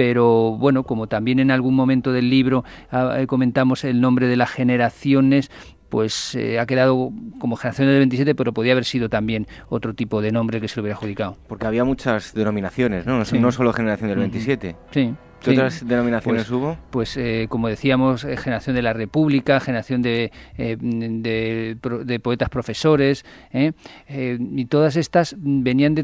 pero 0.03 0.57
bueno, 0.57 0.81
como 0.81 1.05
también 1.05 1.37
en 1.37 1.51
algún 1.51 1.75
momento 1.75 2.11
del 2.11 2.27
libro 2.27 2.65
ah, 2.89 3.17
eh, 3.19 3.27
comentamos 3.27 3.83
el 3.83 4.01
nombre 4.01 4.25
de 4.25 4.35
las 4.35 4.49
generaciones, 4.49 5.51
pues 5.89 6.33
eh, 6.33 6.59
ha 6.59 6.65
quedado 6.65 7.11
como 7.37 7.55
generación 7.55 7.87
del 7.87 7.99
27, 7.99 8.33
pero 8.33 8.51
podía 8.51 8.71
haber 8.71 8.85
sido 8.85 9.09
también 9.09 9.45
otro 9.69 9.93
tipo 9.93 10.19
de 10.23 10.31
nombre 10.31 10.59
que 10.59 10.67
se 10.67 10.77
lo 10.77 10.81
hubiera 10.81 10.97
adjudicado. 10.97 11.37
Porque 11.47 11.67
había 11.67 11.83
muchas 11.83 12.33
denominaciones, 12.33 13.05
¿no? 13.05 13.19
No 13.19 13.51
solo 13.51 13.73
generación 13.73 14.09
del 14.09 14.17
27. 14.17 14.75
Sí. 14.89 15.13
¿Qué 15.41 15.51
otras 15.51 15.87
denominaciones 15.87 16.43
pues, 16.43 16.51
hubo? 16.51 16.77
Pues, 16.91 17.17
eh, 17.17 17.47
como 17.49 17.67
decíamos, 17.67 18.23
eh, 18.23 18.37
generación 18.37 18.75
de 18.75 18.81
la 18.81 18.93
República, 18.93 19.59
generación 19.59 20.01
de, 20.01 20.31
eh, 20.57 20.77
de, 20.79 22.19
poetas 22.19 22.49
profesores, 22.49 23.25
y 23.53 24.65
todas 24.65 24.95
estas 24.95 25.35
venían 25.39 25.95
de. 25.95 26.03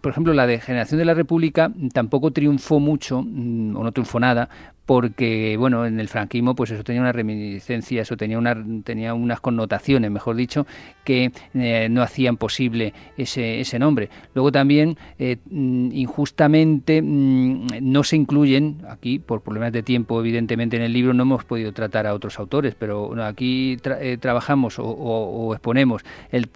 Por 0.00 0.12
ejemplo, 0.12 0.34
la 0.34 0.46
de 0.46 0.60
generación 0.60 0.98
de 0.98 1.04
la 1.04 1.14
República 1.14 1.72
tampoco 1.92 2.30
triunfó 2.30 2.78
mucho, 2.78 3.22
mm, 3.22 3.76
o 3.76 3.82
no 3.82 3.92
triunfó 3.92 4.20
nada, 4.20 4.48
porque 4.90 5.54
bueno 5.56 5.86
en 5.86 6.00
el 6.00 6.08
franquismo 6.08 6.56
pues 6.56 6.72
eso 6.72 6.82
tenía 6.82 7.00
una 7.00 7.12
reminiscencia 7.12 8.02
eso 8.02 8.16
tenía 8.16 8.38
una 8.38 8.56
tenía 8.82 9.14
unas 9.14 9.38
connotaciones 9.38 10.10
mejor 10.10 10.34
dicho 10.34 10.66
que 11.04 11.30
eh, 11.54 11.86
no 11.88 12.02
hacían 12.02 12.36
posible 12.36 12.92
ese, 13.16 13.60
ese 13.60 13.78
nombre. 13.78 14.10
Luego 14.34 14.50
también 14.50 14.98
eh, 15.20 15.36
mm, 15.48 15.92
injustamente 15.92 17.02
mm, 17.02 17.66
no 17.82 18.02
se 18.02 18.16
incluyen 18.16 18.78
aquí 18.88 19.20
por 19.20 19.42
problemas 19.42 19.72
de 19.72 19.84
tiempo 19.84 20.18
evidentemente 20.18 20.76
en 20.76 20.82
el 20.82 20.92
libro 20.92 21.14
no 21.14 21.22
hemos 21.22 21.44
podido 21.44 21.72
tratar 21.72 22.08
a 22.08 22.12
otros 22.14 22.40
autores 22.40 22.74
pero 22.74 23.14
aquí 23.22 23.76
eh, 23.84 24.18
trabajamos 24.20 24.74
o, 24.78 25.52
exponemos 25.52 26.02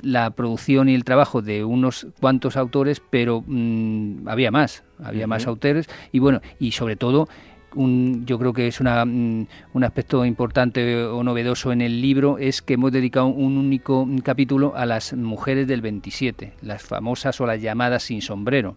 la 0.02 0.30
producción 0.30 0.88
y 0.88 0.96
el 0.96 1.04
trabajo 1.04 1.40
de 1.40 1.62
unos 1.62 2.08
cuantos 2.20 2.56
autores 2.56 3.00
pero 3.10 3.44
mm, 3.46 4.26
había 4.26 4.50
más 4.50 4.82
había 5.04 5.28
más 5.28 5.46
autores 5.46 5.88
y 6.10 6.18
bueno 6.18 6.40
y 6.58 6.72
sobre 6.72 6.96
todo 6.96 7.28
yo 7.76 8.38
creo 8.38 8.52
que 8.52 8.66
es 8.66 8.80
una, 8.80 9.04
mm, 9.04 9.46
un 9.74 9.84
aspecto 9.84 10.24
importante 10.24 11.04
o 11.04 11.22
novedoso 11.22 11.72
en 11.72 11.80
el 11.80 12.00
libro 12.00 12.38
es 12.38 12.62
que 12.62 12.74
hemos 12.74 12.92
dedicado 12.92 13.26
un 13.26 13.56
único 13.56 14.08
capítulo 14.22 14.74
a 14.76 14.86
las 14.86 15.12
mujeres 15.14 15.66
del 15.66 15.80
27, 15.80 16.52
las 16.62 16.82
famosas 16.82 17.40
o 17.40 17.46
las 17.46 17.60
llamadas 17.60 18.04
sin 18.04 18.22
sombrero. 18.22 18.76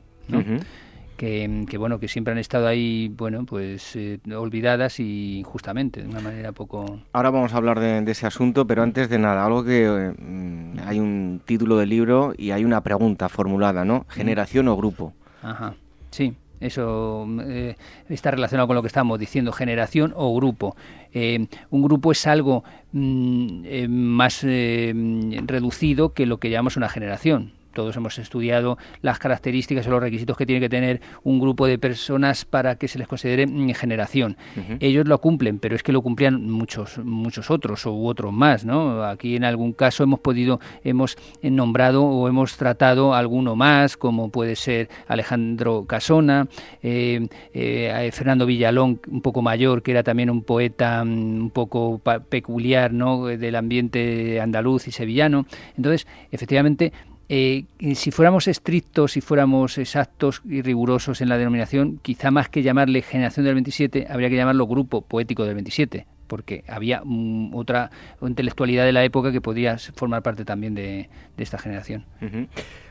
que, 1.18 1.78
bueno 1.78 1.99
que 1.99 2.07
siempre 2.07 2.32
han 2.32 2.38
estado 2.38 2.68
ahí 2.68 3.11
bueno 3.18 3.45
pues 3.45 3.95
eh, 3.95 4.19
olvidadas 4.36 4.99
y 4.99 5.40
injustamente 5.40 6.03
de 6.03 6.07
una 6.07 6.19
manera 6.19 6.52
poco 6.52 7.02
ahora 7.11 7.32
vamos 7.32 7.53
a 7.53 7.57
hablar 7.57 7.80
de, 7.80 8.10
ese 8.10 8.28
asunto 8.28 8.68
pero 8.68 8.84
antes 8.84 9.10
de 9.10 9.18
nada 9.18 9.45
algo 9.45 9.64
que 9.64 9.86
eh, 9.86 10.14
mm, 10.18 10.80
hay 10.86 10.99
un 10.99 11.41
título 11.44 11.78
del 11.78 11.90
libro 11.90 12.34
y 12.38 12.52
hay 12.52 12.64
una 12.64 12.82
pregunta 12.82 13.30
formulada 13.30 13.84
no 13.84 14.06
generación 14.10 14.68
o 14.68 14.78
grupo 14.78 15.14
ajá 15.41 15.74
sí 16.11 16.36
eso 16.59 17.27
eh, 17.41 17.75
está 18.09 18.31
relacionado 18.31 18.67
con 18.67 18.75
lo 18.75 18.81
que 18.81 18.88
estamos 18.88 19.19
diciendo, 19.19 19.51
generación 19.51 20.13
o 20.15 20.35
grupo. 20.35 20.75
un 21.13 21.81
grupo 21.81 22.11
es 22.11 22.27
algo 22.27 22.63
mm, 22.91 23.88
más 23.89 24.43
reducido 24.43 26.13
que 26.13 26.25
lo 26.25 26.38
que 26.38 26.49
llamamos 26.49 26.77
una 26.77 26.89
generación 26.89 27.56
todos 27.77 27.95
hemos 27.95 28.17
estudiado 28.17 28.79
las 29.03 29.19
características 29.19 29.85
o 29.85 29.91
los 29.91 30.01
requisitos 30.01 30.35
que 30.35 30.47
tiene 30.47 30.59
que 30.59 30.67
tener 30.67 30.99
un 31.21 31.39
grupo 31.39 31.67
de 31.67 31.77
personas 31.77 32.43
para 32.43 32.75
que 32.77 32.87
se 32.87 32.97
les 32.97 33.07
considere 33.07 33.45
mm, 33.45 33.69
generación. 33.75 34.35
Ellos 34.79 35.07
lo 35.07 35.21
cumplen, 35.21 35.59
pero 35.59 35.75
es 35.75 35.83
que 35.83 35.91
lo 35.91 36.01
cumplían 36.01 36.49
muchos 36.49 36.97
muchos 36.97 37.51
otros 37.51 37.85
u 37.85 38.07
otros 38.07 38.33
más, 38.33 38.65
¿no? 38.65 39.03
Aquí 39.03 39.35
en 39.35 39.43
algún 39.43 39.73
caso 39.73 40.01
hemos 40.01 40.21
podido 40.21 40.59
hemos 40.83 41.17
nombrado 41.43 42.03
o 42.03 42.27
hemos 42.27 42.57
tratado 42.57 43.13
alguno 43.13 43.55
más, 43.55 43.95
como 43.95 44.31
puede 44.31 44.55
ser 44.55 44.89
Alejandro 45.07 45.85
Casona, 45.85 46.47
eh, 46.81 47.27
eh, 47.53 48.09
Fernando 48.11 48.47
Villalón, 48.47 48.99
un 49.07 49.21
poco 49.21 49.43
mayor, 49.43 49.83
que 49.83 49.91
era 49.91 50.01
también 50.01 50.31
un 50.31 50.41
poeta 50.41 51.03
mm, 51.05 51.41
un 51.43 51.51
poco 51.51 52.01
peculiar, 52.29 52.91
¿no? 52.91 53.27
Del 53.27 53.55
ambiente 53.55 54.41
andaluz 54.41 54.87
y 54.87 54.91
sevillano. 54.91 55.45
Entonces, 55.77 56.07
efectivamente, 56.31 56.91
eh, 57.29 57.65
si 57.95 58.11
fuéramos 58.11 58.47
estrictos, 58.47 59.13
si 59.13 59.21
fuéramos 59.21 59.77
exactos 59.77 60.41
y 60.45 60.61
rigurosos 60.61 61.21
en 61.21 61.29
la 61.29 61.37
denominación, 61.37 61.99
quizá 62.01 62.31
más 62.31 62.49
que 62.49 62.63
llamarle 62.63 63.01
generación 63.01 63.45
del 63.45 63.55
27, 63.55 64.07
habría 64.09 64.29
que 64.29 64.37
llamarlo 64.37 64.65
grupo 64.65 65.01
poético 65.01 65.43
del 65.43 65.55
27, 65.55 66.07
porque 66.27 66.63
había 66.67 67.01
mm, 67.03 67.53
otra 67.53 67.91
intelectualidad 68.21 68.85
de 68.85 68.93
la 68.93 69.03
época 69.03 69.31
que 69.31 69.41
podía 69.41 69.77
formar 69.77 70.23
parte 70.23 70.45
también 70.45 70.73
de, 70.73 71.09
esta 71.37 71.57
generación. 71.57 72.05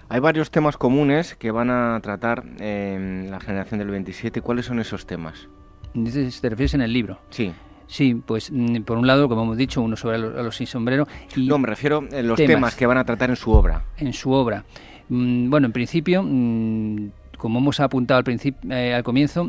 Hay 0.09 0.21
varios 0.21 0.51
temas 0.51 0.77
comunes 0.77 1.35
que 1.35 1.51
van 1.51 1.71
a 1.71 1.99
tratar 2.01 2.45
la 2.45 3.41
generación 3.41 3.79
del 3.79 3.89
27. 3.89 4.41
¿Cuáles 4.41 4.67
son 4.67 4.79
esos 4.79 5.07
temas? 5.07 5.49
¿Te 5.95 6.49
refieres 6.51 6.75
en 6.75 6.83
el 6.83 6.93
libro? 6.93 7.19
Sí. 7.31 7.53
Sí, 7.89 8.15
pues 8.15 8.51
mm, 8.51 8.83
por 8.83 8.99
un 8.99 9.07
lado, 9.07 9.29
como 9.29 9.43
hemos 9.43 9.57
dicho, 9.57 9.81
uno 9.81 9.97
sobre 9.97 10.17
a 10.17 10.19
los, 10.19 10.57
sin 10.57 10.67
sombrero. 10.67 11.07
Y 11.37 11.47
no, 11.47 11.59
me 11.59 11.67
refiero 11.67 12.05
a 12.13 12.23
los 12.23 12.37
temas, 12.37 12.75
que 12.75 12.87
van 12.87 12.99
a 12.99 13.05
tratar 13.05 13.31
en 13.31 13.37
su 13.37 13.53
obra. 13.53 13.85
En 13.97 14.13
su 14.13 14.33
obra. 14.33 14.65
Mm, 15.09 15.51
bueno, 15.51 15.67
en 15.67 15.73
principio, 15.73 16.23
mm, 16.23 17.11
como 17.37 17.59
hemos 17.59 17.81
apuntado 17.81 18.19
al, 18.19 18.25
principio, 18.25 18.73
eh, 18.73 18.95
al 18.95 19.05
comienzo, 19.05 19.49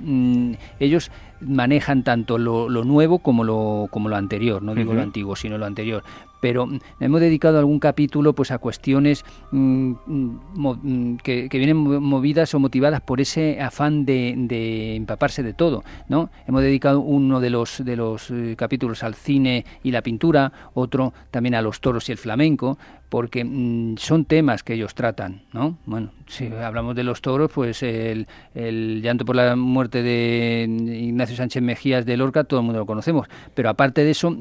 ellos 0.79 1.11
manejan 1.41 2.03
tanto 2.03 2.37
lo, 2.37 2.69
nuevo 2.83 3.19
como 3.19 3.43
lo, 3.43 3.87
como 3.91 4.09
lo 4.09 4.15
anterior, 4.15 4.61
no 4.61 4.75
digo 4.75 4.93
lo 4.93 5.01
antiguo, 5.01 5.35
sino 5.35 5.57
lo 5.57 5.65
anterior. 5.65 6.03
Pero 6.39 6.69
hemos 6.99 7.19
dedicado 7.19 7.57
algún 7.57 7.79
capítulo 7.79 8.33
pues 8.33 8.51
a 8.51 8.59
cuestiones 8.59 9.25
mm, 9.51 9.91
mm, 10.05 11.17
que, 11.17 11.49
vienen 11.51 11.77
movidas 11.77 12.53
o 12.53 12.59
motivadas 12.59 13.01
por 13.01 13.19
ese 13.19 13.59
afán 13.59 14.05
de, 14.05 14.95
empaparse 14.95 15.41
de 15.41 15.53
todo 15.53 15.83
no 16.09 16.29
hemos 16.47 16.61
dedicado 16.61 16.99
uno 16.99 17.39
de 17.39 17.49
los 17.49 17.83
de 17.83 17.95
los 17.95 18.29
eh, 18.29 18.55
capítulos 18.55 19.03
al 19.03 19.15
cine 19.15 19.65
y 19.83 19.91
la 19.91 20.01
pintura 20.01 20.51
otro 20.73 21.13
también 21.31 21.55
a 21.55 21.61
los 21.61 21.81
toros 21.81 22.07
y 22.09 22.11
el 22.11 22.17
flamenco 22.17 22.77
porque 23.09 23.43
mm, 23.43 23.97
son 23.97 24.25
temas 24.25 24.63
que 24.63 24.73
ellos 24.73 24.93
tratan 24.93 25.41
no 25.53 25.77
bueno 25.85 26.11
si 26.27 26.47
hablamos 26.47 26.95
de 26.95 27.03
los 27.03 27.21
toros 27.21 27.51
pues 27.51 27.81
el, 27.81 28.27
el 28.53 29.01
llanto 29.01 29.25
por 29.25 29.35
la 29.35 29.55
muerte 29.55 30.03
de 30.03 30.65
Ignacio 30.67 31.26
Sánchez 31.35 31.61
Mejías 31.61 32.05
de 32.05 32.17
Lorca 32.17 32.43
todo 32.43 32.59
el 32.59 32.65
mundo 32.65 32.79
lo 32.79 32.85
conocemos 32.85 33.27
pero 33.53 33.69
aparte 33.69 34.03
de 34.03 34.11
eso 34.11 34.35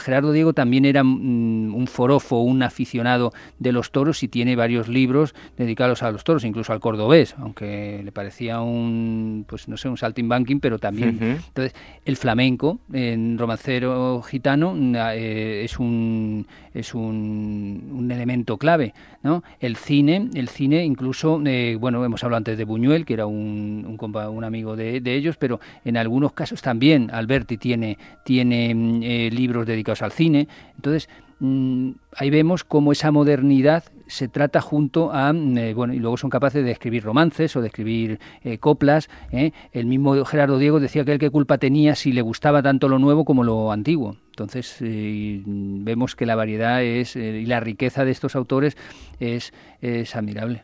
Gerardo 0.00 0.32
Diego 0.32 0.52
también 0.52 0.84
era 0.84 1.02
un 1.02 1.86
forofo, 1.88 2.38
un 2.38 2.62
aficionado 2.62 3.32
de 3.58 3.72
los 3.72 3.90
toros 3.90 4.22
y 4.22 4.28
tiene 4.28 4.56
varios 4.56 4.88
libros 4.88 5.34
dedicados 5.56 6.02
a 6.02 6.10
los 6.10 6.24
toros, 6.24 6.44
incluso 6.44 6.72
al 6.72 6.80
cordobés, 6.80 7.34
aunque 7.38 8.02
le 8.04 8.12
parecía 8.12 8.60
un, 8.60 9.44
pues 9.48 9.68
no 9.68 9.76
sé, 9.76 9.88
un 9.88 9.96
saltimbanking, 9.96 10.60
pero 10.60 10.78
también. 10.78 11.18
Entonces, 11.20 11.74
el 12.04 12.16
flamenco 12.16 12.78
en 12.92 13.38
romancero 13.38 14.22
gitano 14.22 14.74
eh, 15.12 15.62
es 15.64 15.78
un 15.78 16.46
es 16.74 16.94
un, 16.94 17.90
un, 17.94 18.10
elemento 18.10 18.56
clave, 18.56 18.94
¿no? 19.22 19.44
El 19.60 19.76
cine, 19.76 20.30
el 20.34 20.48
cine 20.48 20.84
incluso, 20.84 21.40
eh, 21.44 21.76
bueno, 21.78 22.02
hemos 22.02 22.24
hablado 22.24 22.38
antes 22.38 22.56
de 22.56 22.64
Buñuel, 22.64 23.04
que 23.04 23.12
era 23.12 23.26
un, 23.26 23.84
un, 23.86 24.16
un 24.16 24.44
amigo 24.44 24.74
de, 24.74 25.02
de, 25.02 25.14
ellos, 25.14 25.36
pero 25.36 25.60
en 25.84 25.98
algunos 25.98 26.21
casos 26.30 26.62
también 26.62 27.10
Alberti 27.12 27.58
tiene, 27.58 27.98
tiene 28.24 28.72
mm, 28.72 29.02
eh, 29.02 29.30
libros 29.32 29.66
dedicados 29.66 30.02
al 30.02 30.12
cine. 30.12 30.46
Entonces, 30.76 31.08
Mm, 31.44 31.94
ahí 32.16 32.30
vemos 32.30 32.62
cómo 32.62 32.92
esa 32.92 33.10
modernidad 33.10 33.82
se 34.06 34.28
trata 34.28 34.60
junto 34.60 35.12
a, 35.12 35.32
mm, 35.32 35.58
eh, 35.58 35.74
bueno, 35.74 35.92
y 35.92 35.98
luego 35.98 36.16
son 36.16 36.30
capaces 36.30 36.64
de 36.64 36.70
escribir 36.70 37.02
romances 37.02 37.56
o 37.56 37.60
de 37.60 37.66
escribir 37.66 38.20
eh, 38.44 38.58
coplas. 38.58 39.10
¿eh? 39.32 39.50
El 39.72 39.86
mismo 39.86 40.24
Gerardo 40.24 40.58
Diego 40.58 40.78
decía 40.78 41.04
que 41.04 41.10
él 41.10 41.18
qué 41.18 41.30
culpa 41.30 41.58
tenía 41.58 41.96
si 41.96 42.12
le 42.12 42.22
gustaba 42.22 42.62
tanto 42.62 42.88
lo 42.88 43.00
nuevo 43.00 43.24
como 43.24 43.42
lo 43.42 43.72
antiguo. 43.72 44.18
Entonces 44.28 44.76
vemos 44.80 46.14
que 46.14 46.26
la 46.26 46.36
variedad 46.36 46.82
es, 46.82 47.16
y 47.16 47.44
la 47.44 47.58
riqueza 47.58 48.04
de 48.04 48.12
estos 48.12 48.36
autores 48.36 48.76
es, 49.18 49.52
es 49.82 50.16
admirable 50.16 50.62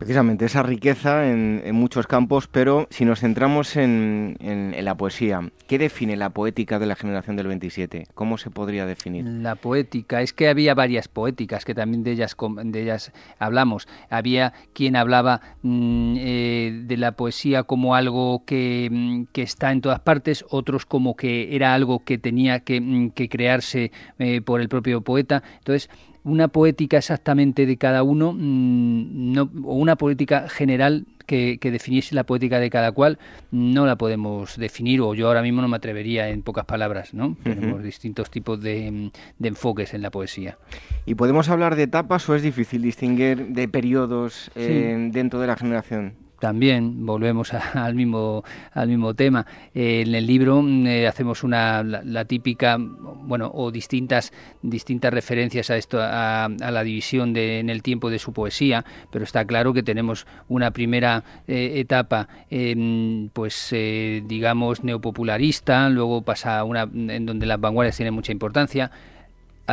precisamente 0.00 0.46
esa 0.46 0.62
riqueza 0.62 1.30
en, 1.30 1.74
muchos 1.74 2.06
campos, 2.06 2.48
pero 2.48 2.86
si 2.88 3.04
nos 3.04 3.20
centramos 3.20 3.76
en, 3.76 4.74
la 4.80 4.96
poesía, 4.96 5.52
¿qué 5.68 5.78
define 5.78 6.16
la 6.16 6.30
poética 6.30 6.78
de 6.78 6.86
la 6.86 6.96
generación 6.96 7.36
del 7.36 7.48
27? 7.48 8.06
¿Cómo 8.14 8.38
se 8.38 8.48
podría 8.48 8.86
definir? 8.86 9.26
La 9.26 9.56
poética, 9.56 10.22
es 10.22 10.32
que 10.32 10.48
había 10.48 10.74
varias 10.74 11.08
poéticas 11.08 11.66
que 11.66 11.74
también 11.74 12.02
de 12.02 12.12
ellas, 12.12 12.34
de 12.64 12.82
ellas 12.82 13.12
hablamos. 13.38 13.88
Había 14.08 14.54
quien 14.72 14.96
hablaba 14.96 15.42
mm, 15.60 16.14
eh, 16.16 16.80
de 16.86 16.96
la 16.96 17.12
poesía 17.12 17.64
como 17.64 17.94
algo 17.94 18.46
que, 18.46 18.88
mm, 18.90 19.24
que, 19.32 19.42
está 19.42 19.70
en 19.70 19.82
todas 19.82 20.00
partes, 20.00 20.46
otros 20.48 20.86
como 20.86 21.14
que 21.14 21.54
era 21.54 21.74
algo 21.74 22.06
que 22.06 22.16
tenía 22.16 22.60
que, 22.60 22.80
mm, 22.80 23.10
crearse 23.10 23.92
eh, 24.18 24.40
por 24.40 24.62
el 24.62 24.70
propio 24.70 25.02
poeta. 25.02 25.42
Entonces, 25.58 25.90
una 26.24 26.48
poética 26.48 26.98
exactamente 26.98 27.66
de 27.66 27.76
cada 27.76 28.02
uno, 28.02 28.32
mm, 28.32 29.32
no, 29.32 29.50
o 29.64 29.74
una 29.74 29.96
poética 29.96 30.48
general 30.48 31.06
que, 31.26 31.58
definiese 31.62 32.14
la 32.16 32.24
poética 32.24 32.58
de 32.58 32.70
cada 32.70 32.90
cual, 32.90 33.18
no 33.52 33.86
la 33.86 33.96
podemos 33.96 34.56
definir, 34.56 35.00
o 35.00 35.14
yo 35.14 35.28
ahora 35.28 35.42
mismo 35.42 35.62
no 35.62 35.68
me 35.68 35.76
atrevería 35.76 36.28
en 36.28 36.42
pocas 36.42 36.64
palabras, 36.64 37.14
¿no? 37.14 37.36
Tenemos 37.44 37.84
distintos 37.84 38.30
tipos 38.30 38.60
de, 38.60 39.12
enfoques 39.40 39.94
en 39.94 40.02
la 40.02 40.10
poesía. 40.10 40.58
¿Y 41.06 41.14
podemos 41.14 41.48
hablar 41.48 41.76
de 41.76 41.84
etapas 41.84 42.28
o 42.28 42.34
es 42.34 42.42
difícil 42.42 42.82
distinguir 42.82 43.46
de 43.48 43.68
periodos 43.68 44.50
eh, 44.56 45.10
dentro 45.12 45.38
de 45.38 45.46
la 45.46 45.56
generación? 45.56 46.14
También 46.40 47.06
volvemos 47.06 47.52
al 47.74 47.94
mismo 47.94 48.42
al 48.72 48.88
mismo 48.88 49.14
tema. 49.14 49.46
Eh, 49.74 50.02
en 50.06 50.14
el 50.14 50.26
libro 50.26 50.62
mm, 50.62 50.86
eh, 50.86 51.06
hacemos 51.06 51.44
una 51.44 51.82
la, 51.82 52.24
típica 52.24 52.76
bueno 52.78 53.50
o 53.54 53.70
distintas 53.70 54.32
distintas 54.62 55.12
referencias 55.12 55.70
a 55.70 55.76
esto 55.76 55.98
a, 56.00 56.48
la 56.48 56.82
división 56.82 57.32
de, 57.32 57.60
en 57.60 57.70
el 57.70 57.82
tiempo 57.82 58.10
de 58.10 58.18
su 58.18 58.32
poesía 58.32 58.84
pero 59.10 59.24
está 59.24 59.44
claro 59.44 59.72
que 59.72 59.82
tenemos 59.82 60.26
una 60.48 60.70
primera 60.70 61.24
eh, 61.46 61.74
etapa 61.76 62.28
em, 62.50 63.28
pues 63.30 63.70
digamos 63.70 64.84
neopopularista 64.84 65.88
luego 65.88 66.22
pasa 66.22 66.62
una 66.64 66.82
en 66.82 67.26
donde 67.26 67.46
las 67.46 67.60
vanguardias 67.60 67.96
tienen 67.96 68.14
mucha 68.14 68.32
importancia 68.32 68.90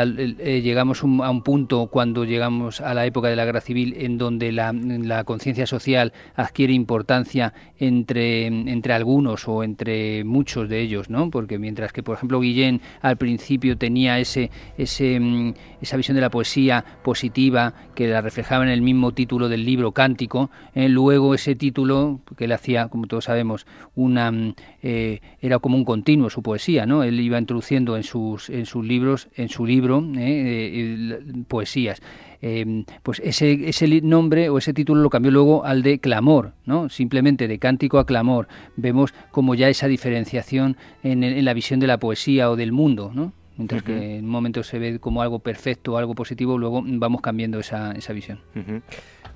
eh, 0.03 0.61
llegamos 0.61 1.01
a 1.01 1.05
un 1.05 1.41
punto 1.41 1.87
cuando 1.87 2.25
llegamos 2.25 2.81
a 2.81 2.93
la 2.93 3.05
época 3.05 3.29
de 3.29 3.35
la 3.35 3.45
guerra 3.45 3.61
civil 3.61 3.95
en 3.97 4.17
donde 4.17 4.51
la, 4.51 5.23
conciencia 5.25 5.65
social 5.65 6.13
adquiere 6.35 6.73
importancia 6.73 7.53
entre, 7.79 8.45
entre 8.45 8.93
algunos 8.93 9.47
o 9.47 9.63
entre 9.63 10.23
muchos 10.23 10.69
de 10.69 10.81
ellos, 10.81 11.09
¿no? 11.09 11.31
Porque 11.31 11.57
mientras 11.57 11.93
que, 11.93 12.03
por 12.03 12.15
ejemplo, 12.15 12.39
Guillén 12.39 12.81
al 13.01 13.17
principio 13.17 13.77
tenía 13.77 14.19
ese, 14.19 14.51
ese, 14.77 15.19
mm, 15.19 15.53
esa 15.81 15.97
visión 15.97 16.15
de 16.15 16.21
la 16.21 16.29
poesía 16.29 16.83
positiva 17.03 17.73
que 17.95 18.07
la 18.07 18.21
reflejaba 18.21 18.63
en 18.63 18.69
el 18.69 18.81
mismo 18.81 19.13
título 19.13 19.49
del 19.49 19.65
libro 19.65 19.91
Cántico, 19.91 20.49
¿eh? 20.75 20.89
luego 20.89 21.33
ese 21.33 21.55
título 21.55 22.21
que 22.37 22.45
él 22.45 22.51
hacía, 22.51 22.87
como 22.89 23.07
todos 23.07 23.25
sabemos, 23.25 23.65
una 23.95 24.31
mm, 24.31 24.53
eh, 24.83 25.21
era 25.41 25.59
como 25.59 25.77
un 25.77 25.85
continuo 25.85 26.29
su 26.29 26.41
poesía, 26.41 26.85
¿no? 26.85 27.03
Él 27.03 27.19
iba 27.19 27.39
introduciendo 27.39 27.97
en 27.97 28.03
sus 28.03 28.49
en 28.49 28.65
sus 28.65 28.85
libros, 28.85 29.27
en 29.35 29.49
su 29.49 29.65
libro 29.65 29.86
eh, 30.17 31.19
poesías. 31.47 32.01
Em, 32.41 32.85
pues 33.01 33.19
ese, 33.23 33.67
ese 33.67 34.01
nombre 34.01 34.49
o 34.49 34.59
ese 34.59 34.73
título 34.73 35.01
lo 35.01 35.09
cambió 35.09 35.31
luego 35.31 35.65
al 35.65 35.81
de 35.81 35.99
clamor, 35.99 36.53
¿no? 36.65 36.89
Simplemente 36.89 37.47
de 37.47 37.57
cántico 37.57 37.97
a 37.97 38.05
clamor. 38.05 38.47
Vemos 38.75 39.13
como 39.31 39.55
ya 39.55 39.69
esa 39.69 39.87
diferenciación 39.87 40.77
en, 41.03 41.43
la 41.43 41.53
visión 41.53 41.79
de 41.79 41.87
la 41.87 41.97
poesía 41.97 42.51
o 42.51 42.55
del 42.55 42.71
mundo, 42.71 43.11
¿no? 43.13 43.33
Mientras 43.57 43.83
que 43.83 44.17
en 44.17 44.25
un 44.25 44.31
momento 44.31 44.63
se 44.63 44.79
ve 44.79 44.99
como 44.99 45.21
algo 45.21 45.39
perfecto 45.39 45.97
algo 45.97 46.15
positivo, 46.15 46.57
luego 46.57 46.83
vamos 46.85 47.21
cambiando 47.21 47.59
esa, 47.59 47.91
esa 47.91 48.13
visión. 48.13 48.39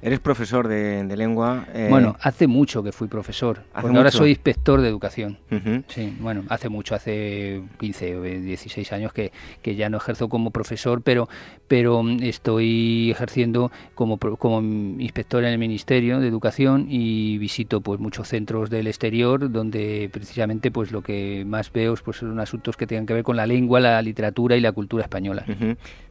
Eres 0.04 0.20
profesor 0.20 0.68
de, 0.68 1.16
lengua. 1.16 1.66
Eh, 1.74 1.88
bueno, 1.90 2.16
hace 2.22 2.48
mucho 2.48 2.82
que 2.82 2.92
fui 2.92 3.08
profesor. 3.08 3.64
ahora 3.74 4.10
soy 4.10 4.32
inspector 4.32 4.82
de 4.82 4.88
educación. 4.88 5.38
Sí, 5.88 6.16
bueno, 6.20 6.44
hace 6.50 6.70
mucho, 6.70 6.96
hace 6.96 7.62
15 7.80 8.18
o 8.18 8.22
16 8.24 8.94
años 8.94 9.14
que, 9.14 9.32
que, 9.62 9.76
ya 9.76 9.90
no 9.90 9.98
ejerzo 9.98 10.28
como 10.28 10.50
profesor, 10.52 11.02
pero, 11.04 11.30
pero 11.68 12.04
estoy 12.22 13.12
ejerciendo 13.12 13.72
como, 13.94 14.18
como 14.18 14.62
inspector 15.00 15.44
en 15.44 15.54
el 15.54 15.60
Ministerio 15.60 16.20
de 16.20 16.28
Educación 16.28 16.88
y 16.90 17.38
visito 17.38 17.82
pues 17.82 18.00
muchos 18.00 18.28
centros 18.28 18.70
del 18.70 18.88
exterior 18.88 19.52
donde 19.52 20.10
precisamente 20.12 20.72
pues 20.72 20.92
lo 20.92 21.02
que 21.02 21.44
más 21.46 21.72
veo 21.72 21.96
pues, 22.04 22.18
son 22.18 22.40
asuntos 22.40 22.76
que 22.76 22.88
tengan 22.88 23.06
que 23.06 23.14
ver 23.14 23.24
con 23.24 23.36
la 23.38 23.46
lengua, 23.46 23.80
la 23.80 24.02
literatura 24.02 24.11
y 24.58 24.60
la 24.60 24.72
cultura 24.72 25.04
española. 25.04 25.46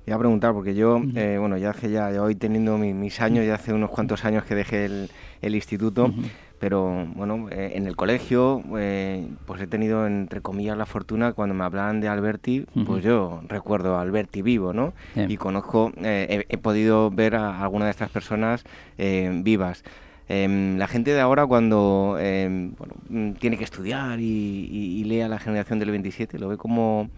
Iba 0.07 0.17
a 0.17 0.19
preguntar, 0.19 0.53
porque 0.53 0.75
yo, 0.75 1.01
eh, 1.15 1.37
bueno, 1.39 1.57
ya 1.57 1.71
hace 1.71 1.91
ya, 1.91 2.09
hoy 2.23 2.35
teniendo 2.35 2.79
mis 2.79 3.21
años, 3.21 3.47
ya 3.47 3.55
hace 3.55 3.73
unos 3.73 3.91
cuantos 3.91 4.25
años 4.25 4.45
que 4.45 4.55
dejé 4.55 4.87
el, 4.87 5.55
instituto, 5.55 6.13
pero 6.59 7.07
bueno, 7.15 7.49
eh, 7.51 7.73
en 7.75 7.87
el 7.87 7.97
colegio, 7.97 8.63
eh, 8.79 9.29
pues 9.47 9.61
he 9.61 9.67
tenido, 9.67 10.07
entre 10.07 10.41
comillas, 10.41 10.77
la 10.77 10.87
fortuna, 10.87 11.33
cuando 11.33 11.55
me 11.55 11.65
hablaban 11.65 12.01
de 12.01 12.09
Alberti, 12.09 12.67
pues 12.87 13.05
yo 13.05 13.43
recuerdo 13.49 13.97
a 13.97 14.03
Alberti 14.03 14.43
vivo, 14.43 14.73
¿no? 14.73 14.95
Y 15.15 15.37
conozco, 15.37 15.93
he, 16.03 16.59
podido 16.59 17.11
ver 17.11 17.37
a 17.37 17.63
algunas 17.63 17.87
de 17.87 17.91
estas 17.91 18.11
personas 18.11 18.65
vivas. 18.97 19.85
Em, 20.33 20.79
la 20.79 20.87
gente 20.87 21.13
de 21.13 21.21
ahora 21.21 21.45
cuando 21.45 22.17
em, 22.21 22.73
bueno, 22.77 23.35
tiene 23.41 23.59
que 23.59 23.65
estudiar 23.65 24.21
y, 24.21 24.23
y, 24.25 25.03
lee 25.03 25.23
a 25.23 25.29
la 25.29 25.41
generación 25.41 25.81
del 25.81 25.91
27, 25.91 26.39
lo 26.39 26.47
ve 26.47 26.57
como 26.57 27.11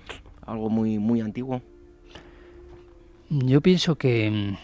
algo 0.46 0.68
muy, 0.70 0.98
muy 0.98 1.20
antiguo. 1.20 1.62
Yo 3.30 3.60
pienso 3.60 3.96
que, 3.96 4.56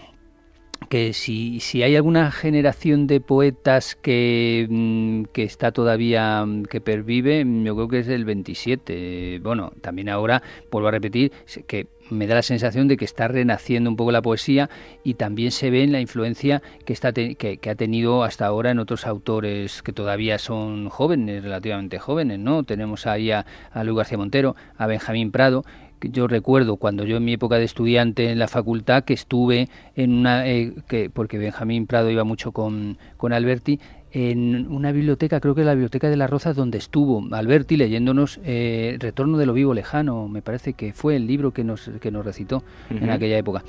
que 0.89 1.13
si, 1.13 1.61
si 1.61 1.83
hay 1.83 1.97
alguna 1.97 2.31
generación 2.31 3.07
de 3.07 3.21
poetas 3.21 3.95
que, 3.95 4.67
mm, 4.69 5.25
que, 5.33 5.43
está 5.43 5.73
todavía, 5.73 6.45
mm, 6.45 6.65
que 6.65 6.81
pervive, 6.81 7.45
yo 7.65 7.75
creo 7.75 7.89
que 7.89 7.99
es 8.01 8.09
el 8.09 8.25
27. 8.25 9.41
Bueno, 9.43 9.73
también 9.81 10.09
ahora, 10.09 10.43
vuelvo 10.71 10.89
a 10.89 10.93
repetir, 10.93 11.33
que 11.67 11.87
me 12.11 12.27
da 12.27 12.37
la 12.37 12.43
sensación 12.43 12.89
de 12.89 12.97
que 12.97 13.05
está 13.05 13.29
renaciendo 13.29 13.91
un 13.91 13.97
poco 13.97 14.13
la 14.13 14.23
poesía 14.23 14.71
y 15.05 15.15
también 15.15 15.51
se 15.51 15.71
ve 15.71 15.83
en 15.83 15.93
la 15.93 16.01
influencia 16.01 16.63
que, 16.85 16.93
está 16.93 17.13
que, 17.13 17.35
que, 17.35 17.71
ha 17.71 17.75
tenido 17.75 18.25
hasta 18.25 18.47
ahora 18.47 18.71
en 18.71 18.79
otros 18.79 19.07
autores 19.07 19.83
que 19.83 19.93
todavía 19.93 20.39
son 20.39 20.89
jóvenes, 20.89 21.43
relativamente 21.43 21.99
jóvenes, 21.99 22.39
¿no? 22.39 22.65
Tenemos 22.65 23.07
ahí 23.07 23.31
a, 23.31 23.47
a 23.71 23.85
Luis 23.85 23.97
García 23.97 24.19
Montero, 24.19 24.57
a 24.77 24.87
Benjamín 24.87 25.31
Prado, 25.31 25.65
yo 26.01 26.29
recuerdo 26.29 26.77
cuando 26.77 27.05
yo 27.05 27.17
en 27.17 27.25
mi 27.25 27.33
época 27.33 27.57
de 27.57 27.65
estudiante 27.65 28.31
en 28.31 28.39
la 28.39 28.49
facultad 28.49 29.05
que 29.05 29.15
estuve 29.15 29.69
en 29.97 30.13
una 30.15 30.47
eh, 30.47 30.75
que 30.87 31.11
porque 31.11 31.39
Benjamín 31.39 31.87
Prado 31.87 32.11
iba 32.11 32.25
mucho 32.25 32.53
con, 32.53 32.99
con 33.17 33.33
Alberti 33.33 33.81
en 34.13 34.71
una 34.71 34.93
biblioteca, 34.93 35.41
creo 35.41 35.55
que 35.55 35.61
es 35.61 35.67
la 35.67 35.75
Biblioteca 35.75 36.09
de 36.09 36.17
las 36.17 36.31
Rozas, 36.31 36.57
donde 36.57 36.79
estuvo 36.79 37.23
Alberti 37.35 37.77
leyéndonos 37.77 38.41
eh, 38.45 38.97
Retorno 39.01 39.37
de 39.39 39.47
lo 39.47 39.53
Vivo 39.53 39.75
Lejano, 39.75 40.29
me 40.29 40.43
parece 40.43 40.73
que 40.73 40.93
fue 40.93 41.17
el 41.17 41.27
libro 41.27 41.53
que 41.53 41.65
nos, 41.65 41.91
que 42.01 42.11
nos 42.11 42.25
recitó 42.25 42.63
en 42.91 43.11
aquella 43.11 43.37
época. 43.37 43.63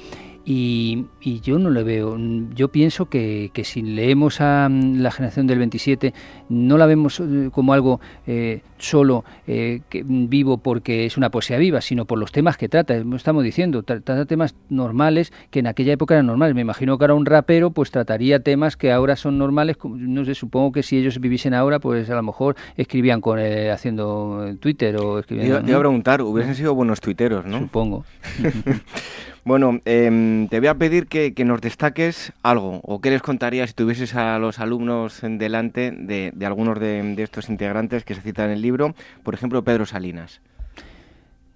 Y, 0.51 1.05
y, 1.21 1.41
yo 1.41 1.59
no 1.59 1.69
lo 1.69 1.85
veo. 1.85 2.17
Yo 2.55 2.69
pienso 2.69 3.05
que, 3.05 3.51
que, 3.53 3.63
si 3.63 3.83
leemos 3.83 4.41
a 4.41 4.67
mm, 4.67 4.95
la 4.95 5.11
generación 5.11 5.45
del 5.45 5.59
27, 5.59 6.11
no 6.49 6.79
la 6.79 6.87
vemos 6.87 7.19
eh, 7.19 7.51
como 7.51 7.71
algo 7.71 8.01
eh, 8.25 8.61
solo 8.79 9.23
eh, 9.45 9.81
que, 9.89 10.03
vivo 10.03 10.57
porque 10.57 11.05
es 11.05 11.17
una 11.17 11.29
poesía 11.29 11.59
viva, 11.59 11.81
sino 11.81 12.05
por 12.05 12.17
los 12.17 12.31
temas 12.31 12.57
que 12.57 12.67
trata. 12.67 12.95
Estamos 12.95 13.43
diciendo, 13.43 13.83
trata 13.83 14.25
temas 14.25 14.55
normales 14.69 15.31
que 15.51 15.59
en 15.59 15.67
aquella 15.67 15.93
época 15.93 16.15
eran 16.15 16.25
normales. 16.25 16.55
Me 16.55 16.61
imagino 16.61 16.97
que 16.97 17.03
ahora 17.03 17.13
un 17.13 17.27
rapero 17.27 17.69
pues 17.69 17.91
trataría 17.91 18.39
temas 18.39 18.75
que 18.75 18.91
ahora 18.91 19.17
son 19.17 19.37
normales. 19.37 19.77
No 19.83 20.25
sé, 20.25 20.33
supongo 20.33 20.71
que 20.71 20.81
si 20.81 20.97
ellos 20.97 21.19
viviesen 21.19 21.53
ahora, 21.53 21.77
pues 21.77 22.09
a 22.09 22.15
lo 22.15 22.23
mejor 22.23 22.55
escribían 22.75 23.21
con 23.21 23.37
haciendo 23.37 24.55
Twitter 24.59 24.97
o 24.97 25.19
escribiendo. 25.19 25.61
Te 25.61 25.69
iba 25.69 25.77
a 25.77 25.81
preguntar, 25.81 26.23
hubiesen 26.23 26.55
sido 26.55 26.73
buenos 26.73 27.01
tuiteros, 27.01 27.45
¿no? 27.45 27.59
Supongo. 27.59 28.03
Bueno, 29.45 29.79
em, 29.85 30.47
te 30.47 30.59
voy 30.59 30.67
a 30.67 30.75
pedir 30.75 31.07
que, 31.07 31.33
nos 31.45 31.61
destaques 31.61 32.33
algo, 32.43 32.81
o 32.83 32.99
qué 32.99 33.09
les 33.09 33.21
contarías 33.21 33.69
si 33.69 33.75
tuvieses 33.75 34.13
a 34.15 34.37
los 34.37 34.59
alumnos 34.59 35.23
en 35.23 35.37
delante 35.37 35.91
de, 35.91 36.33
algunos 36.45 36.79
de, 36.79 37.15
estos 37.23 37.49
integrantes 37.49 38.03
que 38.03 38.15
se 38.15 38.21
citan 38.21 38.47
en 38.47 38.51
el 38.51 38.61
libro, 38.61 38.93
por 39.23 39.33
ejemplo, 39.33 39.63
Pedro 39.63 39.85
Salinas. 39.85 40.41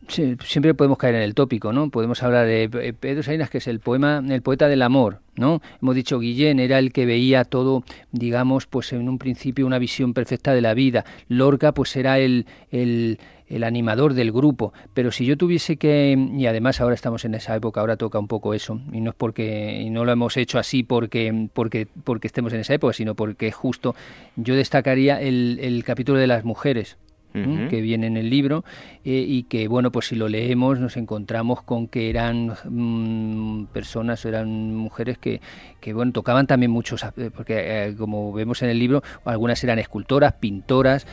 Siempre 0.07 0.73
podemos 0.73 0.97
caer 0.97 1.15
en 1.15 1.21
el 1.21 1.33
tópico, 1.33 1.71
¿no? 1.71 1.89
Podemos 1.89 2.23
hablar 2.23 2.45
de 2.45 2.93
Pedro 2.99 3.23
Salinas, 3.23 3.49
que 3.49 3.59
es 3.59 3.67
el 3.67 3.79
poema, 3.79 4.21
el 4.27 4.41
poeta 4.41 4.67
del 4.67 4.81
amor, 4.81 5.19
¿no? 5.35 5.61
Hemos 5.81 5.95
dicho 5.95 6.19
Guillén 6.19 6.59
era 6.59 6.77
el 6.77 6.91
que 6.91 7.05
veía 7.05 7.45
todo, 7.45 7.83
digamos, 8.11 8.67
pues 8.67 8.91
en 8.91 9.07
un 9.07 9.17
principio 9.17 9.65
una 9.65 9.79
visión 9.79 10.13
perfecta 10.13 10.53
de 10.53 10.61
la 10.61 10.73
vida. 10.73 11.05
Lorca, 11.29 11.71
pues 11.71 11.95
era 11.95 12.19
el, 12.19 12.45
el 12.69 13.17
el 13.47 13.63
animador 13.63 14.13
del 14.13 14.31
grupo, 14.31 14.73
pero 14.93 15.11
si 15.11 15.25
yo 15.25 15.37
tuviese 15.37 15.77
que, 15.77 16.17
y 16.35 16.45
además 16.45 16.81
ahora 16.81 16.95
estamos 16.95 17.25
en 17.25 17.35
esa 17.35 17.55
época, 17.55 17.81
ahora 17.81 17.97
toca 17.97 18.19
un 18.19 18.27
poco 18.27 18.53
eso, 18.53 18.79
y 18.91 19.01
no 19.01 19.11
es 19.11 19.15
porque, 19.15 19.81
y 19.81 19.89
no 19.89 20.05
lo 20.05 20.11
hemos 20.11 20.37
hecho 20.37 20.59
así 20.59 20.83
porque, 20.83 21.49
porque, 21.53 21.87
porque 22.03 22.27
estemos 22.27 22.53
en 22.53 22.61
esa 22.61 22.73
época, 22.73 22.93
sino 22.93 23.15
porque 23.15 23.51
justo 23.51 23.95
yo 24.35 24.55
destacaría 24.55 25.21
el, 25.21 25.59
el 25.61 25.83
capítulo 25.83 26.19
de 26.19 26.27
las 26.27 26.43
mujeres, 26.43 26.97
que 27.33 27.81
viene 27.81 28.07
en 28.07 28.17
el 28.17 28.29
libro 28.29 28.63
eh, 29.03 29.25
y 29.27 29.43
que 29.43 29.67
bueno 29.67 29.91
pues 29.91 30.07
si 30.07 30.15
lo 30.15 30.27
leemos 30.27 30.79
nos 30.79 30.97
encontramos 30.97 31.63
con 31.63 31.87
que 31.87 32.09
eran 32.09 32.53
mm, 32.65 33.65
personas 33.73 34.23
eran 34.25 34.75
mujeres 34.75 35.17
que, 35.17 35.41
que 35.79 35.93
bueno 35.93 36.11
tocaban 36.11 36.45
también 36.45 36.71
muchos 36.71 37.03
eh, 37.17 37.31
porque 37.35 37.87
eh, 37.87 37.95
como 37.97 38.31
vemos 38.33 38.61
en 38.61 38.69
el 38.69 38.77
libro 38.77 39.01
algunas 39.25 39.63
eran 39.63 39.79
escultoras 39.79 40.33
pintoras 40.33 41.07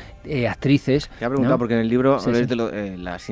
actrices 0.48 1.09
te 1.18 1.24
he 1.24 1.28
preguntado 1.28 1.59
porque 1.59 1.74
en 1.74 1.80
el 1.80 1.88
libro 1.88 2.18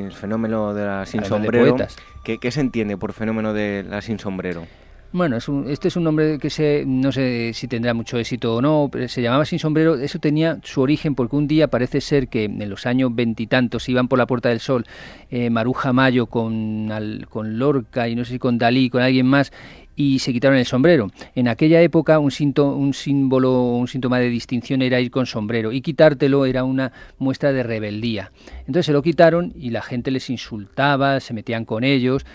el 0.07 0.13
fenómeno 0.13 0.73
de 0.73 0.87
la 0.87 1.07
sin 1.07 1.25
sombrero. 1.25 1.77
¿qué, 2.25 2.39
¿qué 2.39 2.51
se 2.51 2.61
entiende 2.61 2.97
por 2.97 3.13
fenómeno 3.13 3.53
de 3.53 3.85
la 3.87 4.01
sin 4.01 4.19
sombrero 4.19 4.67
bueno, 5.13 5.37
es 5.37 5.49
este 5.69 5.89
es 5.89 5.97
un 5.97 6.05
nombre 6.05 6.39
que 6.39 6.51
se, 6.51 6.85
no 6.87 7.13
sé 7.13 7.53
si 7.55 7.67
tendrá 7.67 7.95
mucho 7.95 8.19
éxito 8.19 8.57
o 8.57 8.63
no, 8.63 8.89
pero 8.93 9.09
se 9.09 9.23
llamaba 9.23 9.45
Sin 9.45 9.59
Sombrero. 9.59 9.95
Eso 9.95 10.19
tenía 10.19 10.59
su 10.63 10.81
origen 10.83 11.15
porque 11.15 11.37
un 11.37 11.47
día 11.49 11.69
parece 11.69 12.01
ser 12.01 12.29
que 12.29 12.45
en 12.45 12.69
los 12.69 12.85
años 12.87 13.15
veintitantos 13.15 13.89
iban 13.89 14.09
por 14.09 14.19
la 14.19 14.27
Puerta 14.27 14.51
del 14.51 14.61
Sol 14.61 14.85
eh, 15.31 15.49
Maruja 15.51 15.93
Mayo 15.93 16.27
con, 16.27 16.91
con 17.31 17.59
Lorca 17.59 18.09
y 18.09 18.15
no 18.15 18.25
sé 18.25 18.33
si 18.33 18.39
con 18.39 18.59
Dalí, 18.59 18.91
con 18.91 19.01
alguien 19.01 19.27
más, 19.27 19.51
y 19.97 20.21
se 20.21 20.33
quitaron 20.33 20.59
el 20.59 20.67
sombrero. 20.67 21.11
En 21.35 21.49
aquella 21.49 21.81
época 21.81 22.19
un, 22.19 22.31
un 22.57 22.95
símbolo, 22.95 23.63
un 23.63 23.89
síntoma 23.89 24.21
de 24.21 24.29
distinción 24.29 24.83
era 24.83 25.01
ir 25.01 25.11
con 25.11 25.27
sombrero 25.27 25.73
y 25.73 25.81
quitártelo 25.81 26.47
era 26.47 26.65
una 26.65 26.93
muestra 27.19 27.53
de 27.53 27.63
rebeldía. 27.63 28.31
Entonces 28.61 28.87
se 28.87 28.93
lo 28.93 29.03
quitaron 29.03 29.53
y 29.57 29.71
la 29.71 29.83
gente 29.83 30.11
les 30.11 30.31
insultaba, 30.31 31.19
se 31.21 31.35
metían 31.35 31.65
con 31.65 31.83
ellos 31.83 32.27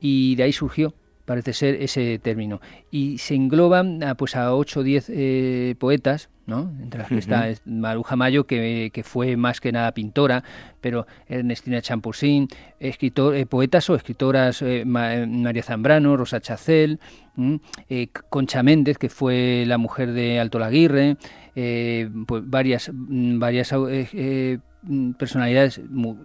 y 0.00 0.34
de 0.34 0.44
ahí 0.44 0.52
surgió 0.52 0.94
parece 1.24 1.52
ser 1.52 1.76
ese 1.76 2.18
término. 2.18 2.60
Y 2.90 3.18
se 3.18 3.34
engloban 3.34 4.02
a, 4.02 4.14
pues 4.14 4.36
a 4.36 4.54
8 4.54 4.80
o 4.80 4.82
10 4.82 5.10
eh, 5.10 5.74
poetas, 5.78 6.28
¿no? 6.46 6.72
entre 6.80 7.00
las 7.00 7.08
que 7.08 7.18
está 7.18 7.48
Maruja 7.64 8.16
Mayo, 8.16 8.46
que, 8.46 8.90
que, 8.92 9.02
fue 9.02 9.36
más 9.36 9.60
que 9.60 9.72
nada 9.72 9.92
pintora, 9.92 10.42
pero 10.80 11.06
Ernestina 11.28 11.80
Champusín, 11.80 12.48
escritor, 12.80 13.36
eh, 13.36 13.46
poetas 13.46 13.88
o 13.90 13.94
escritoras 13.94 14.62
eh, 14.62 14.84
María 14.84 15.62
Zambrano, 15.62 16.16
Rosa 16.16 16.40
Chacel, 16.40 16.98
Concha 18.28 18.62
Méndez, 18.62 18.98
que 18.98 19.08
fue 19.08 19.64
la 19.66 19.78
mujer 19.78 20.12
de 20.12 20.40
Alto 20.40 20.58
Laguirre, 20.58 21.16
pues 21.54 22.42
varias, 22.44 22.90
varias 22.92 23.72
Mm, 24.84 25.12
personalidades 25.12 25.80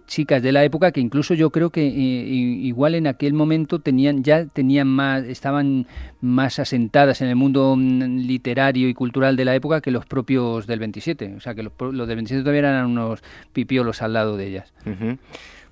chicas 0.08 0.42
de 0.42 0.50
la 0.50 0.64
época 0.64 0.90
que 0.90 0.98
incluso 0.98 1.34
yo 1.34 1.50
creo 1.50 1.70
que 1.70 1.86
eh, 1.86 1.92
igual 1.92 2.96
en 2.96 3.06
aquel 3.06 3.32
momento 3.32 3.78
tenían 3.78 4.24
ya 4.24 4.46
tenían 4.46 4.88
más 4.88 5.22
estaban 5.22 5.86
más 6.20 6.58
asentadas 6.58 7.20
en 7.20 7.28
el 7.28 7.36
mundo 7.36 7.76
mm, 7.76 8.18
literario 8.26 8.88
y 8.88 8.94
cultural 8.94 9.36
de 9.36 9.44
la 9.44 9.54
época 9.54 9.80
que 9.80 9.92
los 9.92 10.06
propios 10.06 10.66
del 10.66 10.80
27 10.80 11.34
o 11.36 11.40
sea 11.40 11.54
que 11.54 11.62
los, 11.62 11.72
del 11.78 12.16
27 12.16 12.40
todavía 12.42 12.70
eran 12.70 12.86
unos 12.86 13.22
pipiolos 13.52 14.02
al 14.02 14.14
lado 14.14 14.36
de 14.36 14.48
ellas 14.48 14.72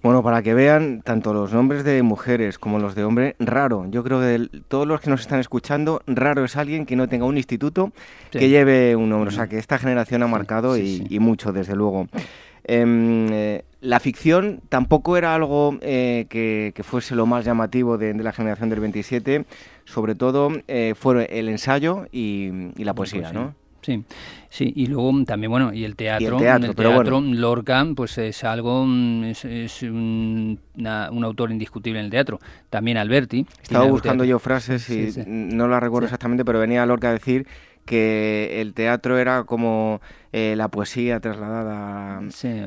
Bueno, 0.03 0.23
para 0.23 0.41
que 0.43 0.55
vean 0.55 1.03
tanto 1.03 1.35
los 1.35 1.53
nombres 1.53 1.83
de 1.83 2.01
mujeres 2.05 2.61
como 2.61 2.79
los 2.79 2.95
de 2.95 3.03
hombre, 3.03 3.35
raro. 3.41 3.87
Yo 3.91 4.05
creo 4.05 4.21
que 4.21 4.27
de 4.27 4.49
todos 4.69 4.87
los 4.87 5.01
que 5.01 5.11
nos 5.11 5.23
están 5.23 5.41
escuchando, 5.41 6.01
raro 6.07 6.45
es 6.45 6.57
alguien 6.57 6.87
que 6.87 6.95
no 6.95 7.09
tenga 7.09 7.25
un 7.25 7.37
instituto 7.37 7.93
que 8.31 8.49
lleve 8.49 8.95
un 8.95 9.09
nombre. 9.09 9.31
O 9.31 9.33
sea, 9.33 9.49
que 9.49 9.59
esta 9.59 9.79
generación 9.79 10.23
ha 10.23 10.29
marcado 10.29 10.79
y, 10.79 11.19
mucho, 11.19 11.53
desde 11.53 11.75
luego. 11.75 12.07
Em, 12.68 13.28
eh, 13.32 13.64
la 13.80 14.01
ficción 14.01 14.60
tampoco 14.68 15.16
era 15.16 15.36
algo 15.36 15.78
eh, 15.82 16.26
que, 16.28 16.82
fuese 16.82 17.14
lo 17.14 17.24
más 17.24 17.44
llamativo 17.44 17.97
de, 17.97 18.12
la 18.14 18.32
generación 18.32 18.68
del 18.68 18.80
27, 18.80 19.44
sobre 19.84 20.16
todo 20.16 20.51
eh, 20.66 20.94
fue 20.97 21.26
el 21.26 21.48
ensayo 21.48 22.06
y, 22.10 22.51
la 22.76 22.93
poesía, 22.94 23.32
¿no? 23.32 23.55
Sí, 23.82 24.02
sí, 24.48 24.72
y 24.74 24.86
luego 24.86 25.12
también, 25.24 25.52
bueno, 25.52 25.72
y 25.72 25.84
el 25.84 25.94
teatro, 25.94 26.38
el 26.38 26.43
teatro, 26.43 26.74
teatro 26.74 27.20
Lorca, 27.20 27.86
pues 27.94 28.18
es 28.18 28.43
algo, 28.43 28.84
es, 28.84 29.82
un, 29.84 30.59
autor 31.22 31.52
indiscutible 31.52 32.01
en 32.01 32.06
el 32.06 32.10
teatro. 32.10 32.40
También 32.68 32.97
Alberti. 32.97 33.47
Estaba 33.62 33.86
buscando 33.86 34.24
yo 34.24 34.40
frases 34.40 34.90
y 34.90 35.12
no 35.28 35.68
las 35.68 35.80
recuerdo 35.80 36.06
exactamente, 36.06 36.44
pero 36.44 36.59
venía 36.59 36.84
Lorca 36.84 37.10
a 37.10 37.12
decir 37.12 37.47
que 37.87 38.61
el 38.61 38.75
teatro 38.75 39.19
era 39.19 39.45
como 39.45 40.01
eh, 40.33 40.55
la 40.57 40.69
poesía 40.69 41.21
trasladada 41.21 42.21
sí, 42.31 42.61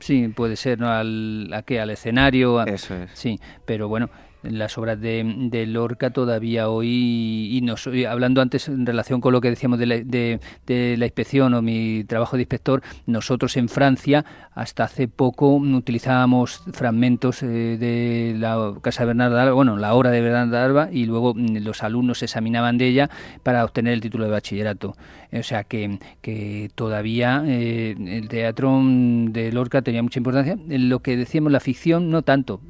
sí. 0.00 0.28
puede 0.34 0.56
ser 0.56 0.80
¿no? 0.80 0.90
al, 0.90 1.50
¿a 1.52 1.62
qué? 1.62 1.78
al 1.78 1.90
escenario 1.90 2.64
eso 2.66 2.94
es 2.94 3.10
sí 3.12 3.38
pero 3.64 3.88
bueno 3.88 4.10
las 4.50 4.78
obras 4.78 5.00
de, 5.00 5.24
de, 5.50 5.66
Lorca 5.66 6.10
todavía 6.10 6.68
hoy, 6.68 7.48
y 7.52 7.60
nos, 7.62 7.88
hablando 8.08 8.40
antes 8.40 8.68
en 8.68 8.86
relación 8.86 9.20
con 9.20 9.32
lo 9.32 9.40
que 9.40 9.50
decíamos 9.50 9.78
de 9.78 9.86
la, 9.86 9.96
de, 9.98 10.96
la, 10.96 11.04
inspección 11.06 11.54
o 11.54 11.62
mi 11.62 12.04
trabajo 12.04 12.36
de 12.36 12.42
inspector, 12.42 12.82
nosotros 13.06 13.56
en 13.56 13.68
Francia 13.68 14.24
hasta 14.54 14.84
hace 14.84 15.08
poco 15.08 15.54
utilizábamos 15.56 16.62
fragmentos 16.72 17.42
eh, 17.42 17.46
de 17.46 18.34
la 18.38 18.74
Casa 18.82 19.02
de 19.02 19.08
Bernarda 19.08 19.42
Alba, 19.42 19.54
bueno, 19.54 19.76
la 19.76 19.94
obra 19.94 20.10
de 20.10 20.20
Bernarda 20.20 20.64
Alba, 20.64 20.88
y 20.92 21.06
luego 21.06 21.34
mm, 21.34 21.58
los 21.58 21.82
alumnos 21.82 22.22
examinaban 22.22 22.78
de 22.78 22.88
ella 22.88 23.10
para 23.42 23.64
obtener 23.64 23.92
el 23.92 24.00
título 24.00 24.24
de 24.24 24.30
bachillerato. 24.30 24.94
O 25.32 25.42
sea 25.42 25.64
que, 25.64 25.98
que 26.22 26.70
todavía 26.74 27.42
eh, 27.46 27.94
el 27.98 28.28
teatro 28.28 28.80
de 28.82 29.52
Lorca 29.52 29.82
tenía 29.82 30.02
mucha 30.02 30.18
importancia. 30.18 30.56
Lo 30.68 31.00
que 31.00 31.16
decíamos, 31.16 31.52
la 31.52 31.60
ficción, 31.60 32.10
no 32.10 32.22
tanto. 32.22 32.60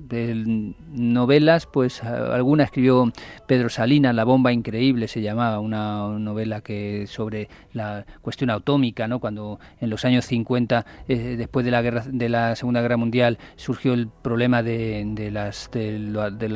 novelas, 0.92 1.66
pues 1.72 2.02
alguna 2.02 2.64
escribió 2.64 3.12
Pedro 3.46 3.68
Salinas, 3.68 4.14
La 4.14 4.24
bomba 4.24 4.52
increíble 4.52 5.08
se 5.08 5.20
llamaba, 5.20 5.60
una 5.60 6.18
novela 6.18 6.60
que 6.60 7.06
sobre 7.06 7.48
la 7.72 8.04
cuestión 8.22 8.50
atómica, 8.50 9.08
¿no? 9.08 9.20
cuando 9.20 9.58
en 9.80 9.90
los 9.90 10.04
años 10.04 10.24
50, 10.26 10.86
eh, 11.08 11.36
después 11.36 11.64
de 11.64 11.70
la, 11.70 11.82
guerra, 11.82 12.04
de 12.06 12.28
la 12.28 12.56
Segunda 12.56 12.80
Guerra 12.80 12.96
Mundial, 12.96 13.38
surgió 13.56 13.94
el 13.94 14.08
problema 14.08 14.62
de, 14.62 15.04
de 15.06 15.30
las, 15.30 15.70
de, 15.72 15.98
la, 15.98 16.30
de, 16.30 16.48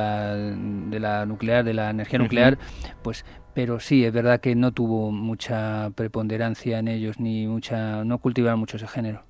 la, 1.00 1.26
nuclear, 1.26 1.64
de 1.64 1.74
la 1.74 1.90
energía 1.90 2.18
nuclear, 2.18 2.58
pues 3.02 3.24
pero 3.54 3.80
sí, 3.80 4.04
es 4.04 4.12
verdad 4.12 4.40
que 4.40 4.54
no 4.54 4.72
tuvo 4.72 5.10
mucha 5.10 5.90
preponderancia 5.94 6.78
en 6.78 6.88
ellos, 6.88 7.20
ni 7.20 7.46
mucha, 7.46 8.02
no 8.04 8.18
cultivaron 8.18 8.58
mucho 8.58 8.78
ese 8.78 8.88
género. 8.88 9.24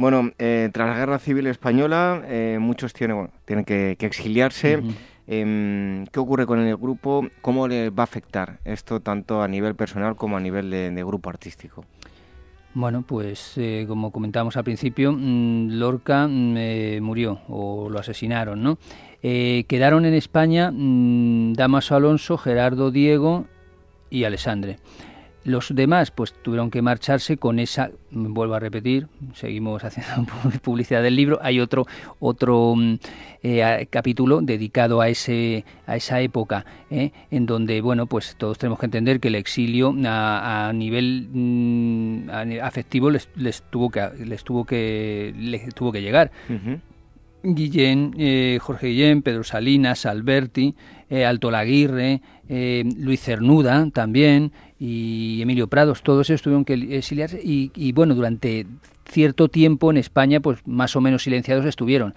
Bueno, 0.00 0.30
eh, 0.38 0.70
tras 0.72 0.88
la 0.88 0.96
Guerra 0.96 1.18
Civil 1.18 1.46
Española, 1.46 2.22
eh, 2.24 2.56
muchos 2.58 2.94
tienen, 2.94 3.16
bueno, 3.18 3.32
tienen 3.44 3.66
que, 3.66 3.98
exiliarse. 4.00 4.80
Em, 5.26 6.06
¿Qué 6.06 6.18
ocurre 6.18 6.46
con 6.46 6.58
el 6.58 6.74
grupo? 6.78 7.26
¿Cómo 7.42 7.68
le 7.68 7.90
va 7.90 8.04
a 8.04 8.04
afectar 8.04 8.60
esto 8.64 9.00
tanto 9.00 9.42
a 9.42 9.46
nivel 9.46 9.74
personal 9.74 10.16
como 10.16 10.38
a 10.38 10.40
nivel 10.40 10.70
de, 10.70 11.04
grupo 11.04 11.28
artístico? 11.28 11.84
Bueno, 12.72 13.04
pues 13.06 13.52
eh, 13.58 13.84
como 13.86 14.10
comentábamos 14.10 14.56
al 14.56 14.64
principio, 14.64 15.12
mm, 15.12 15.72
Lorca 15.72 16.26
mm, 16.26 17.02
murió 17.02 17.42
o 17.48 17.90
lo 17.90 17.98
asesinaron, 17.98 18.62
¿no? 18.62 18.78
Eh, 19.22 19.66
quedaron 19.68 20.06
en 20.06 20.14
España 20.14 20.70
mm, 20.72 21.52
Damaso 21.52 21.94
Alonso, 21.94 22.38
Gerardo 22.38 22.90
Diego 22.90 23.44
y 24.08 24.24
Alessandre. 24.24 24.78
Los 25.44 25.74
demás 25.74 26.10
pues 26.10 26.34
tuvieron 26.34 26.70
que 26.70 26.82
marcharse 26.82 27.38
con 27.38 27.58
esa, 27.58 27.90
vuelvo 28.10 28.54
a 28.54 28.60
repetir, 28.60 29.08
seguimos 29.34 29.82
haciendo 29.84 30.30
publicidad 30.62 31.02
del 31.02 31.16
libro, 31.16 31.38
hay 31.42 31.60
otro 31.60 31.86
otro 32.18 32.74
mm, 32.76 32.98
eh, 33.42 33.86
capítulo 33.88 34.42
dedicado 34.42 35.00
a 35.00 35.08
ese 35.08 35.64
a 35.86 35.96
esa 35.96 36.20
época 36.20 36.66
eh, 36.90 37.12
en 37.30 37.46
donde 37.46 37.80
bueno 37.80 38.06
pues 38.06 38.36
todos 38.36 38.58
tenemos 38.58 38.78
que 38.78 38.86
entender 38.86 39.18
que 39.18 39.28
el 39.28 39.34
exilio 39.34 39.94
a, 40.04 40.72
nivel 40.74 41.28
mm, 41.32 42.28
afectivo 42.62 43.08
les, 43.10 43.28
tuvo 43.70 43.90
que 43.90 44.10
les 44.18 44.44
tuvo 44.44 44.64
que 44.66 45.32
les 45.36 45.74
tuvo 45.74 45.90
que 45.90 46.02
llegar. 46.02 46.30
Guillén, 47.42 48.14
eh, 48.18 48.58
Jorge 48.60 48.88
Guillén, 48.88 49.22
Pedro 49.22 49.44
Salinas, 49.44 50.06
Alberti, 50.06 50.74
eh, 51.08 51.24
Alto 51.24 51.50
Laguirre, 51.50 52.20
eh, 52.48 52.84
Luis 52.96 53.22
Cernuda 53.22 53.88
también 53.90 54.52
y 54.80 55.42
Emilio 55.42 55.68
Prados, 55.68 56.02
todos 56.02 56.30
ellos 56.30 56.40
tuvieron 56.40 56.64
que 56.64 56.72
exiliarse 56.96 57.38
y, 57.44 57.92
bueno, 57.92 58.14
durante 58.14 58.66
cierto 59.04 59.48
tiempo 59.48 59.90
en 59.90 59.98
España 59.98 60.40
pues 60.40 60.66
más 60.66 60.96
o 60.96 61.02
menos 61.02 61.22
silenciados 61.22 61.66
estuvieron. 61.66 62.14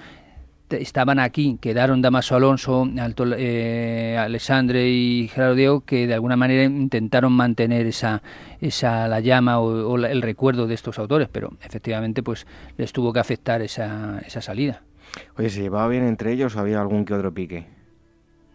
Estaban 0.69 1.19
aquí, 1.19 1.59
quedaron 1.61 2.01
Damaso 2.01 2.35
Alonso, 2.37 2.89
Alto, 2.99 3.25
Alessandre 3.25 4.89
y 4.89 5.27
Gerardo 5.27 5.55
Diego, 5.55 5.81
que 5.81 6.07
de 6.07 6.13
alguna 6.13 6.37
manera 6.37 6.63
intentaron 6.63 7.33
mantener 7.33 7.85
esa, 7.85 8.23
esa 8.61 9.09
la 9.09 9.19
llama 9.19 9.59
o, 9.59 9.97
el 9.97 10.21
recuerdo 10.21 10.65
de 10.65 10.73
estos 10.73 10.97
autores, 10.97 11.27
pero 11.29 11.51
efectivamente 11.61 12.23
pues 12.23 12.47
les 12.77 12.93
tuvo 12.93 13.11
que 13.11 13.19
afectar 13.19 13.61
esa, 13.61 14.19
esa 14.25 14.41
salida. 14.41 14.83
Oye, 15.37 15.49
¿se 15.49 15.61
llevaba 15.61 15.89
bien 15.89 16.05
entre 16.05 16.31
ellos 16.31 16.55
o 16.55 16.59
había 16.61 16.79
algún 16.79 17.03
que 17.03 17.13
otro 17.13 17.33
pique? 17.33 17.67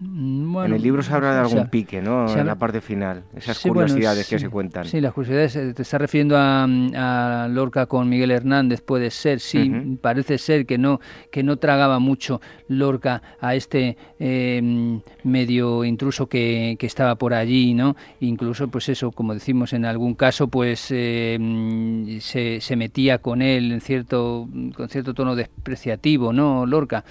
Mm, 0.00 0.56
en 0.64 0.72
el 0.74 0.82
libro 0.82 1.02
se 1.02 1.12
habla 1.12 1.32
de 1.32 1.40
algún 1.40 1.66
pique, 1.68 2.00
¿no? 2.00 2.32
En 2.32 2.46
la 2.46 2.54
parte 2.56 2.80
final, 2.80 3.24
esas 3.34 3.58
curiosidades 3.58 4.28
que 4.28 4.38
se 4.38 4.48
cuentan. 4.48 4.84
Sí, 4.84 5.00
las 5.00 5.12
curiosidades, 5.12 5.56
eh, 5.56 5.74
te 5.74 5.82
estás 5.82 6.00
refiriendo 6.00 6.36
a, 6.38 7.48
Lorca 7.50 7.86
con 7.86 8.08
Miguel 8.08 8.30
Hernández, 8.30 8.80
puede 8.80 9.10
ser, 9.10 9.40
sí, 9.40 9.98
parece 10.00 10.38
ser 10.38 10.66
que 10.66 10.78
no, 10.78 11.00
que 11.32 11.42
no 11.42 11.56
tragaba 11.56 11.98
mucho 11.98 12.40
Lorca 12.68 13.22
a 13.40 13.54
este 13.54 13.96
em, 14.18 15.00
medio 15.24 15.84
intruso 15.84 16.28
que, 16.28 16.76
que, 16.78 16.86
estaba 16.86 17.16
por 17.16 17.34
allí, 17.34 17.74
¿no? 17.74 17.96
Incluso, 18.20 18.68
pues 18.68 18.88
eso, 18.88 19.10
como 19.10 19.34
decimos 19.34 19.72
en 19.72 19.84
algún 19.84 20.14
caso, 20.14 20.46
pues 20.48 20.88
em, 20.90 22.20
se, 22.20 22.60
se 22.60 22.76
metía 22.76 23.18
con 23.18 23.42
él 23.42 23.72
en 23.72 23.80
cierto, 23.80 24.48
con 24.76 24.88
cierto 24.88 25.12
tono 25.12 25.34
despreciativo, 25.34 26.32
¿no? 26.32 26.66
Lorca 26.66 27.04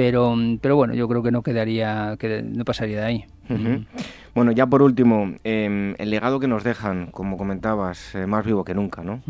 pero, 0.00 0.34
pero 0.62 0.76
bueno, 0.76 0.94
yo 0.94 1.06
creo 1.08 1.22
que 1.22 1.30
no 1.30 1.42
quedaría, 1.42 2.16
que 2.18 2.42
no 2.42 2.64
pasaría 2.64 3.00
de 3.00 3.06
ahí. 3.06 3.24
Bueno, 4.34 4.50
ya 4.50 4.66
por 4.66 4.80
último, 4.80 5.34
em, 5.44 5.94
el 5.98 6.08
legado 6.08 6.40
que 6.40 6.48
nos 6.48 6.64
dejan, 6.64 7.08
como 7.10 7.36
comentabas, 7.36 8.14
eh, 8.14 8.26
más 8.26 8.46
vivo 8.46 8.64
que 8.64 8.72
nunca, 8.72 9.04
¿no? 9.04 9.20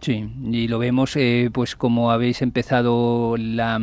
Sí, 0.00 0.28
y 0.50 0.66
lo 0.66 0.80
vemos, 0.80 1.14
eh, 1.14 1.50
pues 1.52 1.76
como 1.76 2.10
habéis 2.10 2.42
empezado 2.42 3.36
la 3.36 3.80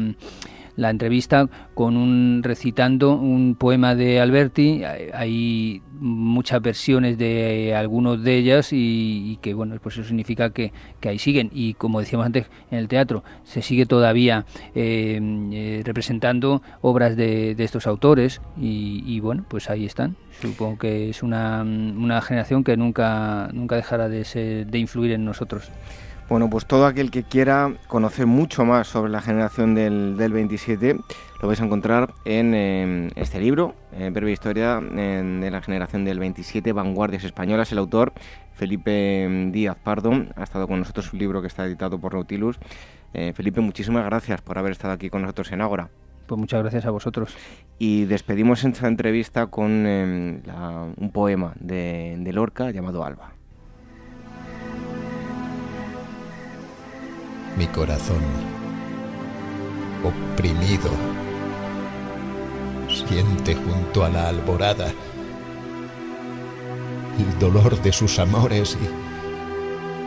la 0.79 0.89
entrevista 0.89 1.49
con 1.73 1.97
un 1.97 2.41
recitando 2.41 3.13
un 3.13 3.55
poema 3.55 3.95
de 3.95 4.21
Alberti. 4.21 4.83
Hay 5.13 5.81
muchas 5.99 6.61
versiones 6.61 7.17
de 7.17 7.75
algunos 7.75 8.23
de 8.23 8.37
ellas 8.37 8.69
y, 8.71 9.37
que 9.41 9.53
bueno 9.53 9.75
pues 9.81 9.95
eso 9.97 10.07
significa 10.07 10.51
que, 10.51 10.71
ahí 11.03 11.19
siguen. 11.19 11.49
Y 11.53 11.73
como 11.73 11.99
decíamos 11.99 12.25
antes 12.25 12.47
en 12.71 12.79
el 12.79 12.87
teatro 12.87 13.23
se 13.43 13.61
sigue 13.61 13.85
todavía 13.85 14.45
eh, 14.73 15.19
eh, 15.51 15.81
representando 15.83 16.61
obras 16.81 17.17
de, 17.17 17.55
estos 17.59 17.85
autores 17.85 18.41
y, 18.57 19.19
bueno 19.19 19.45
pues 19.47 19.69
ahí 19.69 19.85
están. 19.85 20.15
Supongo 20.41 20.77
que 20.77 21.09
es 21.09 21.21
una, 21.23 21.61
una 21.61 22.21
generación 22.21 22.63
que 22.63 22.77
nunca 22.77 23.49
nunca 23.51 23.75
dejará 23.75 24.07
de, 24.07 24.65
de 24.65 24.79
influir 24.79 25.11
en 25.11 25.25
nosotros 25.25 25.69
bueno, 26.29 26.47
pues 26.47 26.67
todo 26.67 26.85
aquel 26.85 27.09
que 27.09 27.23
quiera 27.23 27.73
conocer 27.87 28.27
mucho 28.27 28.63
más 28.63 28.87
sobre 28.87 29.11
la 29.11 29.19
generación 29.19 29.73
del, 29.73 30.15
27 30.15 30.95
lo 31.41 31.47
vais 31.47 31.59
a 31.59 31.65
encontrar 31.65 32.13
en 32.23 32.53
em, 32.53 33.09
este 33.15 33.39
libro, 33.39 33.73
en 33.93 34.13
Breve 34.13 34.31
Historia 34.31 34.79
de 34.79 35.49
la 35.49 35.61
generación 35.61 36.05
del 36.05 36.19
27, 36.19 36.71
Vanguardias 36.71 37.23
Españolas. 37.23 37.71
El 37.71 37.79
autor, 37.79 38.13
Felipe 38.53 39.23
em, 39.23 39.51
Díaz 39.51 39.77
Pardo, 39.81 40.11
ha 40.35 40.43
estado 40.43 40.67
con 40.67 40.79
nosotros 40.79 41.11
un 41.13 41.19
libro 41.19 41.41
que 41.41 41.47
está 41.47 41.65
editado 41.65 41.99
por 41.99 42.13
Nautilus. 42.13 42.59
Eh, 43.13 43.33
Felipe, 43.33 43.61
muchísimas 43.61 44.05
gracias 44.05 44.41
por 44.41 44.59
haber 44.59 44.73
estado 44.73 44.93
aquí 44.93 45.09
con 45.09 45.23
nosotros 45.23 45.51
en 45.51 45.61
Ágora. 45.61 45.89
Pues 46.27 46.37
muchas 46.37 46.61
gracias 46.61 46.85
a 46.85 46.91
vosotros. 46.91 47.35
Y 47.79 48.05
despedimos 48.05 48.63
esta 48.63 48.87
entrevista 48.87 49.47
con 49.47 49.87
em, 49.87 50.41
un 50.95 51.11
poema 51.11 51.53
de 51.59 52.29
Lorca 52.31 52.69
llamado 52.69 53.03
Alba. 53.03 53.38
Mi 57.59 57.67
corazón, 57.67 58.23
oprimido, 60.01 60.89
siente 62.87 63.53
junto 63.53 64.05
a 64.05 64.09
la 64.09 64.29
alborada 64.29 64.93
el 67.17 67.37
dolor 67.37 67.81
de 67.81 67.91
sus 67.91 68.17
amores 68.17 68.77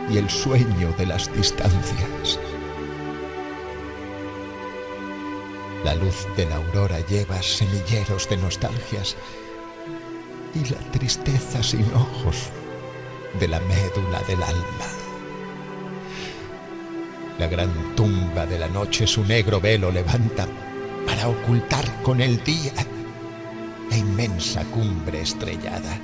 y, 0.09 0.17
el 0.17 0.31
sueño 0.31 0.93
de 0.97 1.05
las 1.05 1.31
distancias. 1.31 2.39
La 5.85 5.93
luz 5.93 6.25
de 6.35 6.47
la 6.47 6.55
aurora 6.55 7.01
lleva 7.01 7.39
semilleros 7.43 8.27
de 8.29 8.37
nostalgias 8.37 9.15
y 10.55 10.67
la 10.69 10.79
tristeza 10.91 11.61
sin 11.61 11.85
ojos 11.93 12.49
de 13.39 13.47
la 13.47 13.59
médula 13.59 14.23
del 14.27 14.41
alma. 14.41 15.02
La 17.39 17.47
gran 17.47 17.95
tumba 17.95 18.45
de 18.45 18.59
la 18.59 18.67
noche 18.67 19.07
su 19.07 19.23
negro 19.25 19.59
velo 19.59 19.91
levanta 19.91 20.47
para 21.07 21.27
ocultar 21.27 21.83
con 22.03 22.21
el 22.21 22.43
día 22.43 22.73
la 23.89 23.97
inmensa 23.97 24.63
cumbre 24.65 25.21
estrellada. 25.21 25.99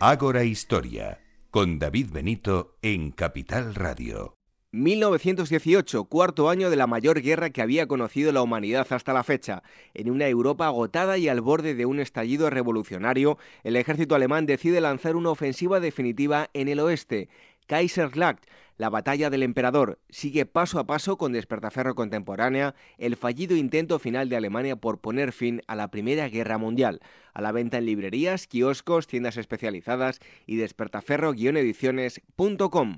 Ágora 0.00 0.44
Historia, 0.44 1.20
con 1.50 1.78
David 1.78 2.10
Benito 2.12 2.76
en 2.82 3.10
Capital 3.10 3.74
Radio. 3.74 4.34
1918, 4.72 6.04
cuarto 6.04 6.50
año 6.50 6.68
de 6.68 6.76
la 6.76 6.86
mayor 6.86 7.22
guerra 7.22 7.48
que 7.48 7.62
había 7.62 7.86
conocido 7.86 8.30
la 8.30 8.42
humanidad 8.42 8.86
hasta 8.90 9.14
la 9.14 9.24
fecha. 9.24 9.62
En 9.94 10.10
una 10.10 10.28
Europa 10.28 10.66
agotada 10.66 11.16
y 11.16 11.28
al 11.28 11.40
borde 11.40 11.74
de 11.74 11.86
un 11.86 12.00
estallido 12.00 12.50
revolucionario, 12.50 13.38
el 13.64 13.76
ejército 13.76 14.14
alemán 14.14 14.44
decide 14.44 14.82
lanzar 14.82 15.16
una 15.16 15.30
ofensiva 15.30 15.80
definitiva 15.80 16.50
en 16.52 16.68
el 16.68 16.80
oeste. 16.80 17.30
Kaiserslacht, 17.66 18.44
la 18.78 18.88
batalla 18.88 19.28
del 19.28 19.42
emperador, 19.42 19.98
sigue 20.08 20.46
paso 20.46 20.78
a 20.78 20.86
paso 20.86 21.18
con 21.18 21.32
Despertaferro 21.32 21.96
contemporánea 21.96 22.76
el 22.96 23.16
fallido 23.16 23.56
intento 23.56 23.98
final 23.98 24.28
de 24.28 24.36
Alemania 24.36 24.76
por 24.76 25.00
poner 25.00 25.32
fin 25.32 25.62
a 25.66 25.74
la 25.74 25.90
Primera 25.90 26.28
Guerra 26.28 26.58
Mundial. 26.58 27.00
A 27.34 27.42
la 27.42 27.50
venta 27.52 27.78
en 27.78 27.86
librerías, 27.86 28.46
kioscos, 28.46 29.08
tiendas 29.08 29.36
especializadas 29.36 30.20
y 30.46 30.56
despertaferro-ediciones.com. 30.56 32.96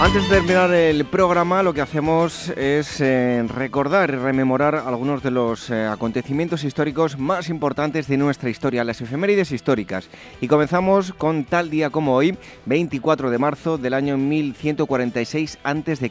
Antes 0.00 0.30
de 0.30 0.36
terminar 0.36 0.72
el 0.72 1.04
programa, 1.04 1.62
lo 1.62 1.74
que 1.74 1.82
hacemos 1.82 2.48
es 2.56 3.02
eh, 3.02 3.44
recordar 3.46 4.08
y 4.08 4.16
rememorar 4.16 4.74
algunos 4.74 5.22
de 5.22 5.30
los 5.30 5.68
eh, 5.68 5.84
acontecimientos 5.84 6.64
históricos 6.64 7.18
más 7.18 7.50
importantes 7.50 8.08
de 8.08 8.16
nuestra 8.16 8.48
historia, 8.48 8.82
las 8.82 9.02
efemérides 9.02 9.52
históricas. 9.52 10.08
Y 10.40 10.48
comenzamos 10.48 11.12
con 11.12 11.44
tal 11.44 11.68
día 11.68 11.90
como 11.90 12.14
hoy, 12.16 12.34
24 12.64 13.30
de 13.30 13.36
marzo 13.36 13.76
del 13.76 13.92
año 13.92 14.16
1146 14.16 15.58
a.C. 15.62 16.10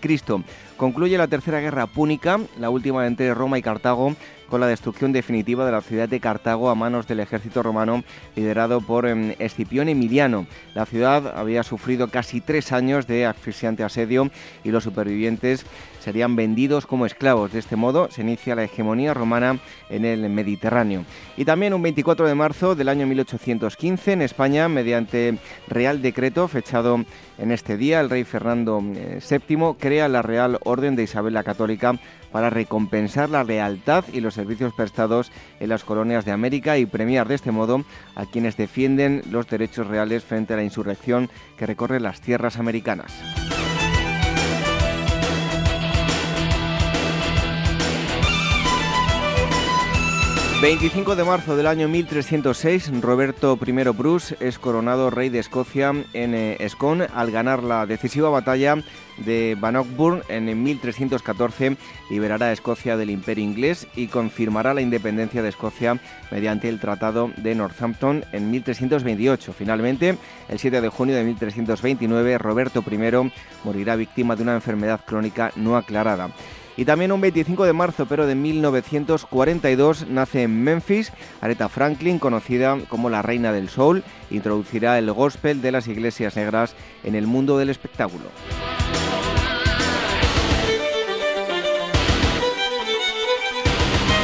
Concluye 0.78 1.18
la 1.18 1.28
Tercera 1.28 1.60
Guerra 1.60 1.88
Púnica, 1.88 2.40
la 2.60 2.70
última 2.70 3.07
entre 3.07 3.34
Roma 3.34 3.57
y 3.57 3.64
Cartago, 3.64 4.16
con 4.50 4.60
la 4.60 4.68
destrucción 4.68 5.12
definitiva 5.12 5.66
de 5.66 5.72
la 5.72 5.82
ciudad 5.82 6.10
de 6.10 6.20
Cartago 6.20 6.70
a 6.70 6.76
manos 6.76 7.08
del 7.08 7.20
ejército 7.20 7.64
romano 7.64 8.04
liderado 8.36 8.82
por 8.82 9.06
em, 9.06 9.36
Escipión 9.40 9.88
Emiliano. 9.88 10.48
La 10.74 10.86
ciudad 10.86 11.38
había 11.38 11.64
sufrido 11.64 12.10
casi 12.10 12.42
tres 12.42 12.72
años 12.72 13.08
de 13.08 13.26
asfixiante 13.26 13.84
asedio 13.84 14.32
y 14.64 14.72
los 14.72 14.84
supervivientes 14.84 15.66
serían 16.10 16.36
vendidos 16.36 16.88
como 16.88 17.06
esclavos. 17.06 17.53
De 17.53 17.60
este 17.60 17.76
modo 17.76 18.10
se 18.10 18.22
inicia 18.22 18.56
la 18.56 18.64
hegemonía 18.64 19.14
romana 19.14 19.60
en 19.91 20.06
el 20.06 20.27
Mediterráneo. 20.27 21.06
Y 21.38 21.45
también 21.45 21.76
un 21.76 21.84
24 21.84 22.27
de 22.27 22.34
marzo 22.34 22.73
del 22.73 22.90
año 22.90 23.06
1815 23.06 24.14
en 24.14 24.23
España, 24.23 24.68
mediante 24.68 25.38
Real 25.68 26.02
Decreto 26.02 26.48
fechado 26.48 27.06
en 27.38 27.52
este 27.52 27.77
día, 27.77 27.99
el 27.99 28.10
rey 28.10 28.23
Fernando 28.23 28.81
VII 28.81 28.98
eh, 28.98 29.76
crea 29.77 30.07
la 30.07 30.23
Real 30.23 30.57
Orden 30.64 30.95
de 30.95 31.03
Isabel 31.03 31.36
la 31.36 31.44
Católica 31.44 31.99
para 32.31 32.49
recompensar 32.49 33.30
la 33.30 33.44
lealtad 33.44 34.03
y 34.11 34.19
los 34.19 34.34
servicios 34.34 34.73
prestados 34.73 35.31
en 35.60 35.69
las 35.69 35.84
colonias 35.84 36.26
de 36.26 36.31
América 36.31 36.80
y 36.80 36.88
premiar 36.88 37.27
de 37.27 37.36
este 37.36 37.52
modo 37.52 37.84
a 38.15 38.26
quienes 38.26 38.57
defienden 38.57 39.22
los 39.30 39.48
derechos 39.48 39.86
reales 39.86 40.23
frente 40.23 40.56
a 40.56 40.57
la 40.57 40.64
insurrección 40.64 41.30
que 41.56 41.68
recorre 41.68 41.99
las 41.99 42.19
tierras 42.19 42.57
americanas. 42.57 43.14
25 50.61 51.15
de 51.15 51.23
marzo 51.23 51.56
del 51.56 51.68
año 51.68 51.88
1306, 51.88 52.91
Roberto 52.99 53.57
I 53.65 53.72
Bruce 53.94 54.36
es 54.41 54.60
coronado 54.60 55.10
rey 55.10 55.30
de 55.30 55.40
Escocia 55.40 55.94
en 56.11 56.36
eh, 56.36 56.57
Scone 56.68 57.07
al 57.15 57.31
ganar 57.31 57.64
la 57.64 57.86
decisiva 57.86 58.30
batalla 58.30 58.76
de 59.19 59.56
Bannockburn 59.57 60.23
en 60.27 60.61
1314, 60.61 61.77
liberará 62.10 62.48
a 62.48 62.52
Escocia 62.52 62.98
del 62.98 63.10
imperio 63.10 63.45
inglés 63.45 63.88
y 63.95 64.07
confirmará 64.07 64.73
la 64.73 64.81
independencia 64.81 65.41
de 65.41 65.48
Escocia 65.48 65.98
mediante 66.30 66.68
el 66.68 66.81
Tratado 66.81 67.31
de 67.38 67.56
Northampton 67.56 68.26
en 68.34 68.52
1328. 68.52 69.53
Finalmente, 69.53 70.18
el 70.49 70.60
7 70.60 70.81
de 70.81 70.90
junio 70.90 71.15
de 71.15 71.23
1329, 71.23 72.38
Roberto 72.38 72.84
I 72.86 73.31
morirá 73.64 73.95
víctima 73.95 74.36
de 74.36 74.44
una 74.44 74.56
enfermedad 74.56 74.99
crónica 75.06 75.53
no 75.56 75.77
aclarada. 75.77 76.31
Y 76.80 76.85
también 76.85 77.11
un 77.11 77.19
25 77.19 77.65
de 77.65 77.73
marzo, 77.73 78.06
pero 78.06 78.26
de 78.26 78.35
1942, 78.35 80.07
nace 80.07 80.43
en 80.43 80.64
Memphis 80.64 81.11
Aretha 81.41 81.68
Franklin, 81.68 82.19
conocida 82.19 82.77
como 82.88 83.10
la 83.10 83.22
reina 83.22 83.51
del 83.51 83.68
soul, 83.68 84.01
introducirá 84.31 84.97
el 84.97 85.11
gospel 85.11 85.61
de 85.61 85.73
las 85.73 85.89
iglesias 85.89 86.38
negras 86.38 86.76
en 87.03 87.15
el 87.15 87.27
mundo 87.27 87.57
del 87.57 87.69
espectáculo. 87.69 88.27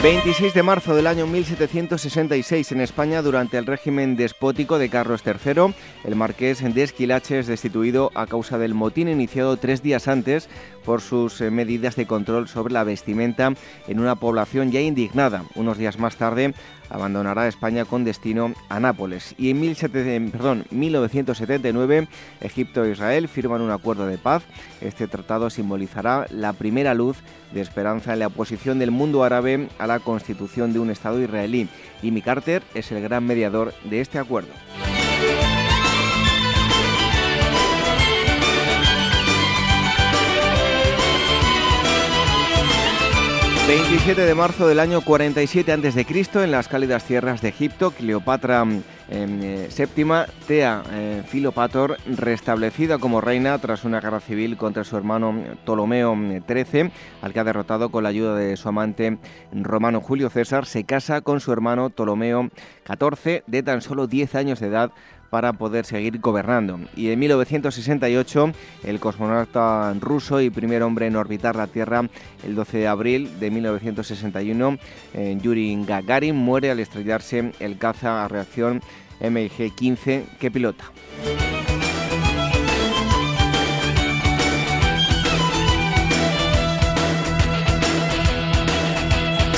26 0.06 0.54
de 0.54 0.62
marzo 0.62 0.94
del 0.96 1.08
año 1.08 1.26
1766 1.26 2.72
en 2.74 2.82
España, 2.82 3.24
durante 3.24 3.58
el 3.58 3.66
régimen 3.66 4.16
despótico 4.16 4.78
de 4.78 4.88
Carlos 4.88 5.24
III, 5.26 5.74
el 6.04 6.16
marqués 6.16 6.62
de 6.62 6.84
Esquilache 6.84 7.40
es 7.40 7.48
destituido 7.48 8.12
a 8.14 8.28
causa 8.28 8.60
del 8.60 8.76
motín 8.76 9.08
iniciado 9.08 9.58
tres 9.58 9.82
días 9.82 10.08
antes 10.08 10.48
por 10.86 11.02
sus 11.02 11.42
eh, 11.42 11.50
medidas 11.50 11.96
de 11.96 12.06
control 12.06 12.48
sobre 12.48 12.72
la 12.72 12.84
vestimenta 12.84 13.54
en 13.88 14.00
una 14.00 14.16
población 14.16 14.72
ya 14.72 14.80
indignada. 14.80 15.44
Unos 15.56 15.80
días 15.80 15.98
más 15.98 16.18
tarde 16.18 16.54
abandonará 16.90 17.48
España 17.48 17.86
con 17.86 18.04
destino 18.04 18.54
a 18.70 18.80
Nápoles. 18.80 19.36
Y 19.38 19.52
en 19.52 19.60
1979, 19.60 22.08
Egipto 22.42 22.84
e 22.84 22.92
Israel 22.92 23.28
firman 23.28 23.62
un 23.62 23.70
acuerdo 23.72 24.08
de 24.08 24.18
paz. 24.18 24.44
Este 24.82 25.08
tratado 25.08 25.50
simbolizará 25.50 26.28
la 26.30 26.54
primera 26.54 26.94
luz 26.94 27.18
de 27.54 27.62
esperanza 27.62 28.14
en 28.14 28.20
la 28.20 28.28
oposición 28.28 28.80
del 28.80 28.92
mundo 28.92 29.24
árabe 29.24 29.68
a 29.80 29.88
la 29.88 30.00
constitución 30.00 30.74
de 30.74 30.80
un 30.80 30.90
Estado 30.90 31.22
israelí. 31.22 31.70
Jimmy 32.02 32.22
Carter 32.22 32.64
es 32.74 32.92
el 32.92 33.02
gran 33.02 33.26
mediador 33.26 33.74
de 33.84 34.02
este 34.02 34.20
acuerdo. 34.20 34.50
27 43.68 44.22
de 44.22 44.36
marzo 44.36 44.68
del 44.68 44.80
año 44.80 45.02
47 45.02 45.72
a.C., 45.72 46.06
en 46.44 46.52
las 46.52 46.68
cálidas 46.68 47.04
tierras 47.04 47.42
de 47.42 47.50
Egipto, 47.50 47.90
Cleopatra 47.90 48.64
VII, 48.64 48.84
em, 49.10 49.40
eh, 49.42 50.28
Tea 50.46 50.84
eh, 50.92 51.24
Filopator, 51.28 51.98
restablecida 52.06 53.00
como 53.00 53.22
reina 53.22 53.58
tras 53.58 53.84
una 53.84 54.02
guerra 54.02 54.20
civil 54.20 54.56
contra 54.56 54.84
su 54.84 54.96
hermano 54.96 55.34
Ptolomeo 55.64 56.16
XIII, 56.16 56.92
al 57.24 57.34
que 57.34 57.40
ha 57.40 57.44
derrotado 57.44 57.90
con 57.90 58.04
la 58.04 58.10
ayuda 58.10 58.36
de 58.36 58.56
su 58.56 58.70
amante 58.70 59.18
romano 59.52 60.00
Julio 60.00 60.30
César, 60.30 60.68
se 60.68 60.84
casa 60.84 61.22
con 61.22 61.40
su 61.40 61.52
hermano 61.52 61.90
Ptolomeo 61.90 62.52
XIV, 62.86 63.42
de 63.48 63.64
tan 63.64 63.82
solo 63.82 64.06
10 64.06 64.36
años 64.36 64.60
de 64.60 64.68
edad, 64.68 64.92
para 65.30 65.54
poder 65.54 65.86
seguir 65.86 66.20
gobernando. 66.20 66.80
Y 66.96 67.10
en 67.10 67.20
1968, 67.20 68.52
el 68.84 69.00
cosmonauta 69.00 69.94
ruso 70.00 70.42
y 70.42 70.50
primer 70.50 70.84
hombre 70.84 71.08
en 71.08 71.16
orbitar 71.16 71.56
la 71.56 71.68
Tierra, 71.68 72.08
el 72.44 72.56
12 72.56 72.78
de 72.78 72.88
abril 72.88 73.40
de 73.40 73.52
1961, 73.52 74.78
eh, 75.14 75.38
Yuri 75.42 75.84
Gagarin 75.86 76.36
muere 76.36 76.72
al 76.72 76.80
estrellarse 76.80 77.52
el 77.60 77.78
caza 77.78 78.24
a 78.24 78.28
reacción 78.28 78.82
MiG-15 79.22 80.26
que 80.40 80.52
pilota. 80.52 80.86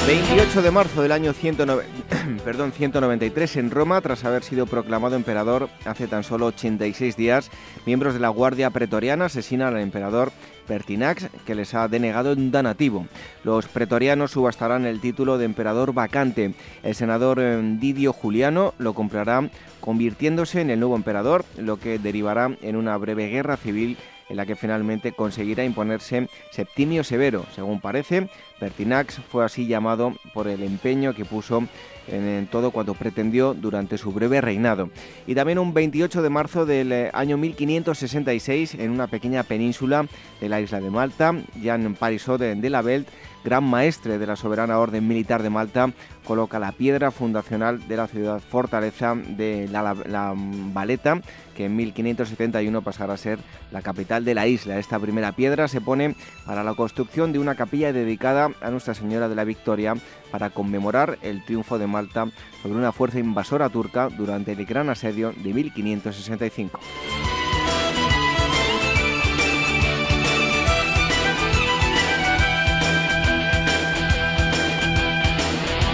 28 0.08 0.62
de 0.62 0.72
marzo 0.72 1.02
del 1.02 1.12
año 1.12 1.34
193 1.34 3.56
en 3.58 3.72
Roma, 3.72 4.00
tras 4.00 4.24
haber 4.24 4.42
sido 4.42 4.66
proclamado 4.66 5.18
emperador 5.18 5.68
hace 5.84 6.08
tan 6.08 6.24
solo 6.24 6.46
86 6.46 7.18
días, 7.18 7.52
miembros 7.86 8.14
de 8.14 8.22
la 8.22 8.30
Guardia 8.30 8.70
Pretoriana 8.70 9.26
asesinan 9.26 9.76
al 9.76 9.82
emperador 9.82 10.32
Pertinax, 10.66 11.28
que 11.46 11.56
les 11.56 11.74
ha 11.74 11.90
denegado 11.90 12.32
un 12.32 12.52
donativo. 12.52 13.06
Los 13.44 13.68
pretorianos 13.68 14.32
subastarán 14.32 14.86
el 14.86 15.02
título 15.02 15.38
de 15.38 15.44
emperador 15.44 15.94
vacante. 15.94 16.54
El 16.84 16.96
senador 16.96 17.40
eh, 17.42 17.60
Didio 17.78 18.14
Juliano 18.14 18.76
lo 18.78 18.94
comprará, 18.94 19.50
convirtiéndose 19.82 20.62
en 20.62 20.70
el 20.70 20.80
nuevo 20.80 20.96
emperador, 20.96 21.44
lo 21.58 21.82
que 21.82 22.00
derivará 22.00 22.56
en 22.62 22.78
una 22.78 22.96
breve 22.96 23.28
guerra 23.28 23.58
civil 23.58 23.98
en 24.30 24.38
la 24.38 24.46
que 24.46 24.56
finalmente 24.56 25.12
conseguirá 25.12 25.64
imponerse 25.64 26.28
Septimio 26.52 27.04
Severo. 27.04 27.46
Según 27.54 27.80
parece, 27.80 28.30
Pertinax 28.60 29.20
fue 29.30 29.46
así 29.46 29.68
llamado 29.68 30.14
por 30.34 30.48
el 30.48 30.64
empeño 30.64 31.14
que 31.14 31.26
puso 31.26 31.64
en, 32.08 32.48
todo 32.48 32.72
cuanto 32.72 32.94
pretendió 32.94 33.54
durante 33.54 33.98
su 33.98 34.12
breve 34.12 34.42
reinado. 34.42 34.90
Y 35.26 35.36
también 35.36 35.60
un 35.60 35.74
28 35.74 36.22
de 36.22 36.30
marzo 36.30 36.66
del 36.66 36.92
eh, 36.92 37.10
año 37.14 37.38
1566, 37.38 38.76
en 38.76 38.92
una 38.92 39.08
pequeña 39.08 39.44
península 39.44 40.08
de 40.40 40.50
la 40.50 40.62
isla 40.62 40.80
de 40.80 40.90
Malta, 40.90 41.36
Jan 41.62 41.96
Parisot 41.96 42.40
de 42.40 42.70
la 42.70 42.82
Belt 42.82 43.08
gran 43.48 43.64
maestre 43.64 44.18
de 44.18 44.28
la 44.28 44.36
soberana 44.36 44.78
orden 44.78 45.08
militar 45.08 45.42
de 45.42 45.50
Malta, 45.50 45.90
coloca 46.26 46.60
la 46.60 46.74
piedra 46.74 47.12
fundacional 47.12 47.88
de 47.88 47.96
la 47.96 48.08
ciudad 48.08 48.42
fortaleza 48.42 49.16
de 49.16 49.70
la, 49.70 50.34
Valeta, 50.36 51.22
que 51.56 51.66
en 51.66 51.76
1571 51.78 52.82
pasará 52.82 53.14
a 53.14 53.18
ser 53.18 53.40
la 53.72 53.82
capital 53.82 54.26
de 54.26 54.36
la 54.36 54.48
isla. 54.48 54.80
Esta 54.80 55.00
primera 55.00 55.32
piedra 55.32 55.70
se 55.70 55.80
pone 55.80 56.18
para 56.46 56.66
la 56.66 56.74
construcción 56.74 57.32
de 57.32 57.40
una 57.40 57.56
capilla 57.56 57.94
dedicada 57.94 58.52
a 58.60 58.70
Nuestra 58.70 58.94
Señora 58.94 59.30
de 59.30 59.36
la 59.36 59.46
Victoria 59.46 59.94
para 60.30 60.50
conmemorar 60.50 61.18
el 61.22 61.46
triunfo 61.46 61.80
de 61.80 61.88
Malta 61.88 62.28
sobre 62.62 62.78
una 62.78 62.92
fuerza 62.92 63.20
invasora 63.20 63.70
turca 63.70 64.10
durante 64.10 64.52
el 64.52 64.66
gran 64.66 64.90
asedio 64.90 65.32
de 65.32 65.54
1565. 65.54 66.80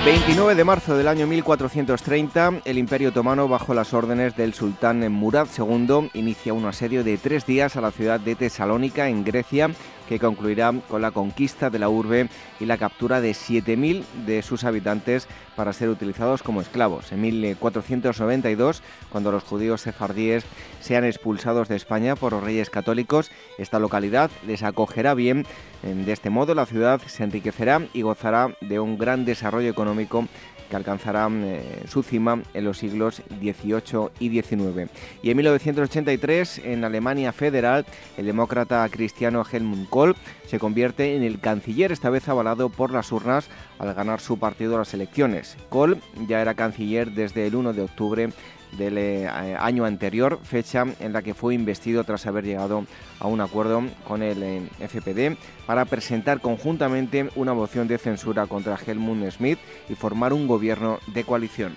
29 0.06 0.56
de 0.56 0.66
marzo 0.66 0.98
del 0.98 1.08
año 1.08 1.28
1430, 1.28 2.56
el 2.66 2.78
Imperio 2.78 3.08
Otomano, 3.08 3.48
bajo 3.48 3.74
las 3.74 3.94
órdenes 3.94 4.36
del 4.36 4.54
sultán 4.54 5.10
Murad 5.10 5.48
II, 5.58 6.10
inicia 6.14 6.54
un 6.54 6.66
asedio 6.66 7.06
de 7.06 7.18
tres 7.18 7.46
días 7.46 7.78
a 7.78 7.82
la 7.82 7.92
ciudad 7.92 8.20
de 8.20 8.36
Tesalónica, 8.36 9.08
en 9.08 9.24
Grecia, 9.24 9.70
que 10.08 10.20
concluirá 10.20 10.74
con 10.88 11.02
la 11.02 11.12
conquista 11.12 11.70
de 11.70 11.80
la 11.80 11.90
urbe 11.90 12.30
y 12.60 12.66
la 12.66 12.78
captura 12.78 13.22
de 13.22 13.32
7.000 13.32 14.04
de 14.26 14.42
sus 14.42 14.64
habitantes 14.64 15.28
para 15.56 15.74
ser 15.74 15.90
utilizados 15.90 16.44
como 16.44 16.62
esclavos. 16.62 17.12
En 17.12 17.22
1492, 17.22 18.82
cuando 19.10 19.32
los 19.32 19.44
judíos 19.44 19.82
sefardíes 19.82 20.46
sean 20.82 21.06
expulsados 21.06 21.68
de 21.68 21.76
España 21.76 22.16
por 22.16 22.34
los 22.34 22.44
reyes 22.44 22.70
católicos, 22.70 23.32
esta 23.58 23.80
localidad 23.80 24.32
les 24.46 24.64
acogerá 24.64 25.14
bien. 25.14 25.46
De 25.84 26.12
este 26.12 26.30
modo, 26.30 26.56
la 26.56 26.66
ciudad 26.66 27.02
se 27.06 27.24
enriquecerá 27.24 27.82
y 27.94 28.02
gozará 28.02 28.56
de 28.62 28.80
un 28.80 28.98
gran 28.98 29.26
desarrollo 29.26 29.70
económico 29.70 30.28
que 30.74 30.78
alcanzará 30.78 31.30
eh, 31.32 31.84
su 31.88 32.02
cima 32.02 32.42
en 32.56 32.64
los 32.64 32.80
siglos 32.80 33.22
XVIII 33.40 34.10
y 34.20 34.42
XIX. 34.42 34.90
Y 35.22 35.30
en 35.30 35.38
1983, 35.38 36.62
en 36.64 36.84
Alemania 36.84 37.32
federal, 37.32 37.86
el 38.18 38.26
demócrata 38.26 38.90
cristiano 38.90 39.46
Helmut 39.46 39.88
Kohl 39.90 40.16
se 40.48 40.58
convierte 40.58 41.16
en 41.16 41.22
el 41.22 41.40
canciller, 41.40 41.92
esta 41.92 42.10
vez 42.10 42.28
avalado 42.28 42.70
por 42.70 42.90
las 42.90 43.12
urnas 43.12 43.50
al 43.78 43.94
ganar 43.94 44.20
su 44.20 44.40
partido 44.40 44.80
las 44.80 44.96
elecciones. 44.96 45.58
Kohl 45.70 46.00
ya 46.28 46.42
era 46.42 46.56
canciller 46.56 47.12
desde 47.12 47.46
el 47.46 47.56
1 47.56 47.74
de 47.74 47.82
octubre 47.84 48.30
del 48.78 48.98
eh, 48.98 49.28
año 49.28 49.86
anterior, 49.86 50.40
fecha 50.44 50.86
en 51.00 51.14
la 51.14 51.22
que 51.22 51.34
fue 51.34 51.56
investido 51.56 52.04
tras 52.04 52.26
haber 52.26 52.46
llegado 52.46 52.86
a 53.20 53.28
un 53.28 53.42
acuerdo 53.42 53.84
con 54.08 54.24
el 54.24 54.44
eh, 54.44 54.62
FPD 54.80 55.38
para 55.66 55.86
presentar 55.86 56.42
conjuntamente 56.42 57.30
una 57.36 57.54
moción 57.54 57.88
de 57.88 57.98
censura 57.98 58.48
contra 58.48 58.78
Helmut 58.78 59.30
Schmidt 59.32 59.60
y 59.90 59.96
formar 59.96 60.34
un 60.34 60.48
gobierno 60.48 61.00
de 61.14 61.24
coalición. 61.24 61.74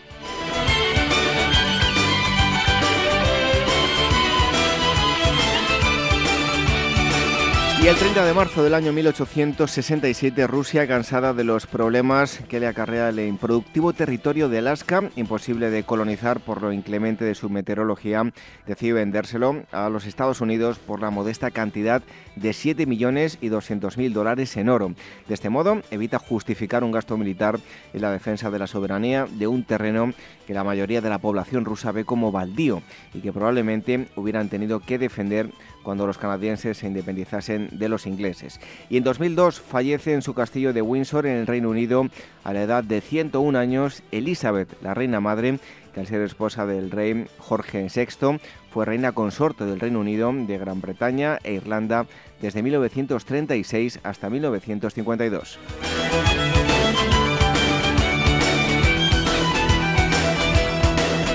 El 7.86 7.94
30 7.94 8.24
de 8.24 8.34
marzo 8.34 8.64
del 8.64 8.74
año 8.74 8.92
1867, 8.92 10.48
Rusia, 10.48 10.88
cansada 10.88 11.32
de 11.32 11.44
los 11.44 11.68
problemas 11.68 12.40
que 12.48 12.58
le 12.58 12.66
acarrea 12.66 13.10
el 13.10 13.20
improductivo 13.20 13.92
territorio 13.92 14.48
de 14.48 14.58
Alaska, 14.58 15.08
imposible 15.14 15.70
de 15.70 15.84
colonizar 15.84 16.40
por 16.40 16.62
lo 16.62 16.72
inclemente 16.72 17.24
de 17.24 17.36
su 17.36 17.48
meteorología, 17.48 18.24
decide 18.66 18.94
vendérselo 18.94 19.62
a 19.70 19.88
los 19.88 20.04
Estados 20.04 20.40
Unidos 20.40 20.80
por 20.80 21.00
la 21.00 21.10
modesta 21.10 21.52
cantidad 21.52 22.02
de 22.34 22.52
7 22.52 22.86
millones 22.86 23.38
y 23.40 23.50
200 23.50 23.96
mil 23.98 24.12
dólares 24.12 24.56
en 24.56 24.68
oro. 24.68 24.92
De 25.28 25.34
este 25.34 25.48
modo, 25.48 25.80
evita 25.92 26.18
justificar 26.18 26.82
un 26.82 26.90
gasto 26.90 27.16
militar 27.16 27.60
en 27.94 28.02
la 28.02 28.10
defensa 28.10 28.50
de 28.50 28.58
la 28.58 28.66
soberanía 28.66 29.28
de 29.30 29.46
un 29.46 29.62
terreno 29.62 30.12
que 30.44 30.54
la 30.54 30.64
mayoría 30.64 31.00
de 31.00 31.08
la 31.08 31.18
población 31.18 31.64
rusa 31.64 31.92
ve 31.92 32.04
como 32.04 32.32
baldío 32.32 32.82
y 33.14 33.20
que 33.20 33.32
probablemente 33.32 34.08
hubieran 34.16 34.48
tenido 34.48 34.80
que 34.80 34.98
defender 34.98 35.50
cuando 35.86 36.04
los 36.04 36.18
canadienses 36.18 36.78
se 36.78 36.88
independizasen 36.88 37.68
de 37.70 37.88
los 37.88 38.08
ingleses. 38.08 38.58
Y 38.90 38.96
en 38.96 39.04
2002 39.04 39.60
fallece 39.60 40.14
en 40.14 40.22
su 40.22 40.34
castillo 40.34 40.72
de 40.72 40.82
Windsor, 40.82 41.26
en 41.26 41.36
el 41.36 41.46
Reino 41.46 41.70
Unido, 41.70 42.08
a 42.42 42.52
la 42.52 42.62
edad 42.62 42.82
de 42.82 43.00
101 43.00 43.56
años, 43.56 44.02
Elizabeth, 44.10 44.68
la 44.82 44.94
reina 44.94 45.20
madre, 45.20 45.60
que 45.94 46.00
al 46.00 46.08
ser 46.08 46.22
esposa 46.22 46.66
del 46.66 46.90
rey 46.90 47.28
Jorge 47.38 47.86
VI, 47.86 48.40
fue 48.68 48.84
reina 48.84 49.12
consorte 49.12 49.64
del 49.64 49.78
Reino 49.78 50.00
Unido, 50.00 50.32
de 50.32 50.58
Gran 50.58 50.80
Bretaña 50.80 51.38
e 51.44 51.52
Irlanda 51.52 52.06
desde 52.42 52.64
1936 52.64 54.00
hasta 54.02 54.28
1952. 54.28 55.56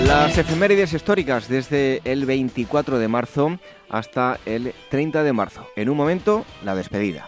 Las 0.06 0.38
efemérides 0.38 0.94
históricas 0.94 1.48
desde 1.48 2.02
el 2.04 2.26
24 2.26 3.00
de 3.00 3.08
marzo 3.08 3.60
hasta 3.90 4.40
el 4.46 4.74
30 4.90 5.24
de 5.24 5.34
marzo. 5.34 5.68
En 5.76 5.90
un 5.90 5.98
momento, 5.98 6.46
la 6.64 6.76
despedida. 6.76 7.26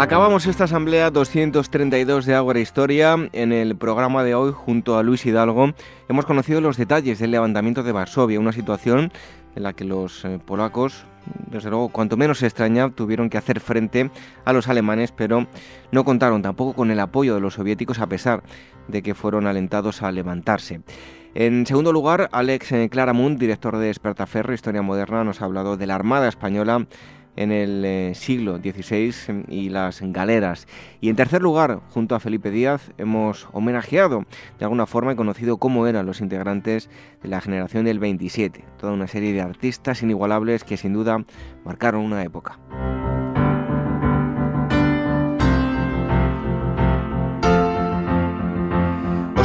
Acabamos 0.00 0.46
esta 0.46 0.62
asamblea 0.62 1.10
232 1.10 2.24
de 2.24 2.36
Ágora 2.36 2.60
Historia. 2.60 3.16
En 3.32 3.52
el 3.52 3.76
programa 3.76 4.22
de 4.22 4.36
hoy, 4.36 4.52
junto 4.54 4.96
a 4.96 5.02
Luis 5.02 5.26
Hidalgo, 5.26 5.72
hemos 6.08 6.24
conocido 6.24 6.60
los 6.60 6.76
detalles 6.76 7.18
del 7.18 7.32
levantamiento 7.32 7.82
de 7.82 7.90
Varsovia, 7.90 8.38
una 8.38 8.52
situación 8.52 9.10
en 9.54 9.62
la 9.62 9.72
que 9.72 9.84
los 9.84 10.24
eh, 10.24 10.38
polacos, 10.44 11.04
desde 11.50 11.70
luego, 11.70 11.88
cuanto 11.88 12.16
menos 12.16 12.38
se 12.38 12.46
extraña, 12.46 12.90
tuvieron 12.90 13.30
que 13.30 13.38
hacer 13.38 13.60
frente 13.60 14.10
a 14.44 14.52
los 14.52 14.68
alemanes, 14.68 15.12
pero 15.12 15.46
no 15.92 16.04
contaron 16.04 16.42
tampoco 16.42 16.74
con 16.74 16.90
el 16.90 17.00
apoyo 17.00 17.34
de 17.34 17.40
los 17.40 17.54
soviéticos 17.54 17.98
a 17.98 18.06
pesar 18.08 18.42
de 18.88 19.02
que 19.02 19.14
fueron 19.14 19.46
alentados 19.46 20.02
a 20.02 20.12
levantarse. 20.12 20.80
En 21.34 21.66
segundo 21.66 21.92
lugar, 21.92 22.28
Alex 22.32 22.72
eh, 22.72 22.88
Claramunt, 22.90 23.38
director 23.38 23.76
de 23.76 23.86
Despertaferro, 23.86 24.54
Historia 24.54 24.82
Moderna, 24.82 25.24
nos 25.24 25.42
ha 25.42 25.44
hablado 25.44 25.76
de 25.76 25.86
la 25.86 25.94
Armada 25.94 26.28
Española 26.28 26.86
en 27.38 27.52
el 27.52 27.84
eh, 27.84 28.12
siglo 28.14 28.58
XVI 28.58 29.44
y 29.48 29.68
las 29.68 30.00
galeras. 30.02 30.66
Y 31.00 31.08
en 31.08 31.16
tercer 31.16 31.40
lugar, 31.40 31.80
junto 31.90 32.14
a 32.14 32.20
Felipe 32.20 32.50
Díaz, 32.50 32.90
hemos 32.98 33.48
homenajeado 33.52 34.24
de 34.58 34.64
alguna 34.64 34.86
forma 34.86 35.12
y 35.12 35.16
conocido 35.16 35.58
cómo 35.58 35.86
eran 35.86 36.04
los 36.04 36.20
integrantes 36.20 36.90
de 37.22 37.28
la 37.28 37.40
generación 37.40 37.84
del 37.84 38.00
27, 38.00 38.64
toda 38.78 38.92
una 38.92 39.06
serie 39.06 39.32
de 39.32 39.40
artistas 39.40 40.02
inigualables 40.02 40.64
que 40.64 40.76
sin 40.76 40.92
duda 40.92 41.24
marcaron 41.64 42.02
una 42.02 42.24
época. 42.24 42.58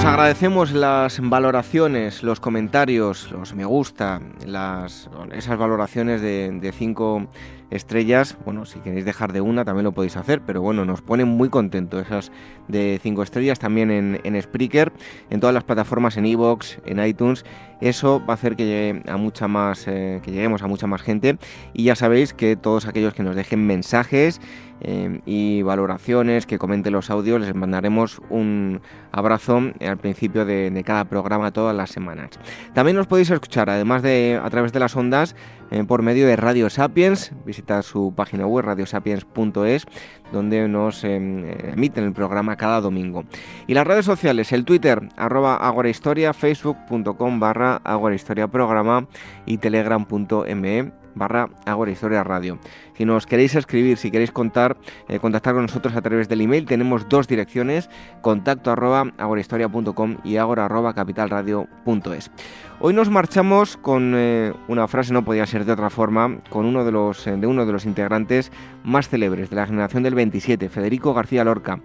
Os 0.03 0.09
agradecemos 0.09 0.73
las 0.73 1.21
valoraciones, 1.21 2.23
los 2.23 2.41
comentarios, 2.41 3.31
los 3.31 3.55
me 3.55 3.63
gusta, 3.63 4.19
las, 4.45 5.09
esas 5.31 5.57
valoraciones 5.57 6.19
de, 6.19 6.51
de 6.51 6.71
cinco 6.73 7.29
estrellas, 7.73 8.37
bueno, 8.45 8.65
si 8.65 8.79
queréis 8.79 9.05
dejar 9.05 9.33
de 9.33 9.41
una 9.41 9.65
también 9.65 9.85
lo 9.85 9.93
podéis 9.93 10.17
hacer, 10.17 10.41
pero 10.41 10.61
bueno, 10.61 10.85
nos 10.85 11.01
ponen 11.01 11.27
muy 11.27 11.49
contentos 11.49 12.05
esas 12.05 12.31
de 12.67 12.99
5 13.01 13.23
estrellas 13.23 13.59
también 13.59 13.91
en, 13.91 14.19
en 14.23 14.41
Spreaker, 14.41 14.93
en 15.29 15.39
todas 15.39 15.53
las 15.53 15.63
plataformas, 15.63 16.17
en 16.17 16.25
Evox, 16.25 16.79
en 16.85 17.03
iTunes. 17.03 17.45
Eso 17.81 18.21
va 18.25 18.33
a 18.33 18.35
hacer 18.35 18.55
que 18.55 18.65
llegue 18.65 19.09
a 19.09 19.17
mucha 19.17 19.47
más, 19.47 19.87
eh, 19.87 20.21
que 20.23 20.31
lleguemos 20.31 20.61
a 20.61 20.67
mucha 20.67 20.87
más 20.87 21.01
gente. 21.01 21.37
Y 21.73 21.85
ya 21.85 21.95
sabéis 21.95 22.33
que 22.33 22.55
todos 22.55 22.87
aquellos 22.87 23.13
que 23.13 23.23
nos 23.23 23.35
dejen 23.35 23.65
mensajes 23.65 24.39
eh, 24.83 25.21
y 25.25 25.61
valoraciones, 25.61 26.45
que 26.45 26.59
comenten 26.59 26.93
los 26.93 27.09
audios, 27.09 27.41
les 27.41 27.55
mandaremos 27.55 28.21
un 28.29 28.81
abrazo 29.11 29.61
al 29.79 29.97
principio 29.97 30.45
de, 30.45 30.83
cada 30.85 31.05
programa 31.05 31.51
todas 31.51 31.75
las 31.75 31.89
semanas. 31.89 32.31
También 32.73 32.97
nos 32.97 33.07
podéis 33.07 33.29
escuchar, 33.29 33.69
además 33.69 34.03
de 34.03 34.39
a 34.43 34.49
través 34.49 34.73
de 34.73 34.79
las 34.79 34.95
ondas, 34.95 35.35
eh, 35.71 35.83
por 35.85 36.01
medio 36.01 36.27
de 36.27 36.35
Radio 36.35 36.69
Sapiens. 36.69 37.31
Visita 37.45 37.81
su 37.81 38.13
página 38.15 38.45
web 38.45 38.65
radiosapiens.es, 38.65 39.85
donde 40.31 40.67
nos 40.67 41.03
em, 41.03 41.45
emiten 41.71 42.03
el 42.03 42.13
programa 42.13 42.57
cada 42.57 42.81
domingo. 42.81 43.23
Y 43.67 43.73
las 43.73 43.87
redes 43.87 44.05
sociales, 44.05 44.51
el 44.51 44.65
Twitter, 44.65 45.01
arroba 45.15 45.55
agorahistoria, 45.55 46.33
facebook.com 46.33 47.39
barra 47.39 47.77
agorahistoria 47.83 48.47
programa 48.47 49.07
y 49.45 49.57
telegram.me 49.57 51.02
barra 51.15 51.49
Agora 51.65 51.91
Historia 51.91 52.23
Radio. 52.23 52.59
Si 52.97 53.05
nos 53.05 53.25
queréis 53.25 53.55
escribir, 53.55 53.97
si 53.97 54.11
queréis 54.11 54.31
contar, 54.31 54.77
eh, 55.07 55.19
contactar 55.19 55.53
con 55.53 55.63
nosotros 55.63 55.95
a 55.95 56.01
través 56.01 56.29
del 56.29 56.41
email, 56.41 56.65
tenemos 56.65 57.09
dos 57.09 57.27
direcciones, 57.27 57.89
contacto 58.21 58.71
arroba 58.71 59.11
agorahistoria.com 59.17 60.17
y 60.23 60.37
agora 60.37 60.65
arroba 60.65 60.93
capitalradio.es. 60.93 62.31
Hoy 62.79 62.93
nos 62.93 63.09
marchamos 63.09 63.77
con 63.77 64.13
eh, 64.15 64.53
una 64.67 64.87
frase, 64.87 65.13
no 65.13 65.23
podía 65.23 65.45
ser 65.45 65.65
de 65.65 65.71
otra 65.71 65.89
forma, 65.89 66.39
con 66.49 66.65
uno 66.65 66.83
de 66.83 66.91
los, 66.91 67.25
eh, 67.27 67.37
de 67.37 67.47
uno 67.47 67.65
de 67.65 67.71
los 67.71 67.85
integrantes 67.85 68.51
más 68.83 69.09
célebres 69.09 69.49
de 69.49 69.55
la 69.55 69.65
generación 69.65 70.03
del 70.03 70.15
27, 70.15 70.69
Federico 70.69 71.13
García 71.13 71.43
Lorca. 71.43 71.79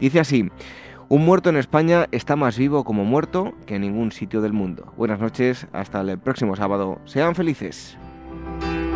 Dice 0.00 0.20
así, 0.20 0.50
Un 1.08 1.24
muerto 1.24 1.50
en 1.50 1.56
España 1.56 2.06
está 2.12 2.36
más 2.36 2.58
vivo 2.58 2.84
como 2.84 3.04
muerto 3.04 3.52
que 3.66 3.76
en 3.76 3.82
ningún 3.82 4.12
sitio 4.12 4.40
del 4.40 4.52
mundo. 4.52 4.92
Buenas 4.96 5.20
noches, 5.20 5.66
hasta 5.72 6.00
el 6.00 6.18
próximo 6.18 6.56
sábado. 6.56 7.00
Sean 7.04 7.34
felices. 7.34 7.98
thank 8.58 8.74
you 8.74 8.89